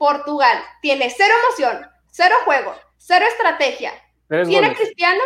Portugal 0.00 0.56
tiene 0.80 1.12
cero 1.14 1.34
emoción, 1.44 1.89
cero 2.10 2.34
juego, 2.44 2.74
cero 2.98 3.24
estrategia. 3.28 3.92
¿Tiene 4.28 4.74
Cristiano? 4.74 5.22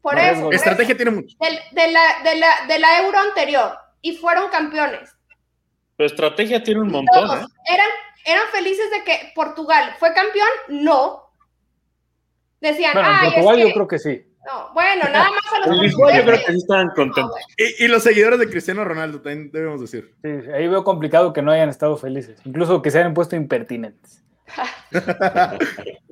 Por 0.00 0.18
eso. 0.18 0.50
Estrategia 0.50 0.96
tiene 0.96 1.12
mucho. 1.12 1.36
De, 1.38 1.92
la, 1.92 2.22
de, 2.24 2.36
la, 2.36 2.66
de 2.66 2.78
la 2.78 3.02
euro 3.02 3.18
anterior. 3.18 3.78
Y 4.00 4.16
fueron 4.16 4.50
campeones. 4.50 5.14
Pero 5.96 6.08
estrategia 6.08 6.62
tiene 6.62 6.80
un 6.80 6.90
montón. 6.90 7.38
¿eh? 7.38 7.44
eran, 7.68 7.88
¿Eran 8.24 8.48
felices 8.52 8.90
de 8.90 9.04
que 9.04 9.32
Portugal 9.34 9.94
fue 9.98 10.12
campeón? 10.12 10.48
No. 10.68 11.30
Decían, 12.60 12.94
bueno, 12.94 13.08
Portugal 13.24 13.58
yo 13.60 13.72
creo 13.72 13.88
que 13.88 13.98
sí. 13.98 14.26
No, 14.44 14.72
bueno, 14.74 15.04
nada 15.04 15.30
más 15.30 15.52
a 15.52 15.68
los 15.68 15.92
Yo 15.92 16.24
creo 16.24 16.38
que 16.38 16.52
sí 16.52 16.58
estaban 16.58 16.90
contentos. 16.96 17.36
y, 17.56 17.86
los 17.86 18.02
seguidores 18.02 18.40
de 18.40 18.50
Cristiano 18.50 18.84
Ronaldo 18.84 19.20
también 19.20 19.52
debemos 19.52 19.80
decir. 19.80 20.14
Sí, 20.22 20.30
ahí 20.52 20.66
veo 20.66 20.82
complicado 20.82 21.32
que 21.32 21.42
no 21.42 21.52
hayan 21.52 21.68
estado 21.68 21.96
felices, 21.96 22.40
incluso 22.44 22.82
que 22.82 22.90
se 22.90 22.98
hayan 22.98 23.14
puesto 23.14 23.36
impertinentes. 23.36 24.24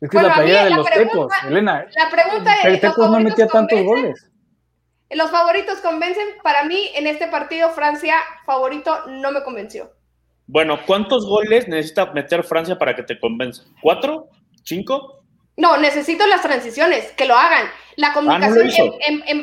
es 0.00 0.10
que 0.10 0.16
es 0.16 0.22
la 0.22 0.34
playera 0.34 0.64
de 0.64 0.70
los 0.70 0.90
tecos, 0.90 1.32
Elena. 1.46 1.86
La 1.94 2.10
pregunta 2.10 2.54
es: 2.54 2.64
el 2.64 2.80
Tecos 2.80 3.10
no 3.10 3.20
metía 3.20 3.46
tantos 3.46 3.82
goles. 3.82 4.30
Los 5.10 5.30
favoritos 5.30 5.78
convencen. 5.80 6.26
Para 6.42 6.64
mí, 6.64 6.90
en 6.94 7.06
este 7.06 7.26
partido, 7.26 7.70
Francia, 7.70 8.16
favorito, 8.46 9.06
no 9.08 9.32
me 9.32 9.42
convenció. 9.42 9.92
Bueno, 10.46 10.78
¿cuántos 10.86 11.26
goles 11.26 11.68
necesita 11.68 12.12
meter 12.12 12.42
Francia 12.44 12.78
para 12.78 12.94
que 12.94 13.02
te 13.02 13.18
convenza? 13.18 13.64
¿Cuatro? 13.80 14.28
¿Cinco? 14.64 15.22
No, 15.56 15.76
necesito 15.76 16.26
las 16.26 16.42
transiciones, 16.42 17.12
que 17.12 17.26
lo 17.26 17.36
hagan. 17.36 17.66
La 17.96 18.08
ah, 18.08 18.12
comunicación 18.14 18.70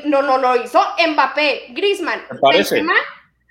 no, 0.06 0.22
no, 0.22 0.38
lo 0.38 0.56
hizo. 0.64 0.82
Mbappé, 1.08 1.68
Griezmann, 1.70 2.22
Benzema, 2.52 2.96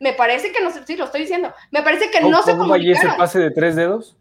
me 0.00 0.12
parece 0.12 0.52
que 0.52 0.62
no 0.62 0.70
sé, 0.70 0.84
sí, 0.84 0.96
lo 0.96 1.04
estoy 1.04 1.22
diciendo. 1.22 1.54
Me 1.70 1.82
parece 1.82 2.10
que 2.10 2.20
no 2.20 2.42
se 2.42 2.56
comunicaron. 2.56 3.10
ese 3.10 3.16
pase 3.16 3.38
de 3.38 3.50
tres 3.50 3.76
dedos? 3.76 4.16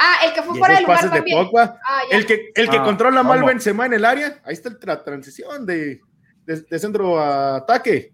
Ah, 0.00 0.18
el 0.24 0.32
que 0.32 0.42
fue 0.42 0.56
fuera 0.56 0.74
del 0.74 0.84
lugar 0.84 1.10
también. 1.10 1.48
Ah, 1.56 2.02
el 2.10 2.24
que, 2.24 2.52
el 2.54 2.70
que 2.70 2.76
ah, 2.76 2.84
controla 2.84 3.24
mal 3.24 3.42
Benzema 3.42 3.84
en 3.84 3.94
el 3.94 4.04
área, 4.04 4.40
ahí 4.44 4.52
está 4.52 4.70
la 4.82 5.02
transición 5.02 5.66
de, 5.66 6.00
de, 6.46 6.78
centro 6.78 7.18
a 7.18 7.56
ataque. 7.56 8.12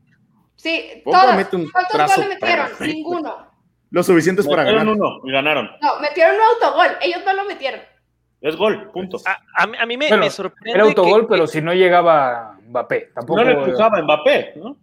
Sí, 0.57 1.03
todos. 1.05 1.47
¿Cuántos 1.73 2.17
goles 2.17 2.29
metieron? 2.29 2.69
Ninguno. 2.81 3.55
Lo 3.91 4.03
suficientes 4.03 4.49
para 4.49 4.65
ganar. 4.65 4.89
uno 4.89 5.21
y 5.25 5.31
ganaron. 5.31 5.71
No, 5.81 6.01
metieron 6.01 6.35
un 6.35 6.43
autogol. 6.43 6.97
Ellos 7.01 7.21
no 7.25 7.33
lo 7.33 7.45
metieron. 7.45 7.81
Es 8.41 8.57
gol, 8.57 8.91
punto. 8.91 9.19
A, 9.25 9.87
mí 9.87 9.97
me, 9.97 10.09
sorprende. 10.31 10.73
Era 10.73 10.83
autogol, 10.83 11.29
pero 11.29 11.47
si 11.47 11.63
no 11.63 11.73
llegaba 11.73 12.59
Mbappé. 12.67 13.13
Tampoco... 13.15 13.41
No 13.41 13.45
le 13.45 13.53
empujaba 13.53 14.03
Mbappé, 14.03 14.55
¿no? 14.57 14.77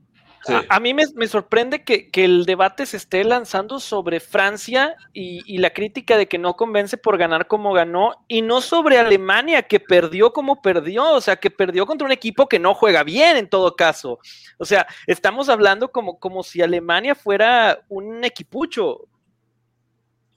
A, 0.69 0.79
mí 0.79 0.93
me, 0.93 1.27
sorprende 1.27 1.83
que, 1.83 2.09
el 2.13 2.45
debate 2.45 2.85
se 2.85 2.97
esté 2.97 3.23
lanzando 3.23 3.79
sobre 3.79 4.19
Francia 4.19 4.95
y, 5.13 5.57
la 5.59 5.71
crítica 5.71 6.17
de 6.17 6.27
que 6.27 6.37
no 6.37 6.55
convence 6.55 6.97
por 6.97 7.17
ganar 7.17 7.47
como 7.47 7.73
ganó 7.73 8.13
y 8.27 8.41
no 8.41 8.61
sobre 8.61 8.97
Alemania 8.97 9.63
que 9.63 9.79
perdió 9.79 10.33
como 10.33 10.61
perdió, 10.61 11.11
o 11.11 11.21
sea, 11.21 11.35
que 11.35 11.51
perdió 11.51 11.85
contra 11.85 12.05
un 12.05 12.11
equipo 12.11 12.47
que 12.47 12.59
no 12.59 12.73
juega 12.73 13.03
bien 13.03 13.37
en 13.37 13.49
todo 13.49 13.75
caso. 13.75 14.19
O 14.57 14.65
sea, 14.65 14.87
estamos 15.05 15.49
hablando 15.49 15.91
como, 15.91 16.19
como 16.19 16.43
si 16.43 16.61
Alemania 16.61 17.15
fuera 17.15 17.83
un 17.89 18.23
equipucho. 18.23 19.07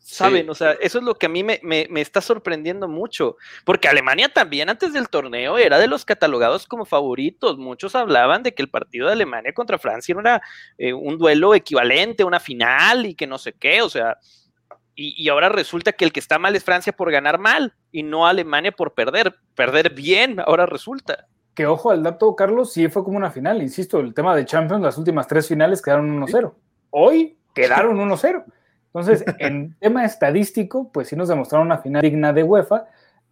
¿Saben? 0.06 0.50
O 0.50 0.54
sea, 0.54 0.72
eso 0.82 0.98
es 0.98 1.04
lo 1.04 1.14
que 1.14 1.26
a 1.26 1.28
mí 1.30 1.42
me, 1.42 1.88
está 1.96 2.20
sorprendiendo 2.20 2.88
mucho, 2.88 3.38
porque 3.64 3.88
Alemania 3.88 4.28
también 4.28 4.68
antes 4.68 4.92
del 4.92 5.08
torneo 5.08 5.56
era 5.56 5.78
de 5.78 5.86
los 5.86 6.04
catalogados 6.04 6.66
como 6.66 6.84
favoritos. 6.84 7.56
Muchos 7.56 7.94
hablaban 7.94 8.42
de 8.42 8.54
que 8.54 8.60
el 8.60 8.68
partido 8.68 9.06
de 9.06 9.14
Alemania 9.14 9.54
contra 9.54 9.78
Francia 9.78 10.14
era 10.20 10.42
eh, 10.76 10.92
un 10.92 11.16
duelo 11.16 11.54
equivalente, 11.54 12.22
una 12.22 12.38
final 12.38 13.06
y 13.06 13.14
que 13.14 13.26
no 13.26 13.38
sé 13.38 13.54
qué, 13.54 13.80
o 13.80 13.88
sea, 13.88 14.18
y, 14.94 15.26
ahora 15.30 15.48
resulta 15.48 15.92
que 15.92 16.04
el 16.04 16.12
que 16.12 16.20
está 16.20 16.38
mal 16.38 16.54
es 16.54 16.62
Francia 16.62 16.92
por 16.92 17.10
ganar 17.10 17.38
mal 17.38 17.74
y 17.90 18.02
no 18.02 18.26
Alemania 18.26 18.72
por 18.72 18.92
perder, 18.92 19.34
perder 19.54 19.94
bien, 19.94 20.38
ahora 20.38 20.66
resulta. 20.66 21.26
Que 21.54 21.66
ojo 21.66 21.90
al 21.90 22.02
dato, 22.02 22.36
Carlos, 22.36 22.74
sí 22.74 22.88
fue 22.88 23.04
como 23.04 23.16
una 23.16 23.30
final, 23.30 23.62
insisto, 23.62 24.00
el 24.00 24.12
tema 24.12 24.36
de 24.36 24.44
Champions, 24.44 24.82
las 24.82 24.98
últimas 24.98 25.26
tres 25.26 25.48
finales 25.48 25.80
quedaron 25.80 26.20
1-0. 26.20 26.52
Hoy 26.90 27.38
quedaron 27.54 27.96
1-0. 27.98 28.44
Entonces, 28.94 29.24
en 29.38 29.76
tema 29.80 30.04
estadístico, 30.04 30.90
pues 30.92 31.08
sí 31.08 31.16
nos 31.16 31.28
demostraron 31.28 31.66
una 31.66 31.78
final 31.78 32.02
digna 32.02 32.32
de 32.32 32.44
UEFA. 32.44 32.86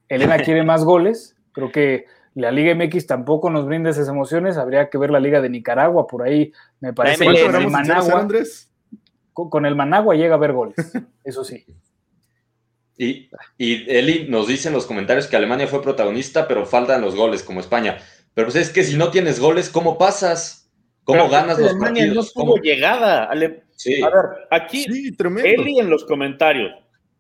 Elena 0.09 0.39
quiere 0.45 0.65
más 0.65 0.85
goles. 0.85 1.37
Creo 1.53 1.71
que 1.71 2.07
la 2.35 2.51
Liga 2.51 2.75
MX 2.75 3.07
tampoco 3.07 3.51
nos 3.51 3.67
brinda 3.67 3.91
esas 3.91 4.09
emociones. 4.09 4.57
Habría 4.57 4.91
que 4.91 4.99
ver 4.99 5.11
la 5.11 5.21
Liga 5.21 5.41
de 5.41 5.51
Nicaragua. 5.51 6.07
Por 6.07 6.23
ahí 6.23 6.53
me 6.81 6.93
parece 6.93 7.27
que 7.27 7.47
con 7.47 7.55
el 7.55 7.71
Managua, 7.71 8.29
con, 9.33 9.67
el 9.67 9.77
Managua 9.77 10.15
llega 10.15 10.35
a 10.35 10.39
ver 10.39 10.53
goles. 10.53 10.77
Eso 11.25 11.45
sí. 11.45 11.65
Y, 12.99 13.31
y 13.57 13.91
Eli 13.91 14.29
nos 14.29 14.47
dice 14.47 14.69
en 14.69 14.75
los 14.75 14.87
comentarios 14.87 15.27
que 15.27 15.37
Alemania 15.37 15.67
fue 15.67 15.83
protagonista, 15.83 16.47
pero 16.47 16.67
faltan 16.67 17.01
los 17.01 17.15
goles 17.15 17.43
como 17.43 17.61
España. 17.61 17.99
Pero 18.35 18.49
pues 18.49 18.57
es 18.57 18.71
que 18.71 18.85
si 18.85 18.97
no 18.97 19.11
tienes 19.11 19.41
goles, 19.41 19.69
¿cómo 19.69 19.99
pasas? 19.99 20.62
¿Cómo 21.05 21.29
ganas 21.29 21.59
los 21.59 21.75
partidos? 21.75 22.33
No 22.37 22.57
llegada. 22.57 23.25
A 23.25 23.35
ver, 23.35 23.65
aquí 24.51 24.87
Eli 25.45 25.79
en 25.79 25.91
los 25.91 26.05
comentarios. 26.05 26.73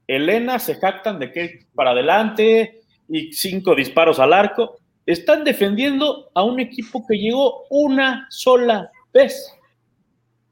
Elena 0.06 0.58
se 0.58 0.74
jactan 0.76 1.18
de 1.18 1.32
que 1.32 1.66
para 1.74 1.90
adelante 1.90 2.82
y 3.08 3.32
cinco 3.32 3.74
disparos 3.74 4.18
al 4.18 4.32
arco. 4.32 4.78
Están 5.04 5.42
defendiendo 5.42 6.30
a 6.34 6.44
un 6.44 6.60
equipo 6.60 7.04
que 7.06 7.16
llegó 7.16 7.64
una 7.70 8.26
sola 8.30 8.90
vez. 9.12 9.52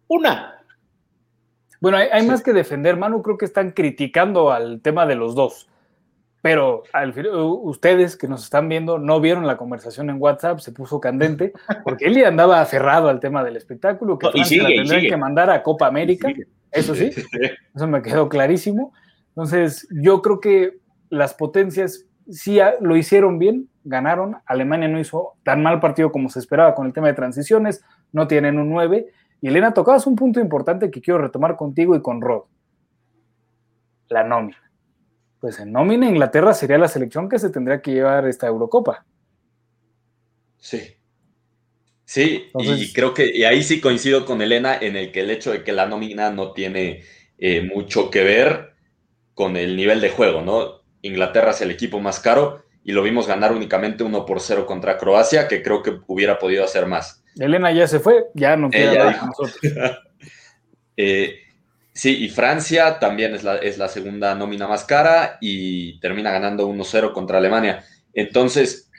Una. 0.09 0.61
Bueno, 1.81 1.99
hay, 1.99 2.27
más 2.27 2.43
que 2.43 2.53
defender, 2.53 2.97
Manu. 2.97 3.23
Creo 3.23 3.39
que 3.39 3.47
están 3.47 3.71
criticando 3.71 4.51
al 4.51 4.81
tema 4.83 5.07
de 5.07 5.15
los 5.15 5.35
dos. 5.35 5.70
Pero 6.43 6.85
al, 6.93 7.15
ustedes 7.63 8.17
que 8.17 8.27
nos 8.27 8.45
están 8.45 8.69
viendo 8.69 8.99
no 8.99 9.21
vieron 9.21 9.47
la 9.47 9.57
conversación 9.57 10.09
en 10.09 10.21
WhatsApp, 10.21 10.61
se 10.61 10.73
puso 10.73 11.01
candente, 11.01 11.53
porque 11.85 12.07
Eli 12.07 12.25
andaba 12.25 12.61
aferrado 12.61 13.09
al 13.09 13.21
tema 13.21 13.45
del 13.45 13.57
espectáculo, 13.57 14.19
que 14.19 14.31
Francia 14.31 14.63
la 14.63 14.69
tendrían 14.71 15.03
que 15.03 15.17
mandar 15.17 15.51
a 15.51 15.63
Copa 15.63 15.87
América, 15.87 16.33
eso 16.71 16.95
sí, 16.95 17.11
eso 17.75 17.87
me 17.87 18.03
quedó 18.03 18.29
clarísimo. 18.29 18.93
Entonces, 19.29 19.87
yo 19.91 20.23
creo 20.23 20.41
que 20.41 20.79
las 21.11 21.35
potencias 21.35 22.07
sí 22.31 22.59
lo 22.81 22.97
hicieron 22.97 23.39
bien, 23.39 23.69
ganaron. 23.85 24.37
Alemania 24.47 24.89
no 24.89 24.99
hizo 24.99 25.35
tan 25.45 25.63
mal 25.63 25.81
partido 25.81 26.11
como 26.11 26.29
se 26.29 26.39
esperaba 26.39 26.75
con 26.75 26.87
el 26.87 26.93
tema 26.93 27.09
de 27.09 27.15
transiciones, 27.15 27.85
no 28.13 28.27
tienen 28.27 28.59
un 28.59 28.71
9. 28.71 29.09
Y 29.43 29.49
Elena, 29.49 29.73
tocabas 29.73 30.07
un 30.07 30.17
punto 30.17 30.41
importante 30.41 30.91
que 30.91 31.01
quiero 31.01 31.21
retomar 31.21 31.57
contigo 31.57 31.95
y 31.95 32.03
con 32.03 32.21
Rod. 32.21 32.43
La 34.09 34.25
nómina 34.25 34.70
pues 35.41 35.59
en 35.59 35.73
nómina 35.73 36.09
Inglaterra 36.09 36.53
sería 36.53 36.79
la 36.79 36.89
selección 36.89 37.29
que 37.29 37.39
se 37.39 37.51
tendría 37.51 37.81
que 37.81 37.93
llevar 37.93 38.27
esta 38.29 38.47
Eurocopa. 38.47 39.05
Sí. 40.59 40.97
Sí, 42.05 42.51
y 42.55 42.93
creo 42.93 43.15
que 43.15 43.31
y 43.33 43.45
ahí 43.45 43.63
sí 43.63 43.81
coincido 43.81 44.27
con 44.27 44.43
Elena 44.43 44.77
en 44.77 44.97
el 44.97 45.13
que 45.13 45.21
el 45.21 45.31
hecho 45.31 45.53
de 45.53 45.63
que 45.63 45.73
la 45.73 45.87
nómina 45.87 46.31
no 46.31 46.53
tiene 46.53 47.05
eh, 47.39 47.63
mucho 47.63 48.11
que 48.11 48.25
ver 48.25 48.75
con 49.35 49.57
el 49.57 49.77
nivel 49.77 50.01
de 50.01 50.11
juego, 50.11 50.43
¿no? 50.43 50.83
Inglaterra 51.03 51.53
es 51.53 51.61
el 51.61 51.71
equipo 51.71 52.01
más 52.01 52.19
caro 52.19 52.65
y 52.83 52.93
lo 52.93 53.05
vimos 53.05 53.29
ganar 53.29 53.53
únicamente 53.53 54.03
1 54.03 54.27
por 54.27 54.41
0 54.41 54.67
contra 54.67 54.99
Croacia, 54.99 55.47
que 55.47 55.63
creo 55.63 55.83
que 55.83 56.01
hubiera 56.09 56.39
podido 56.39 56.65
hacer 56.65 56.87
más. 56.87 57.23
Elena 57.39 57.71
ya 57.73 57.87
se 57.87 58.01
fue, 58.01 58.27
ya 58.35 58.57
no 58.57 58.71
queda 58.71 59.23
nosotros. 59.27 59.61
eh, 60.97 61.37
sí, 61.93 62.25
y 62.25 62.29
Francia 62.29 62.99
también 62.99 63.35
es 63.35 63.45
la, 63.45 63.57
es 63.57 63.79
la 63.79 63.89
segunda 63.89 64.35
nómina 64.35 64.67
más 64.69 64.85
cara 64.85 65.39
y 65.41 65.99
termina 66.01 66.31
ganando 66.31 66.69
1-0 66.69 67.13
contra 67.13 67.39
Alemania. 67.39 67.85
Entonces, 68.13 68.91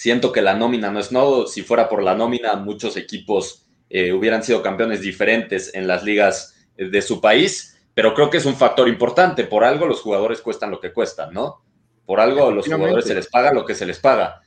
Siento 0.00 0.32
que 0.32 0.40
la 0.40 0.54
nómina 0.54 0.90
no 0.90 0.98
es 0.98 1.12
nodo. 1.12 1.46
Si 1.46 1.60
fuera 1.60 1.86
por 1.86 2.02
la 2.02 2.14
nómina, 2.14 2.56
muchos 2.56 2.96
equipos 2.96 3.66
eh, 3.90 4.14
hubieran 4.14 4.42
sido 4.42 4.62
campeones 4.62 5.02
diferentes 5.02 5.74
en 5.74 5.86
las 5.86 6.04
ligas 6.04 6.54
de 6.74 7.02
su 7.02 7.20
país, 7.20 7.78
pero 7.92 8.14
creo 8.14 8.30
que 8.30 8.38
es 8.38 8.46
un 8.46 8.56
factor 8.56 8.88
importante. 8.88 9.44
Por 9.44 9.62
algo 9.62 9.84
los 9.84 10.00
jugadores 10.00 10.40
cuestan 10.40 10.70
lo 10.70 10.80
que 10.80 10.94
cuestan, 10.94 11.34
¿no? 11.34 11.62
Por 12.06 12.18
algo 12.18 12.48
a 12.48 12.50
los 12.50 12.64
jugadores 12.64 13.04
se 13.04 13.14
les 13.14 13.26
paga 13.28 13.52
lo 13.52 13.66
que 13.66 13.74
se 13.74 13.84
les 13.84 13.98
paga. 13.98 14.40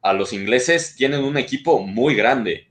A 0.00 0.14
los 0.14 0.32
ingleses 0.32 0.96
tienen 0.96 1.22
un 1.22 1.36
equipo 1.36 1.80
muy 1.80 2.14
grande, 2.14 2.70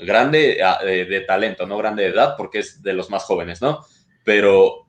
grande 0.00 0.62
ah, 0.62 0.80
de, 0.84 1.20
talento, 1.20 1.66
no 1.66 1.76
grande 1.76 2.04
de 2.04 2.10
edad, 2.10 2.34
porque 2.36 2.60
es 2.60 2.82
de 2.82 2.92
los 2.92 3.10
más 3.10 3.24
jóvenes, 3.24 3.60
¿no? 3.60 3.84
Pero 4.24 4.86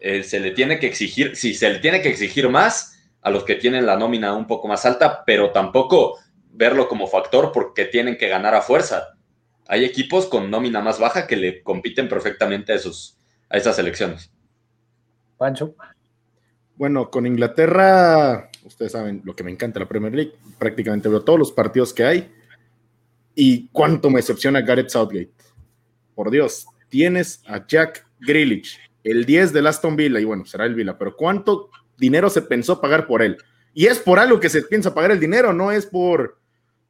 eh, 0.00 0.22
se 0.22 0.40
le 0.40 0.50
tiene 0.50 0.78
que 0.78 0.86
exigir, 0.86 1.36
si 1.36 1.54
se 1.54 1.70
le 1.70 1.78
tiene 1.78 2.02
que 2.02 2.08
exigir 2.08 2.48
más, 2.48 2.92
a 3.22 3.30
los 3.30 3.44
que 3.44 3.54
tienen 3.54 3.86
la 3.86 3.96
nómina 3.96 4.34
un 4.34 4.46
poco 4.46 4.68
más 4.68 4.84
alta, 4.84 5.24
pero 5.24 5.50
tampoco 5.50 6.18
verlo 6.50 6.88
como 6.88 7.06
factor 7.06 7.52
porque 7.52 7.86
tienen 7.86 8.18
que 8.18 8.28
ganar 8.28 8.54
a 8.54 8.60
fuerza. 8.60 9.14
Hay 9.66 9.84
equipos 9.84 10.26
con 10.26 10.50
nómina 10.50 10.80
más 10.82 10.98
baja 10.98 11.26
que 11.26 11.36
le 11.36 11.62
compiten 11.62 12.06
perfectamente 12.08 12.72
a, 12.72 12.76
esos, 12.76 13.18
a 13.48 13.56
esas 13.56 13.78
elecciones. 13.78 14.30
Pancho. 15.38 15.74
Bueno, 16.76 17.10
con 17.10 17.26
Inglaterra, 17.26 18.50
ustedes 18.64 18.92
saben 18.92 19.22
lo 19.24 19.34
que 19.34 19.42
me 19.42 19.50
encanta 19.50 19.80
la 19.80 19.88
Premier 19.88 20.14
League, 20.14 20.34
prácticamente 20.58 21.08
veo 21.08 21.22
todos 21.22 21.38
los 21.38 21.52
partidos 21.52 21.94
que 21.94 22.04
hay 22.04 22.30
y 23.34 23.68
cuánto 23.68 24.10
me 24.10 24.16
decepciona 24.16 24.60
Gareth 24.60 24.90
Southgate. 24.90 25.32
Por 26.14 26.30
Dios, 26.30 26.66
tienes 26.88 27.42
a 27.46 27.66
Jack 27.66 28.06
Grealish, 28.20 28.78
el 29.02 29.24
10 29.24 29.52
del 29.52 29.66
Aston 29.66 29.96
Villa, 29.96 30.20
y 30.20 30.24
bueno, 30.24 30.44
será 30.44 30.64
el 30.66 30.74
Villa, 30.74 30.96
pero 30.96 31.16
¿cuánto 31.16 31.70
dinero 31.96 32.30
se 32.30 32.42
pensó 32.42 32.80
pagar 32.80 33.06
por 33.06 33.22
él. 33.22 33.36
Y 33.72 33.86
es 33.86 33.98
por 33.98 34.18
algo 34.18 34.40
que 34.40 34.48
se 34.48 34.62
piensa 34.62 34.94
pagar 34.94 35.10
el 35.10 35.20
dinero, 35.20 35.52
no 35.52 35.72
es 35.72 35.86
por, 35.86 36.38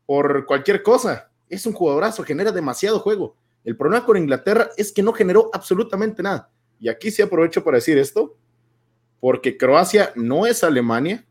por 0.06 0.46
cualquier 0.46 0.82
cosa. 0.82 1.30
Es 1.48 1.66
un 1.66 1.72
jugadorazo, 1.72 2.22
genera 2.24 2.52
demasiado 2.52 2.98
juego. 2.98 3.36
El 3.64 3.76
problema 3.76 4.04
con 4.04 4.16
Inglaterra 4.16 4.70
es 4.76 4.92
que 4.92 5.02
no 5.02 5.12
generó 5.12 5.50
absolutamente 5.52 6.22
nada. 6.22 6.50
Y 6.78 6.88
aquí 6.88 7.10
sí 7.10 7.22
aprovecho 7.22 7.64
para 7.64 7.76
decir 7.76 7.96
esto, 7.96 8.36
porque 9.20 9.56
Croacia 9.56 10.12
no 10.16 10.46
es 10.46 10.62
Alemania 10.62 11.24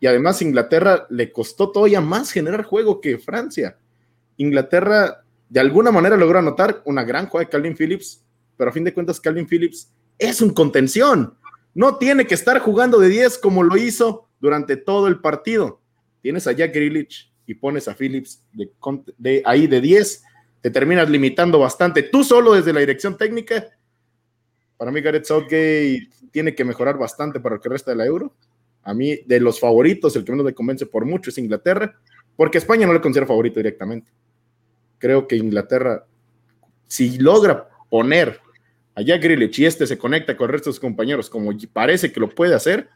y 0.00 0.06
además 0.06 0.42
Inglaterra 0.42 1.06
le 1.10 1.32
costó 1.32 1.72
todavía 1.72 2.00
más 2.00 2.30
generar 2.30 2.62
juego 2.62 3.00
que 3.00 3.18
Francia. 3.18 3.78
Inglaterra 4.36 5.24
de 5.48 5.60
alguna 5.60 5.92
manera 5.92 6.16
logró 6.16 6.38
anotar 6.38 6.82
una 6.84 7.04
gran 7.04 7.26
jugada 7.26 7.46
de 7.46 7.50
Calvin 7.50 7.76
Phillips, 7.76 8.24
pero 8.56 8.70
a 8.70 8.72
fin 8.72 8.84
de 8.84 8.92
cuentas 8.92 9.20
Calvin 9.20 9.46
Phillips 9.46 9.92
es 10.18 10.40
un 10.40 10.50
contención. 10.50 11.36
No 11.74 11.96
tiene 11.98 12.26
que 12.26 12.34
estar 12.34 12.58
jugando 12.60 12.98
de 12.98 13.08
10 13.08 13.38
como 13.38 13.62
lo 13.62 13.76
hizo 13.76 14.28
durante 14.40 14.76
todo 14.76 15.08
el 15.08 15.20
partido. 15.20 15.80
Tienes 16.22 16.46
a 16.46 16.52
Jack 16.52 16.74
Grealish 16.74 17.32
y 17.46 17.54
pones 17.54 17.88
a 17.88 17.94
Phillips 17.94 18.42
de, 19.18 19.42
ahí 19.44 19.66
de 19.66 19.80
10, 19.80 20.22
te 20.60 20.70
terminas 20.70 21.10
limitando 21.10 21.58
bastante. 21.58 22.02
Tú 22.02 22.24
solo 22.24 22.54
desde 22.54 22.72
la 22.72 22.80
dirección 22.80 23.16
técnica. 23.18 23.66
Para 24.76 24.90
mí 24.90 25.00
Gareth 25.00 25.26
Southgate 25.26 26.08
tiene 26.30 26.54
que 26.54 26.64
mejorar 26.64 26.98
bastante 26.98 27.40
para 27.40 27.56
el 27.56 27.60
que 27.60 27.68
resta 27.68 27.90
de 27.90 27.96
la 27.96 28.06
Euro. 28.06 28.34
A 28.82 28.92
mí, 28.92 29.18
de 29.26 29.40
los 29.40 29.60
favoritos, 29.60 30.14
el 30.16 30.24
que 30.24 30.32
menos 30.32 30.44
me 30.44 30.54
convence 30.54 30.84
por 30.84 31.04
mucho 31.04 31.30
es 31.30 31.38
Inglaterra, 31.38 31.98
porque 32.36 32.58
España 32.58 32.86
no 32.86 32.92
le 32.92 33.00
considero 33.00 33.26
favorito 33.26 33.60
directamente. 33.60 34.10
Creo 34.98 35.26
que 35.26 35.36
Inglaterra, 35.36 36.04
si 36.86 37.18
logra 37.18 37.68
poner 37.88 38.40
allá 38.94 39.18
Grealish 39.18 39.60
y 39.60 39.66
este 39.66 39.86
se 39.86 39.98
conecta 39.98 40.36
con 40.36 40.46
el 40.46 40.52
resto 40.52 40.70
de 40.70 40.74
sus 40.74 40.80
compañeros, 40.80 41.30
como 41.30 41.50
parece 41.72 42.12
que 42.12 42.20
lo 42.20 42.28
puede 42.28 42.54
hacer, 42.54 42.88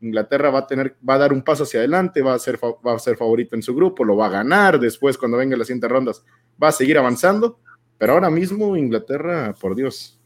Inglaterra 0.00 0.50
va 0.50 0.60
a 0.60 0.66
tener, 0.66 0.96
va 1.08 1.14
a 1.14 1.18
dar 1.18 1.32
un 1.32 1.42
paso 1.42 1.62
hacia 1.62 1.80
adelante, 1.80 2.22
va 2.22 2.34
a 2.34 2.38
ser, 2.38 2.58
va 2.58 2.94
a 2.94 2.98
ser 2.98 3.16
favorito 3.16 3.56
en 3.56 3.62
su 3.62 3.74
grupo, 3.74 4.04
lo 4.04 4.16
va 4.16 4.26
a 4.26 4.30
ganar 4.30 4.78
después 4.78 5.16
cuando 5.16 5.38
venga 5.38 5.56
las 5.56 5.66
siguientes 5.66 5.90
rondas, 5.90 6.24
va 6.62 6.68
a 6.68 6.72
seguir 6.72 6.98
avanzando, 6.98 7.58
pero 7.98 8.12
ahora 8.12 8.30
mismo 8.30 8.76
Inglaterra, 8.76 9.54
por 9.58 9.74
Dios. 9.74 10.20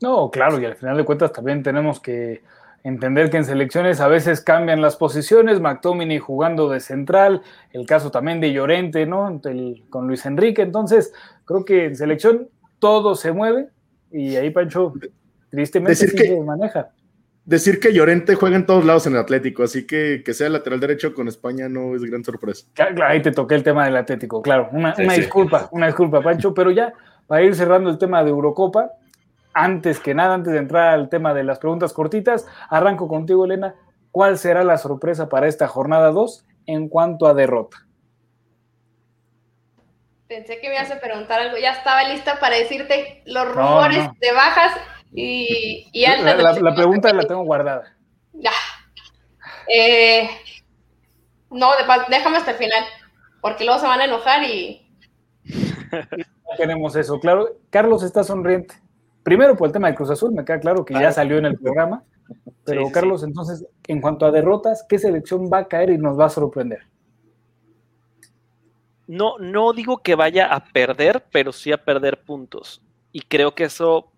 No, 0.00 0.30
claro, 0.30 0.60
y 0.60 0.64
al 0.64 0.76
final 0.76 0.96
de 0.96 1.04
cuentas 1.04 1.32
también 1.32 1.62
tenemos 1.62 2.00
que 2.00 2.42
entender 2.88 3.30
que 3.30 3.36
en 3.36 3.44
selecciones 3.44 4.00
a 4.00 4.08
veces 4.08 4.40
cambian 4.40 4.80
las 4.80 4.96
posiciones, 4.96 5.60
McTominay 5.60 6.18
jugando 6.18 6.68
de 6.68 6.80
central, 6.80 7.42
el 7.72 7.86
caso 7.86 8.10
también 8.10 8.40
de 8.40 8.52
Llorente, 8.52 9.06
¿no? 9.06 9.40
con 9.90 10.08
Luis 10.08 10.24
Enrique, 10.26 10.62
entonces 10.62 11.12
creo 11.44 11.64
que 11.64 11.86
en 11.86 11.96
selección 11.96 12.48
todo 12.78 13.14
se 13.14 13.32
mueve, 13.32 13.68
y 14.10 14.36
ahí 14.36 14.50
Pancho 14.50 14.94
tristemente 15.50 16.06
decir 16.06 16.14
que, 16.14 16.40
maneja. 16.40 16.90
Decir 17.44 17.78
que 17.78 17.92
Llorente 17.92 18.34
juega 18.34 18.56
en 18.56 18.66
todos 18.66 18.84
lados 18.84 19.06
en 19.06 19.14
el 19.14 19.18
Atlético, 19.20 19.62
así 19.62 19.86
que 19.86 20.22
que 20.24 20.34
sea 20.34 20.48
lateral 20.48 20.80
derecho 20.80 21.14
con 21.14 21.28
España 21.28 21.68
no 21.68 21.94
es 21.94 22.02
gran 22.02 22.24
sorpresa. 22.24 22.66
Claro, 22.74 23.04
ahí 23.04 23.20
te 23.22 23.32
toqué 23.32 23.54
el 23.54 23.62
tema 23.62 23.84
del 23.84 23.96
Atlético, 23.96 24.40
claro. 24.42 24.68
Una, 24.72 24.94
disculpa, 24.94 25.68
una 25.72 25.86
disculpa, 25.86 26.22
Pancho, 26.22 26.54
pero 26.54 26.70
ya 26.70 26.92
para 27.26 27.42
ir 27.42 27.54
cerrando 27.54 27.90
el 27.90 27.98
tema 27.98 28.24
de 28.24 28.30
Eurocopa, 28.30 28.92
antes 29.52 30.00
que 30.00 30.14
nada, 30.14 30.34
antes 30.34 30.52
de 30.52 30.58
entrar 30.58 30.94
al 30.94 31.08
tema 31.08 31.34
de 31.34 31.44
las 31.44 31.58
preguntas 31.58 31.92
cortitas, 31.92 32.46
arranco 32.68 33.08
contigo, 33.08 33.44
Elena. 33.44 33.74
¿Cuál 34.10 34.38
será 34.38 34.64
la 34.64 34.78
sorpresa 34.78 35.28
para 35.28 35.48
esta 35.48 35.68
jornada 35.68 36.10
2 36.10 36.44
en 36.66 36.88
cuanto 36.88 37.26
a 37.26 37.34
derrota? 37.34 37.86
Pensé 40.28 40.60
que 40.60 40.68
me 40.68 40.74
ibas 40.74 40.90
a 40.90 41.00
preguntar 41.00 41.40
algo. 41.40 41.56
Ya 41.56 41.72
estaba 41.72 42.04
lista 42.04 42.38
para 42.38 42.56
decirte 42.56 43.22
los 43.26 43.48
rumores 43.48 44.06
de 44.20 44.32
bajas 44.32 44.72
y, 45.12 45.88
y 45.92 46.04
altas. 46.04 46.60
La, 46.60 46.74
pregunta 46.74 47.12
la 47.12 47.24
tengo 47.24 47.42
guardada. 47.44 47.96
Ya. 48.32 48.52
Eh, 49.68 50.28
no, 51.50 51.70
déjame 52.08 52.36
hasta 52.36 52.50
el 52.52 52.56
final, 52.56 52.84
porque 53.40 53.64
luego 53.64 53.80
se 53.80 53.86
van 53.86 54.00
a 54.00 54.04
enojar 54.04 54.44
y. 54.44 54.86
No 55.90 56.56
queremos 56.56 56.96
eso, 56.96 57.20
claro. 57.20 57.58
Carlos 57.70 58.02
está 58.02 58.24
sonriente. 58.24 58.74
Primero 59.28 59.56
por 59.56 59.66
el 59.66 59.72
tema 59.72 59.88
de 59.88 59.94
Cruz 59.94 60.10
Azul, 60.10 60.32
me 60.32 60.44
queda 60.44 60.58
claro 60.58 60.84
que 60.84 60.94
ya 60.94 61.12
salió 61.12 61.36
en 61.36 61.44
el 61.44 61.58
programa. 61.60 62.02
Pero 62.64 62.90
Carlos, 62.90 63.22
entonces, 63.22 63.66
en 63.86 64.00
cuanto 64.00 64.24
a 64.24 64.30
derrotas, 64.30 64.86
¿qué 64.88 64.98
selección 64.98 65.50
va 65.52 65.58
a 65.58 65.68
caer 65.68 65.90
y 65.90 65.98
nos 65.98 66.18
va 66.18 66.26
a 66.26 66.30
sorprender? 66.30 66.80
no, 69.08 69.38
no 69.38 69.72
digo 69.72 69.98
que 69.98 70.14
vaya 70.14 70.54
a 70.54 70.64
perder, 70.64 71.24
pero 71.32 71.50
sí 71.50 71.72
a 71.72 71.82
perder 71.82 72.22
puntos. 72.22 72.82
Y 73.10 73.22
creo 73.22 73.54
que 73.54 73.64
eso 73.64 74.12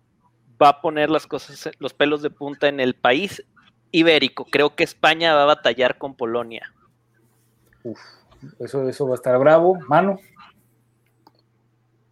va 0.61 0.69
a 0.69 0.81
poner 0.81 1.09
las 1.09 1.25
cosas, 1.27 1.71
los 1.79 1.93
pelos 1.93 2.21
de 2.21 2.29
punta 2.29 2.67
en 2.67 2.79
el 2.79 2.93
país 2.93 3.43
ibérico. 3.91 4.45
Creo 4.45 4.75
que 4.75 4.83
España 4.83 5.33
va 5.33 5.43
a 5.43 5.45
batallar 5.45 5.97
con 5.97 6.13
Polonia. 6.13 6.73
Uf, 7.83 7.99
eso, 8.59 8.87
eso 8.87 9.07
va 9.07 9.13
a 9.13 9.15
estar 9.15 9.39
bravo. 9.39 9.77
Mano. 9.87 10.19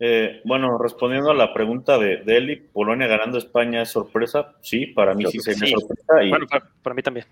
Eh, 0.02 0.42
bueno, 0.46 0.78
respondiendo 0.78 1.30
a 1.30 1.34
la 1.34 1.54
pregunta 1.54 1.98
de, 1.98 2.24
Eli, 2.26 2.56
¿Polonia 2.56 3.08
ganando 3.08 3.38
España 3.38 3.82
es 3.82 3.90
sorpresa? 3.90 4.56
Sí, 4.62 4.86
para 4.88 5.14
mí 5.14 5.26
sí 5.26 5.40
sería 5.40 5.76
sorpresa. 5.78 6.24
Y, 6.24 6.30
bueno, 6.30 6.46
para, 6.82 6.96
mí 6.96 7.02
también. 7.02 7.26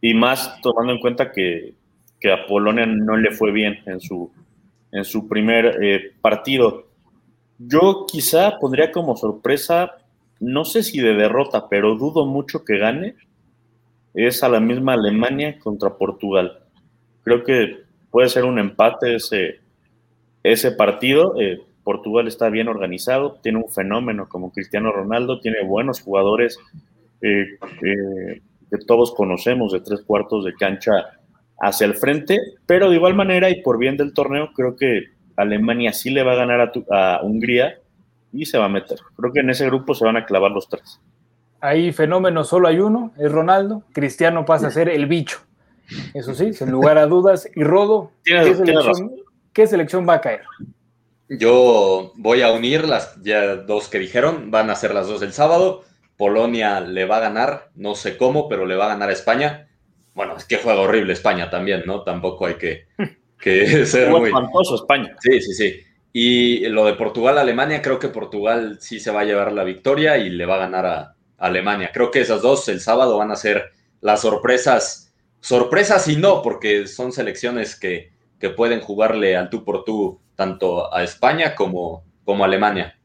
Y 0.00 0.14
más 0.14 0.60
tomando 0.62 0.92
en 0.92 1.00
cuenta 1.00 1.30
que, 1.30 1.74
que 2.18 2.32
a 2.32 2.46
Polonia 2.46 2.86
no 2.86 3.16
le 3.16 3.30
fue 3.30 3.52
bien 3.52 3.78
en 3.84 4.00
su, 4.00 4.32
en 4.90 5.04
su 5.04 5.28
primer 5.28 5.82
eh, 5.82 6.12
partido. 6.22 6.86
Yo 7.58 8.06
quizá 8.10 8.58
pondría 8.58 8.90
como 8.90 9.16
sorpresa, 9.16 9.92
no 10.40 10.64
sé 10.64 10.82
si 10.82 11.00
de 11.00 11.14
derrota, 11.14 11.68
pero 11.68 11.94
dudo 11.94 12.24
mucho 12.24 12.64
que 12.64 12.78
gane, 12.78 13.16
es 14.14 14.42
a 14.42 14.48
la 14.48 14.60
misma 14.60 14.94
Alemania 14.94 15.58
contra 15.58 15.96
Portugal. 15.96 16.60
Creo 17.22 17.44
que 17.44 17.82
puede 18.10 18.28
ser 18.28 18.44
un 18.44 18.58
empate 18.58 19.16
ese, 19.16 19.60
ese 20.42 20.72
partido. 20.72 21.34
Eh, 21.40 21.60
Portugal 21.84 22.26
está 22.26 22.48
bien 22.48 22.68
organizado, 22.68 23.38
tiene 23.42 23.58
un 23.58 23.70
fenómeno 23.70 24.28
como 24.28 24.50
Cristiano 24.50 24.90
Ronaldo, 24.90 25.40
tiene 25.40 25.62
buenos 25.62 26.00
jugadores 26.00 26.58
eh, 27.20 27.58
que 27.80 28.78
todos 28.86 29.14
conocemos 29.14 29.72
de 29.72 29.80
tres 29.80 30.02
cuartos 30.02 30.44
de 30.44 30.54
cancha 30.54 30.92
hacia 31.60 31.86
el 31.86 31.94
frente, 31.94 32.38
pero 32.66 32.90
de 32.90 32.96
igual 32.96 33.14
manera 33.14 33.50
y 33.50 33.62
por 33.62 33.78
bien 33.78 33.96
del 33.96 34.12
torneo, 34.12 34.50
creo 34.54 34.76
que 34.76 35.04
Alemania 35.36 35.92
sí 35.92 36.10
le 36.10 36.22
va 36.22 36.32
a 36.32 36.36
ganar 36.36 36.72
a, 36.90 37.20
Hungría 37.22 37.78
y 38.32 38.46
se 38.46 38.58
va 38.58 38.66
a 38.66 38.68
meter. 38.68 38.98
Creo 39.16 39.32
que 39.32 39.40
en 39.40 39.50
ese 39.50 39.66
grupo 39.66 39.94
se 39.94 40.04
van 40.04 40.16
a 40.16 40.24
clavar 40.24 40.50
los 40.50 40.68
tres. 40.68 41.00
Ahí 41.60 41.92
fenómeno 41.92 42.44
solo 42.44 42.68
hay 42.68 42.78
uno, 42.78 43.12
es 43.16 43.30
Ronaldo. 43.30 43.84
Cristiano 43.92 44.44
pasa 44.44 44.68
a 44.68 44.70
ser 44.70 44.88
el 44.88 45.06
bicho. 45.06 45.38
Eso 46.12 46.34
sí, 46.34 46.52
sin 46.52 46.70
lugar 46.70 46.98
a 46.98 47.06
dudas. 47.06 47.48
Y 47.54 47.62
Rodo, 47.62 48.10
¿qué 48.24 48.54
selección, 48.54 49.12
¿qué 49.52 49.66
selección 49.66 50.06
va 50.08 50.14
a 50.14 50.20
caer? 50.20 50.42
Yo 51.38 52.12
voy 52.16 52.42
a 52.42 52.52
unir 52.52 52.86
las 52.86 53.20
ya 53.22 53.56
dos 53.56 53.88
que 53.88 53.98
dijeron, 53.98 54.50
van 54.50 54.70
a 54.70 54.76
ser 54.76 54.94
las 54.94 55.06
dos 55.06 55.20
del 55.20 55.32
sábado. 55.32 55.84
Polonia 56.16 56.80
le 56.80 57.04
va 57.06 57.16
a 57.16 57.20
ganar, 57.20 57.70
no 57.74 57.94
sé 57.94 58.16
cómo, 58.16 58.48
pero 58.48 58.66
le 58.66 58.76
va 58.76 58.86
a 58.86 58.88
ganar 58.88 59.08
a 59.08 59.12
España. 59.12 59.68
Bueno, 60.14 60.36
es 60.36 60.44
que 60.44 60.58
juega 60.58 60.80
horrible 60.80 61.12
España 61.12 61.50
también, 61.50 61.82
¿no? 61.86 62.02
Tampoco 62.02 62.46
hay 62.46 62.54
que, 62.54 62.86
que 63.40 63.86
ser 63.86 64.10
muy... 64.10 64.26
espantoso 64.26 64.76
España. 64.76 65.16
Sí, 65.20 65.40
sí, 65.40 65.54
sí. 65.54 65.80
Y 66.12 66.66
lo 66.68 66.86
de 66.86 66.94
Portugal-Alemania, 66.94 67.82
creo 67.82 67.98
que 67.98 68.08
Portugal 68.08 68.78
sí 68.80 69.00
se 69.00 69.10
va 69.10 69.22
a 69.22 69.24
llevar 69.24 69.52
la 69.52 69.64
victoria 69.64 70.16
y 70.16 70.30
le 70.30 70.46
va 70.46 70.56
a 70.56 70.60
ganar 70.60 70.86
a 70.86 71.16
Alemania. 71.38 71.90
Creo 71.92 72.10
que 72.10 72.20
esas 72.20 72.40
dos 72.40 72.68
el 72.68 72.80
sábado 72.80 73.18
van 73.18 73.32
a 73.32 73.36
ser 73.36 73.72
las 74.00 74.20
sorpresas, 74.20 75.12
sorpresas 75.40 76.06
y 76.06 76.16
no, 76.16 76.40
porque 76.42 76.86
son 76.86 77.10
selecciones 77.10 77.74
que, 77.74 78.12
que 78.38 78.50
pueden 78.50 78.80
jugarle 78.80 79.36
al 79.36 79.50
tú 79.50 79.64
por 79.64 79.84
tú 79.84 80.20
tanto 80.36 80.92
a 80.94 81.02
España 81.02 81.54
como, 81.54 82.04
como 82.24 82.44
a 82.44 82.46
Alemania. 82.46 82.98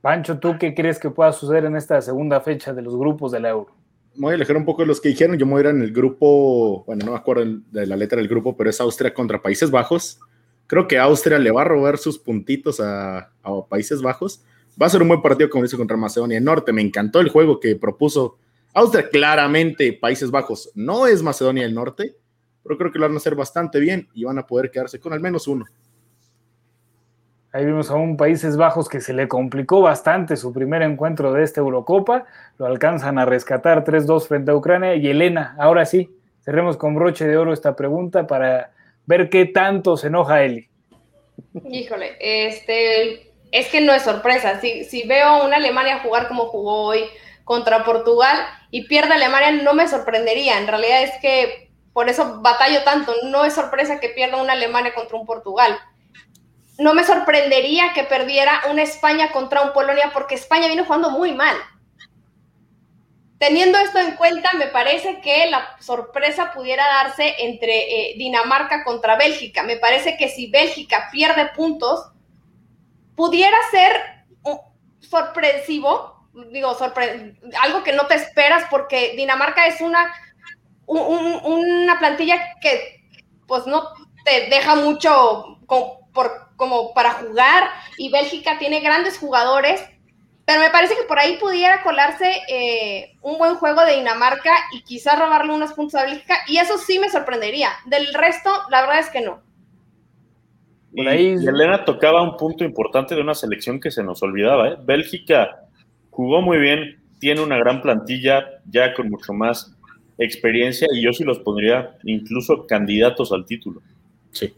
Pancho, 0.00 0.38
¿tú 0.38 0.56
qué 0.58 0.74
crees 0.74 0.98
que 0.98 1.10
pueda 1.10 1.32
suceder 1.32 1.64
en 1.64 1.76
esta 1.76 2.00
segunda 2.02 2.40
fecha 2.40 2.72
de 2.72 2.82
los 2.82 2.96
grupos 2.96 3.32
del 3.32 3.46
Euro? 3.46 3.74
voy 4.16 4.32
a 4.32 4.34
alejar 4.34 4.56
un 4.56 4.64
poco 4.64 4.82
de 4.82 4.86
los 4.86 5.00
que 5.00 5.08
dijeron. 5.08 5.38
Yo 5.38 5.46
me 5.46 5.52
voy 5.52 5.60
a 5.60 5.70
ir 5.70 5.74
en 5.74 5.82
el 5.82 5.92
grupo, 5.92 6.84
bueno, 6.86 7.04
no 7.04 7.12
me 7.12 7.18
acuerdo 7.18 7.44
de 7.70 7.86
la 7.86 7.96
letra 7.96 8.18
del 8.18 8.28
grupo, 8.28 8.56
pero 8.56 8.70
es 8.70 8.80
Austria 8.80 9.12
contra 9.12 9.40
Países 9.42 9.70
Bajos. 9.70 10.18
Creo 10.66 10.88
que 10.88 10.98
Austria 10.98 11.38
le 11.38 11.50
va 11.50 11.62
a 11.62 11.64
robar 11.64 11.98
sus 11.98 12.18
puntitos 12.18 12.80
a, 12.80 13.30
Países 13.68 14.00
Bajos. 14.00 14.42
Va 14.80 14.86
a 14.86 14.90
ser 14.90 15.02
un 15.02 15.08
buen 15.08 15.22
partido, 15.22 15.50
como 15.50 15.64
dice, 15.64 15.76
contra 15.76 15.96
Macedonia 15.96 16.36
del 16.36 16.44
Norte. 16.44 16.72
Me 16.72 16.82
encantó 16.82 17.20
el 17.20 17.28
juego 17.28 17.60
que 17.60 17.76
propuso 17.76 18.38
Austria. 18.72 19.08
Claramente, 19.08 19.92
Países 19.92 20.30
Bajos 20.30 20.70
no 20.74 21.06
es 21.06 21.22
Macedonia 21.22 21.64
del 21.64 21.74
Norte, 21.74 22.16
pero 22.62 22.78
creo 22.78 22.90
que 22.90 22.98
lo 22.98 23.06
van 23.06 23.14
a 23.14 23.18
hacer 23.18 23.34
bastante 23.34 23.78
bien 23.78 24.08
y 24.14 24.24
van 24.24 24.38
a 24.38 24.46
poder 24.46 24.70
quedarse 24.70 24.98
con 24.98 25.12
al 25.12 25.20
menos 25.20 25.46
uno. 25.46 25.66
Ahí 27.54 27.64
vimos 27.64 27.88
a 27.88 27.94
un 27.94 28.16
Países 28.16 28.56
Bajos 28.56 28.88
que 28.88 29.00
se 29.00 29.12
le 29.12 29.28
complicó 29.28 29.80
bastante 29.80 30.36
su 30.36 30.52
primer 30.52 30.82
encuentro 30.82 31.32
de 31.32 31.44
esta 31.44 31.60
Eurocopa. 31.60 32.24
Lo 32.58 32.66
alcanzan 32.66 33.16
a 33.16 33.26
rescatar 33.26 33.84
3-2 33.84 34.26
frente 34.26 34.50
a 34.50 34.56
Ucrania. 34.56 34.96
Y 34.96 35.06
Elena, 35.06 35.54
ahora 35.56 35.86
sí, 35.86 36.10
cerremos 36.44 36.76
con 36.76 36.96
broche 36.96 37.28
de 37.28 37.36
oro 37.36 37.52
esta 37.52 37.76
pregunta 37.76 38.26
para 38.26 38.72
ver 39.06 39.30
qué 39.30 39.44
tanto 39.44 39.96
se 39.96 40.08
enoja 40.08 40.42
Eli. 40.42 40.68
Híjole, 41.70 42.16
este, 42.18 43.30
es 43.52 43.68
que 43.68 43.80
no 43.80 43.92
es 43.92 44.02
sorpresa. 44.02 44.60
Si, 44.60 44.82
si 44.82 45.06
veo 45.06 45.24
a 45.24 45.46
una 45.46 45.58
Alemania 45.58 46.00
jugar 46.00 46.26
como 46.26 46.46
jugó 46.46 46.86
hoy 46.86 47.04
contra 47.44 47.84
Portugal 47.84 48.36
y 48.72 48.88
pierde 48.88 49.14
Alemania, 49.14 49.62
no 49.62 49.74
me 49.74 49.86
sorprendería. 49.86 50.58
En 50.58 50.66
realidad 50.66 51.04
es 51.04 51.12
que 51.22 51.70
por 51.92 52.08
eso 52.08 52.40
batallo 52.42 52.82
tanto. 52.82 53.12
No 53.30 53.44
es 53.44 53.54
sorpresa 53.54 54.00
que 54.00 54.08
pierda 54.08 54.42
una 54.42 54.54
Alemania 54.54 54.92
contra 54.92 55.16
un 55.16 55.24
Portugal 55.24 55.78
no 56.78 56.94
me 56.94 57.04
sorprendería 57.04 57.92
que 57.94 58.04
perdiera 58.04 58.62
una 58.70 58.82
España 58.82 59.30
contra 59.30 59.62
un 59.62 59.72
Polonia 59.72 60.10
porque 60.12 60.34
España 60.34 60.68
vino 60.68 60.84
jugando 60.84 61.10
muy 61.10 61.32
mal. 61.32 61.56
Teniendo 63.38 63.78
esto 63.78 63.98
en 63.98 64.16
cuenta, 64.16 64.52
me 64.54 64.66
parece 64.68 65.20
que 65.20 65.50
la 65.50 65.76
sorpresa 65.80 66.52
pudiera 66.52 66.86
darse 66.86 67.34
entre 67.40 68.10
eh, 68.10 68.14
Dinamarca 68.16 68.84
contra 68.84 69.16
Bélgica. 69.16 69.62
Me 69.62 69.76
parece 69.76 70.16
que 70.16 70.28
si 70.28 70.50
Bélgica 70.50 71.08
pierde 71.12 71.46
puntos, 71.54 72.10
pudiera 73.14 73.56
ser 73.70 74.24
sorpresivo, 75.00 76.26
digo, 76.50 76.76
algo 77.60 77.82
que 77.84 77.92
no 77.92 78.06
te 78.06 78.14
esperas 78.14 78.64
porque 78.70 79.14
Dinamarca 79.16 79.66
es 79.66 79.80
una, 79.80 80.12
una 80.86 81.98
plantilla 81.98 82.54
que 82.60 83.04
pues 83.46 83.66
no 83.66 83.92
te 84.24 84.48
deja 84.48 84.74
mucho 84.76 85.58
por 85.66 86.43
como 86.56 86.92
para 86.94 87.12
jugar 87.12 87.64
y 87.98 88.10
Bélgica 88.10 88.58
tiene 88.58 88.80
grandes 88.80 89.18
jugadores, 89.18 89.82
pero 90.46 90.60
me 90.60 90.70
parece 90.70 90.94
que 90.94 91.04
por 91.08 91.18
ahí 91.18 91.38
pudiera 91.38 91.82
colarse 91.82 92.26
eh, 92.48 93.16
un 93.22 93.38
buen 93.38 93.54
juego 93.54 93.84
de 93.84 93.96
Dinamarca 93.96 94.52
y 94.72 94.82
quizás 94.82 95.18
robarle 95.18 95.52
unos 95.52 95.72
puntos 95.72 95.94
a 95.94 96.04
Bélgica 96.04 96.36
y 96.48 96.58
eso 96.58 96.76
sí 96.78 96.98
me 96.98 97.08
sorprendería. 97.08 97.70
Del 97.86 98.12
resto, 98.12 98.50
la 98.70 98.82
verdad 98.82 98.98
es 99.00 99.10
que 99.10 99.22
no. 99.22 99.42
Y, 100.92 101.02
Elena 101.02 101.84
tocaba 101.84 102.22
un 102.22 102.36
punto 102.36 102.62
importante 102.62 103.14
de 103.14 103.20
una 103.20 103.34
selección 103.34 103.80
que 103.80 103.90
se 103.90 104.04
nos 104.04 104.22
olvidaba. 104.22 104.68
¿eh? 104.68 104.76
Bélgica 104.80 105.62
jugó 106.10 106.40
muy 106.40 106.58
bien, 106.58 107.02
tiene 107.18 107.40
una 107.40 107.56
gran 107.56 107.82
plantilla 107.82 108.60
ya 108.70 108.94
con 108.94 109.10
mucho 109.10 109.32
más 109.32 109.74
experiencia 110.18 110.86
y 110.92 111.02
yo 111.02 111.12
sí 111.12 111.24
los 111.24 111.40
pondría 111.40 111.96
incluso 112.04 112.66
candidatos 112.66 113.32
al 113.32 113.44
título. 113.46 113.80
Sí 114.30 114.54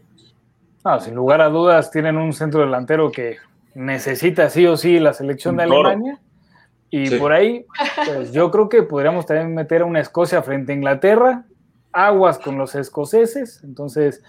sin 0.99 1.15
lugar 1.15 1.41
a 1.41 1.49
dudas 1.49 1.91
tienen 1.91 2.17
un 2.17 2.33
centro 2.33 2.61
delantero 2.61 3.11
que 3.11 3.37
necesita 3.75 4.49
sí 4.49 4.65
o 4.65 4.77
sí 4.77 4.99
la 4.99 5.13
selección 5.13 5.57
de 5.57 5.63
Alemania. 5.63 6.19
Y 6.89 7.09
por 7.17 7.33
ahí, 7.33 7.65
pues 8.05 8.31
yo 8.31 8.49
creo 8.49 8.69
que 8.69 8.83
podríamos 8.83 9.25
también 9.25 9.53
meter 9.53 9.81
a 9.81 9.85
una 9.85 9.99
Escocia 9.99 10.41
frente 10.41 10.71
a 10.71 10.75
Inglaterra, 10.75 11.45
aguas 11.91 12.39
con 12.39 12.57
los 12.57 12.75
escoceses, 12.75 13.61
entonces 13.63 14.23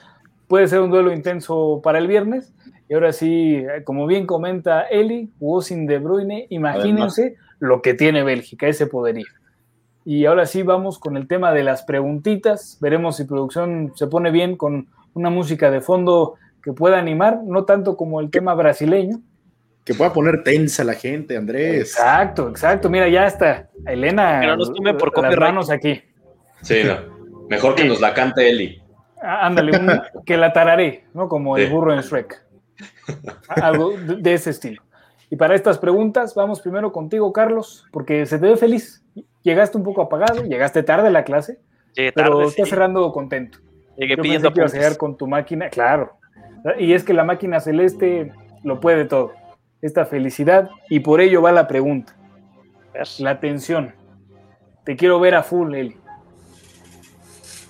puede 0.48 0.66
ser 0.66 0.80
un 0.80 0.90
duelo 0.90 1.12
intenso 1.12 1.80
para 1.82 1.98
el 1.98 2.09
viernes. 2.09 2.52
Y 2.89 2.94
ahora 2.94 3.12
sí, 3.12 3.64
como 3.85 4.06
bien 4.06 4.26
comenta 4.26 4.82
Eli, 4.82 5.30
jugó 5.39 5.62
sin 5.62 5.86
De 5.86 5.98
Bruyne, 5.98 6.47
imagínense 6.51 7.36
lo 7.59 7.82
que 7.82 7.94
tiene 7.94 8.24
Bélgica, 8.24 8.66
ese 8.66 8.86
poderío. 8.86 9.26
Y 10.05 10.24
ahora 10.24 10.47
sí 10.47 10.62
vamos 10.62 10.98
con 10.98 11.16
el 11.16 11.28
tema 11.28 11.52
de 11.52 11.62
las 11.62 11.82
preguntitas, 11.82 12.78
veremos 12.80 13.16
si 13.16 13.24
producción 13.24 13.93
se 13.94 14.06
pone 14.06 14.30
bien 14.30 14.56
con 14.56 14.89
una 15.12 15.28
música 15.28 15.70
de 15.70 15.82
fondo 15.82 16.36
que 16.62 16.72
pueda 16.72 16.98
animar, 16.98 17.40
no 17.44 17.64
tanto 17.64 17.97
como 17.97 18.20
el 18.20 18.30
tema 18.30 18.55
brasileño. 18.55 19.20
Que 19.85 19.94
pueda 19.94 20.12
poner 20.12 20.43
tensa 20.43 20.85
la 20.85 20.94
gente, 20.94 21.36
Andrés. 21.36 21.80
Exacto, 21.80 22.48
exacto. 22.48 22.90
Mira, 22.90 23.09
ya 23.09 23.26
está. 23.26 23.70
Elena, 23.86 24.43
no 24.47 24.56
nos 24.56 24.72
tome 24.72 24.94
por 24.94 25.16
las 25.22 25.36
manos 25.36 25.70
aquí. 25.70 26.02
Sí, 26.62 26.82
mejor 27.48 27.74
que 27.74 27.85
nos 27.85 28.01
la 28.01 28.12
cante 28.12 28.51
Eli. 28.51 28.82
Ah, 29.22 29.47
ándale, 29.47 29.72
que 30.26 30.36
la 30.36 30.52
tararé, 30.52 31.05
¿no? 31.14 31.28
Como 31.28 31.56
el 31.56 31.70
burro 31.70 31.93
en 31.93 32.01
Shrek. 32.01 32.44
Algo 33.48 33.94
de 33.97 34.35
ese 34.35 34.51
estilo. 34.51 34.82
Y 35.30 35.36
para 35.36 35.55
estas 35.55 35.78
preguntas, 35.78 36.35
vamos 36.35 36.60
primero 36.60 36.93
contigo, 36.93 37.32
Carlos, 37.32 37.86
porque 37.90 38.26
se 38.26 38.39
te 38.39 38.47
ve 38.47 38.56
feliz. 38.56 39.05
Llegaste 39.43 39.76
un 39.76 39.85
poco 39.85 40.02
apagado, 40.02 40.44
llegaste 40.44 40.82
tarde 40.82 41.09
a 41.09 41.10
la 41.10 41.24
clase, 41.24 41.59
pero 42.14 42.43
estás 42.43 42.68
cerrando 42.68 43.10
contento. 43.12 43.59
Llegué 43.97 44.16
Yo 44.16 44.22
pidiendo 44.22 44.52
que 44.52 44.60
ibas 44.60 44.74
a 44.74 44.76
llegar 44.76 44.97
con 44.97 45.16
tu 45.16 45.26
máquina, 45.26 45.68
claro, 45.68 46.18
y 46.78 46.93
es 46.93 47.05
que 47.05 47.14
la 47.14 47.24
máquina 47.24 47.60
celeste 47.60 48.32
lo 48.62 48.80
puede 48.80 49.05
todo. 49.05 49.32
Esta 49.80 50.06
felicidad. 50.06 50.70
Y 50.89 51.01
por 51.01 51.20
ello 51.20 51.43
va 51.43 51.52
la 51.52 51.68
pregunta. 51.68 52.16
La 53.18 53.30
atención. 53.30 53.94
Te 54.85 54.97
quiero 54.97 55.20
ver 55.20 55.35
a 55.35 55.43
full, 55.43 55.74
Eli. 55.74 55.97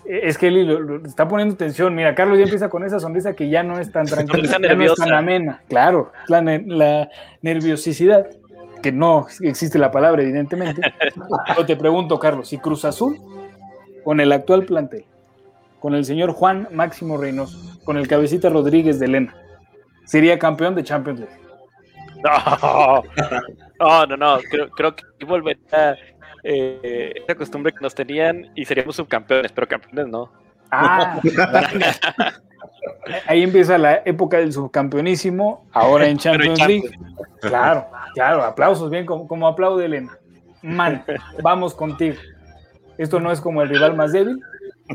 Es 0.05 0.39
que 0.39 0.49
Eli 0.49 0.65
lo, 0.65 1.05
está 1.05 1.29
poniendo 1.29 1.57
tensión. 1.57 1.95
Mira, 1.95 2.15
Carlos 2.15 2.39
ya 2.39 2.45
empieza 2.45 2.71
con 2.71 2.85
esa 2.85 2.99
sonrisa 2.99 3.35
que 3.35 3.51
ya 3.51 3.63
no 3.63 3.79
es 3.79 3.93
tan 3.93 4.07
tranquila, 4.07 4.59
no 4.59 4.85
es 4.85 4.95
tan 4.95 5.13
amena. 5.13 5.63
Claro, 5.69 6.13
la, 6.29 6.41
la 6.41 7.11
nerviosidad, 7.43 8.27
que 8.83 8.93
no 8.93 9.27
existe 9.41 9.79
la 9.79 9.91
palabra, 9.91 10.23
evidentemente. 10.23 10.81
Yo 11.57 11.67
te 11.67 11.77
pregunto, 11.77 12.19
Carlos, 12.19 12.49
si 12.49 12.59
Cruz 12.59 12.87
Azul, 12.87 13.19
con 14.05 14.21
el 14.21 14.33
actual 14.33 14.65
plantel, 14.65 15.05
con 15.81 15.95
el 15.95 16.05
señor 16.05 16.33
Juan 16.33 16.69
Máximo 16.73 17.19
Reynoso, 17.19 17.68
con 17.89 17.97
el 17.97 18.07
cabecita 18.07 18.51
Rodríguez 18.51 19.01
de 19.01 19.09
Lena. 19.09 19.35
Sería 20.05 20.39
campeón 20.39 20.75
de 20.75 20.85
Champions 20.85 21.21
League. 21.21 21.35
No, 23.81 24.07
no, 24.07 24.17
no, 24.19 24.39
Creo, 24.51 24.69
creo 24.71 24.95
que 24.95 25.25
volvería 25.25 25.97
eh, 26.43 27.15
esa 27.15 27.35
costumbre 27.35 27.73
que 27.73 27.81
nos 27.81 27.95
tenían 27.95 28.51
y 28.55 28.67
seríamos 28.67 28.97
subcampeones, 28.97 29.53
pero 29.53 29.67
campeones 29.67 30.07
no. 30.09 30.31
Ah, 30.71 31.19
ahí 33.27 33.43
empieza 33.43 33.79
la 33.79 34.03
época 34.05 34.37
del 34.37 34.53
subcampeonísimo, 34.53 35.65
ahora 35.73 36.09
en 36.09 36.19
Champions 36.19 36.67
League. 36.67 36.91
Claro, 37.41 37.87
claro, 38.13 38.43
aplausos, 38.43 38.91
bien 38.91 39.07
como, 39.07 39.27
como 39.27 39.47
aplaude 39.47 39.87
Elena. 39.87 40.19
Man, 40.61 41.03
vamos 41.43 41.75
contigo. 41.75 42.17
Esto 42.99 43.19
no 43.19 43.33
es 43.33 43.41
como 43.41 43.63
el 43.63 43.71
rival 43.71 43.97
más 43.97 44.13
débil, 44.13 44.43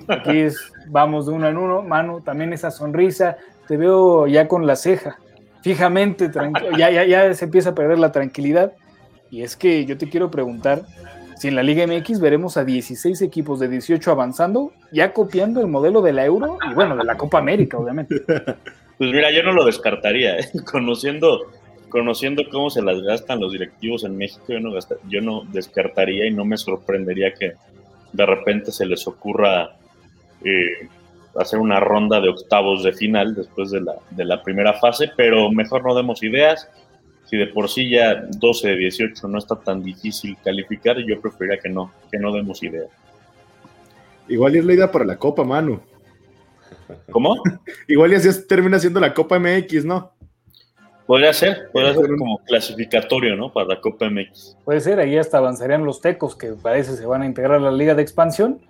Aquí 0.08 0.48
vamos 0.88 1.28
de 1.28 1.34
uno 1.34 1.48
en 1.48 1.58
uno, 1.58 1.82
Manu, 1.82 2.22
también 2.22 2.54
esa 2.54 2.72
sonrisa, 2.72 3.38
te 3.68 3.78
veo 3.78 4.28
ya 4.28 4.48
con 4.48 4.66
la 4.66 4.76
ceja, 4.76 5.18
fijamente, 5.62 6.30
ya, 6.78 6.90
ya, 6.90 7.04
ya 7.06 7.34
se 7.34 7.46
empieza 7.46 7.70
a 7.70 7.76
perder 7.76 8.00
la 8.00 8.12
tranquilidad. 8.12 8.74
Y 9.30 9.42
es 9.42 9.56
que 9.56 9.86
yo 9.86 9.98
te 9.98 10.10
quiero 10.10 10.30
preguntar 10.30 10.84
si 11.38 11.48
en 11.48 11.56
la 11.56 11.64
Liga 11.64 11.86
MX 11.88 12.20
veremos 12.20 12.58
a 12.58 12.64
16 12.64 13.22
equipos 13.22 13.60
de 13.60 13.68
18 13.68 14.12
avanzando, 14.12 14.72
ya 14.92 15.14
copiando 15.14 15.62
el 15.62 15.68
modelo 15.68 16.02
de 16.02 16.14
la 16.14 16.26
Euro 16.26 16.58
y 16.70 16.74
bueno, 16.74 16.96
de 16.96 17.04
la 17.04 17.18
Copa 17.18 17.40
América, 17.40 17.78
obviamente. 17.78 18.22
Pues 18.98 19.12
mira, 19.12 19.32
yo 19.32 19.42
no 19.42 19.54
lo 19.54 19.66
descartaría, 19.66 20.38
¿eh? 20.38 20.48
conociendo 20.72 21.48
conociendo 21.94 22.44
cómo 22.52 22.72
se 22.72 22.82
las 22.82 23.02
gastan 23.02 23.40
los 23.40 23.52
directivos 23.52 24.04
en 24.04 24.18
México, 24.18 24.46
yo 24.48 24.60
no, 24.60 24.72
yo 25.08 25.22
no 25.22 25.44
descartaría 25.52 26.26
y 26.26 26.32
no 26.32 26.44
me 26.44 26.58
sorprendería 26.58 27.36
que 27.36 27.54
de 28.12 28.26
repente 28.26 28.72
se 28.72 28.88
les 28.88 29.06
ocurra 29.08 29.76
eh, 30.44 30.88
hacer 31.36 31.60
una 31.60 31.80
ronda 31.80 32.20
de 32.20 32.30
octavos 32.30 32.84
de 32.84 32.94
final 32.94 33.36
después 33.36 33.72
de 33.72 33.82
la, 33.82 33.96
de 34.12 34.26
la 34.26 34.44
primera 34.44 34.74
fase, 34.74 35.12
pero 35.16 35.52
mejor 35.52 35.84
no 35.84 35.96
demos 35.96 36.24
ideas. 36.24 36.70
Si 37.26 37.38
de 37.38 37.48
por 37.48 37.70
sí 37.70 37.90
ya 37.90 38.28
12 38.38 38.68
de 38.70 38.76
18 38.76 39.28
no 39.28 39.40
está 39.40 39.56
tan 39.56 39.82
difícil 39.82 40.38
calificar, 40.44 40.98
yo 40.98 41.20
preferiría 41.20 41.60
que 41.60 41.70
no, 41.70 41.92
que 42.12 42.20
no 42.20 42.32
demos 42.32 42.62
ideas. 42.62 42.90
Igual 44.28 44.56
es 44.56 44.66
la 44.66 44.74
idea 44.74 44.92
para 44.92 45.06
la 45.06 45.18
Copa, 45.18 45.44
Manu. 45.44 45.80
¿Cómo? 47.12 47.36
Igual 47.88 48.14
y 48.14 48.16
así 48.16 48.48
termina 48.48 48.80
siendo 48.80 49.00
la 49.00 49.14
Copa 49.14 49.40
MX, 49.40 49.86
¿no? 49.86 50.12
Podría 51.06 51.34
ser, 51.34 51.70
podría 51.74 51.94
ser 51.94 52.16
como 52.18 52.38
clasificatorio, 52.46 53.36
¿no? 53.36 53.52
Para 53.52 53.68
la 53.68 53.82
Copa 53.82 54.10
MX. 54.10 54.58
Puede 54.64 54.80
ser, 54.80 55.00
ahí 55.00 55.18
hasta 55.18 55.38
avanzarían 55.38 55.86
los 55.86 56.00
tecos 56.00 56.36
que 56.36 56.54
parece 56.54 56.96
se 56.96 57.06
van 57.06 57.24
a 57.24 57.26
integrar 57.26 57.58
a 57.58 57.60
la 57.60 57.72
Liga 57.72 57.94
de 57.94 58.02
Expansión. 58.02 58.62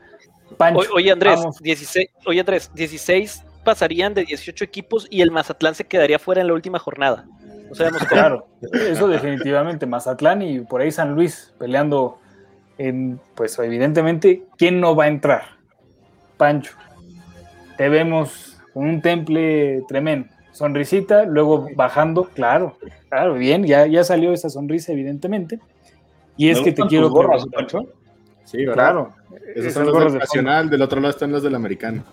Pancho, 0.58 0.90
oye, 0.94 1.12
Andrés, 1.12 1.40
16, 1.62 2.10
oye, 2.26 2.40
Andrés, 2.40 2.72
16 2.74 3.44
pasarían 3.64 4.14
de 4.14 4.26
18 4.26 4.64
equipos 4.64 5.08
y 5.10 5.22
el 5.22 5.32
Mazatlán 5.32 5.76
se 5.76 5.86
quedaría 5.86 6.20
fuera 6.20 6.42
en 6.42 6.48
la 6.48 6.54
última 6.54 6.80
jornada. 6.80 7.26
No 7.70 7.76
sabemos 7.76 8.04
Claro, 8.04 8.48
eso 8.74 9.08
definitivamente. 9.08 9.86
Mazatlán 9.86 10.42
y 10.42 10.60
por 10.60 10.82
ahí 10.82 10.92
San 10.92 11.16
Luis 11.16 11.54
peleando 11.58 12.20
en, 12.78 13.20
pues 13.36 13.58
evidentemente, 13.60 14.44
¿quién 14.58 14.80
no 14.80 14.96
va 14.96 15.06
a 15.06 15.08
entrar? 15.08 15.44
Pancho. 16.38 16.74
Te 17.78 17.90
vemos 17.90 18.62
con 18.74 18.86
un 18.86 19.02
temple 19.02 19.84
tremendo 19.88 20.34
sonrisita, 20.54 21.26
luego 21.26 21.68
bajando, 21.76 22.26
claro, 22.26 22.78
claro, 23.10 23.34
bien, 23.34 23.66
ya, 23.66 23.88
ya 23.88 24.04
salió 24.04 24.32
esa 24.32 24.50
sonrisa, 24.50 24.94
evidentemente. 24.94 25.60
Y 26.38 26.50
es 26.50 26.62
que 26.62 26.72
te 26.72 26.84
quiero. 26.84 27.10
Gorras, 27.10 27.46
Pancho? 27.48 27.88
Sí, 28.46 28.66
¿verdad? 28.66 28.74
Claro. 28.74 29.14
Esos 29.56 29.74
son 29.74 29.86
los 29.86 30.12
del 30.12 30.20
Nacional, 30.20 30.70
del 30.70 30.82
otro 30.82 31.00
lado 31.00 31.12
están 31.12 31.32
los 31.32 31.44
del 31.44 31.56
Americano. 31.56 32.04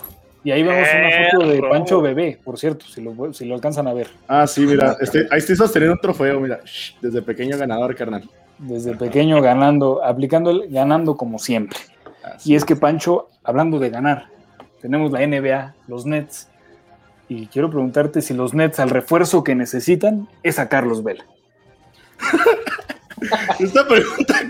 Y 0.43 0.51
ahí 0.52 0.62
vemos 0.62 0.89
una 0.94 1.31
foto 1.31 1.51
de 1.51 1.61
Pancho 1.61 2.01
Bebé, 2.01 2.39
por 2.43 2.59
cierto, 2.59 2.86
si 2.86 3.02
lo, 3.02 3.32
si 3.35 3.44
lo 3.44 3.55
alcanzan 3.55 3.86
a 3.89 3.93
ver. 3.93 4.09
Ah, 4.27 4.47
sí, 4.47 4.62
mira, 4.62 4.97
este, 5.01 5.27
ahí 5.31 5.39
estoy 5.39 5.57
sosteniendo 5.57 5.94
un 5.94 6.01
trofeo, 6.01 6.40
mira, 6.40 6.61
desde 7.02 7.20
pequeño 7.20 7.59
ganador, 7.59 7.94
carnal. 7.94 8.28
Desde 8.59 8.97
pequeño 8.97 9.43
ganando, 9.43 10.02
aplicando, 10.02 10.51
el, 10.51 10.70
ganando 10.70 11.16
como 11.16 11.39
siempre. 11.39 11.78
y 12.44 12.55
es 12.55 12.65
que 12.65 12.74
Pancho, 12.74 13.28
hablando 13.44 13.78
de 13.78 13.90
ganar, 13.90 14.28
tenemos 14.81 15.12
la 15.12 15.27
NBA, 15.27 15.74
los 15.89 16.07
Nets, 16.07 16.48
y 17.28 17.47
quiero 17.47 17.69
preguntarte 17.69 18.23
si 18.23 18.32
los 18.32 18.55
Nets 18.55 18.81
al 18.81 18.90
refuerzo 18.90 19.44
que 19.44 19.55
necesitan 19.55 20.27
es 20.43 20.59
a 20.59 20.70
Carlos 20.70 21.05
Vela. 21.05 21.24
Esta 23.61 23.86
pregunta. 23.86 24.40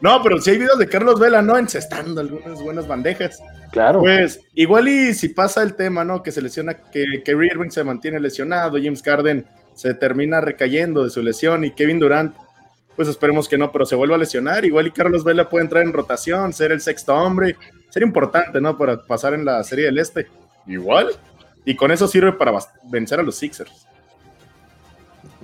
No, 0.00 0.22
pero 0.22 0.40
si 0.40 0.50
hay 0.50 0.58
videos 0.58 0.78
de 0.78 0.88
Carlos 0.88 1.18
Vela, 1.18 1.42
¿no? 1.42 1.56
Encestando 1.56 2.20
algunas 2.20 2.62
buenas 2.62 2.86
bandejas. 2.86 3.40
Claro. 3.70 4.00
Pues 4.00 4.40
igual 4.54 4.88
y 4.88 5.14
si 5.14 5.28
pasa 5.28 5.62
el 5.62 5.74
tema, 5.74 6.04
¿no? 6.04 6.22
Que 6.22 6.32
se 6.32 6.42
lesiona, 6.42 6.74
que, 6.74 7.22
que 7.24 7.32
Irving 7.32 7.70
se 7.70 7.84
mantiene 7.84 8.20
lesionado, 8.20 8.78
James 8.82 9.02
Garden 9.02 9.46
se 9.74 9.94
termina 9.94 10.40
recayendo 10.40 11.04
de 11.04 11.10
su 11.10 11.22
lesión 11.22 11.64
y 11.64 11.70
Kevin 11.70 12.00
Durant, 12.00 12.34
pues 12.96 13.06
esperemos 13.08 13.48
que 13.48 13.56
no, 13.56 13.70
pero 13.70 13.86
se 13.86 13.94
vuelva 13.94 14.16
a 14.16 14.18
lesionar. 14.18 14.64
Igual 14.64 14.88
y 14.88 14.90
Carlos 14.90 15.22
Vela 15.22 15.48
puede 15.48 15.64
entrar 15.64 15.84
en 15.84 15.92
rotación, 15.92 16.52
ser 16.52 16.72
el 16.72 16.80
sexto 16.80 17.14
hombre. 17.14 17.56
Sería 17.90 18.08
importante, 18.08 18.60
¿no? 18.60 18.76
Para 18.76 19.00
pasar 19.06 19.34
en 19.34 19.44
la 19.44 19.62
serie 19.62 19.84
del 19.84 19.98
Este. 19.98 20.26
Igual. 20.66 21.10
Y 21.64 21.76
con 21.76 21.92
eso 21.92 22.08
sirve 22.08 22.32
para 22.32 22.58
vencer 22.90 23.20
a 23.20 23.22
los 23.22 23.36
Sixers. 23.36 23.86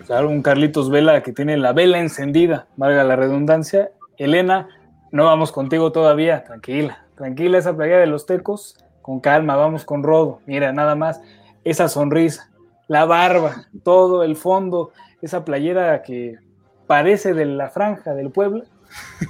Claro, 0.07 0.29
un 0.29 0.43
Carlitos 0.43 0.91
Vela 0.91 1.23
que 1.23 1.33
tiene 1.33 1.57
la 1.57 1.73
vela 1.73 1.99
encendida, 1.99 2.67
valga 2.77 3.05
la 3.05 3.17
redundancia. 3.17 3.91
Elena, 4.19 4.69
no 5.13 5.25
vamos 5.25 5.53
contigo 5.53 5.93
todavía, 5.93 6.45
tranquila, 6.45 7.05
tranquila 7.17 7.59
esa 7.59 7.77
playa 7.77 7.99
de 7.99 8.07
los 8.07 8.27
tecos, 8.27 8.77
con 9.03 9.21
calma, 9.21 9.57
vamos 9.57 9.85
con 9.85 10.03
Rodo. 10.03 10.41
Mira, 10.47 10.73
nada 10.73 10.95
más, 10.95 11.23
esa 11.65 11.89
sonrisa, 11.89 12.51
la 12.89 13.05
barba, 13.05 13.67
todo 13.83 14.25
el 14.25 14.37
fondo, 14.37 14.93
esa 15.23 15.45
playera 15.45 16.03
que 16.03 16.39
parece 16.87 17.33
de 17.33 17.47
la 17.47 17.71
franja 17.71 18.15
del 18.15 18.31
pueblo. 18.31 18.65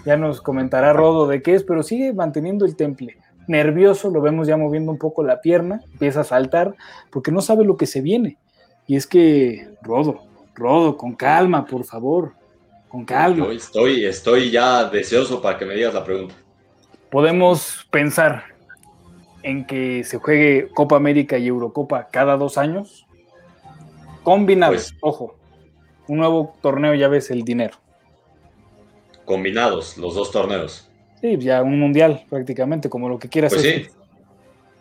Ya 0.04 0.16
nos 0.16 0.40
comentará 0.40 0.92
Rodo 0.92 1.26
de 1.26 1.42
qué 1.42 1.54
es, 1.54 1.62
pero 1.62 1.82
sigue 1.82 2.12
manteniendo 2.12 2.64
el 2.64 2.76
temple 2.76 3.18
nervioso, 3.46 4.10
lo 4.10 4.20
vemos 4.20 4.46
ya 4.46 4.56
moviendo 4.56 4.90
un 4.90 4.98
poco 4.98 5.22
la 5.22 5.40
pierna, 5.40 5.82
empieza 5.92 6.20
a 6.20 6.24
saltar, 6.24 6.74
porque 7.10 7.32
no 7.32 7.40
sabe 7.40 7.64
lo 7.64 7.76
que 7.76 7.86
se 7.86 8.00
viene. 8.00 8.38
Y 8.86 8.96
es 8.96 9.06
que, 9.06 9.68
Rodo, 9.82 10.22
Rodo, 10.54 10.96
con 10.96 11.14
calma, 11.14 11.64
por 11.64 11.84
favor, 11.84 12.32
con 12.88 13.04
calma. 13.04 13.52
Estoy, 13.52 14.04
estoy 14.04 14.50
ya 14.50 14.84
deseoso 14.84 15.42
para 15.42 15.58
que 15.58 15.64
me 15.64 15.74
digas 15.74 15.94
la 15.94 16.04
pregunta. 16.04 16.34
Podemos 17.10 17.86
pensar 17.90 18.44
en 19.42 19.66
que 19.66 20.04
se 20.04 20.18
juegue 20.18 20.68
Copa 20.74 20.96
América 20.96 21.36
y 21.38 21.48
Eurocopa 21.48 22.08
cada 22.10 22.36
dos 22.36 22.56
años, 22.56 23.06
combinados, 24.22 24.92
pues 24.92 24.96
ojo, 25.00 25.36
un 26.08 26.18
nuevo 26.18 26.54
torneo 26.62 26.94
ya 26.94 27.08
ves 27.08 27.30
el 27.30 27.42
dinero. 27.42 27.76
Combinados, 29.24 29.96
los 29.98 30.14
dos 30.14 30.30
torneos. 30.30 30.90
Sí, 31.20 31.36
ya 31.38 31.62
un 31.62 31.78
mundial 31.78 32.24
prácticamente, 32.28 32.88
como 32.88 33.08
lo 33.08 33.18
que 33.18 33.28
quieras 33.28 33.52
pues 33.52 33.62
Sí. 33.62 33.86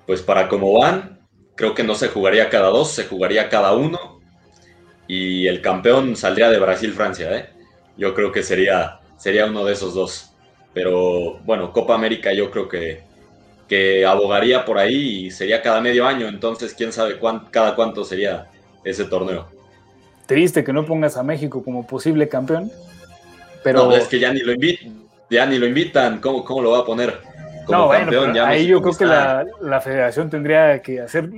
Pues 0.05 0.21
para 0.21 0.49
cómo 0.49 0.79
van, 0.79 1.19
creo 1.55 1.73
que 1.73 1.83
no 1.83 1.95
se 1.95 2.09
jugaría 2.09 2.49
cada 2.49 2.67
dos, 2.67 2.91
se 2.91 3.05
jugaría 3.05 3.49
cada 3.49 3.73
uno. 3.73 4.19
Y 5.07 5.47
el 5.47 5.61
campeón 5.61 6.15
saldría 6.15 6.49
de 6.49 6.59
Brasil-Francia, 6.59 7.37
¿eh? 7.37 7.49
Yo 7.97 8.13
creo 8.13 8.31
que 8.31 8.41
sería, 8.41 8.99
sería 9.17 9.45
uno 9.45 9.65
de 9.65 9.73
esos 9.73 9.93
dos. 9.93 10.31
Pero 10.73 11.39
bueno, 11.45 11.71
Copa 11.71 11.93
América 11.93 12.33
yo 12.33 12.49
creo 12.49 12.67
que, 12.67 13.01
que 13.67 14.05
abogaría 14.05 14.65
por 14.65 14.79
ahí 14.79 15.25
y 15.25 15.31
sería 15.31 15.61
cada 15.61 15.81
medio 15.81 16.07
año. 16.07 16.27
Entonces, 16.27 16.73
quién 16.73 16.91
sabe 16.91 17.19
cada 17.51 17.75
cuánto 17.75 18.03
sería 18.03 18.47
ese 18.83 19.05
torneo. 19.05 19.47
Triste 20.25 20.63
que 20.63 20.73
no 20.73 20.85
pongas 20.85 21.17
a 21.17 21.23
México 21.23 21.63
como 21.63 21.85
posible 21.85 22.27
campeón. 22.27 22.71
Pero... 23.63 23.85
No, 23.85 23.95
es 23.95 24.07
que 24.07 24.19
ya 24.19 24.33
ni 24.33 24.39
lo 24.39 24.53
invito 24.53 25.03
ya 25.33 25.45
ni 25.45 25.57
lo 25.57 25.67
invitan, 25.67 26.19
¿cómo, 26.19 26.45
cómo 26.45 26.61
lo 26.61 26.71
va 26.71 26.79
a 26.79 26.85
poner? 26.85 27.17
Como 27.65 27.89
campeón, 27.89 28.37
ahí 28.37 28.67
yo 28.67 28.81
creo 28.81 28.95
que 28.95 29.05
la, 29.05 29.81
federación 29.81 30.29
tendría 30.29 30.81
que 30.81 31.01
hacer 31.01 31.29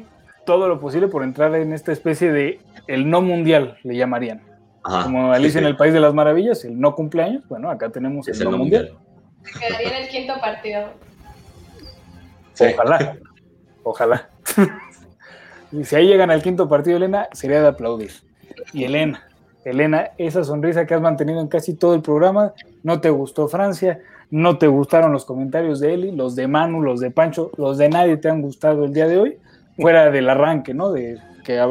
todo 0.46 0.68
lo 0.68 0.80
posible 0.80 1.08
por 1.08 1.24
entrar 1.24 1.54
en 1.56 1.74
esta 1.74 1.92
especie 1.92 2.32
de 2.32 2.60
el 2.88 3.10
no 3.10 3.22
mundial, 3.22 3.78
le 3.84 3.96
llamarían. 3.96 4.42
Como 4.82 5.34
Alicia 5.34 5.60
en 5.60 5.66
el 5.66 5.76
País 5.76 5.94
de 5.94 6.00
las 6.00 6.14
Maravillas, 6.14 6.64
el 6.64 6.80
no 6.80 6.94
cumpleaños, 6.94 7.48
bueno, 7.50 7.72
acá 7.72 7.90
tenemos 7.90 8.28
el, 8.28 8.40
no, 8.44 8.58
mundial. 8.58 8.96
Quedaría 9.60 9.98
en 9.98 10.04
el 10.04 10.10
quinto 10.10 10.34
partido. 10.40 10.90
Ojalá, 12.60 13.18
ojalá. 13.84 14.30
y 15.72 15.84
si 15.84 15.96
ahí 15.96 16.08
llegan 16.08 16.30
al 16.30 16.44
quinto 16.44 16.70
partido, 16.70 16.98
Elena, 16.98 17.28
sería 17.32 17.62
de 17.62 17.68
aplaudir. 17.68 18.12
Y 18.74 18.84
Elena, 18.84 19.28
Elena, 19.66 20.12
esa 20.20 20.44
sonrisa 20.44 20.86
que 20.86 20.94
has 20.94 21.02
mantenido 21.02 21.42
en 21.42 21.48
casi 21.48 21.74
todo 21.74 21.96
el 21.96 22.02
programa, 22.02 22.54
no 22.84 23.02
te 23.02 23.10
gustó 23.10 23.48
Francia, 23.48 24.00
no 24.30 24.60
te 24.60 24.68
gustaron 24.68 25.12
los 25.12 25.26
comentarios 25.26 25.80
de 25.80 25.96
Eli, 25.96 26.12
los 26.12 26.36
de 26.36 26.48
Manu, 26.48 26.82
los 26.82 27.00
de 27.00 27.10
Pancho, 27.10 27.52
los 27.58 27.80
de 27.80 27.90
nadie 27.90 28.18
te 28.18 28.30
han 28.30 28.44
gustado 28.44 28.86
el 28.86 28.94
día 28.94 29.08
de 29.08 29.18
hoy, 29.18 29.38
fuera 29.78 30.10
del 30.12 30.30
arranque, 30.30 30.74
¿no? 30.74 30.92
De 30.92 31.20
que 31.44 31.62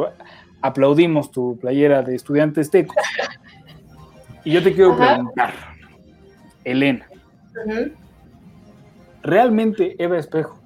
aplaudimos 0.61 1.31
tu 1.31 1.59
playera 1.59 2.03
de 2.03 2.15
estudiantes 2.15 2.71
tecos. 2.71 2.97
Y 4.45 4.53
yo 4.53 4.63
te 4.63 4.75
quiero 4.75 4.97
preguntar, 4.97 5.53
Elena, 6.65 7.09
¿realmente 9.23 9.97
Eva 9.99 10.19
Espejo 10.19 10.61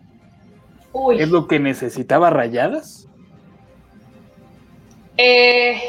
es 1.17 1.29
lo 1.29 1.47
que 1.47 1.61
necesitaba 1.61 2.31
rayadas? 2.31 3.09
Eh, 5.17 5.81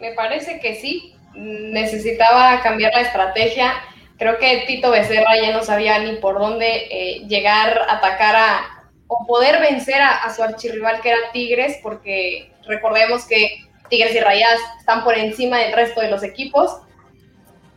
me 0.00 0.12
parece 0.12 0.60
que 0.60 0.76
sí, 0.76 1.14
necesitaba 1.34 2.60
cambiar 2.62 2.92
la 2.92 3.02
estrategia. 3.02 3.72
Creo 4.18 4.38
que 4.38 4.64
Tito 4.66 4.90
Becerra 4.90 5.36
ya 5.40 5.52
no 5.52 5.62
sabía 5.62 5.98
ni 5.98 6.16
por 6.16 6.38
dónde 6.38 6.86
eh, 6.90 7.26
llegar, 7.26 7.80
atacar 7.88 8.36
a, 8.36 8.79
o 9.12 9.26
poder 9.26 9.60
vencer 9.60 10.00
a, 10.00 10.32
su 10.32 10.40
archirrival 10.40 11.00
que 11.00 11.10
era 11.10 11.32
Tigres, 11.32 11.80
porque 11.82 12.52
recordemos 12.64 13.24
que 13.24 13.64
Tigres 13.88 14.14
y 14.14 14.20
Rayas 14.20 14.60
están 14.78 15.02
por 15.02 15.18
encima 15.18 15.58
del 15.58 15.72
resto 15.72 16.00
de 16.00 16.10
los 16.10 16.22
equipos. 16.22 16.78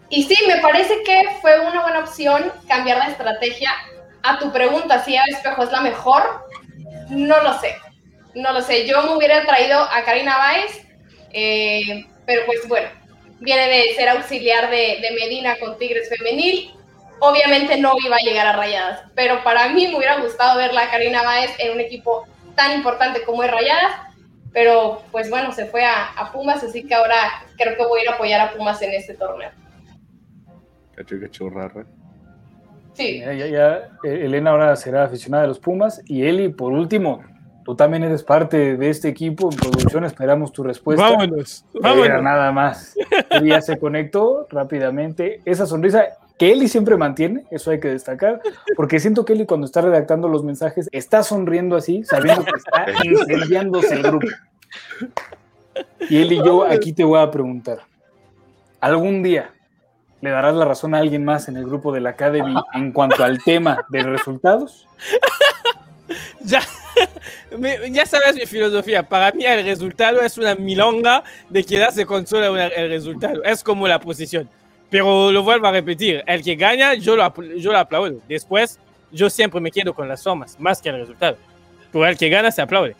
Y 0.10 0.24
sí, 0.26 0.38
me 0.48 0.58
parece 0.58 1.02
que 1.04 1.24
fue 1.42 1.60
una 1.60 1.82
buena 1.82 2.00
opción 2.02 2.54
cambiar 2.68 3.00
la 3.00 3.08
estrategia. 3.08 3.72
A 4.22 4.38
tu 4.38 4.54
pregunta, 4.54 5.04
si 5.04 5.16
Eva 5.16 5.24
Espejo 5.28 5.64
es 5.64 5.72
la 5.72 5.82
mejor, 5.82 6.48
no 7.10 7.42
lo 7.42 7.60
sé. 7.60 7.78
No 8.36 8.54
lo 8.54 8.62
sé. 8.62 8.86
Yo 8.86 9.02
me 9.02 9.16
hubiera 9.16 9.44
traído 9.44 9.82
a 9.82 10.04
Karina 10.04 10.38
Báez, 10.38 10.86
eh, 11.32 12.06
pero 12.28 12.46
pues 12.46 12.68
bueno, 12.68 12.90
viene 13.40 13.68
de 13.68 13.96
ser 13.96 14.10
auxiliar 14.10 14.70
de, 14.70 15.00
Medina 15.20 15.58
con 15.58 15.80
Tigres 15.80 16.10
Femenil. 16.10 16.76
Obviamente 17.26 17.78
no 17.80 17.94
iba 18.06 18.18
a 18.18 18.20
llegar 18.20 18.46
a 18.48 18.54
Rayadas, 18.54 19.04
pero 19.16 19.44
para 19.44 19.70
mí 19.70 19.88
me 19.88 19.96
hubiera 19.98 20.20
gustado 20.20 20.58
ver 20.58 20.78
a 20.78 20.92
Karina 20.92 21.24
Báez 21.24 21.52
en 21.60 21.72
un 21.74 21.80
equipo 21.80 22.28
tan 22.56 22.74
importante 22.76 23.24
como 23.24 23.44
es 23.44 23.50
Rayadas. 23.52 23.94
pero 24.52 25.02
pues 25.12 25.30
bueno, 25.30 25.52
se 25.54 25.66
fue 25.66 25.84
a, 25.86 26.10
a 26.18 26.32
Pumas, 26.32 26.64
así 26.64 26.84
que 26.86 26.94
ahora 26.94 27.16
creo 27.58 27.76
que 27.78 27.86
voy 27.86 28.02
a 28.02 28.04
ir 28.04 28.10
a 28.10 28.14
apoyar 28.16 28.42
a 28.42 28.52
Pumas 28.54 28.82
en 28.82 28.92
este 28.92 29.14
torneo. 29.16 29.50
Cacho, 30.96 31.16
cacho, 31.20 31.50
rara. 31.50 31.86
Sí. 32.94 33.20
Ya, 33.22 33.34
ya, 33.34 33.48
ya, 33.48 33.76
eh, 34.04 34.26
Elena 34.26 34.52
ahora 34.52 34.76
será 34.76 35.06
aficionada 35.06 35.44
de 35.44 35.48
los 35.48 35.60
Pumas. 35.60 36.02
Y 36.06 36.24
Eli, 36.26 36.50
por 36.50 36.72
último, 36.74 37.24
tú 37.66 37.76
también 37.76 38.04
eres 38.04 38.22
parte 38.22 38.78
de 38.78 38.90
este 38.92 39.08
equipo. 39.10 39.50
En 39.52 39.58
producción 39.58 40.04
esperamos 40.06 40.52
tu 40.52 40.62
respuesta. 40.62 41.04
Vámonos, 41.10 41.66
Era 41.74 41.90
vámonos. 41.90 42.22
nada 42.22 42.52
más. 42.52 42.96
Eli 43.32 43.50
ya 43.50 43.62
se 43.62 43.80
conectó 43.80 44.46
rápidamente. 44.52 45.42
Esa 45.46 45.66
sonrisa 45.66 46.10
que 46.38 46.52
Eli 46.52 46.68
siempre 46.68 46.98
mantiene, 46.98 47.46
eso 47.52 47.72
hay 47.72 47.80
que 47.80 47.90
destacar, 47.90 48.42
porque 48.76 49.00
siento 49.00 49.24
que 49.24 49.34
Eli 49.34 49.46
cuando 49.46 49.66
está 49.66 49.82
redactando 49.82 50.28
los 50.28 50.44
mensajes 50.44 50.90
está 50.92 51.24
sonriendo 51.24 51.76
así, 51.76 52.04
sabiendo 52.04 52.44
que 52.44 52.52
está 52.58 52.86
incendiándose 53.04 53.94
el 53.94 54.04
grupo. 54.04 54.28
Y 56.10 56.22
Eli, 56.22 56.38
yo 56.38 56.66
aquí 56.66 56.94
te 56.94 57.04
voy 57.04 57.20
a 57.20 57.30
preguntar, 57.30 57.80
¿algún 58.80 59.22
día 59.22 59.52
le 60.22 60.30
darás 60.30 60.56
la 60.56 60.66
razón 60.66 60.96
a 60.96 61.00
alguien 61.00 61.24
más 61.24 61.48
en 61.48 61.58
el 61.58 61.66
grupo 61.66 61.92
de 61.92 62.02
la 62.02 62.12
Academy 62.12 62.56
en 62.74 62.92
cuanto 62.92 63.24
al 63.24 63.44
tema 63.44 63.86
de 63.90 64.04
resultados? 64.04 64.88
Ya, 66.42 66.62
ya 67.90 68.06
sabes 68.06 68.36
mi 68.36 68.46
filosofía. 68.46 69.04
Para 69.04 69.32
mí 69.32 69.46
el 69.46 69.64
resultado 69.64 70.22
es 70.22 70.38
una 70.38 70.54
milonga 70.54 71.24
de 71.50 71.64
quedarse 71.64 72.06
con 72.06 72.28
solo 72.28 72.58
el 72.58 72.90
resultado. 72.90 73.42
Es 73.44 73.64
como 73.64 73.88
la 73.88 74.00
posición. 74.00 74.50
Pero 74.94 75.32
lo 75.32 75.42
vuelvo 75.42 75.66
a 75.66 75.72
repetir. 75.72 76.24
El 76.28 76.44
que 76.44 76.56
gana, 76.56 76.94
yo 76.94 77.16
lo, 77.16 77.34
yo 77.58 77.72
lo 77.72 77.80
aplaudo. 77.80 78.20
Después, 78.30 78.80
yo 79.12 79.28
siempre 79.28 79.60
me 79.60 79.72
quedo 79.72 79.92
con 79.96 80.08
las 80.08 80.22
somas, 80.22 80.60
más 80.60 80.80
que 80.84 80.90
el 80.90 81.00
resultado. 81.00 81.36
Pero 81.92 82.06
el 82.06 82.16
que 82.16 82.30
gana 82.30 82.52
se 82.52 82.62
aplaude. 82.62 82.96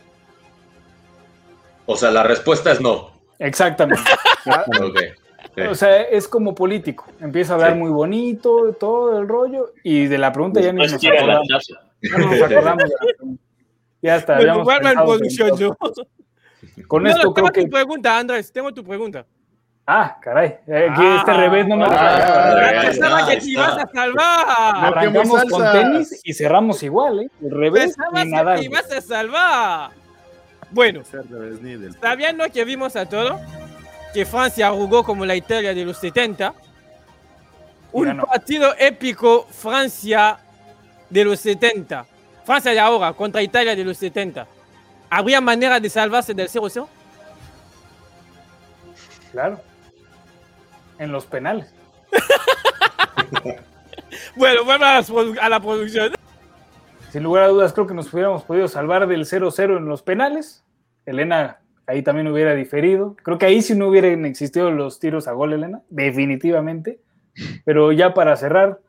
O 1.86 1.96
sea, 1.96 2.10
la 2.10 2.24
respuesta 2.24 2.72
es 2.72 2.82
no. 2.82 3.12
Exactamente. 3.38 4.02
Ok. 4.82 5.00
Sí. 5.56 5.62
O 5.62 5.76
sea, 5.76 6.02
es 6.02 6.28
como 6.28 6.56
político. 6.56 7.06
Empieza 7.20 7.54
a 7.54 7.56
hablar 7.58 7.74
Sí. 7.74 7.78
muy 7.80 7.92
bonito, 7.92 8.74
todo 8.80 9.20
el 9.20 9.28
rollo, 9.28 9.72
y 9.84 10.08
de 10.08 10.18
la 10.18 10.34
pregunta 10.34 10.60
ya 10.62 10.74
ni 10.74 10.82
Después 10.82 11.04
nos 11.04 11.14
acordamos. 11.14 11.48
no 12.02 12.18
nos 12.18 12.42
acordamos. 12.42 12.84
Ya 14.02 14.16
está. 14.16 14.38
Habíamos 14.38 14.68
pensado 14.68 15.06
producción 15.06 15.50
todo. 15.50 15.60
yo. 15.60 15.78
Con 16.88 17.04
No, 17.04 17.10
esto 17.10 17.24
no, 17.24 17.34
creo 17.34 17.46
tengo 17.46 17.52
que. 17.52 17.62
tu 17.66 17.70
pregunta, 17.70 18.18
Andrés. 18.18 18.52
Tengo 18.52 18.74
tu 18.74 18.84
pregunta. 18.84 19.26
Ah, 19.86 20.18
caray. 20.22 20.60
eh, 20.68 20.88
Aquí 20.92 21.02
Ah, 21.04 21.18
este 21.20 21.34
revés 21.34 21.68
no 21.68 21.76
me 21.76 21.84
ah, 21.86 21.90
fallaba. 21.90 22.70
ah, 22.80 22.82
Pensaba 22.84 23.28
que 23.28 23.38
te 23.38 23.46
ibas 23.50 23.78
a 23.78 23.88
salvar. 23.94 24.74
No, 24.76 24.80
Arrancamos 24.88 25.44
con 25.50 25.72
tenis 25.74 26.22
y 26.24 26.34
cerramos 26.34 26.82
igual, 26.84 27.20
¿eh? 27.20 27.30
El 27.42 27.52
revés 27.52 27.84
Pensabas 27.96 28.26
ni 28.26 28.32
que 28.32 28.36
nada. 28.38 28.56
te 28.56 28.64
ibas 28.64 28.92
a 28.92 29.02
salvar. 29.02 29.92
Bueno, 30.72 31.02
sabiendo 32.02 32.46
que 32.52 32.64
vimos 32.64 32.96
a 32.96 33.06
todo, 33.06 33.40
que 34.14 34.26
Francia 34.26 34.72
jugó 34.72 35.04
como 35.04 35.26
la 35.26 35.36
Italia 35.36 35.74
de 35.74 35.84
los 35.86 35.98
70, 35.98 36.54
un 37.92 38.06
ganó. 38.06 38.26
partido 38.26 38.74
épico 38.80 39.46
Francia 39.52 40.40
de 41.10 41.26
los 41.26 41.40
70, 41.42 42.06
Francia 42.46 42.72
de 42.72 42.80
ahora 42.80 43.12
contra 43.14 43.42
Italia 43.44 43.76
de 43.76 43.84
los 43.84 43.98
70, 43.98 44.48
¿habría 45.10 45.42
manera 45.42 45.80
de 45.80 45.90
salvarse 45.90 46.34
del 46.34 46.48
0-0? 46.50 46.88
Claro. 49.32 49.60
En 51.04 51.12
los 51.12 51.26
penales. 51.26 51.74
Bueno, 54.36 54.64
produ- 55.10 55.38
a 55.40 55.50
la 55.50 55.60
producción. 55.60 56.14
Sin 57.12 57.24
lugar 57.24 57.44
a 57.44 57.48
dudas, 57.50 57.74
creo 57.74 57.86
que 57.86 57.94
nos 57.94 58.12
hubiéramos 58.14 58.44
podido 58.44 58.68
salvar 58.68 59.06
del 59.08 59.26
0-0 59.26 59.78
en 59.78 59.86
los 59.86 60.02
penales. 60.02 60.64
Elena 61.06 61.60
ahí 61.86 62.02
también 62.02 62.28
hubiera 62.28 62.56
diferido. 62.56 63.16
Creo 63.22 63.38
que 63.38 63.46
ahí 63.46 63.62
sí 63.62 63.76
no 63.76 63.88
hubieran 63.90 64.26
existido 64.26 64.72
los 64.72 65.00
tiros 65.00 65.28
a 65.28 65.34
gol, 65.34 65.54
Elena, 65.54 65.82
definitivamente. 65.90 67.00
Pero 67.66 67.92
ya 67.92 68.14
para 68.14 68.36
cerrar, 68.36 68.80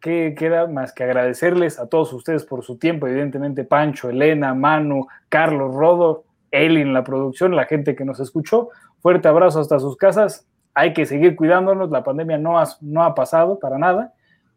¿qué 0.00 0.34
queda 0.36 0.66
más 0.66 0.92
que 0.92 1.04
agradecerles 1.04 1.78
a 1.78 1.86
todos 1.88 2.12
ustedes 2.12 2.44
por 2.44 2.64
su 2.64 2.78
tiempo? 2.78 3.06
Evidentemente, 3.06 3.64
Pancho, 3.64 4.10
Elena, 4.10 4.54
Manu, 4.54 5.06
Carlos, 5.28 5.74
Rodo, 5.74 6.24
Eli 6.50 6.80
en 6.80 6.92
la 6.92 7.04
producción, 7.04 7.54
la 7.54 7.66
gente 7.66 7.94
que 7.94 8.04
nos 8.04 8.18
escuchó. 8.18 8.70
Fuerte 9.00 9.28
abrazo 9.28 9.60
hasta 9.60 9.78
sus 9.78 9.96
casas. 9.96 10.46
Hay 10.74 10.92
que 10.92 11.06
seguir 11.06 11.36
cuidándonos. 11.36 11.90
La 11.90 12.04
pandemia 12.04 12.38
no 12.38 12.58
ha, 12.58 12.64
no 12.80 13.04
ha 13.04 13.14
pasado 13.14 13.58
para 13.58 13.78
nada. 13.78 14.12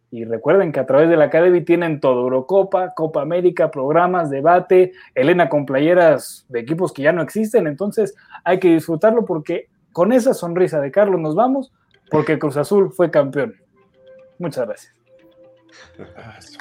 Y 0.09 0.23
recuerden 0.23 0.71
que 0.71 0.79
a 0.79 0.85
través 0.85 1.09
de 1.09 1.17
la 1.17 1.25
Academy 1.25 1.61
tienen 1.61 1.99
todo, 1.99 2.21
Eurocopa, 2.21 2.93
Copa 2.93 3.21
América, 3.21 3.71
programas, 3.71 4.29
debate, 4.29 4.93
Elena 5.13 5.49
con 5.49 5.65
playeras 5.65 6.45
de 6.47 6.61
equipos 6.61 6.93
que 6.93 7.01
ya 7.01 7.11
no 7.11 7.21
existen, 7.21 7.67
entonces 7.67 8.15
hay 8.45 8.57
que 8.59 8.69
disfrutarlo 8.69 9.25
porque 9.25 9.67
con 9.91 10.13
esa 10.13 10.33
sonrisa 10.33 10.79
de 10.79 10.91
Carlos 10.91 11.19
nos 11.19 11.35
vamos 11.35 11.73
porque 12.09 12.39
Cruz 12.39 12.55
Azul 12.55 12.91
fue 12.91 13.11
campeón. 13.11 13.55
Muchas 14.39 14.65
gracias. 14.65 14.93
Ah, 16.15 16.37